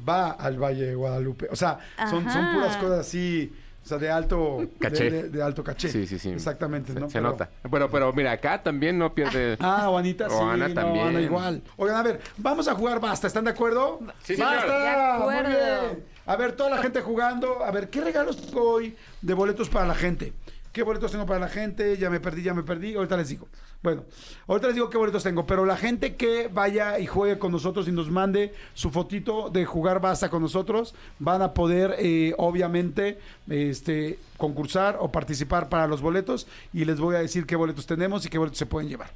va 0.07 0.31
al 0.31 0.57
Valle 0.61 0.85
de 0.87 0.95
Guadalupe. 0.95 1.47
O 1.51 1.55
sea, 1.55 1.79
son, 2.09 2.23
puras 2.23 2.77
cosas 2.77 2.99
así, 2.99 3.51
o 3.83 3.87
sea, 3.87 3.97
de 3.97 4.09
alto 4.11 4.67
Caché. 4.79 5.09
De, 5.09 5.29
de 5.29 5.41
alto 5.43 5.63
caché. 5.63 5.89
Sí, 5.89 6.05
sí, 6.05 6.19
sí. 6.19 6.29
Exactamente, 6.29 6.93
Se, 6.93 6.99
¿no? 6.99 7.07
se 7.09 7.13
Pero- 7.13 7.29
nota. 7.31 7.49
Pero, 7.69 7.89
pero 7.89 8.13
mira, 8.13 8.31
acá 8.31 8.61
también 8.61 8.97
no 8.99 9.13
pierde. 9.13 9.57
Ah, 9.61 9.87
Juanita, 9.89 10.29
sí. 10.29 10.35
Juana 10.35 10.67
no, 10.67 10.73
también. 10.75 11.07
Ana 11.07 11.21
igual. 11.21 11.63
Oigan, 11.77 11.97
a 11.97 12.03
ver, 12.03 12.21
vamos 12.37 12.67
a 12.67 12.75
jugar 12.75 12.99
basta. 12.99 13.25
¿Están 13.27 13.45
de 13.45 13.51
acuerdo? 13.51 13.99
Sí, 14.23 14.35
¡Basta! 14.35 14.79
De 14.79 14.89
acuerdo. 14.89 15.49
Muy 15.49 15.51
bien. 15.51 16.11
A 16.31 16.37
ver, 16.37 16.53
toda 16.53 16.69
la 16.69 16.77
gente 16.77 17.01
jugando. 17.01 17.61
A 17.61 17.71
ver, 17.71 17.89
¿qué 17.89 17.99
regalos 17.99 18.37
tengo 18.37 18.63
hoy 18.63 18.95
de 19.21 19.33
boletos 19.33 19.67
para 19.67 19.85
la 19.85 19.95
gente? 19.95 20.31
¿Qué 20.71 20.81
boletos 20.81 21.11
tengo 21.11 21.25
para 21.25 21.41
la 21.41 21.49
gente? 21.49 21.97
Ya 21.97 22.09
me 22.09 22.21
perdí, 22.21 22.41
ya 22.41 22.53
me 22.53 22.63
perdí. 22.63 22.95
Ahorita 22.95 23.17
les 23.17 23.27
digo. 23.27 23.49
Bueno, 23.83 24.05
ahorita 24.47 24.67
les 24.67 24.75
digo 24.75 24.89
qué 24.89 24.97
boletos 24.97 25.23
tengo. 25.23 25.45
Pero 25.45 25.65
la 25.65 25.75
gente 25.75 26.15
que 26.15 26.47
vaya 26.47 26.99
y 26.99 27.05
juegue 27.05 27.37
con 27.37 27.51
nosotros 27.51 27.85
y 27.89 27.91
nos 27.91 28.09
mande 28.09 28.53
su 28.73 28.91
fotito 28.91 29.49
de 29.49 29.65
jugar 29.65 29.99
basta 29.99 30.29
con 30.29 30.41
nosotros, 30.41 30.95
van 31.19 31.41
a 31.41 31.53
poder, 31.53 31.97
eh, 31.99 32.33
obviamente, 32.37 33.19
este, 33.49 34.17
concursar 34.37 34.99
o 35.01 35.11
participar 35.11 35.67
para 35.67 35.85
los 35.85 36.01
boletos. 36.01 36.47
Y 36.71 36.85
les 36.85 36.97
voy 36.97 37.17
a 37.17 37.19
decir 37.19 37.45
qué 37.45 37.57
boletos 37.57 37.85
tenemos 37.85 38.25
y 38.25 38.29
qué 38.29 38.37
boletos 38.37 38.57
se 38.57 38.65
pueden 38.65 38.87
llevar. 38.87 39.11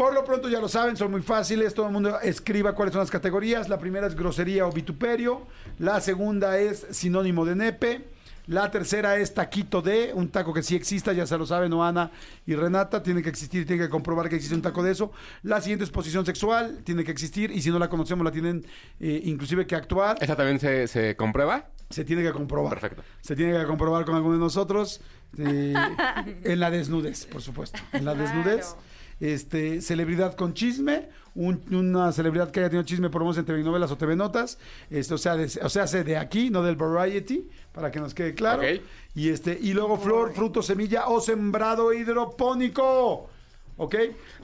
Por 0.00 0.14
lo 0.14 0.24
pronto 0.24 0.48
ya 0.48 0.60
lo 0.60 0.68
saben, 0.70 0.96
son 0.96 1.10
muy 1.10 1.20
fáciles. 1.20 1.74
Todo 1.74 1.84
el 1.84 1.92
mundo 1.92 2.18
escriba 2.20 2.74
cuáles 2.74 2.94
son 2.94 3.00
las 3.00 3.10
categorías. 3.10 3.68
La 3.68 3.78
primera 3.78 4.06
es 4.06 4.14
grosería 4.14 4.66
o 4.66 4.72
vituperio. 4.72 5.46
La 5.78 6.00
segunda 6.00 6.58
es 6.58 6.86
sinónimo 6.88 7.44
de 7.44 7.54
nepe. 7.54 8.04
La 8.46 8.70
tercera 8.70 9.18
es 9.18 9.34
taquito 9.34 9.82
de, 9.82 10.12
un 10.14 10.30
taco 10.30 10.54
que 10.54 10.62
sí 10.62 10.74
exista, 10.74 11.12
ya 11.12 11.26
se 11.26 11.36
lo 11.36 11.44
saben, 11.44 11.74
Ana 11.74 12.10
y 12.46 12.54
Renata, 12.54 13.02
tiene 13.02 13.22
que 13.22 13.28
existir, 13.28 13.66
tiene 13.66 13.82
que 13.82 13.90
comprobar 13.90 14.30
que 14.30 14.36
existe 14.36 14.54
un 14.54 14.62
taco 14.62 14.82
de 14.82 14.92
eso. 14.92 15.12
La 15.42 15.60
siguiente 15.60 15.84
es 15.84 15.90
posición 15.90 16.24
sexual, 16.24 16.80
tiene 16.82 17.04
que 17.04 17.10
existir, 17.10 17.50
y 17.50 17.60
si 17.60 17.70
no 17.70 17.78
la 17.78 17.90
conocemos, 17.90 18.24
la 18.24 18.32
tienen 18.32 18.64
eh, 19.00 19.20
inclusive 19.24 19.66
que 19.66 19.76
actuar. 19.76 20.16
¿Esa 20.22 20.34
también 20.34 20.58
se, 20.58 20.88
se 20.88 21.14
comprueba? 21.14 21.68
Se 21.90 22.06
tiene 22.06 22.22
que 22.22 22.32
comprobar. 22.32 22.70
Perfecto. 22.70 23.02
Se 23.20 23.36
tiene 23.36 23.58
que 23.58 23.66
comprobar 23.66 24.06
con 24.06 24.14
alguno 24.14 24.34
de 24.34 24.40
nosotros. 24.40 25.02
eh, 25.36 25.74
en 26.44 26.58
la 26.58 26.70
desnudez, 26.70 27.26
por 27.26 27.42
supuesto. 27.42 27.78
En 27.92 28.06
la 28.06 28.14
desnudez. 28.14 28.74
Este, 29.20 29.80
celebridad 29.82 30.34
con 30.34 30.54
chisme. 30.54 31.08
un- 31.36 31.62
una 31.72 32.10
celebridad 32.10 32.50
que 32.50 32.58
haya 32.58 32.70
tenido 32.70 32.84
chisme 32.84 33.08
por 33.08 33.20
lo 33.20 33.26
menos 33.26 33.38
en 33.38 33.44
TV 33.44 33.62
novelas 33.62 33.92
o 33.92 33.96
TV 33.96 34.16
Notas. 34.16 34.58
Este, 34.90 35.14
o 35.14 35.18
sea, 35.18 35.36
de, 35.36 35.44
o 35.62 35.68
sea, 35.68 35.84
de 35.86 36.16
aquí, 36.16 36.50
no 36.50 36.60
del 36.60 36.74
Variety, 36.74 37.48
para 37.72 37.92
que 37.92 38.00
nos 38.00 38.14
quede 38.14 38.34
claro. 38.34 38.62
Y 39.14 39.28
este, 39.28 39.56
y 39.60 39.72
luego 39.72 39.96
flor, 39.96 40.32
fruto, 40.34 40.60
semilla 40.60 41.06
o 41.06 41.20
sembrado 41.20 41.92
hidropónico. 41.92 43.30
¿Ok? 43.76 43.94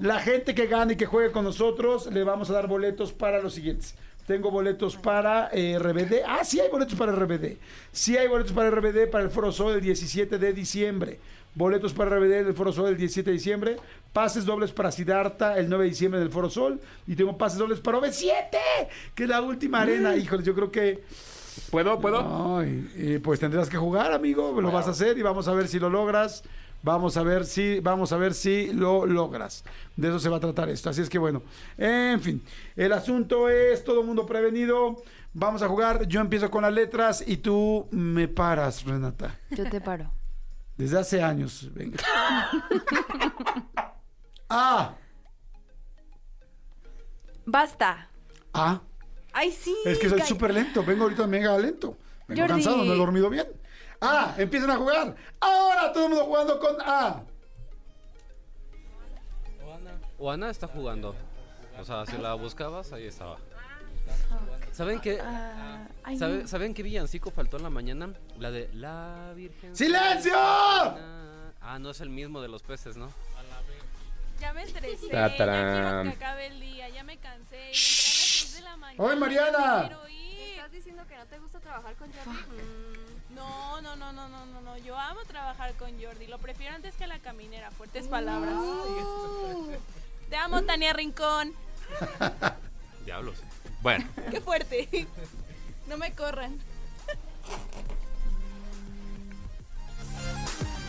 La 0.01 0.21
gente 0.21 0.55
que 0.55 0.67
gane 0.67 0.95
y 0.95 0.97
que 0.97 1.07
juegue 1.07 1.31
con 1.33 1.45
nosotros, 1.45 2.07
le 2.13 2.23
vamos 2.25 2.49
a 2.51 2.55
dar 2.55 2.69
boletos 2.69 3.13
para 3.13 3.41
los 3.43 3.53
siguientes. 3.55 3.95
Tengo 4.27 4.51
boletos 4.51 4.97
para 4.97 5.51
eh, 5.53 5.79
RBD. 5.79 6.23
Ah, 6.27 6.43
sí 6.45 6.59
hay 6.61 6.71
boletos 6.71 6.95
para 6.97 7.13
RBD. 7.13 7.57
Sí 7.93 8.17
hay 8.17 8.29
boletos 8.29 8.53
para 8.53 8.71
RBD 8.71 9.09
para 9.11 9.25
el 9.25 9.31
Foro 9.31 9.53
Sol 9.53 9.75
el 9.75 9.81
17 9.81 10.39
de 10.39 10.53
diciembre. 10.53 11.19
Boletos 11.57 11.95
para 11.95 12.15
RBD 12.19 12.45
del 12.45 12.53
Foro 12.53 12.71
Sol 12.71 12.89
el 12.89 12.99
17 12.99 13.31
de 13.31 13.33
diciembre. 13.33 13.77
Pases 14.13 14.45
dobles 14.45 14.73
para 14.73 14.93
Sidarta 14.93 15.57
el 15.57 15.71
9 15.71 15.85
de 15.85 15.91
diciembre 15.91 16.21
del 16.21 16.29
Foro 16.29 16.51
Sol. 16.51 16.79
Y 17.07 17.17
tengo 17.17 17.39
pases 17.39 17.59
dobles 17.59 17.81
para 17.81 17.97
OV7, 17.99 18.31
que 19.15 19.23
es 19.23 19.29
la 19.29 19.41
última 19.41 19.81
arena. 19.81 20.15
Híjole, 20.15 20.43
yo 20.43 20.55
creo 20.55 20.71
que... 20.71 21.03
¿Puedo? 21.71 21.99
¿Puedo? 21.99 22.59
Ay, 22.59 22.87
eh, 22.97 23.21
pues 23.25 23.41
tendrás 23.41 23.71
que 23.71 23.79
jugar, 23.79 24.13
amigo. 24.13 24.61
Lo 24.61 24.71
vas 24.71 24.87
a 24.87 24.91
hacer 24.91 25.17
y 25.17 25.23
vamos 25.23 25.49
a 25.49 25.55
ver 25.55 25.67
si 25.67 25.79
lo 25.79 25.89
logras. 25.89 26.45
Vamos 26.83 27.17
a 27.17 27.23
ver 27.23 27.47
si, 27.47 27.81
vamos 27.81 28.13
a 28.13 28.19
ver 28.19 28.35
si 28.35 28.75
lo 28.75 29.07
logras. 29.07 29.65
De 29.97 30.09
eso 30.09 30.19
se 30.19 30.29
va 30.29 30.37
a 30.37 30.41
tratar 30.41 30.69
esto. 30.69 30.91
Así 30.91 31.01
es 31.01 31.09
que 31.09 31.19
bueno. 31.19 31.43
En 31.79 32.21
fin, 32.21 32.43
el 32.77 32.93
asunto 32.93 33.49
es 33.49 33.83
todo 33.83 34.03
mundo 34.03 34.27
prevenido. 34.27 35.03
Vamos 35.33 35.63
a 35.63 35.69
jugar. 35.69 36.07
Yo 36.07 36.21
empiezo 36.21 36.51
con 36.51 36.63
las 36.63 36.73
letras 36.75 37.25
y 37.27 37.39
tú 37.39 37.89
me 37.91 38.29
paras, 38.29 38.85
Renata. 38.85 39.39
Yo 39.51 39.69
te 39.71 39.81
paro. 39.81 40.16
Desde 40.77 40.99
hace 40.99 41.23
años. 41.23 41.69
Venga. 41.73 41.99
A. 44.49 44.95
Basta. 47.47 48.09
A. 48.53 48.81
Ay, 49.33 49.53
sí. 49.53 49.77
Es 49.85 49.99
que 49.99 50.09
soy 50.09 50.21
súper 50.23 50.53
lento. 50.53 50.85
Vengo 50.85 51.05
ahorita 51.05 51.27
mega 51.27 51.57
lento. 51.59 51.97
Vengo 52.27 52.43
Jordi. 52.43 52.55
cansado, 52.55 52.85
no 52.85 52.93
he 52.93 52.97
dormido 52.97 53.31
bien. 53.31 53.47
A. 54.01 54.35
Empiezan 54.37 54.71
a 54.71 54.77
jugar. 54.77 55.15
Ahora 55.41 55.93
todo 55.93 56.05
el 56.05 56.11
mundo 56.11 56.25
jugando 56.27 56.59
con 56.59 56.77
A. 56.81 57.23
Oana 60.19 60.51
está 60.51 60.67
jugando. 60.67 61.15
O 61.79 61.85
sea, 61.85 62.07
si 62.07 62.17
la 62.17 62.35
buscabas, 62.35 62.93
ahí 62.93 63.07
estaba. 63.07 63.37
¿Saben 64.77 65.01
qué? 65.01 65.19
Ay, 66.05 66.19
¿Sabe- 66.19 66.43
no. 66.43 66.49
¿Saben 66.49 66.75
qué 66.75 66.83
villancico 66.83 67.31
faltó 67.31 67.57
en 67.57 67.63
la 67.63 67.71
mañana? 67.71 68.13
La 68.39 68.51
de 68.51 68.69
La 68.75 69.33
Virgen. 69.35 69.75
¡Silencio! 69.75 70.35
Ah, 70.37 71.79
no 71.81 71.91
es 71.91 72.01
el 72.03 72.11
mismo 72.11 72.43
de 72.43 72.49
los 72.49 72.63
peces, 72.63 72.95
¿no? 72.99 73.11
Ya 74.39 74.53
me 74.53 74.65
estresé, 74.65 75.09
ya 75.11 75.35
quiero 75.35 76.03
que 76.03 76.09
acabe 76.11 76.49
el 76.49 76.61
día, 76.61 76.91
ya 76.91 77.05
me 77.05 77.17
cansé. 77.17 77.57
Entré 77.57 77.65
a 77.65 77.71
las 77.71 77.79
6 77.79 78.55
de 78.55 78.61
la 78.61 78.77
mañana. 78.77 79.03
¡Oye, 79.03 79.17
Mariana! 79.17 79.59
ya 79.59 79.77
me 79.81 79.87
quiero 79.89 80.09
ir. 80.11 80.51
¿Estás 80.57 80.73
diciendo 80.73 81.03
que 81.09 81.17
no 81.17 81.25
te 81.25 81.39
gusta 81.39 81.59
trabajar 81.61 81.95
con 81.95 82.13
Jordi? 82.13 82.61
No, 83.35 83.81
no, 83.81 83.97
no, 83.97 84.13
no, 84.13 84.29
no, 84.29 84.45
no, 84.45 84.61
no. 84.61 84.77
Yo 84.79 84.99
amo 84.99 85.21
trabajar 85.27 85.73
con 85.75 85.91
Jordi. 85.99 86.27
Lo 86.27 86.37
prefiero 86.37 86.75
antes 86.75 86.95
que 86.97 87.07
la 87.07 87.19
caminera. 87.19 87.71
Fuertes 87.71 88.09
palabras. 88.09 88.53
Te 90.29 90.37
amo, 90.37 90.63
Tania 90.65 90.93
Rincón. 90.93 91.55
Diablos. 93.07 93.39
Bueno, 93.87 94.05
Qué 94.33 94.41
fuerte. 94.41 95.07
No 95.87 95.97
me 95.97 96.13
corran. 96.13 96.59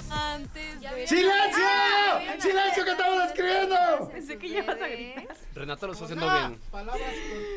Antes 0.09 0.81
de... 0.81 1.05
¡Silencio! 1.07 1.63
Ah, 1.63 2.19
¡Silencio 2.39 2.85
que 2.85 2.89
estamos 2.91 3.23
escribiendo! 3.27 4.09
Pensé 4.11 4.39
que 4.39 4.49
ya 4.49 4.59
ibas 4.63 4.81
a 4.81 4.87
gritar. 4.87 5.35
Renata 5.53 5.85
lo 5.85 5.93
está 5.93 6.05
haciendo 6.05 6.25
bien. 6.31 6.59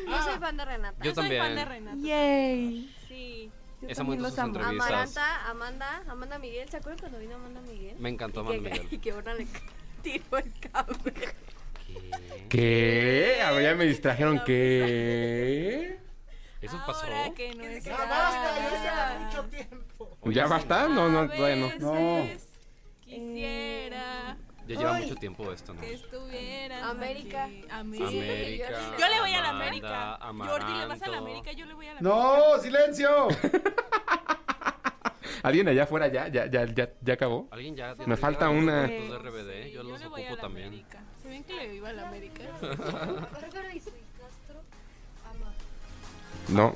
Yo 0.07 0.21
soy 0.21 0.37
fan 0.39 0.57
de 0.57 0.65
Renata. 0.65 1.03
Yo 1.03 1.15
Soy 1.15 1.23
fan 1.23 1.29
de 1.31 1.37
también. 1.39 1.67
Renata. 1.69 1.97
Yay. 2.07 2.95
Sí. 3.07 3.51
Yo 3.81 3.87
Esa 3.87 3.95
también 3.97 4.19
muy 4.19 4.23
los 4.23 4.29
sus 4.33 4.39
amo. 4.41 4.55
entrevistas. 4.59 4.91
Amaranta, 4.91 5.49
Amanda, 5.49 6.03
Amanda 6.07 6.37
Miguel. 6.37 6.69
¿Se 6.69 6.77
acuerdan 6.77 6.99
cuando 6.99 7.17
vino 7.17 7.33
Amanda 7.37 7.61
Miguel? 7.61 7.95
Me 7.97 8.09
encantó 8.09 8.41
Amanda 8.41 8.69
Miguel. 8.69 8.87
Y 8.91 8.97
que 8.99 9.09
ahora 9.11 9.33
le 9.33 9.47
tiró 10.03 10.37
el 10.37 10.53
cable. 10.71 11.13
¿Qué? 12.49 13.41
A 13.43 13.51
ver, 13.51 13.63
ya 13.63 13.75
me 13.75 13.85
distrajeron. 13.85 14.41
¿Qué? 14.45 15.97
¿Eso 16.61 16.77
pasó? 16.85 17.05
Ahora 17.05 17.33
que 17.33 17.53
no 17.55 17.63
es 17.63 17.83
¿Ya 20.35 20.47
basta? 20.47 20.87
No, 20.87 21.09
no, 21.09 21.29
todavía 21.29 21.55
no. 21.55 21.71
No. 21.79 22.27
Quisiera 23.01 24.37
Ya 24.67 24.75
lleva 24.77 24.93
mucho 24.93 25.15
tiempo 25.15 25.51
esto, 25.51 25.73
¿no? 25.73 25.81
que 25.81 25.93
estuvieran 25.93 26.83
América. 26.83 27.45
aquí. 27.45 27.63
Sí, 27.63 27.69
América. 27.69 28.07
América. 28.07 28.69
Yo 28.99 29.07
le 29.09 29.19
voy 29.21 29.33
a 29.33 29.41
la 29.41 29.49
Amanda, 29.49 30.15
América. 30.15 30.51
Jordi, 30.59 30.73
¿le 30.79 30.85
vas 30.85 31.01
a 31.01 31.07
la 31.07 31.17
Amaranto. 31.17 31.17
América? 31.17 31.51
Yo 31.53 31.65
le 31.65 31.73
voy 31.73 31.87
a 31.87 31.93
la 31.95 31.99
América. 31.99 32.15
¡No! 32.15 32.59
¡Silencio! 32.61 33.27
¿Alguien 35.43 35.67
allá 35.67 35.83
afuera 35.83 36.07
ya? 36.07 36.27
¿Ya, 36.27 36.45
ya, 36.45 36.65
ya, 36.65 36.89
ya 37.01 37.13
acabó? 37.15 37.47
¿Alguien 37.51 37.75
ya? 37.75 37.95
Me 38.05 38.15
falta 38.15 38.49
una. 38.49 38.85
RBD, 38.85 39.63
Sí, 39.65 39.71
yo 39.71 39.81
los 39.83 39.99
le 39.99 40.07
voy 40.07 40.21
a 40.21 40.25
ocupo 40.25 40.35
la 40.35 40.41
también. 40.41 40.67
América. 40.67 41.03
¿Se 41.31 41.35
ven 41.35 41.43
que 41.45 41.53
le 41.53 41.75
iba 41.75 41.87
a 41.87 41.93
la 41.93 42.09
América? 42.09 42.43
Bárbara 42.61 43.73
y 43.73 43.79
Soy 43.79 43.93
Castro. 44.19 44.61
Ama. 45.29 45.53
No. 46.49 46.73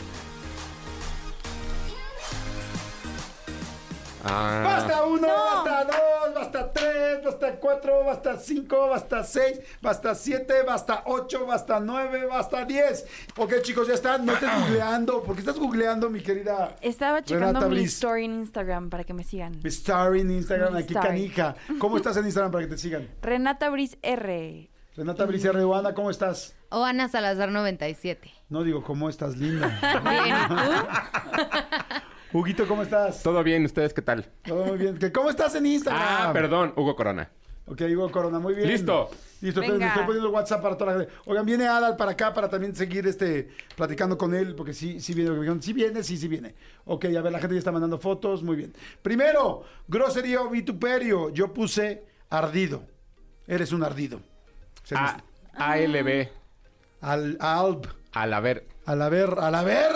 Ah. 4.28 4.62
Basta 4.64 5.06
uno, 5.06 5.28
basta 5.28 5.84
dos, 5.86 6.34
basta 6.34 6.72
tres, 6.74 7.24
basta 7.24 7.56
cuatro, 7.60 8.04
basta 8.06 8.38
cinco, 8.40 8.90
basta 8.90 9.24
seis, 9.24 9.60
basta 9.82 10.16
siete, 10.16 10.64
basta 10.64 11.04
ocho, 11.06 11.46
basta 11.46 11.80
nueve, 11.80 12.26
basta 12.26 12.66
diez. 12.66 13.06
Ok, 13.38 13.62
chicos, 13.62 13.88
ya 13.88 13.94
están. 13.94 14.26
No 14.26 14.34
estés 14.34 14.50
googleando. 14.62 15.22
¿Por 15.24 15.36
qué 15.36 15.42
estás 15.42 15.60
googleando, 15.60 16.10
mi 16.10 16.22
querida 16.22 16.76
Estaba 16.82 17.22
checando 17.24 17.48
Renata 17.48 17.68
mi 17.68 17.76
Briz? 17.76 17.94
story 17.94 18.26
en 18.26 18.34
Instagram 18.42 18.90
para 18.90 19.04
que 19.04 19.14
me 19.14 19.24
sigan. 19.24 19.60
Mi 19.64 19.70
Star 19.70 20.16
en 20.16 20.32
Instagram, 20.32 20.74
Mi 20.74 20.80
aquí 20.80 20.94
story. 20.94 21.08
canija. 21.08 21.56
¿Cómo 21.80 21.98
estás 21.98 22.18
en 22.18 22.26
Instagram 22.26 22.52
para 22.52 22.64
que 22.66 22.72
te 22.72 22.78
sigan? 22.80 23.08
Renata 23.22 23.70
Briz 23.70 23.98
R. 24.02 24.70
Renata 24.96 25.26
Bricia 25.26 25.52
Reoana, 25.52 25.94
¿cómo 25.94 26.10
estás? 26.10 26.56
O 26.70 26.84
Ana 26.84 27.10
Salazar 27.10 27.50
97. 27.52 28.32
No 28.50 28.64
digo, 28.64 28.82
¿cómo 28.82 29.10
estás, 29.10 29.36
linda? 29.36 29.68
Bien, 30.04 30.36
Huguito, 32.36 32.68
¿cómo 32.68 32.84
estás? 32.84 33.24
Todo 33.24 33.42
bien, 33.46 33.64
¿ustedes 33.64 33.94
qué 33.94 34.02
tal? 34.02 34.26
Todo 34.44 34.66
muy 34.66 34.78
bien. 34.78 34.98
¿Que 34.98 35.10
¿Cómo 35.10 35.30
estás 35.30 35.56
en 35.56 35.66
Instagram? 35.68 36.04
Ah, 36.06 36.34
perdón, 36.34 36.74
Hugo 36.76 36.94
Corona. 36.94 37.30
Ok, 37.66 37.80
Hugo 37.96 38.12
Corona, 38.12 38.40
muy 38.40 38.54
bien. 38.54 38.68
Listo. 38.68 39.10
Listo, 39.40 39.62
Venga. 39.62 39.74
entonces, 39.76 39.88
estoy 39.88 40.06
poniendo 40.06 40.28
el 40.28 40.34
WhatsApp 40.36 40.62
para 40.62 40.76
toda 40.76 40.92
la 40.92 41.00
gente. 41.00 41.14
Oigan, 41.28 41.46
viene 41.46 41.66
Adal 41.66 41.96
para 41.96 42.12
acá 42.12 42.34
para 42.34 42.50
también 42.50 42.76
seguir 42.76 43.08
este 43.08 43.48
platicando 43.78 44.18
con 44.18 44.36
él, 44.36 44.54
porque 44.54 44.74
sí, 44.74 45.00
sí 45.00 45.14
viene, 45.14 45.62
sí 45.62 45.72
viene, 45.72 46.04
sí, 46.04 46.18
sí 46.18 46.28
viene. 46.28 46.56
Ok, 46.84 47.06
a 47.06 47.22
ver, 47.22 47.32
la 47.32 47.40
gente 47.40 47.56
ya 47.56 47.60
está 47.60 47.72
mandando 47.72 47.98
fotos, 48.00 48.44
muy 48.44 48.58
bien. 48.58 48.74
Primero, 49.02 49.64
grosería 49.88 50.42
o 50.42 50.50
vituperio. 50.50 51.30
Yo 51.30 51.54
puse 51.54 52.04
ardido. 52.30 52.84
Eres 53.48 53.72
un 53.72 53.82
ardido. 53.82 54.20
Se 54.84 54.94
A, 54.96 55.02
nos- 55.02 55.62
ALB. 55.62 56.28
Al, 57.00 57.38
alb. 57.40 57.88
Al 58.12 58.34
haber. 58.34 58.68
Al 58.86 59.02
haber, 59.02 59.36
al 59.40 59.56
haber. 59.56 59.95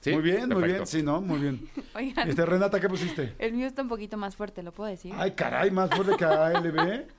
Sí, 0.00 0.12
muy 0.12 0.22
bien, 0.22 0.48
muy 0.48 0.62
bien. 0.64 0.86
Sí, 0.86 1.02
¿no? 1.02 1.20
Muy 1.20 1.38
bien. 1.40 1.68
Oigan, 1.94 2.28
Este, 2.28 2.44
Renata, 2.46 2.80
¿qué 2.80 2.88
pusiste? 2.88 3.34
el 3.38 3.52
mío 3.52 3.66
está 3.66 3.82
un 3.82 3.88
poquito 3.88 4.16
más 4.16 4.36
fuerte, 4.36 4.62
¿lo 4.62 4.72
puedo 4.72 4.90
decir? 4.90 5.12
Ay, 5.16 5.32
caray, 5.32 5.70
más 5.70 5.90
fuerte 5.90 6.16
que 6.16 6.24
ALB. 6.24 7.04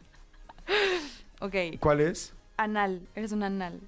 Ok. 1.44 1.56
¿Cuál 1.80 2.02
es? 2.02 2.34
Anal, 2.58 3.02
eres 3.16 3.32
un 3.32 3.42
anal. 3.42 3.80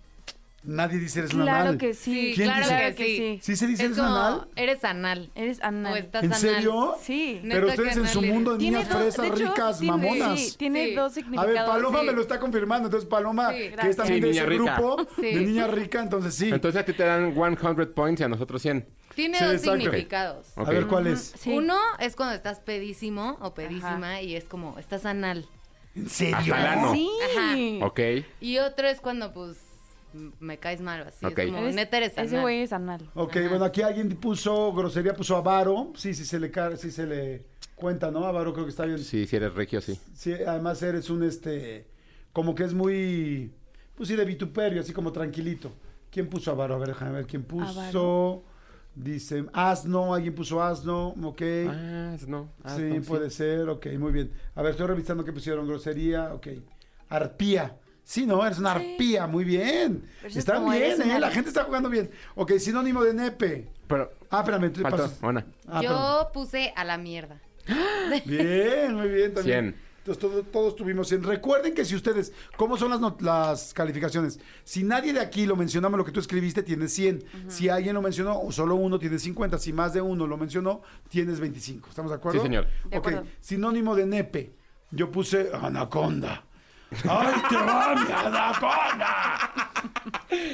Nadie 0.66 0.98
dice 0.98 1.20
eres 1.20 1.34
un 1.34 1.42
Claro 1.42 1.62
anal. 1.62 1.78
que 1.78 1.94
sí. 1.94 2.32
¿Quién 2.36 2.48
claro 2.48 2.62
dice? 2.68 2.96
que 2.96 3.06
sí. 3.06 3.40
¿Sí 3.42 3.56
se 3.58 3.68
dice 3.68 3.84
Es 3.84 3.88
eres 3.92 3.98
como, 3.98 4.16
anal? 4.16 4.48
eres 4.56 4.84
anal. 4.86 5.32
Eres 5.36 5.62
anal. 5.62 5.94
O 5.94 5.96
estás 5.98 6.24
¿En 6.24 6.30
anal. 6.32 6.40
serio? 6.42 6.96
Sí. 7.02 7.42
Pero 7.50 7.68
ustedes 7.68 7.98
en 7.98 8.08
su 8.08 8.22
mundo 8.22 8.54
de 8.54 8.60
niñas 8.60 8.88
dos- 8.88 8.98
fresas 8.98 9.22
de 9.22 9.28
hecho, 9.28 9.50
ricas, 9.52 9.80
tiene- 9.80 9.92
mamonas. 9.98 10.40
Sí, 10.40 10.58
tiene 10.58 10.88
Sí. 10.90 10.96
dos 10.96 11.12
A 11.12 11.16
significados. 11.16 11.54
ver, 11.54 11.66
Paloma 11.66 12.00
sí. 12.00 12.06
me 12.06 12.12
lo 12.14 12.22
está 12.22 12.40
confirmando. 12.40 12.88
Entonces, 12.88 13.10
Paloma, 13.10 13.52
Sí, 13.52 13.58
que 13.82 13.90
es 13.90 13.98
también 13.98 14.18
Sí, 14.20 14.22
de 14.22 14.30
ese 14.32 14.46
rica. 14.46 14.76
grupo 14.78 15.06
Sí. 15.18 15.22
de 15.22 15.42
niña 15.42 15.68
rica, 15.68 16.02
entonces 16.02 16.34
sí. 16.34 16.50
Entonces 16.50 16.82
a 16.82 16.86
ti 16.86 16.94
te 16.94 17.04
dan 17.04 17.34
100 17.36 17.94
points 17.94 18.22
y 18.22 18.24
a 18.24 18.30
nosotros 18.30 18.62
100. 18.62 18.88
Tiene 19.16 19.38
Sí, 19.40 19.44
dos 19.44 19.54
exacto. 19.56 19.80
significados. 19.82 20.58
A 20.58 20.64
ver, 20.64 20.88
¿cuál 20.88 21.08
es? 21.08 21.34
Sí. 21.38 21.52
Uno 21.52 21.76
es 22.00 22.16
cuando 22.16 22.36
estás 22.36 22.62
pedísimo 22.62 23.38
o 23.42 23.54
pedísima 23.54 24.22
y 24.22 24.36
es 24.36 24.46
como, 24.46 24.80
estás 24.80 25.06
anal. 25.06 25.46
¿En 25.96 26.10
serio? 26.10 26.38
Hasta 26.38 26.58
el 26.60 26.66
ano. 26.80 26.94
Sí. 26.94 27.10
Ajá. 27.38 27.86
Ok. 27.86 28.00
Y 28.42 28.58
otro 28.58 28.88
es 28.88 29.00
cuando, 29.00 29.32
pues, 29.34 29.58
me 30.40 30.58
caes 30.60 30.82
mal 30.82 31.02
así. 31.08 31.26
Ok. 31.26 31.40
Es 31.40 31.46
como, 31.48 31.58
Eres- 31.60 31.76
neta 31.76 31.98
eres 31.98 32.14
anal. 32.18 32.26
Ese 32.26 32.42
güey 32.42 32.62
es 32.62 32.74
anal. 32.74 33.10
Ok, 33.16 33.36
bueno, 33.50 33.66
aquí 33.66 33.82
alguien 33.82 34.10
puso 34.18 34.74
grosería, 34.74 35.14
puso 35.14 35.36
avaro. 35.36 35.92
Sí, 35.96 36.14
sí 36.14 36.26
se 36.26 36.40
le, 36.40 36.52
sí 36.78 36.92
se 36.92 37.06
le 37.06 37.46
cuenta, 37.76 38.12
¿no? 38.12 38.26
Avaro 38.26 38.54
creo 38.54 38.66
que 38.66 38.72
está 38.72 38.86
bien. 38.86 39.00
Sí, 39.00 39.26
si 39.28 39.36
eres 39.36 39.54
regio, 39.54 39.82
sí. 39.82 40.00
Sí, 40.14 40.34
además 40.34 40.82
eres 40.84 41.10
un, 41.10 41.24
este, 41.24 41.88
como 42.32 42.56
que 42.56 42.64
es 42.64 42.74
muy, 42.74 43.52
pues 43.96 44.10
sí, 44.10 44.16
de 44.16 44.26
vituperio, 44.26 44.82
así 44.82 44.94
como 44.94 45.12
tranquilito. 45.12 45.72
¿Quién 46.12 46.28
puso 46.28 46.52
avaro? 46.52 46.76
A 46.76 46.78
ver, 46.78 46.90
déjame 46.90 47.12
ver 47.12 47.26
quién 47.26 47.44
puso. 47.44 47.68
Avaro. 47.80 48.44
Dice, 48.96 49.46
asno, 49.54 50.14
alguien 50.14 50.36
puso 50.36 50.62
asno, 50.62 51.16
ok. 51.24 51.42
Ah, 51.68 52.16
no. 52.28 52.52
Ah, 52.64 52.76
sí, 52.78 53.00
puede 53.08 53.32
ser, 53.32 53.68
ok, 53.68 53.88
muy 53.98 54.12
bien. 54.12 54.32
A 54.54 54.62
ver, 54.62 54.72
estoy 54.72 54.86
revisando 54.86 55.26
qué 55.26 55.34
pusieron, 55.34 55.68
grosería, 55.68 56.32
ok. 56.36 56.48
Arpía. 57.10 57.76
Sí, 58.04 58.26
no, 58.26 58.46
eres 58.46 58.60
una 58.60 58.72
arpía, 58.74 59.28
muy 59.28 59.44
bien. 59.46 60.04
Pero 60.18 60.28
eso 60.28 60.28
es 60.28 60.38
Está 60.38 60.56
como 60.56 60.72
bien, 60.72 61.02
¿eh? 61.02 61.06
una- 61.06 61.20
La 61.20 61.32
gente 61.32 61.50
está 61.50 61.64
jugando 61.64 61.90
bien. 61.90 62.10
Ok, 62.36 62.54
sinónimo 62.60 63.04
de 63.04 63.14
nepe. 63.14 63.70
Pero, 63.88 64.12
Ah, 64.30 64.40
espérame, 64.40 64.72
tú 64.74 64.82
faltó, 64.82 64.98
pasas. 65.22 65.46
Ah, 65.68 65.82
Yo 65.82 66.30
puse 66.34 66.74
a 66.76 66.84
la 66.84 66.98
mierda. 66.98 67.40
Bien, 68.26 68.94
muy 68.96 69.08
bien 69.10 69.34
también. 69.34 69.74
Cien. 69.74 69.94
Entonces 70.00 70.20
todo- 70.22 70.44
todos 70.44 70.76
tuvimos 70.76 71.08
100. 71.08 71.24
Recuerden 71.24 71.74
que 71.74 71.86
si 71.86 71.96
ustedes, 71.96 72.34
¿cómo 72.58 72.76
son 72.76 72.90
las, 72.90 73.00
not- 73.00 73.22
las 73.22 73.74
calificaciones? 73.74 74.38
Si 74.66 74.84
nadie 74.84 75.14
de 75.14 75.22
aquí 75.22 75.46
lo 75.46 75.56
mencionamos, 75.56 75.98
lo 75.98 76.04
que 76.04 76.12
tú 76.12 76.20
escribiste, 76.20 76.62
tienes 76.62 76.94
100. 76.94 77.24
Si 77.48 77.70
alguien 77.70 77.94
lo 77.96 78.02
mencionó, 78.02 78.38
o 78.42 78.52
solo 78.52 78.76
uno, 78.76 79.00
tienes 79.00 79.22
50. 79.22 79.58
Si 79.60 79.72
más 79.72 79.94
de 79.94 80.02
uno 80.02 80.28
lo 80.28 80.36
mencionó, 80.36 80.82
tienes 81.08 81.40
25. 81.40 81.88
¿Estamos 81.90 82.12
de 82.12 82.18
acuerdo? 82.18 82.40
Sí, 82.42 82.46
señor. 82.46 82.66
De 82.90 82.98
ok, 82.98 83.08
acuerdo. 83.08 83.24
sinónimo 83.40 83.96
de 83.96 84.06
nepe. 84.08 84.56
Yo 84.92 85.10
puse 85.10 85.50
anaconda. 85.54 86.44
¡Ay, 87.10 87.34
te 87.50 87.56
va 87.56 87.96
mi 87.96 88.12
anaconda! 88.12 89.52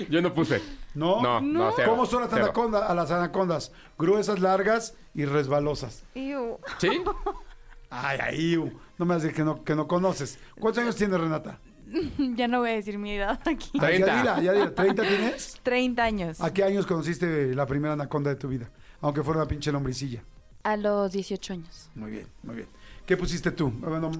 Yo 0.09 0.21
no 0.21 0.33
puse. 0.33 0.61
¿No? 0.95 1.21
No, 1.21 1.39
no, 1.39 1.71
cero, 1.75 1.91
¿Cómo 1.91 2.05
son 2.05 2.21
las 2.21 2.29
cero. 2.31 2.45
anacondas? 2.45 2.89
A 2.89 2.93
las 2.93 3.11
anacondas. 3.11 3.71
Gruesas, 3.97 4.39
largas 4.39 4.95
y 5.13 5.25
resbalosas. 5.25 6.03
¿Sí? 6.13 7.01
Ay, 7.91 8.19
ay, 8.21 8.57
uh, 8.57 8.71
no 8.99 9.05
me 9.05 9.15
hagas 9.15 9.33
que 9.33 9.43
no, 9.43 9.63
que 9.63 9.73
no 9.73 9.87
conoces. 9.87 10.37
¿Cuántos 10.59 10.83
años 10.83 10.95
tienes, 10.95 11.19
Renata? 11.19 11.57
ya 12.35 12.47
no 12.47 12.59
voy 12.59 12.69
a 12.69 12.73
decir 12.73 12.99
mi 12.99 13.13
edad 13.13 13.39
aquí. 13.47 13.71
Ay, 13.79 13.97
30. 14.01 14.05
Ya 14.05 14.17
dila, 14.17 14.41
ya 14.41 14.53
dila. 14.53 14.75
¿30 14.75 15.07
tienes? 15.07 15.59
30 15.63 16.03
años. 16.03 16.41
¿A 16.41 16.53
qué 16.53 16.63
años 16.63 16.85
conociste 16.85 17.55
la 17.55 17.65
primera 17.65 17.93
anaconda 17.93 18.29
de 18.29 18.35
tu 18.35 18.47
vida? 18.47 18.69
Aunque 19.01 19.23
fuera 19.23 19.39
una 19.39 19.47
pinche 19.47 19.71
lombricilla. 19.71 20.21
A 20.61 20.77
los 20.77 21.11
18 21.13 21.53
años. 21.53 21.89
Muy 21.95 22.11
bien, 22.11 22.27
muy 22.43 22.57
bien. 22.57 22.67
¿Qué 23.07 23.17
pusiste 23.17 23.49
tú? 23.51 23.71
Bueno, 23.71 24.11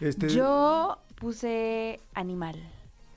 este... 0.00 0.28
Yo 0.28 0.98
puse 1.16 2.00
animal. 2.14 2.56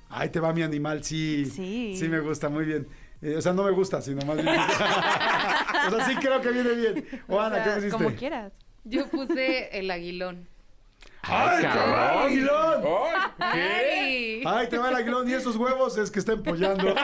Ahí 0.10 0.30
te 0.30 0.40
va 0.40 0.54
mi 0.54 0.64
animal, 0.64 1.04
sí. 1.04 1.46
Sí. 1.46 1.96
Sí 1.96 2.08
me 2.08 2.20
gusta, 2.20 2.50
muy 2.50 2.66
bien. 2.66 2.88
Eh, 3.22 3.36
o 3.38 3.42
sea, 3.42 3.54
no 3.54 3.64
me 3.64 3.72
gusta, 3.72 4.02
sino 4.02 4.26
más 4.26 4.38
bien. 4.38 4.48
o 5.88 5.96
sea, 5.96 6.06
sí 6.08 6.16
creo 6.16 6.42
que 6.42 6.52
viene 6.52 6.72
bien. 6.74 7.06
O 7.28 7.40
Ana, 7.40 7.58
O 7.58 7.64
sea, 7.64 7.64
¿qué 7.66 7.72
pusiste? 7.76 7.98
Como 8.04 8.16
quieras. 8.16 8.54
Yo 8.86 9.08
puse 9.08 9.78
el 9.78 9.92
aguilón. 9.92 10.48
¡Ay, 11.22 11.64
cabrón! 11.64 12.24
aguilón! 12.26 12.82
¿Qué? 13.38 14.42
Ay. 14.42 14.44
¡Ay, 14.46 14.68
te 14.70 14.78
va 14.78 14.90
el 14.90 14.96
aguilón! 14.96 15.30
Y 15.30 15.34
esos 15.34 15.56
huevos 15.58 15.98
es 15.98 16.10
que 16.10 16.20
está 16.20 16.32
empollando. 16.32 16.96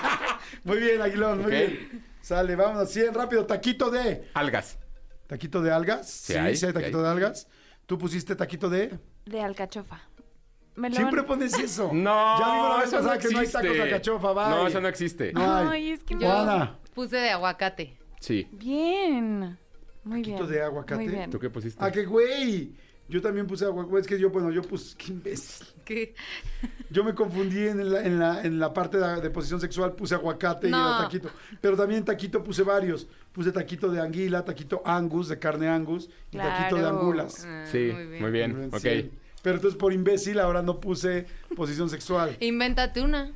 muy 0.64 0.78
bien, 0.78 1.00
aguilón, 1.00 1.42
muy 1.42 1.50
bien. 1.50 2.04
Sale, 2.20 2.54
vámonos, 2.54 2.90
100, 2.90 3.14
rápido. 3.14 3.46
Taquito 3.46 3.90
de... 3.90 4.28
Algas. 4.34 4.78
¿Taquito 5.26 5.62
de 5.62 5.72
algas? 5.72 6.08
Sí 6.08 6.32
Sí, 6.34 6.38
hay, 6.38 6.56
sí 6.56 6.66
hay 6.66 6.72
sí 6.72 6.78
taquito 6.78 6.98
hay. 6.98 7.04
de 7.04 7.10
algas. 7.10 7.48
¿Tú 7.86 7.98
pusiste 7.98 8.34
taquito 8.34 8.68
de...? 8.68 8.98
De 9.24 9.40
alcachofa. 9.40 10.00
Me 10.74 10.90
lo 10.90 10.96
Siempre 10.96 11.22
pones 11.22 11.58
eso. 11.58 11.90
No, 11.92 12.38
Ya 12.38 12.52
vimos 12.52 12.68
la 12.70 12.76
vez 12.78 12.86
eso 12.88 12.96
pasada 12.96 13.14
no 13.14 13.20
que 13.20 13.28
no 13.30 13.38
hay 13.40 13.46
tacos 13.48 13.72
de 13.72 13.82
alcachofa, 13.82 14.32
bye. 14.32 14.48
No, 14.50 14.66
eso 14.66 14.80
no 14.80 14.88
existe. 14.88 15.32
No 15.32 15.56
hay. 15.56 15.66
Ay, 15.68 15.90
es 15.92 16.02
que 16.04 16.14
me- 16.16 16.22
Yo 16.22 16.32
Ana. 16.36 16.78
puse 16.94 17.16
de 17.16 17.30
aguacate. 17.30 17.96
Sí. 18.20 18.48
Bien. 18.52 19.58
Muy 20.04 20.20
Taquito 20.22 20.44
bien. 20.46 20.50
de 20.50 20.62
aguacate. 20.62 20.94
Muy 21.02 21.08
bien. 21.08 21.30
¿Tú 21.30 21.38
qué 21.38 21.48
pusiste? 21.50 21.82
¿A 21.84 21.90
qué 21.90 22.04
güey? 22.04 22.74
Yo 23.08 23.22
también 23.22 23.46
puse 23.46 23.64
aguacate. 23.64 24.00
Es 24.00 24.06
que 24.06 24.18
yo, 24.18 24.30
bueno, 24.30 24.50
yo 24.50 24.62
puse... 24.62 24.96
Qué 24.96 25.12
imbécil. 25.12 25.66
¿Qué? 25.84 26.14
Yo 26.90 27.04
me 27.04 27.14
confundí 27.14 27.68
en 27.68 27.92
la, 27.92 28.02
en 28.02 28.18
la, 28.18 28.42
en 28.42 28.58
la 28.58 28.72
parte 28.72 28.98
de, 28.98 29.20
de 29.20 29.30
posición 29.30 29.60
sexual, 29.60 29.92
puse 29.94 30.14
aguacate 30.14 30.66
y 30.66 30.70
era 30.70 30.98
taquito. 31.02 31.30
Pero 31.60 31.76
también 31.76 32.04
taquito 32.04 32.42
puse 32.42 32.62
varios. 32.62 33.06
Puse 33.32 33.52
taquito 33.52 33.88
de 33.90 34.00
anguila, 34.00 34.44
taquito 34.44 34.82
angus, 34.84 35.28
de 35.28 35.38
carne 35.38 35.68
angus, 35.68 36.08
y 36.32 36.36
taquito 36.38 36.76
de 36.76 36.86
angulas. 36.88 37.44
Ah, 37.46 37.64
Sí, 37.70 37.90
muy 37.92 38.06
bien. 38.06 38.22
muy 38.22 38.30
bien. 38.32 38.70
Ok. 38.72 38.80
Sí. 38.80 39.10
Pero 39.42 39.56
entonces 39.56 39.78
por 39.78 39.92
imbécil 39.92 40.40
ahora 40.40 40.62
no 40.62 40.80
puse 40.80 41.26
posición 41.54 41.88
sexual. 41.88 42.36
Invéntate 42.40 43.00
una. 43.02 43.30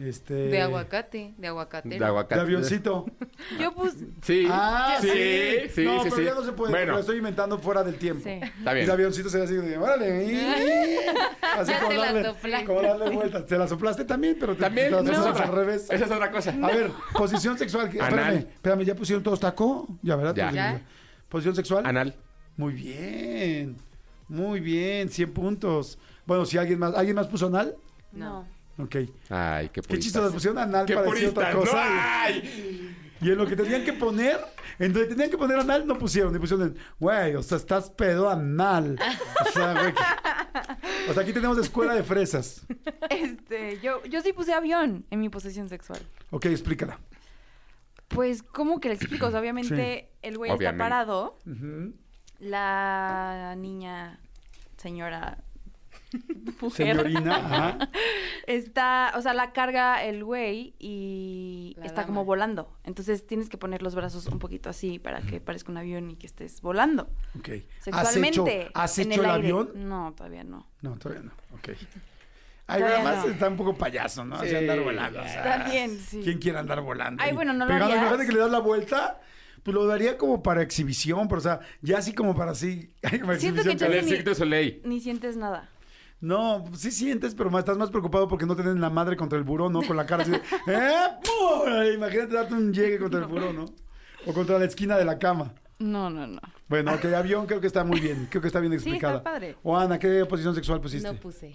Este, 0.00 0.34
De 0.34 0.62
aguacate. 0.62 1.34
De 1.36 1.46
aguacate. 1.48 1.88
De 1.90 2.02
aguacate. 2.04 2.34
De 2.36 2.40
avioncito. 2.40 3.04
Yo 3.60 3.74
puse... 3.74 4.06
Sí. 4.22 4.46
Ah, 4.50 4.96
sí, 5.00 5.08
sí. 5.08 5.68
sí, 5.74 5.84
no, 5.84 6.02
sí, 6.02 6.08
pero 6.10 6.16
sí. 6.16 6.24
ya 6.24 6.34
no 6.34 6.42
se 6.44 6.52
puede, 6.52 6.70
Bueno, 6.72 6.92
lo 6.94 6.98
estoy 7.00 7.18
inventando 7.18 7.58
fuera 7.58 7.84
del 7.84 7.96
tiempo. 7.96 8.22
Sí. 8.24 8.30
está 8.30 8.70
Y 8.72 8.74
bien. 8.76 8.84
el 8.86 8.90
avioncito 8.90 9.28
se 9.28 9.38
ve 9.38 9.44
así 9.44 9.54
de, 9.56 9.76
órale, 9.76 10.24
así 11.58 11.70
Ya 11.72 11.78
como 11.80 11.90
te 11.90 11.96
la 11.98 12.12
darle, 12.12 12.64
como 12.64 12.82
darle 12.82 13.10
vueltas. 13.10 13.46
Te 13.46 13.58
la 13.58 13.68
soplaste 13.68 14.04
también, 14.04 14.36
pero 14.40 14.54
te, 14.54 14.60
También. 14.60 14.86
te 14.88 15.12
la 15.12 15.30
otra- 15.30 15.44
al 15.44 15.52
revés. 15.54 15.84
Esa 15.90 16.04
es 16.06 16.10
otra 16.10 16.30
cosa. 16.30 16.54
A 16.62 16.66
ver, 16.68 16.90
posición 17.12 17.58
sexual. 17.58 17.90
Anal. 18.00 18.10
Espérame, 18.36 18.46
espérame, 18.54 18.82
¿ya 18.84 18.94
pusieron 18.94 19.22
todos 19.22 19.38
taco? 19.40 19.86
Ya, 20.02 20.16
¿verdad? 20.16 20.34
Ya. 20.34 20.46
Pues, 20.46 20.54
¿Ya? 20.54 20.82
Posición 21.28 21.54
sexual. 21.56 21.84
Anal. 21.86 22.14
Muy 22.56 22.72
bien. 22.72 23.76
Muy 24.28 24.60
bien, 24.60 25.08
100 25.08 25.32
puntos. 25.32 25.98
Bueno, 26.24 26.44
si 26.46 26.56
alguien 26.56 26.78
más, 26.78 26.94
¿alguien 26.94 27.16
más 27.16 27.26
puso 27.26 27.48
anal? 27.48 27.74
No. 28.12 28.46
Ok. 28.84 28.96
Ay, 29.28 29.68
qué 29.68 29.80
Qué 29.80 29.82
puristas. 29.82 29.98
chistoso, 30.00 30.32
pusieron 30.32 30.58
anal 30.58 30.86
Qué 30.86 30.94
para 30.94 31.10
decir 31.10 31.28
otra 31.28 31.52
cosa. 31.52 31.72
¡No! 31.72 31.80
y- 31.80 31.98
¡Ay! 32.00 32.96
Y 33.22 33.30
en 33.30 33.36
lo 33.36 33.46
que 33.46 33.54
tenían 33.54 33.84
que 33.84 33.92
poner, 33.92 34.38
en 34.78 34.94
donde 34.94 35.08
tenían 35.08 35.28
que 35.28 35.36
poner 35.36 35.58
anal, 35.58 35.86
no 35.86 35.98
pusieron. 35.98 36.34
Y 36.34 36.38
pusieron, 36.38 36.74
güey, 36.98 37.34
o 37.34 37.42
sea, 37.42 37.58
estás 37.58 37.90
pedo 37.90 38.30
anal. 38.30 38.98
O 39.46 39.52
sea, 39.52 39.72
güey. 39.74 39.92
O 41.10 41.12
sea, 41.12 41.22
aquí 41.22 41.32
tenemos 41.34 41.58
escuela 41.58 41.94
de 41.94 42.02
fresas. 42.02 42.62
Este, 43.10 43.78
yo, 43.80 44.02
yo 44.04 44.22
sí 44.22 44.32
puse 44.32 44.54
avión 44.54 45.04
en 45.10 45.20
mi 45.20 45.28
posesión 45.28 45.68
sexual. 45.68 46.00
Ok, 46.30 46.46
explícala. 46.46 46.98
Pues, 48.08 48.42
¿cómo 48.42 48.80
que 48.80 48.88
le 48.88 48.94
explico? 48.94 49.26
O 49.26 49.30
sea, 49.30 49.40
obviamente 49.40 50.08
el 50.22 50.38
güey 50.38 50.52
está 50.52 50.74
parado. 50.78 51.36
La 52.38 53.54
niña, 53.58 54.18
señora, 54.78 55.44
mujer, 56.60 56.96
Señorina, 56.96 57.36
ajá. 57.36 57.88
está, 58.46 59.12
o 59.16 59.22
sea, 59.22 59.34
la 59.34 59.52
carga 59.52 60.04
el 60.04 60.24
güey 60.24 60.74
y 60.78 61.74
La 61.78 61.86
está 61.86 62.02
dama. 62.02 62.06
como 62.08 62.24
volando. 62.24 62.72
Entonces 62.84 63.26
tienes 63.26 63.48
que 63.48 63.56
poner 63.58 63.82
los 63.82 63.94
brazos 63.94 64.26
un 64.26 64.38
poquito 64.38 64.68
así 64.70 64.98
para 64.98 65.20
que 65.22 65.40
parezca 65.40 65.70
un 65.72 65.78
avión 65.78 66.10
y 66.10 66.16
que 66.16 66.26
estés 66.26 66.60
volando. 66.60 67.10
Ok. 67.38 67.48
¿Has 67.48 67.54
hecho, 67.54 67.64
Sexualmente. 67.80 68.70
has 68.74 68.98
en 68.98 69.12
hecho 69.12 69.20
el, 69.22 69.30
aire. 69.30 69.38
avión? 69.48 69.70
No, 69.88 70.12
todavía 70.16 70.44
no. 70.44 70.66
No, 70.82 70.96
todavía 70.98 71.22
no. 71.24 71.32
Ok. 71.54 71.70
Ay, 72.66 72.82
Todavía 72.82 73.00
además 73.10 73.26
no. 73.26 73.32
está 73.32 73.48
un 73.48 73.56
poco 73.56 73.74
payaso, 73.76 74.24
¿no? 74.24 74.36
Así 74.36 74.50
Sí, 74.50 74.54
andar 74.54 74.78
volando. 74.80 75.18
o 75.20 75.24
sea, 75.24 75.42
También, 75.42 75.98
sí. 75.98 76.20
¿Quién 76.22 76.38
quiere 76.38 76.56
andar 76.58 76.80
volando? 76.82 77.20
Ay, 77.20 77.32
bueno, 77.32 77.52
no 77.52 77.64
lo 77.64 77.68
Pegado, 77.68 77.86
harías. 77.86 77.98
Imagínate 78.02 78.26
que 78.28 78.32
le 78.32 78.38
das 78.38 78.50
la 78.52 78.60
vuelta, 78.60 79.20
pues 79.64 79.74
lo 79.74 79.86
daría 79.88 80.16
como 80.16 80.40
para 80.40 80.62
exhibición, 80.62 81.26
pero 81.26 81.40
o 81.40 81.42
sea, 81.42 81.58
ya 81.82 81.98
así 81.98 82.14
como 82.14 82.36
para 82.36 82.52
así. 82.52 82.92
Siento 83.38 83.64
que 83.64 83.72
El 83.72 83.76
pero- 83.76 84.02
ni-. 84.46 84.80
Ni 84.84 85.00
sientes 85.00 85.36
nada. 85.36 85.68
No, 86.20 86.64
sí 86.74 86.90
sientes, 86.90 87.34
pero 87.34 87.50
más, 87.50 87.60
estás 87.60 87.78
más 87.78 87.90
preocupado 87.90 88.28
porque 88.28 88.44
no 88.46 88.54
tienen 88.54 88.80
la 88.80 88.90
madre 88.90 89.16
contra 89.16 89.38
el 89.38 89.44
buró, 89.44 89.70
¿no? 89.70 89.80
Con 89.82 89.96
la 89.96 90.04
cara 90.06 90.22
así 90.22 90.32
de, 90.32 90.40
¡eh! 90.66 91.94
Imagínate 91.94 92.34
darte 92.34 92.54
un 92.54 92.72
llegue 92.74 92.98
contra 92.98 93.20
el 93.20 93.26
buró, 93.26 93.52
¿no? 93.52 93.64
O 94.26 94.32
contra 94.34 94.58
la 94.58 94.66
esquina 94.66 94.96
de 94.98 95.04
la 95.06 95.18
cama. 95.18 95.54
No, 95.78 96.10
no, 96.10 96.26
no. 96.26 96.40
Bueno, 96.68 96.92
ok, 96.92 97.06
avión 97.06 97.46
creo 97.46 97.58
que 97.60 97.66
está 97.66 97.84
muy 97.84 98.00
bien. 98.00 98.26
Creo 98.28 98.42
que 98.42 98.48
está 98.48 98.60
bien 98.60 98.70
Sí, 98.72 98.76
explicada. 98.76 99.16
está 99.18 99.30
padre. 99.32 99.56
O 99.62 99.76
Ana, 99.76 99.98
¿qué 99.98 100.26
posición 100.26 100.54
sexual 100.54 100.78
pusiste? 100.80 101.10
No 101.10 101.18
puse. 101.18 101.46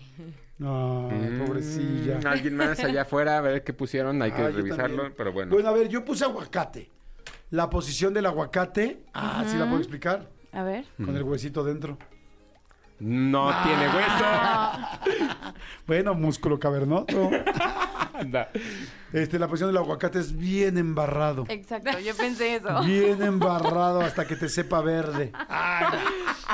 Ay, 0.59 1.41
pobrecilla. 1.45 2.19
Mm, 2.23 2.27
Alguien 2.27 2.55
más 2.57 2.79
allá 2.79 3.03
afuera, 3.03 3.37
a 3.37 3.41
ver 3.41 3.63
qué 3.63 3.71
pusieron, 3.73 4.19
hay 4.23 4.31
que 4.31 4.41
Ah, 4.41 4.49
revisarlo, 4.49 4.95
también. 4.97 5.13
pero 5.15 5.31
bueno. 5.31 5.51
Bueno, 5.51 5.69
a 5.69 5.73
ver, 5.73 5.89
yo 5.89 6.03
puse 6.03 6.25
aguacate. 6.25 6.89
La 7.51 7.69
posición 7.69 8.13
del 8.15 8.25
aguacate, 8.25 9.03
ah, 9.13 9.45
¿sí 9.47 9.57
la 9.57 9.65
puedo 9.65 9.77
explicar? 9.77 10.27
A 10.51 10.63
ver. 10.63 10.85
Con 10.97 11.15
el 11.15 11.23
huesito 11.23 11.63
dentro. 11.63 11.97
No 12.99 13.51
tiene 13.63 13.85
Ah. 13.89 14.99
Bueno, 15.87 16.13
músculo 16.15 16.59
cavernoso. 16.59 17.05
hueso. 17.15 17.43
Anda. 18.13 18.49
Este, 19.11 19.37
la 19.37 19.47
posición 19.47 19.69
del 19.69 19.77
aguacate 19.77 20.19
es 20.19 20.35
bien 20.35 20.77
embarrado. 20.77 21.45
Exacto, 21.49 21.99
yo 21.99 22.15
pensé 22.15 22.55
eso. 22.55 22.81
Bien 22.85 23.21
embarrado 23.21 24.01
hasta 24.01 24.25
que 24.25 24.35
te 24.37 24.47
sepa 24.49 24.81
verde. 24.81 25.31
Ay, 25.49 25.99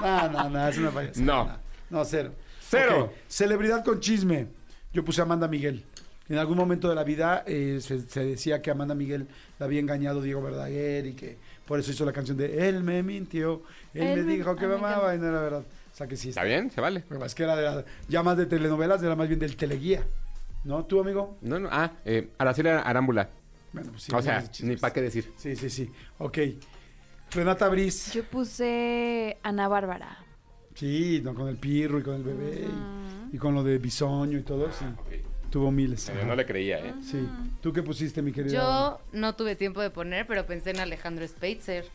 no, 0.02 0.30
no, 0.30 0.50
no, 0.50 0.68
es 0.68 0.78
una 0.80 0.90
payasada. 0.92 1.24
No. 1.26 1.58
No, 2.00 2.06
cero. 2.06 2.34
Cero. 2.68 3.14
Celebridad 3.28 3.84
con 3.86 4.00
chisme. 4.00 4.48
Yo 4.92 5.06
puse 5.06 5.22
a 5.22 5.24
Amanda 5.26 5.48
Miguel. 5.48 5.86
En 6.30 6.38
algún 6.38 6.58
momento 6.58 6.90
de 6.90 6.96
la 6.96 7.04
vida 7.04 7.44
eh, 7.46 7.80
se, 7.82 8.02
se 8.02 8.26
decía 8.26 8.62
que 8.62 8.72
Amanda 8.72 8.96
Miguel 8.96 9.28
la 9.60 9.66
había 9.68 9.80
engañado 9.82 10.22
Diego 10.22 10.42
Verdaguer 10.42 11.06
y 11.06 11.14
que 11.14 11.38
por 11.68 11.80
eso 11.80 11.92
hizo 11.92 12.06
la 12.06 12.14
canción 12.14 12.38
de 12.38 12.68
Él 12.70 12.84
me 12.84 13.04
mintió, 13.04 13.62
él, 13.94 14.02
Él 14.04 14.18
me 14.20 14.24
me- 14.24 14.36
dijo 14.38 14.56
que 14.56 14.66
ah, 14.66 14.70
me 14.70 14.78
me 14.78 14.88
amaba 14.88 15.14
y 15.16 15.20
no 15.20 15.28
era 15.28 15.42
verdad. 15.42 15.64
Sea 16.02 16.08
que 16.08 16.16
sí. 16.18 16.30
¿Está 16.30 16.44
bien? 16.44 16.72
¿Se 16.72 16.82
vale? 16.82 17.04
Pero 17.08 17.24
es 17.24 17.36
que 17.36 17.44
era 17.44 17.56
de 17.56 17.62
la- 17.62 17.86
ya 18.08 18.24
más 18.24 18.36
de 18.36 18.48
telenovelas, 18.48 19.04
era 19.04 19.16
más 19.16 19.28
bien 19.28 19.40
del 19.40 19.56
teleguía. 19.56 20.04
¿No? 20.64 20.84
¿Tú, 20.86 21.00
amigo? 21.00 21.38
No, 21.42 21.60
no. 21.60 21.70
Ah, 21.72 21.92
eh, 22.06 22.30
Araceli 22.40 22.70
Arámbula. 22.70 23.30
Bueno, 23.72 23.92
pues 23.92 24.04
sí. 24.04 24.12
o 24.16 24.20
sea, 24.22 24.44
ni 24.64 24.78
para 24.78 24.94
qué 24.94 25.02
decir. 25.04 25.32
Sí, 25.38 25.56
sí, 25.56 25.70
sí. 25.70 25.92
Ok. 26.18 26.40
Renata 27.32 27.70
Briz. 27.70 28.14
Yo 28.14 28.24
puse 28.24 29.38
Ana 29.44 29.68
Bárbara. 29.68 30.18
Sí, 30.74 31.22
no, 31.24 31.36
con 31.36 31.48
el 31.48 31.58
pirro 31.58 32.00
y 32.00 32.04
con 32.04 32.16
el 32.16 32.24
bebé 32.24 32.66
y, 33.32 33.36
y 33.36 33.38
con 33.38 33.54
lo 33.54 33.64
de 33.64 33.78
bisoño 33.78 34.40
y 34.40 34.42
todo, 34.44 34.72
sí. 34.72 34.86
Tuvo 35.52 35.70
miles. 35.70 36.08
Yo 36.20 36.26
no 36.26 36.36
le 36.36 36.46
creía, 36.46 36.80
¿eh? 36.80 36.94
Sí. 37.04 37.28
¿Tú 37.62 37.72
qué 37.74 37.84
pusiste, 37.84 38.22
mi 38.24 38.32
querida? 38.32 38.54
Yo 38.54 39.02
no 39.12 39.36
tuve 39.36 39.56
tiempo 39.56 39.82
de 39.82 39.90
poner, 39.92 40.26
pero 40.26 40.46
pensé 40.48 40.72
en 40.72 40.80
Alejandro 40.80 41.28
Spitzer. 41.28 41.86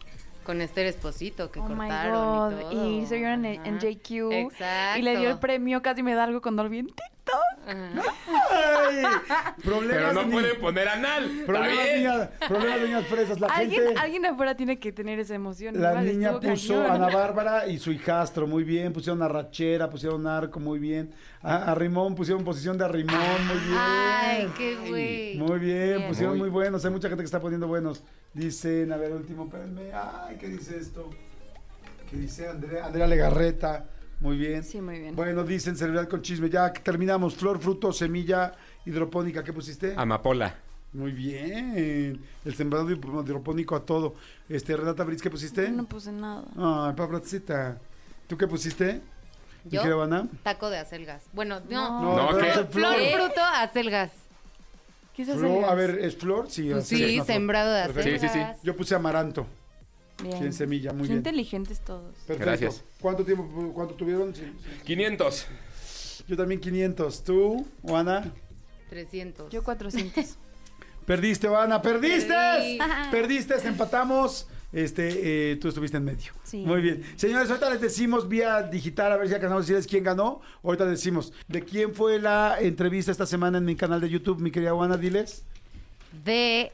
Con 0.47 0.61
Esther 0.61 0.87
Esposito, 0.87 1.51
que 1.51 1.59
Oh 1.59 1.69
my 1.69 1.77
cortaron 1.77 2.51
god. 2.53 2.59
y 2.59 2.63
todo. 2.75 2.91
Y 3.01 3.07
se 3.07 3.17
vieron 3.17 3.45
en. 3.45 3.79
JQ. 3.81 4.33
Exacto. 4.33 4.99
Y 5.01 5.03
le 5.03 5.17
dio 5.19 5.31
el 5.31 5.39
premio, 5.41 5.83
casi 5.83 6.03
me 6.05 6.15
da 6.15 6.23
algo 6.25 6.41
con 6.41 6.55
Dolby. 6.57 6.87
¡Ay! 7.67 9.03
Problemas 9.65 9.97
Pero 9.97 10.13
no 10.13 10.23
ni- 10.25 10.33
pueden 10.33 10.61
poner 10.61 10.89
anal. 10.89 11.25
¿Está 11.25 11.47
Problemas, 11.47 11.69
bien? 11.85 11.97
niñas, 11.97 12.29
problemas 12.49 12.81
niñas 12.81 13.07
fresas. 13.07 13.41
La 13.41 13.47
Alguien, 13.49 13.83
gente, 13.85 14.01
alguien 14.01 14.27
afuera 14.27 14.57
tiene 14.57 14.79
que 14.79 14.93
tener 14.93 15.19
esa 15.19 15.35
emoción. 15.35 15.81
la 15.81 15.91
igual, 15.91 16.07
niña 16.07 16.33
puso 16.41 16.75
cañón. 16.75 16.91
Ana 16.91 17.09
Bárbara 17.09 17.67
y 17.67 17.79
su 17.79 17.91
hijastro, 17.91 18.47
muy 18.47 18.63
bien. 18.65 18.93
Pusieron 18.93 19.21
a 19.23 19.29
Rachera, 19.29 19.91
pusieron 19.91 20.23
Narco, 20.23 20.61
muy 20.61 20.79
bien. 20.79 21.11
A, 21.43 21.73
a 21.73 21.75
Rimón 21.75 22.15
pusieron 22.15 22.45
posición 22.45 22.79
de 22.79 22.85
Arrimón, 22.85 23.47
muy 23.47 23.57
bien. 23.59 23.77
Ay, 23.79 24.49
qué 24.57 24.77
güey. 24.89 25.37
Muy 25.37 25.59
bien, 25.59 25.97
Bien. 25.99 26.09
pusieron 26.09 26.33
muy 26.39 26.49
Muy- 26.49 26.51
buenos. 26.51 26.85
Hay 26.85 26.91
mucha 26.91 27.09
gente 27.09 27.23
que 27.23 27.27
está 27.27 27.41
poniendo 27.41 27.67
buenos. 27.67 28.03
Dicen, 28.33 28.93
a 28.93 28.97
ver, 28.97 29.13
último, 29.13 29.45
espérenme. 29.45 29.91
Ay, 29.93 30.37
¿qué 30.39 30.49
dice 30.49 30.79
esto? 30.79 31.11
¿Qué 32.11 32.17
dice 32.17 32.49
Andrea? 32.49 32.87
Andrea 32.87 33.07
Legarreta. 33.07 33.87
Muy 34.21 34.37
bien. 34.39 34.65
Sí, 34.65 34.81
muy 34.81 34.99
bien. 34.99 35.15
Bueno, 35.17 35.45
dicen 35.45 35.77
celebridad 35.77 36.09
con 36.09 36.23
chisme. 36.23 36.49
Ya 36.49 36.73
terminamos. 36.73 37.35
Flor, 37.35 37.59
fruto, 37.59 37.93
semilla 37.93 38.53
hidropónica. 38.85 39.45
¿Qué 39.45 39.53
pusiste? 39.53 39.95
Amapola. 39.97 40.55
Muy 40.93 41.13
bien. 41.13 42.19
El 42.45 42.55
sembrado 42.55 42.89
hidro- 42.91 43.23
hidropónico 43.23 43.77
a 43.77 43.85
todo. 43.85 44.15
Este, 44.49 44.75
Renata 44.77 45.05
Briz, 45.05 45.21
¿qué 45.21 45.29
pusiste? 45.31 45.69
No 45.69 45.85
puse 45.85 46.11
nada. 46.13 46.45
Ay, 46.57 46.95
papracita. 46.95 47.79
¿Tú 48.27 48.37
qué 48.39 48.47
pusiste? 48.47 49.01
¿Yo? 49.65 50.03
Ana? 50.03 50.29
Taco 50.43 50.71
de 50.71 50.79
acelgas. 50.79 51.25
Bueno, 51.33 51.61
no. 51.69 52.01
No, 52.03 52.33
No, 52.33 52.39
¿qué? 52.39 52.53
Flor, 52.53 52.67
flor. 52.71 52.95
fruto, 53.15 53.41
acelgas. 53.57 54.13
¿Qué 55.15 55.23
es 55.23 55.29
Flor, 55.29 55.45
acelgas? 55.45 55.71
a 55.71 55.75
ver, 55.75 55.91
¿es 56.01 56.17
flor? 56.17 56.51
Sí, 56.51 56.71
Pues 56.71 56.85
acelgas, 56.85 57.11
sí, 57.11 57.33
sembrado 57.33 57.73
de 57.73 57.81
acelgas. 57.83 58.21
Sí, 58.21 58.29
sí, 58.29 58.29
sí. 58.33 58.41
Yo 58.63 58.77
puse 58.77 58.95
amaranto. 58.95 59.47
Bien. 60.23 60.39
Sí, 60.39 60.45
en 60.45 60.53
semilla, 60.53 60.93
muy 60.93 61.03
Qué 61.03 61.09
bien. 61.09 61.19
inteligentes 61.19 61.81
todos. 61.81 62.15
Perfecto. 62.27 62.45
Gracias. 62.45 62.83
¿Cuánto 63.01 63.25
tiempo, 63.25 63.73
cuánto 63.75 63.95
tuvieron? 63.95 64.35
Sí, 64.35 64.43
sí. 64.43 64.83
500. 64.85 65.47
Yo 66.29 66.37
también 66.37 66.61
500. 66.61 67.25
¿Tú, 67.25 67.67
Ana? 67.93 68.33
300. 68.89 69.51
Yo 69.51 69.63
400. 69.63 70.37
Perdiste, 71.07 71.47
Ana, 71.47 71.81
perdiste. 71.81 72.35
Perdí. 72.35 72.79
Perdiste, 73.13 73.55
empatamos. 73.69 74.49
Este, 74.73 75.53
eh, 75.53 75.57
tú 75.57 75.69
estuviste 75.69 75.97
en 75.97 76.05
medio. 76.05 76.33
Sí. 76.43 76.59
Muy 76.59 76.83
bien. 76.83 77.03
Señores, 77.15 77.49
ahorita 77.49 77.71
les 77.71 77.81
decimos 77.81 78.29
vía 78.29 78.63
digital, 78.65 79.13
a 79.13 79.17
ver 79.17 79.29
si 79.29 79.35
alcanzamos 79.35 79.61
a 79.61 79.63
decirles 79.63 79.87
quién 79.87 80.03
ganó. 80.03 80.41
Ahorita 80.65 80.85
les 80.85 80.99
decimos 80.99 81.33
de 81.47 81.63
quién 81.63 81.95
fue 81.95 82.19
la 82.19 82.57
entrevista 82.61 83.13
esta 83.13 83.25
semana 83.27 83.59
en 83.59 83.65
mi 83.65 83.77
canal 83.77 84.01
de 84.01 84.09
YouTube, 84.11 84.41
mi 84.41 84.51
querida 84.51 84.73
Ana, 84.73 84.97
diles. 84.97 85.45
¿De 86.25 86.73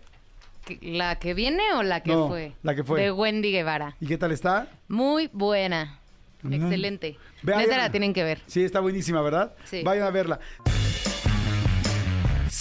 la 0.80 1.18
que 1.18 1.34
viene 1.34 1.62
o 1.74 1.82
la 1.82 2.02
que 2.02 2.12
No, 2.12 2.28
fue? 2.28 2.52
la 2.62 2.74
que 2.74 2.84
fue. 2.84 3.00
De 3.00 3.12
Wendy 3.12 3.50
Guevara. 3.52 3.96
¿Y 4.00 4.06
qué 4.06 4.18
tal 4.18 4.32
está? 4.32 4.68
Muy 4.88 5.28
buena. 5.32 5.98
Mm. 6.42 6.52
Excelente. 6.54 7.16
Vean- 7.42 7.58
Neta 7.60 7.76
la 7.76 7.90
tienen 7.90 8.12
que 8.12 8.24
ver. 8.24 8.40
Sí, 8.46 8.64
está 8.64 8.80
buenísima, 8.80 9.22
¿verdad? 9.22 9.54
Sí. 9.64 9.82
Vayan 9.84 10.06
a 10.06 10.10
verla. 10.10 10.40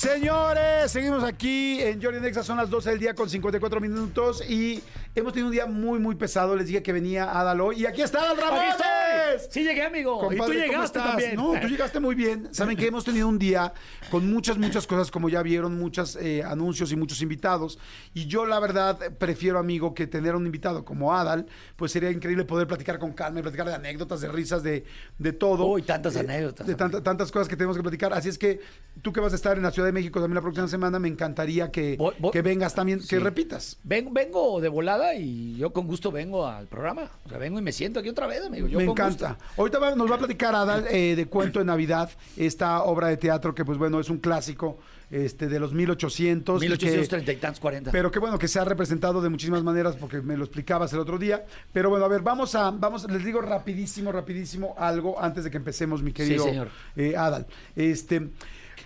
Señores, 0.06 0.90
seguimos 0.92 1.24
aquí 1.24 1.80
en 1.80 2.02
Jordi 2.02 2.20
Nexa, 2.20 2.42
son 2.42 2.58
las 2.58 2.72
12 2.72 2.90
del 2.90 2.98
día 3.00 3.14
con 3.14 3.30
54 3.30 3.80
minutos 3.80 4.44
y 4.50 4.82
hemos 5.14 5.32
tenido 5.32 5.46
un 5.50 5.52
día 5.54 5.68
muy, 5.68 6.00
muy 6.00 6.16
pesado. 6.16 6.56
Les 6.56 6.66
dije 6.66 6.82
que 6.82 6.92
venía 6.92 7.26
Adal 7.40 7.62
hoy 7.62 7.82
y 7.82 7.86
aquí 7.86 8.02
está 8.02 8.18
Adal 8.18 8.32
¡Aquí 8.32 8.42
Ramones. 8.42 9.48
Sí 9.52 9.64
llegué, 9.64 9.84
amigo. 9.84 10.18
Compadre, 10.18 10.36
y 10.36 10.38
tú 10.40 10.44
¿cómo 10.46 10.54
llegaste 10.74 11.00
también. 11.00 11.36
No, 11.36 11.52
tú 11.62 11.68
llegaste 11.68 12.00
muy 12.00 12.16
bien. 12.16 12.50
Saben 12.52 12.76
que 12.78 12.88
hemos 12.88 13.06
tenido 13.06 13.28
un 13.28 13.38
día 13.38 13.74
con 14.10 14.28
muchas, 14.28 14.58
muchas 14.58 14.88
cosas, 14.88 15.12
como 15.12 15.30
ya 15.30 15.44
vieron, 15.44 15.78
muchos 15.78 16.18
anuncios 16.48 16.92
y 16.92 16.96
muchos 16.96 17.22
invitados. 17.22 17.78
Y 18.16 18.26
yo, 18.26 18.48
la 18.48 18.60
verdad, 18.60 18.98
prefiero, 19.20 19.60
amigo, 19.60 19.94
que 19.94 20.08
tener 20.08 20.36
un 20.36 20.48
invitado 20.48 20.84
como 20.84 21.14
Adal, 21.14 21.46
pues 21.76 21.92
sería 21.92 22.10
increíble 22.10 22.44
poder 22.46 22.66
platicar 22.66 22.98
con 22.98 23.14
calma 23.14 23.40
y 23.40 23.44
platicar 23.44 23.68
de 23.68 23.76
anécdotas, 23.76 24.20
de 24.22 24.30
risas, 24.32 24.64
de, 24.64 24.84
de 25.20 25.32
todo. 25.32 25.68
Uy, 25.68 25.84
tantas 25.84 26.16
Eh, 26.16 26.22
anécdotas, 26.22 26.66
De 26.66 26.74
tanta- 26.74 27.04
tantas 27.04 27.32
cosas 27.32 27.48
que 27.48 27.56
tenemos 27.56 27.78
que 27.78 27.84
platicar. 27.84 28.12
Así 28.14 28.30
es 28.30 28.40
que 28.40 28.60
tú 29.04 29.14
que 29.14 29.20
vas 29.20 29.34
a 29.34 29.36
estar 29.36 29.56
en 29.58 29.62
la 29.64 29.70
Ciudad 29.70 29.91
de 29.92 30.00
México 30.00 30.20
también 30.20 30.36
la 30.36 30.42
próxima 30.42 30.68
semana, 30.68 31.00
me 31.00 31.08
encantaría 31.08 31.72
que, 31.72 31.96
Voy- 31.98 32.14
voy- 32.20 32.32
que 32.32 32.42
vengas 32.42 32.74
también, 32.74 33.00
Sí. 33.02 33.08
que 33.10 33.20
repitas. 33.20 33.78
Vengo, 33.84 34.12
vengo 34.12 34.60
de 34.62 34.70
volada 34.70 35.14
y 35.16 35.56
yo 35.58 35.72
con 35.74 35.88
gusto 35.88 36.12
vengo 36.12 36.48
al 36.48 36.68
programa. 36.68 37.10
O 37.26 37.30
sea, 37.30 37.38
vengo 37.38 37.60
y 37.60 37.62
me 37.62 37.72
siento 37.72 38.00
aquí 38.00 38.10
otra 38.10 38.28
vez, 38.28 38.44
amigo. 38.46 38.68
Yo 38.68 38.80
Me 38.80 38.86
con 38.86 38.94
encanta. 38.94 39.38
gusto. 39.38 39.46
Ahorita 39.58 39.80
va- 39.80 39.96
nos 39.96 40.10
va 40.10 40.16
a 40.16 40.20
platicar 40.20 40.56
Adal 40.56 40.86
eh, 40.90 41.16
de 41.16 41.26
Cuento 41.28 41.60
de 41.60 41.66
Navidad, 41.66 42.10
esta 42.38 42.84
obra 42.84 43.08
de 43.08 43.18
teatro 43.18 43.54
que, 43.54 43.64
pues 43.66 43.78
bueno, 43.78 44.00
es 44.00 44.10
un 44.10 44.18
clásico 44.18 44.80
este, 45.12 45.50
de 45.50 45.60
los 45.60 45.74
1800. 45.74 46.64
y 46.64 46.66
que- 46.68 46.70
1830 46.70 47.34
y 47.34 47.36
tantos, 47.36 47.60
40. 47.60 47.92
pero 47.92 48.10
qué 48.12 48.20
bueno 48.20 48.40
que 48.40 48.48
se 48.48 48.60
ha 48.60 48.64
representado 48.64 49.22
de 49.22 49.28
muchísimas 49.28 49.62
maneras 49.62 49.98
porque 49.98 50.22
me 50.22 50.38
lo 50.38 50.46
explicabas 50.46 50.94
el 50.94 51.00
otro 51.00 51.18
día. 51.18 51.44
Pero 51.74 51.90
bueno, 51.90 52.06
a 52.06 52.08
ver, 52.08 52.22
vamos 52.22 52.56
a, 52.56 52.72
vamos, 52.72 53.06
les 53.12 53.26
digo 53.26 53.42
rapidísimo, 53.42 54.14
rapidísimo 54.14 54.74
algo 54.78 55.22
antes 55.22 55.44
de 55.44 55.52
que 55.52 55.58
empecemos, 55.58 56.02
mi 56.02 56.14
querido 56.14 56.46
señor. 56.46 56.70
eh, 56.96 57.16
Adal. 57.18 57.46
Este, 57.76 58.30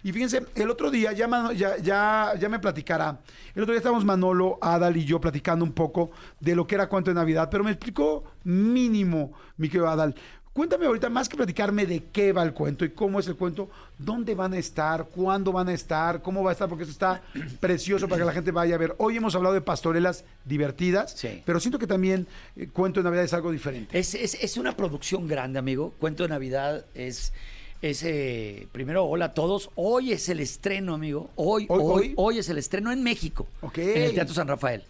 y 0.07 0.13
fíjense, 0.13 0.45
el 0.55 0.69
otro 0.69 0.91
día, 0.91 1.11
ya, 1.13 1.27
Mano- 1.27 1.51
ya, 1.51 1.77
ya, 1.77 2.33
ya 2.39 2.47
me 2.47 2.59
platicará. 2.59 3.17
El 3.55 3.63
otro 3.63 3.73
día 3.73 3.79
estábamos 3.79 4.05
Manolo, 4.05 4.57
Adal 4.61 4.95
y 4.97 5.03
yo 5.03 5.19
platicando 5.19 5.65
un 5.65 5.73
poco 5.73 6.11
de 6.39 6.55
lo 6.55 6.67
que 6.67 6.75
era 6.75 6.87
cuento 6.87 7.09
de 7.09 7.15
Navidad, 7.15 7.49
pero 7.49 7.63
me 7.63 7.71
explicó 7.71 8.23
mínimo, 8.43 9.33
mi 9.57 9.67
querido 9.67 9.89
Adal. 9.89 10.13
Cuéntame 10.53 10.85
ahorita, 10.85 11.09
más 11.09 11.27
que 11.27 11.35
platicarme 11.35 11.85
de 11.85 12.03
qué 12.13 12.31
va 12.31 12.41
el 12.43 12.53
cuento 12.53 12.85
y 12.85 12.91
cómo 12.91 13.19
es 13.19 13.27
el 13.27 13.35
cuento, 13.35 13.69
dónde 13.97 14.35
van 14.35 14.53
a 14.53 14.57
estar, 14.57 15.07
cuándo 15.07 15.51
van 15.51 15.67
a 15.67 15.73
estar, 15.73 16.21
cómo 16.21 16.43
va 16.43 16.51
a 16.51 16.53
estar, 16.53 16.69
porque 16.69 16.83
eso 16.83 16.93
está 16.93 17.21
precioso 17.59 18.07
para 18.07 18.19
que 18.21 18.25
la 18.25 18.31
gente 18.31 18.51
vaya 18.51 18.75
a 18.75 18.77
ver. 18.77 18.95
Hoy 18.99 19.17
hemos 19.17 19.35
hablado 19.35 19.53
de 19.53 19.59
pastorelas 19.59 20.23
divertidas, 20.45 21.11
Sí. 21.11 21.41
pero 21.45 21.59
siento 21.59 21.77
que 21.77 21.87
también 21.87 22.25
eh, 22.55 22.69
Cuento 22.71 23.01
de 23.01 23.03
Navidad 23.03 23.25
es 23.25 23.33
algo 23.33 23.51
diferente. 23.51 23.99
Es, 23.99 24.15
es- 24.15 24.35
es 24.41 24.55
una 24.55 24.77
producción 24.77 25.27
grande, 25.27 25.59
amigo. 25.59 25.93
Cuento 25.99 26.23
de 26.23 26.29
Navidad 26.29 26.85
es. 26.93 27.33
Es 27.81 28.03
eh, 28.03 28.67
primero, 28.71 29.05
hola 29.05 29.25
a 29.25 29.33
todos. 29.33 29.69
Hoy 29.75 30.11
es 30.11 30.29
el 30.29 30.39
estreno, 30.39 30.93
amigo. 30.93 31.29
Hoy, 31.35 31.65
Hoy- 31.69 32.13
hoy, 32.17 32.39
es 32.39 32.49
el 32.49 32.57
estreno 32.57 32.91
en 32.91 33.03
México. 33.03 33.47
En 33.95 34.03
el 34.03 34.13
Teatro 34.13 34.33
San 34.33 34.47
Rafael. 34.47 34.83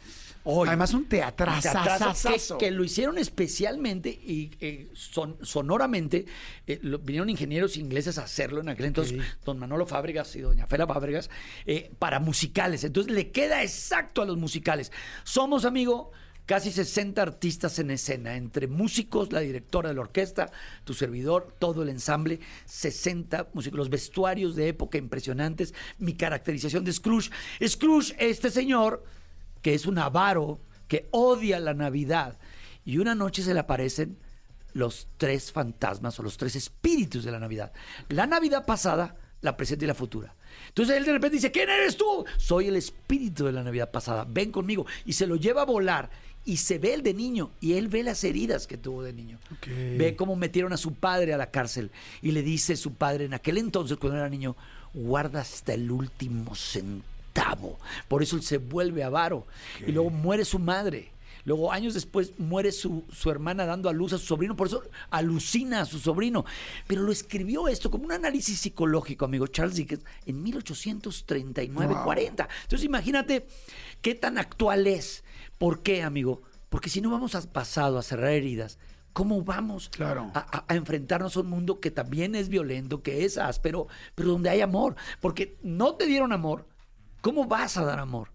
Hoy. 0.47 0.67
Además, 0.67 0.93
un. 0.93 1.05
Teatrazo 1.09 2.57
que, 2.59 2.65
que 2.67 2.71
lo 2.71 2.83
hicieron 2.83 3.17
especialmente 3.17 4.09
y 4.09 4.51
eh, 4.61 4.87
son- 4.93 5.37
sonoramente. 5.41 6.25
eh, 6.67 6.77
lo- 6.83 6.99
vinieron 6.99 7.29
ingenieros 7.31 7.77
ingleses 7.77 8.19
a 8.19 8.25
hacerlo 8.25 8.61
en 8.61 8.69
aquel 8.69 8.85
entonces, 8.85 9.19
don 9.43 9.57
Manolo 9.57 9.87
Fábregas 9.87 10.35
y 10.35 10.41
doña 10.41 10.67
Fela 10.67 10.85
Fábregas, 10.85 11.31
eh, 11.65 11.89
para 11.97 12.19
musicales. 12.19 12.83
Entonces 12.83 13.11
le 13.11 13.31
queda 13.31 13.63
exacto 13.63 14.21
a 14.21 14.25
los 14.25 14.37
musicales. 14.37 14.91
Somos, 15.23 15.65
amigo. 15.65 16.11
Casi 16.45 16.71
60 16.71 17.21
artistas 17.21 17.79
en 17.79 17.89
escena, 17.89 18.35
entre 18.35 18.67
músicos, 18.67 19.31
la 19.31 19.39
directora 19.39 19.89
de 19.89 19.95
la 19.95 20.01
orquesta, 20.01 20.51
tu 20.83 20.93
servidor, 20.93 21.55
todo 21.57 21.81
el 21.81 21.89
ensamble, 21.89 22.39
60 22.65 23.49
músicos, 23.53 23.77
los 23.77 23.89
vestuarios 23.89 24.55
de 24.55 24.67
época 24.67 24.99
impresionantes, 24.99 25.73
mi 25.97 26.13
caracterización 26.13 26.83
de 26.83 26.93
Scrooge. 26.93 27.31
Scrooge, 27.65 28.15
este 28.19 28.51
señor, 28.51 29.03
que 29.63 29.73
es 29.73 29.87
un 29.87 29.97
avaro, 29.97 30.59
que 30.87 31.07
odia 31.09 31.59
la 31.59 31.73
Navidad, 31.73 32.37
y 32.83 32.99
una 32.99 33.15
noche 33.15 33.41
se 33.41 33.55
le 33.55 33.61
aparecen 33.61 34.19
los 34.73 35.07
tres 35.17 35.51
fantasmas 35.51 36.19
o 36.19 36.23
los 36.23 36.37
tres 36.37 36.55
espíritus 36.55 37.23
de 37.23 37.31
la 37.31 37.39
Navidad. 37.39 37.73
La 38.09 38.27
Navidad 38.27 38.65
pasada, 38.65 39.15
la 39.41 39.57
presente 39.57 39.85
y 39.85 39.87
la 39.87 39.95
futura. 39.95 40.35
Entonces 40.67 40.97
él 40.97 41.05
de 41.05 41.13
repente 41.13 41.37
dice, 41.37 41.51
¿quién 41.51 41.69
eres 41.69 41.97
tú? 41.97 42.25
Soy 42.37 42.67
el 42.67 42.75
espíritu 42.75 43.45
de 43.45 43.51
la 43.51 43.63
Navidad 43.63 43.89
pasada, 43.89 44.27
ven 44.29 44.51
conmigo. 44.51 44.85
Y 45.05 45.13
se 45.13 45.25
lo 45.25 45.37
lleva 45.37 45.63
a 45.63 45.65
volar 45.65 46.09
y 46.45 46.57
se 46.57 46.77
ve 46.77 46.93
el 46.93 47.03
de 47.03 47.13
niño 47.13 47.51
y 47.59 47.73
él 47.73 47.87
ve 47.87 48.03
las 48.03 48.23
heridas 48.23 48.67
que 48.67 48.77
tuvo 48.77 49.03
de 49.03 49.13
niño. 49.13 49.39
Ve 49.65 50.15
cómo 50.15 50.35
metieron 50.35 50.73
a 50.73 50.77
su 50.77 50.93
padre 50.93 51.33
a 51.33 51.37
la 51.37 51.49
cárcel 51.49 51.89
y 52.21 52.31
le 52.31 52.43
dice 52.43 52.75
su 52.75 52.93
padre 52.93 53.25
en 53.25 53.33
aquel 53.33 53.57
entonces 53.57 53.97
cuando 53.97 54.19
era 54.19 54.29
niño, 54.29 54.55
guarda 54.93 55.41
hasta 55.41 55.73
el 55.73 55.89
último 55.91 56.55
centavo. 56.55 57.79
Por 58.07 58.21
eso 58.21 58.35
él 58.35 58.43
se 58.43 58.59
vuelve 58.59 59.03
avaro 59.03 59.47
y 59.85 59.91
luego 59.91 60.11
muere 60.11 60.45
su 60.45 60.59
madre. 60.59 61.11
Luego, 61.45 61.71
años 61.71 61.93
después, 61.93 62.33
muere 62.39 62.71
su, 62.71 63.03
su 63.13 63.29
hermana 63.29 63.67
dando 63.67 63.87
a 63.87 63.93
luz 63.93 64.13
a 64.13 64.17
su 64.17 64.25
sobrino, 64.25 64.55
por 64.55 64.65
eso 64.65 64.81
alucina 65.11 65.81
a 65.81 65.85
su 65.85 65.99
sobrino. 65.99 66.43
Pero 66.87 67.03
lo 67.03 67.11
escribió 67.11 67.67
esto 67.67 67.91
como 67.91 68.05
un 68.05 68.11
análisis 68.11 68.59
psicológico, 68.59 69.25
amigo 69.25 69.45
Charles 69.45 69.75
Dickens, 69.75 70.03
en 70.25 70.43
1839-40. 70.43 72.47
Entonces, 72.63 72.83
imagínate 72.83 73.45
qué 74.01 74.15
tan 74.15 74.39
actual 74.39 74.87
es. 74.87 75.23
¿Por 75.57 75.81
qué, 75.83 76.03
amigo? 76.03 76.41
Porque 76.69 76.89
si 76.89 77.01
no 77.01 77.09
vamos 77.11 77.35
al 77.35 77.47
pasado 77.49 77.97
a 77.97 78.03
cerrar 78.03 78.31
heridas, 78.31 78.77
¿cómo 79.13 79.41
vamos 79.43 79.89
Claro. 79.89 80.31
a, 80.33 80.39
a- 80.39 80.65
a 80.67 80.75
enfrentarnos 80.75 81.37
a 81.37 81.41
un 81.41 81.47
mundo 81.49 81.79
que 81.79 81.91
también 81.91 82.35
es 82.35 82.49
violento, 82.49 83.01
que 83.01 83.23
es 83.25 83.37
áspero, 83.37 83.87
pero 84.13 84.29
donde 84.29 84.49
hay 84.49 84.61
amor? 84.61 84.95
Porque 85.21 85.57
no 85.63 85.95
te 85.95 86.05
dieron 86.05 86.33
amor, 86.33 86.67
¿cómo 87.21 87.45
vas 87.45 87.77
a 87.77 87.85
dar 87.85 87.99
amor? 87.99 88.29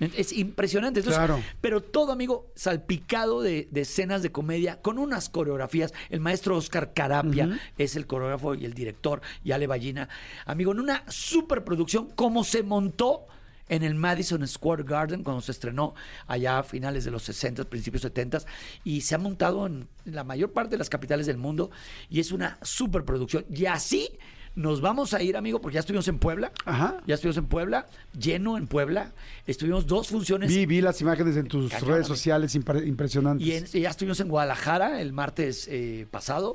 Es 0.00 0.32
impresionante. 0.32 1.00
Entonces, 1.00 1.18
Claro. 1.18 1.40
Pero 1.60 1.80
todo, 1.80 2.10
amigo, 2.12 2.50
salpicado 2.56 3.42
de, 3.42 3.68
de 3.70 3.82
escenas 3.82 4.22
de 4.22 4.32
comedia 4.32 4.82
con 4.82 4.98
unas 4.98 5.28
coreografías. 5.28 5.94
El 6.10 6.18
maestro 6.20 6.56
Oscar 6.56 6.92
Carapia 6.92 7.60
es 7.78 7.94
el 7.94 8.06
coreógrafo 8.06 8.54
y 8.56 8.64
el 8.64 8.74
director, 8.74 9.22
y 9.44 9.52
Ale 9.52 9.68
Ballina. 9.68 10.08
Amigo, 10.46 10.72
en 10.72 10.80
una 10.80 11.04
superproducción, 11.08 12.10
como 12.10 12.42
se 12.44 12.62
montó 12.64 13.26
en 13.68 13.82
el 13.82 13.94
Madison 13.94 14.46
Square 14.46 14.84
Garden 14.84 15.22
cuando 15.22 15.40
se 15.40 15.52
estrenó 15.52 15.94
allá 16.26 16.58
a 16.58 16.62
finales 16.62 17.04
de 17.04 17.10
los 17.10 17.22
60, 17.22 17.64
principios 17.64 18.02
70 18.02 18.38
y 18.84 19.00
se 19.00 19.14
ha 19.14 19.18
montado 19.18 19.66
en 19.66 19.88
la 20.04 20.24
mayor 20.24 20.52
parte 20.52 20.72
de 20.72 20.78
las 20.78 20.90
capitales 20.90 21.26
del 21.26 21.38
mundo 21.38 21.70
y 22.08 22.20
es 22.20 22.32
una 22.32 22.58
superproducción. 22.62 23.44
Y 23.50 23.66
así 23.66 24.10
nos 24.54 24.80
vamos 24.80 25.14
a 25.14 25.22
ir, 25.22 25.36
amigo, 25.36 25.60
porque 25.60 25.74
ya 25.74 25.80
estuvimos 25.80 26.06
en 26.08 26.18
Puebla. 26.18 26.52
Ajá. 26.64 26.98
Ya 27.06 27.14
estuvimos 27.16 27.36
en 27.38 27.46
Puebla, 27.46 27.86
lleno 28.18 28.56
en 28.56 28.66
Puebla. 28.66 29.12
Estuvimos 29.46 29.86
dos 29.86 30.08
funciones 30.08 30.48
Vi, 30.48 30.64
vi 30.66 30.80
las 30.80 31.00
imágenes 31.00 31.36
en 31.36 31.46
tus 31.48 31.70
Cañón, 31.70 31.88
redes 31.88 32.06
sociales 32.06 32.54
impre- 32.56 32.86
impresionantes. 32.86 33.46
y 33.46 33.52
en- 33.52 33.64
ya 33.66 33.90
estuvimos 33.90 34.20
en 34.20 34.28
Guadalajara 34.28 35.00
el 35.00 35.12
martes 35.12 35.66
eh, 35.70 36.06
pasado, 36.10 36.52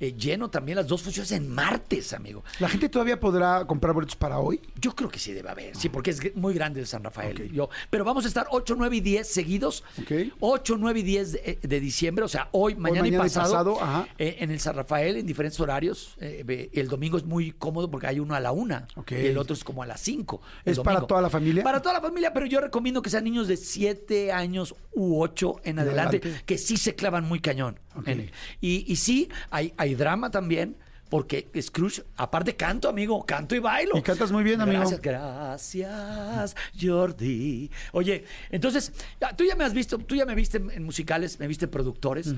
eh, 0.00 0.12
lleno 0.18 0.50
también 0.50 0.76
las 0.76 0.86
dos 0.88 1.02
funciones 1.02 1.32
en 1.32 1.48
martes, 1.48 2.12
amigo. 2.12 2.44
¿La 2.58 2.68
gente 2.68 2.88
todavía 2.88 3.18
podrá 3.20 3.64
comprar 3.66 3.94
boletos 3.94 4.16
para 4.16 4.38
hoy? 4.38 4.60
Yo 4.80 4.94
creo 4.94 5.08
que 5.08 5.18
sí 5.18 5.32
debe 5.32 5.48
haber, 5.50 5.76
sí, 5.76 5.88
porque 5.88 6.10
es 6.10 6.36
muy 6.36 6.52
grande 6.54 6.80
el 6.80 6.86
San 6.86 7.02
Rafael. 7.04 7.50
Yo, 7.52 7.68
pero 7.90 8.04
vamos 8.04 8.24
a 8.24 8.28
estar 8.28 8.46
8, 8.50 8.74
9 8.76 8.96
y 8.96 9.00
10 9.00 9.26
seguidos. 9.28 9.84
Ok. 10.00 10.32
8, 10.40 10.76
9 10.78 11.00
y 11.00 11.02
10 11.02 11.32
de, 11.32 11.58
de 11.62 11.80
diciembre, 11.80 12.24
o 12.24 12.28
sea, 12.28 12.48
hoy, 12.52 12.74
mañana, 12.74 13.02
mañana 13.02 13.06
y 13.24 13.26
y 13.26 13.30
pasado, 13.30 13.74
pasado, 13.74 13.82
ajá. 13.82 14.08
eh, 14.18 14.36
en 14.40 14.50
el 14.50 14.60
San 14.60 14.74
Rafael, 14.74 15.16
en 15.16 15.26
diferentes 15.26 15.58
horarios. 15.60 16.16
Eh, 16.20 16.70
el 16.74 16.88
domingo 16.88 17.16
es 17.16 17.24
muy 17.24 17.35
cómodo 17.52 17.90
porque 17.90 18.06
hay 18.06 18.20
uno 18.20 18.34
a 18.34 18.40
la 18.40 18.52
una 18.52 18.86
y 19.08 19.14
el 19.14 19.38
otro 19.38 19.54
es 19.54 19.64
como 19.64 19.82
a 19.82 19.86
las 19.86 20.00
5. 20.00 20.40
el 20.64 20.72
¿Es 20.72 20.80
para 20.80 21.00
toda 21.02 21.20
la 21.22 21.30
familia? 21.30 21.62
Para 21.62 21.80
toda 21.80 21.94
la 21.94 22.00
familia, 22.00 22.32
pero 22.32 22.46
yo 22.46 22.60
recomiendo 22.60 23.02
que 23.02 23.10
sean 23.10 23.24
niños 23.24 23.48
de 23.48 23.56
7 23.56 24.32
años 24.32 24.74
u 24.92 25.20
8 25.20 25.60
en 25.64 25.78
adelante, 25.78 26.18
adelante. 26.18 26.44
que 26.44 26.58
sí 26.58 26.76
se 26.76 26.94
clavan 26.94 27.24
muy 27.24 27.40
cañón. 27.40 27.78
Ok. 27.94 28.08
en 28.08 28.20
él. 28.20 28.32
Y, 28.60 28.90
y 28.90 28.96
sí, 28.96 29.28
hay, 29.50 29.72
hay 29.76 29.94
drama 29.94 30.30
también. 30.30 30.76
Porque 31.08 31.48
Scrooge, 31.60 32.02
aparte 32.16 32.56
canto, 32.56 32.88
amigo, 32.88 33.24
canto 33.24 33.54
y 33.54 33.60
bailo. 33.60 33.96
Y 33.96 34.02
cantas 34.02 34.32
muy 34.32 34.42
bien, 34.42 34.60
amigo. 34.60 34.80
Gracias, 34.80 35.00
gracias, 35.00 36.56
Jordi. 36.80 37.70
Oye, 37.92 38.24
entonces, 38.50 38.92
ya, 39.20 39.34
tú 39.36 39.44
ya 39.44 39.54
me 39.54 39.62
has 39.62 39.72
visto, 39.72 39.98
tú 39.98 40.16
ya 40.16 40.26
me 40.26 40.34
viste 40.34 40.56
en, 40.56 40.82
musicales, 40.82 41.38
me 41.38 41.46
viste 41.46 41.66
en 41.66 41.70
productores. 41.70 42.34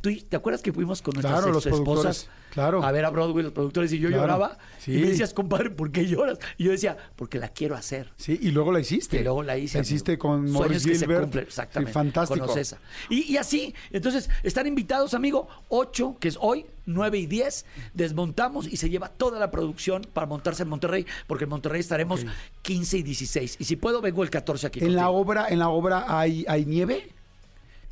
¿Tú, 0.00 0.10
¿Te 0.28 0.36
acuerdas 0.36 0.62
que 0.62 0.72
fuimos 0.72 1.02
con 1.02 1.14
nuestras 1.14 1.40
Claro, 1.40 1.52
los 1.52 1.66
esposas 1.66 2.28
claro. 2.52 2.82
a 2.82 2.92
ver 2.92 3.04
a 3.04 3.10
Broadway, 3.10 3.42
los 3.44 3.52
productores, 3.52 3.92
y 3.92 3.98
yo 3.98 4.08
Claro, 4.08 4.22
lloraba? 4.22 4.58
sí. 4.78 4.92
Y 4.94 4.98
me 4.98 5.08
decías, 5.08 5.34
compadre, 5.34 5.70
¿por 5.70 5.90
qué 5.90 6.06
lloras? 6.06 6.38
Y 6.58 6.64
yo 6.64 6.70
decía, 6.70 6.96
porque 7.16 7.38
la 7.38 7.48
quiero 7.48 7.74
hacer. 7.74 8.10
Sí, 8.16 8.38
y 8.40 8.50
luego 8.50 8.72
la 8.72 8.80
hiciste. 8.80 9.20
Y 9.20 9.24
luego 9.24 9.42
la 9.42 9.56
hice. 9.58 9.78
La 9.78 9.82
hiciste 9.84 10.16
con 10.18 10.42
Sueños 10.48 10.60
Maurice 10.60 10.88
que 10.88 10.94
se 10.94 11.00
Gilbert. 11.06 11.20
cumplen, 11.22 11.44
exactamente. 11.44 11.90
Sí, 11.90 11.94
fantástico. 11.94 12.46
Con. 12.46 12.58
Y, 13.10 13.32
y 13.32 13.36
así, 13.36 13.74
entonces, 13.90 14.30
están 14.42 14.66
invitados, 14.66 15.14
amigo, 15.14 15.48
8, 15.68 16.16
que 16.20 16.28
es 16.28 16.38
hoy, 16.40 16.66
9 16.86 17.18
y 17.18 17.26
10, 17.26 17.64
desmontamos 17.94 18.66
y 18.68 18.76
se 18.76 18.88
lleva 18.90 19.08
toda 19.08 19.40
la 19.40 19.50
producción 19.50 20.02
para 20.12 20.26
montarse 20.26 20.62
en 20.62 20.68
Monterrey, 20.68 21.04
porque 21.26 21.44
en 21.44 21.50
Monterrey 21.50 21.80
estaremos 21.80 22.24
15 22.62 22.98
y 22.98 23.02
16. 23.02 23.56
Y 23.58 23.64
si 23.64 23.76
puedo, 23.76 24.00
vengo 24.00 24.22
el 24.22 24.30
14 24.30 24.68
aquí. 24.68 24.80
En 24.80 24.94
la 24.94 25.10
obra, 25.10 25.48
en 25.48 25.58
la 25.58 25.68
obra 25.68 26.04
hay, 26.18 26.44
hay 26.48 26.64
nieve. 26.64 27.10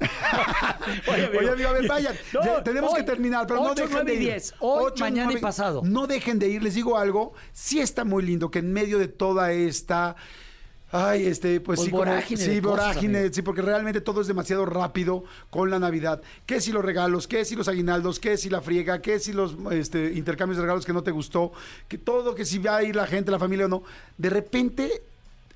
Oye, 1.09 1.39
Oye, 1.39 1.51
amigo, 1.51 1.69
a 1.69 1.73
ver, 1.73 1.89
vayan. 1.89 2.15
No, 2.33 2.43
Ya 2.45 2.65
tenemos 2.65 2.93
hoy, 2.93 2.99
que 3.01 3.05
terminar, 3.05 3.47
pero 3.47 3.61
no 3.61 3.71
8, 3.71 3.75
dejen 3.83 3.93
9 3.93 4.11
de 4.11 4.17
y 4.17 4.23
ir. 4.23 4.33
10. 4.33 4.55
Hoy, 4.61 4.93
mañana 4.99 5.33
y 5.33 5.37
pasado. 5.39 5.83
No 5.85 6.07
dejen 6.07 6.39
de 6.39 6.49
ir. 6.49 6.63
Les 6.63 6.75
digo 6.75 6.99
algo. 6.99 7.33
Sí 7.53 7.81
está 7.81 8.05
muy 8.05 8.23
lindo 8.23 8.51
que 8.51 8.59
en 8.61 8.73
medio 8.73 8.99
de 8.99 9.09
toda 9.09 9.53
esta... 9.53 10.17
Ay, 10.97 11.27
este, 11.27 11.61
pues, 11.61 11.79
Pues 11.79 11.87
sí, 11.87 11.91
como- 11.91 12.05
vorágine 12.05 12.41
sí, 12.41 12.61
cosas, 12.61 12.63
vorágine, 12.63 13.33
sí, 13.33 13.43
porque 13.43 13.63
realmente 13.63 14.01
todo 14.01 14.21
es 14.21 14.29
demasiado 14.29 14.65
rápido 14.65 15.25
con 15.51 15.69
la 15.69 15.81
Navidad. 15.81 16.23
¿Qué 16.47 16.61
si 16.61 16.71
los 16.71 16.85
regalos? 16.85 17.27
¿Qué 17.27 17.45
si 17.45 17.57
los 17.57 17.67
aguinaldos? 17.67 18.21
¿Qué 18.21 18.37
si 18.37 18.49
la 18.49 18.61
friega? 18.61 19.03
¿Qué 19.03 19.19
si 19.19 19.33
los 19.33 19.57
este, 19.73 20.13
intercambios 20.13 20.57
de 20.57 20.63
regalos 20.63 20.87
que 20.87 20.93
no 20.93 21.03
te 21.03 21.11
gustó? 21.11 21.51
Que 21.89 21.99
todo, 21.99 22.37
que 22.37 22.45
si 22.45 22.59
va 22.59 22.77
a 22.77 22.83
ir 22.85 22.95
la 22.95 23.09
gente, 23.09 23.33
la 23.33 23.41
familia 23.41 23.67
o 23.67 23.69
no. 23.69 23.83
De 24.17 24.31
repente 24.31 25.03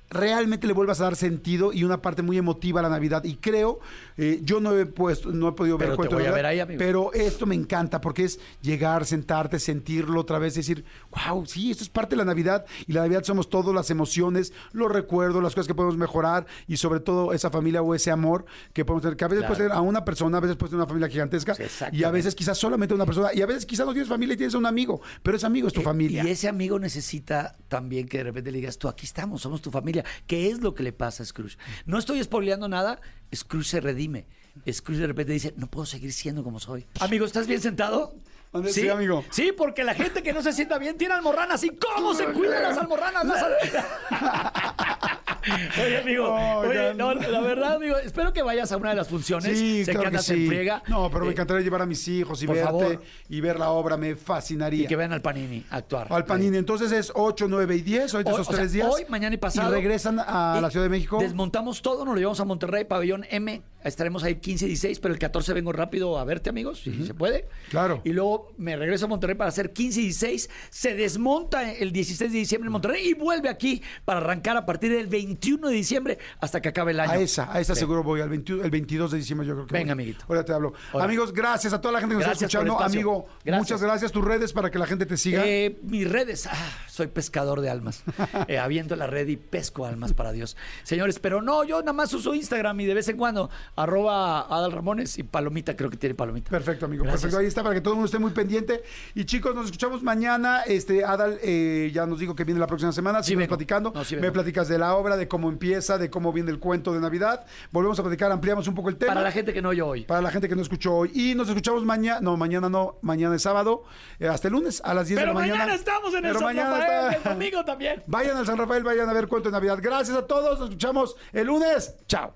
realmente 0.09 0.65
le 0.67 0.73
vuelvas 0.73 0.99
a 1.01 1.05
dar 1.05 1.15
sentido 1.15 1.71
y 1.73 1.83
una 1.83 2.01
parte 2.01 2.21
muy 2.21 2.37
emotiva 2.37 2.79
a 2.79 2.83
la 2.83 2.89
Navidad. 2.89 3.23
Y 3.23 3.35
creo, 3.35 3.79
eh, 4.17 4.39
yo 4.43 4.59
no 4.59 4.77
he 4.77 4.85
puesto, 4.85 5.31
no 5.31 5.49
he 5.49 5.51
podido 5.53 5.77
ver 5.77 5.89
Pero 5.89 5.93
te 5.93 5.97
cuento 5.97 6.15
de 6.15 6.21
voy 6.23 6.27
a 6.27 6.31
Navidad, 6.31 6.35
ver 6.35 6.45
ahí, 6.45 6.59
amigo. 6.59 6.79
pero 6.79 7.13
esto 7.13 7.45
me 7.45 7.55
encanta 7.55 8.01
porque 8.01 8.23
es 8.25 8.39
llegar, 8.61 9.05
sentarte, 9.05 9.59
sentirlo 9.59 10.19
otra 10.21 10.39
vez, 10.39 10.55
decir, 10.55 10.83
wow, 11.27 11.45
sí, 11.45 11.71
esto 11.71 11.83
es 11.83 11.89
parte 11.89 12.15
de 12.15 12.17
la 12.17 12.25
Navidad 12.25 12.65
y 12.87 12.93
la 12.93 13.01
Navidad 13.01 13.23
somos 13.23 13.49
todas 13.49 13.73
las 13.73 13.89
emociones, 13.91 14.53
los 14.71 14.91
recuerdos, 14.91 15.43
las 15.43 15.53
cosas 15.53 15.67
que 15.67 15.75
podemos 15.75 15.97
mejorar 15.97 16.45
y 16.67 16.77
sobre 16.77 16.99
todo 16.99 17.33
esa 17.33 17.49
familia 17.49 17.81
o 17.81 17.93
ese 17.93 18.11
amor 18.11 18.45
que 18.73 18.85
podemos 18.85 19.03
tener, 19.03 19.17
que 19.17 19.25
a 19.25 19.27
veces 19.27 19.39
Claro. 19.43 19.55
puede 19.55 19.69
ser 19.69 19.77
a 19.77 19.81
una 19.81 20.03
persona, 20.05 20.37
a 20.37 20.41
veces 20.41 20.57
puede 20.57 20.71
ser 20.71 20.77
una 20.77 20.87
familia 20.87 21.07
gigantesca 21.07 21.55
y 21.91 22.03
a 22.03 22.11
veces 22.11 22.35
quizás 22.35 22.57
solamente 22.57 22.93
una 22.93 23.05
persona 23.05 23.29
y 23.33 23.41
a 23.41 23.45
veces 23.45 23.65
quizás 23.65 23.85
no 23.85 23.93
tienes 23.93 24.09
familia 24.09 24.33
y 24.33 24.37
tienes 24.37 24.53
un 24.55 24.65
amigo, 24.65 25.01
pero 25.23 25.37
ese 25.37 25.45
amigo 25.45 25.67
es 25.67 25.73
tu 25.73 25.81
familia. 25.81 26.23
Y 26.25 26.29
ese 26.29 26.47
amigo 26.47 26.77
necesita 26.79 27.55
también 27.67 28.07
que 28.07 28.17
de 28.17 28.23
repente 28.25 28.51
le 28.51 28.57
digas, 28.57 28.77
tú 28.77 28.87
aquí 28.87 29.05
estamos, 29.05 29.41
somos 29.41 29.61
tu 29.61 29.71
familia. 29.71 29.98
¿Qué 30.27 30.49
es 30.49 30.61
lo 30.61 30.73
que 30.73 30.83
le 30.83 30.91
pasa 30.93 31.23
a 31.23 31.25
Scrooge? 31.25 31.57
No 31.85 31.97
estoy 31.97 32.23
spoileando 32.23 32.67
nada, 32.67 32.99
Scrooge 33.33 33.67
se 33.67 33.79
redime. 33.81 34.25
Scrooge 34.71 34.99
de 35.01 35.07
repente 35.07 35.33
dice, 35.33 35.53
no 35.57 35.67
puedo 35.67 35.85
seguir 35.85 36.11
siendo 36.13 36.43
como 36.43 36.59
soy. 36.59 36.85
Amigo, 36.99 37.25
¿estás 37.25 37.47
bien 37.47 37.61
sentado? 37.61 38.13
¿Dónde? 38.51 38.73
Sí, 38.73 38.89
amigo. 38.89 39.23
Sí, 39.29 39.51
porque 39.55 39.83
la 39.83 39.93
gente 39.93 40.23
que 40.23 40.33
no 40.33 40.41
se 40.41 40.51
sienta 40.53 40.79
bien 40.79 40.97
tiene 40.97 41.13
almorranas. 41.13 41.63
¿Y 41.63 41.69
cómo 41.69 42.13
se 42.15 42.25
cuidan 42.33 42.63
las 42.63 42.77
almorranas? 42.77 43.23
Las 43.25 43.43
al- 43.43 45.18
Oye, 45.83 45.97
amigo, 46.01 46.33
oye, 46.59 46.93
no, 46.95 47.13
la 47.13 47.39
verdad, 47.41 47.75
amigo, 47.75 47.97
espero 47.97 48.33
que 48.33 48.41
vayas 48.41 48.71
a 48.71 48.77
una 48.77 48.89
de 48.91 48.95
las 48.95 49.07
funciones. 49.07 49.57
Sí, 49.57 49.85
sé 49.85 49.91
claro 49.91 49.99
que 49.99 50.03
que 50.03 50.07
andas 50.07 50.25
sí. 50.25 50.33
en 50.33 50.47
friega. 50.47 50.83
No, 50.87 51.09
pero 51.09 51.21
me 51.25 51.29
Eh, 51.29 51.33
encantaría 51.33 51.63
llevar 51.63 51.81
a 51.81 51.85
mis 51.85 52.07
hijos 52.07 52.41
y 52.43 52.47
verte 52.47 52.63
favor. 52.63 53.01
y 53.29 53.41
ver 53.41 53.59
la 53.59 53.69
obra, 53.71 53.97
me 53.97 54.09
Y 54.11 54.15
fascinaría. 54.15 54.87
que 54.87 54.95
vean 54.95 55.13
al 55.13 55.21
Panini 55.21 55.65
actuar. 55.69 56.07
Al 56.11 56.25
Panini, 56.25 56.57
entonces 56.57 56.91
es 56.91 57.11
8, 57.15 57.47
9 57.49 57.75
y 57.75 57.81
10, 57.81 58.13
ahorita 58.13 58.29
Hoy, 58.31 58.35
esos 58.35 58.47
o 58.47 58.51
sea, 58.51 58.59
tres 58.59 58.73
días. 58.73 58.87
hoy, 58.91 59.05
mañana 59.09 59.33
y 59.35 59.37
pasado. 59.37 59.71
Y 59.71 59.75
regresan 59.75 60.19
a 60.19 60.55
Y 60.57 60.61
la 60.61 60.69
Ciudad 60.69 60.85
de 60.85 60.89
México. 60.89 61.19
Desmontamos 61.19 61.81
todo, 61.81 62.05
nos 62.05 62.13
lo 62.13 62.19
llevamos 62.19 62.39
a 62.39 62.45
Monterrey, 62.45 62.85
pabellón 62.85 63.25
M. 63.29 63.61
Estaremos 63.83 64.23
ahí 64.23 64.35
15 64.35 64.65
y 64.65 64.67
16, 64.69 64.99
pero 64.99 65.13
el 65.13 65.19
14 65.19 65.53
vengo 65.53 65.71
rápido 65.71 66.17
a 66.19 66.23
verte, 66.25 66.49
amigos, 66.49 66.81
si 66.81 67.05
se 67.05 67.13
puede. 67.13 67.47
Claro. 67.69 68.01
Y 68.03 68.11
luego 68.11 68.51
me 68.57 68.75
regreso 68.75 69.05
a 69.05 69.07
Monterrey 69.07 69.35
para 69.35 69.49
hacer 69.49 69.71
15 69.71 69.99
y 70.01 70.03
16. 70.05 70.49
Se 70.69 70.95
desmonta 70.95 71.71
el 71.71 71.91
16 71.91 72.31
de 72.31 72.37
diciembre 72.37 72.67
en 72.67 72.73
Monterrey 72.73 73.09
y 73.09 73.13
vuelve 73.13 73.47
aquí 73.49 73.81
para 74.05 74.19
arrancar 74.19 74.57
a 74.57 74.65
partir 74.65 74.91
del 74.91 75.07
21 75.07 75.67
de 75.69 75.73
diciembre 75.73 76.17
hasta 76.41 76.61
que 76.61 76.69
acabe 76.69 76.91
el 76.91 76.99
año. 76.99 77.11
A 77.13 77.17
esa, 77.17 77.51
a 77.53 77.59
esa 77.61 77.73
Ven. 77.73 77.79
seguro 77.79 78.03
voy, 78.03 78.21
al 78.21 78.29
21 78.29 78.63
el 78.63 78.69
22 78.71 79.11
de 79.11 79.17
diciembre 79.17 79.47
yo 79.47 79.53
creo 79.55 79.67
que 79.67 79.73
Venga, 79.73 79.93
voy. 79.93 80.03
amiguito. 80.03 80.25
Ahora 80.27 80.43
te 80.43 80.53
hablo. 80.53 80.73
Hola. 80.91 81.05
Amigos, 81.05 81.31
gracias 81.33 81.71
a 81.73 81.79
toda 81.79 81.93
la 81.93 81.99
gente 81.99 82.13
que 82.15 82.19
nos 82.19 82.25
Gracias 82.27 82.49
está 82.49 82.59
por 82.59 82.67
el 82.67 82.71
escuchando. 82.73 82.93
Amigo, 82.99 83.27
Gracias. 83.45 83.59
muchas 83.63 83.81
gracias. 83.81 84.11
Tus 84.11 84.25
redes 84.25 84.53
para 84.53 84.69
que 84.69 84.77
la 84.79 84.87
gente 84.87 85.05
te 85.05 85.15
siga. 85.17 85.43
Eh, 85.45 85.79
mis 85.83 86.09
redes, 86.09 86.47
ah, 86.47 86.53
soy 86.99 87.07
pescador 87.07 87.61
de 87.61 87.69
almas. 87.69 88.03
Eh, 88.47 88.57
aviento 88.59 88.95
la 88.97 89.07
red 89.07 89.27
y 89.27 89.37
pesco 89.37 89.85
almas 89.85 90.11
para 90.13 90.31
Dios. 90.33 90.57
Señores, 90.83 91.17
pero 91.19 91.41
no, 91.41 91.63
yo 91.63 91.79
nada 91.79 91.93
más 91.93 92.13
uso 92.13 92.35
Instagram 92.35 92.79
y 92.81 92.85
de 92.85 92.93
vez 92.93 93.07
en 93.07 93.15
cuando 93.17 93.49
arroba 93.75 94.41
Adal 94.41 94.71
Ramones 94.73 95.17
y 95.17 95.23
Palomita, 95.23 95.75
creo 95.75 95.89
que 95.89 95.97
tiene 95.97 96.13
Palomita. 96.15 96.49
Perfecto, 96.51 96.85
amigo. 96.85 97.03
Gracias. 97.03 97.21
Perfecto. 97.21 97.39
Ahí 97.39 97.47
está 97.47 97.63
para 97.63 97.75
que 97.75 97.81
todo 97.81 97.93
el 97.93 97.95
mundo 97.97 98.05
esté 98.07 98.19
muy 98.19 98.31
pendiente. 98.31 98.83
Y 99.15 99.23
chicos, 99.25 99.55
nos 99.55 99.65
escuchamos 99.65 100.03
mañana. 100.03 100.63
Este, 100.63 101.03
Adal 101.05 101.39
eh, 101.41 101.89
ya 101.93 102.05
nos 102.05 102.19
dijo 102.19 102.35
que 102.35 102.43
viene 102.43 102.59
la 102.59 102.67
próxima 102.67 102.91
semana. 102.91 103.23
Sí 103.23 103.35
platicando. 103.35 103.91
No, 103.95 104.03
sí 104.03 104.17
Me 104.17 104.31
platicas 104.31 104.67
de 104.67 104.77
la 104.77 104.95
obra, 104.95 105.15
de 105.15 105.27
cómo 105.27 105.49
empieza, 105.49 105.97
de 105.97 106.09
cómo 106.09 106.33
viene 106.33 106.51
el 106.51 106.59
cuento 106.59 106.93
de 106.93 106.99
Navidad. 106.99 107.45
Volvemos 107.71 107.97
a 107.99 108.03
platicar, 108.03 108.31
ampliamos 108.31 108.67
un 108.67 108.75
poco 108.75 108.89
el 108.89 108.97
tema. 108.97 109.13
Para 109.13 109.23
la 109.23 109.31
gente 109.31 109.53
que 109.53 109.61
no 109.61 109.69
oyó 109.69 109.87
hoy. 109.87 110.03
Para 110.03 110.21
la 110.21 110.31
gente 110.31 110.49
que 110.49 110.55
no 110.55 110.61
escuchó 110.61 110.93
hoy. 110.95 111.11
Y 111.13 111.35
nos 111.35 111.47
escuchamos 111.47 111.85
mañana. 111.85 112.19
No, 112.21 112.35
mañana 112.35 112.69
no. 112.69 112.97
Mañana 113.01 113.35
es 113.35 113.41
sábado. 113.43 113.83
eh, 114.19 114.27
hasta 114.27 114.47
el 114.49 114.53
lunes 114.53 114.81
a 114.83 114.93
las 114.93 115.07
10 115.07 115.19
Pero 115.19 115.29
de 115.29 115.33
la 115.33 115.39
mañana. 115.39 115.59
mañana 115.59 115.75
estamos 115.75 116.11
en 116.13 116.17
el 116.25 116.33
Pero 116.33 116.39
San 116.39 116.43
mañana 116.55 116.69
está- 116.89 117.11
el 117.17 117.23
domingo 117.23 117.65
también. 117.65 118.03
Vayan 118.07 118.37
al 118.37 118.45
San 118.45 118.57
Rafael, 118.57 118.83
vayan 118.83 119.09
a 119.09 119.13
ver 119.13 119.27
cuento 119.27 119.49
de 119.49 119.53
Navidad. 119.53 119.79
Gracias 119.81 120.15
a 120.17 120.25
todos. 120.27 120.59
Nos 120.59 120.69
escuchamos 120.69 121.15
el 121.33 121.47
lunes. 121.47 121.95
Chao. 122.07 122.33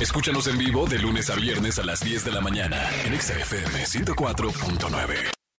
Escúchanos 0.00 0.46
en 0.46 0.58
vivo 0.58 0.86
de 0.86 0.98
lunes 0.98 1.28
a 1.30 1.34
viernes 1.34 1.78
a 1.78 1.84
las 1.84 2.00
10 2.00 2.24
de 2.24 2.32
la 2.32 2.40
mañana 2.40 2.78
en 3.04 3.18
XFM 3.20 3.84
104.9. 3.86 5.37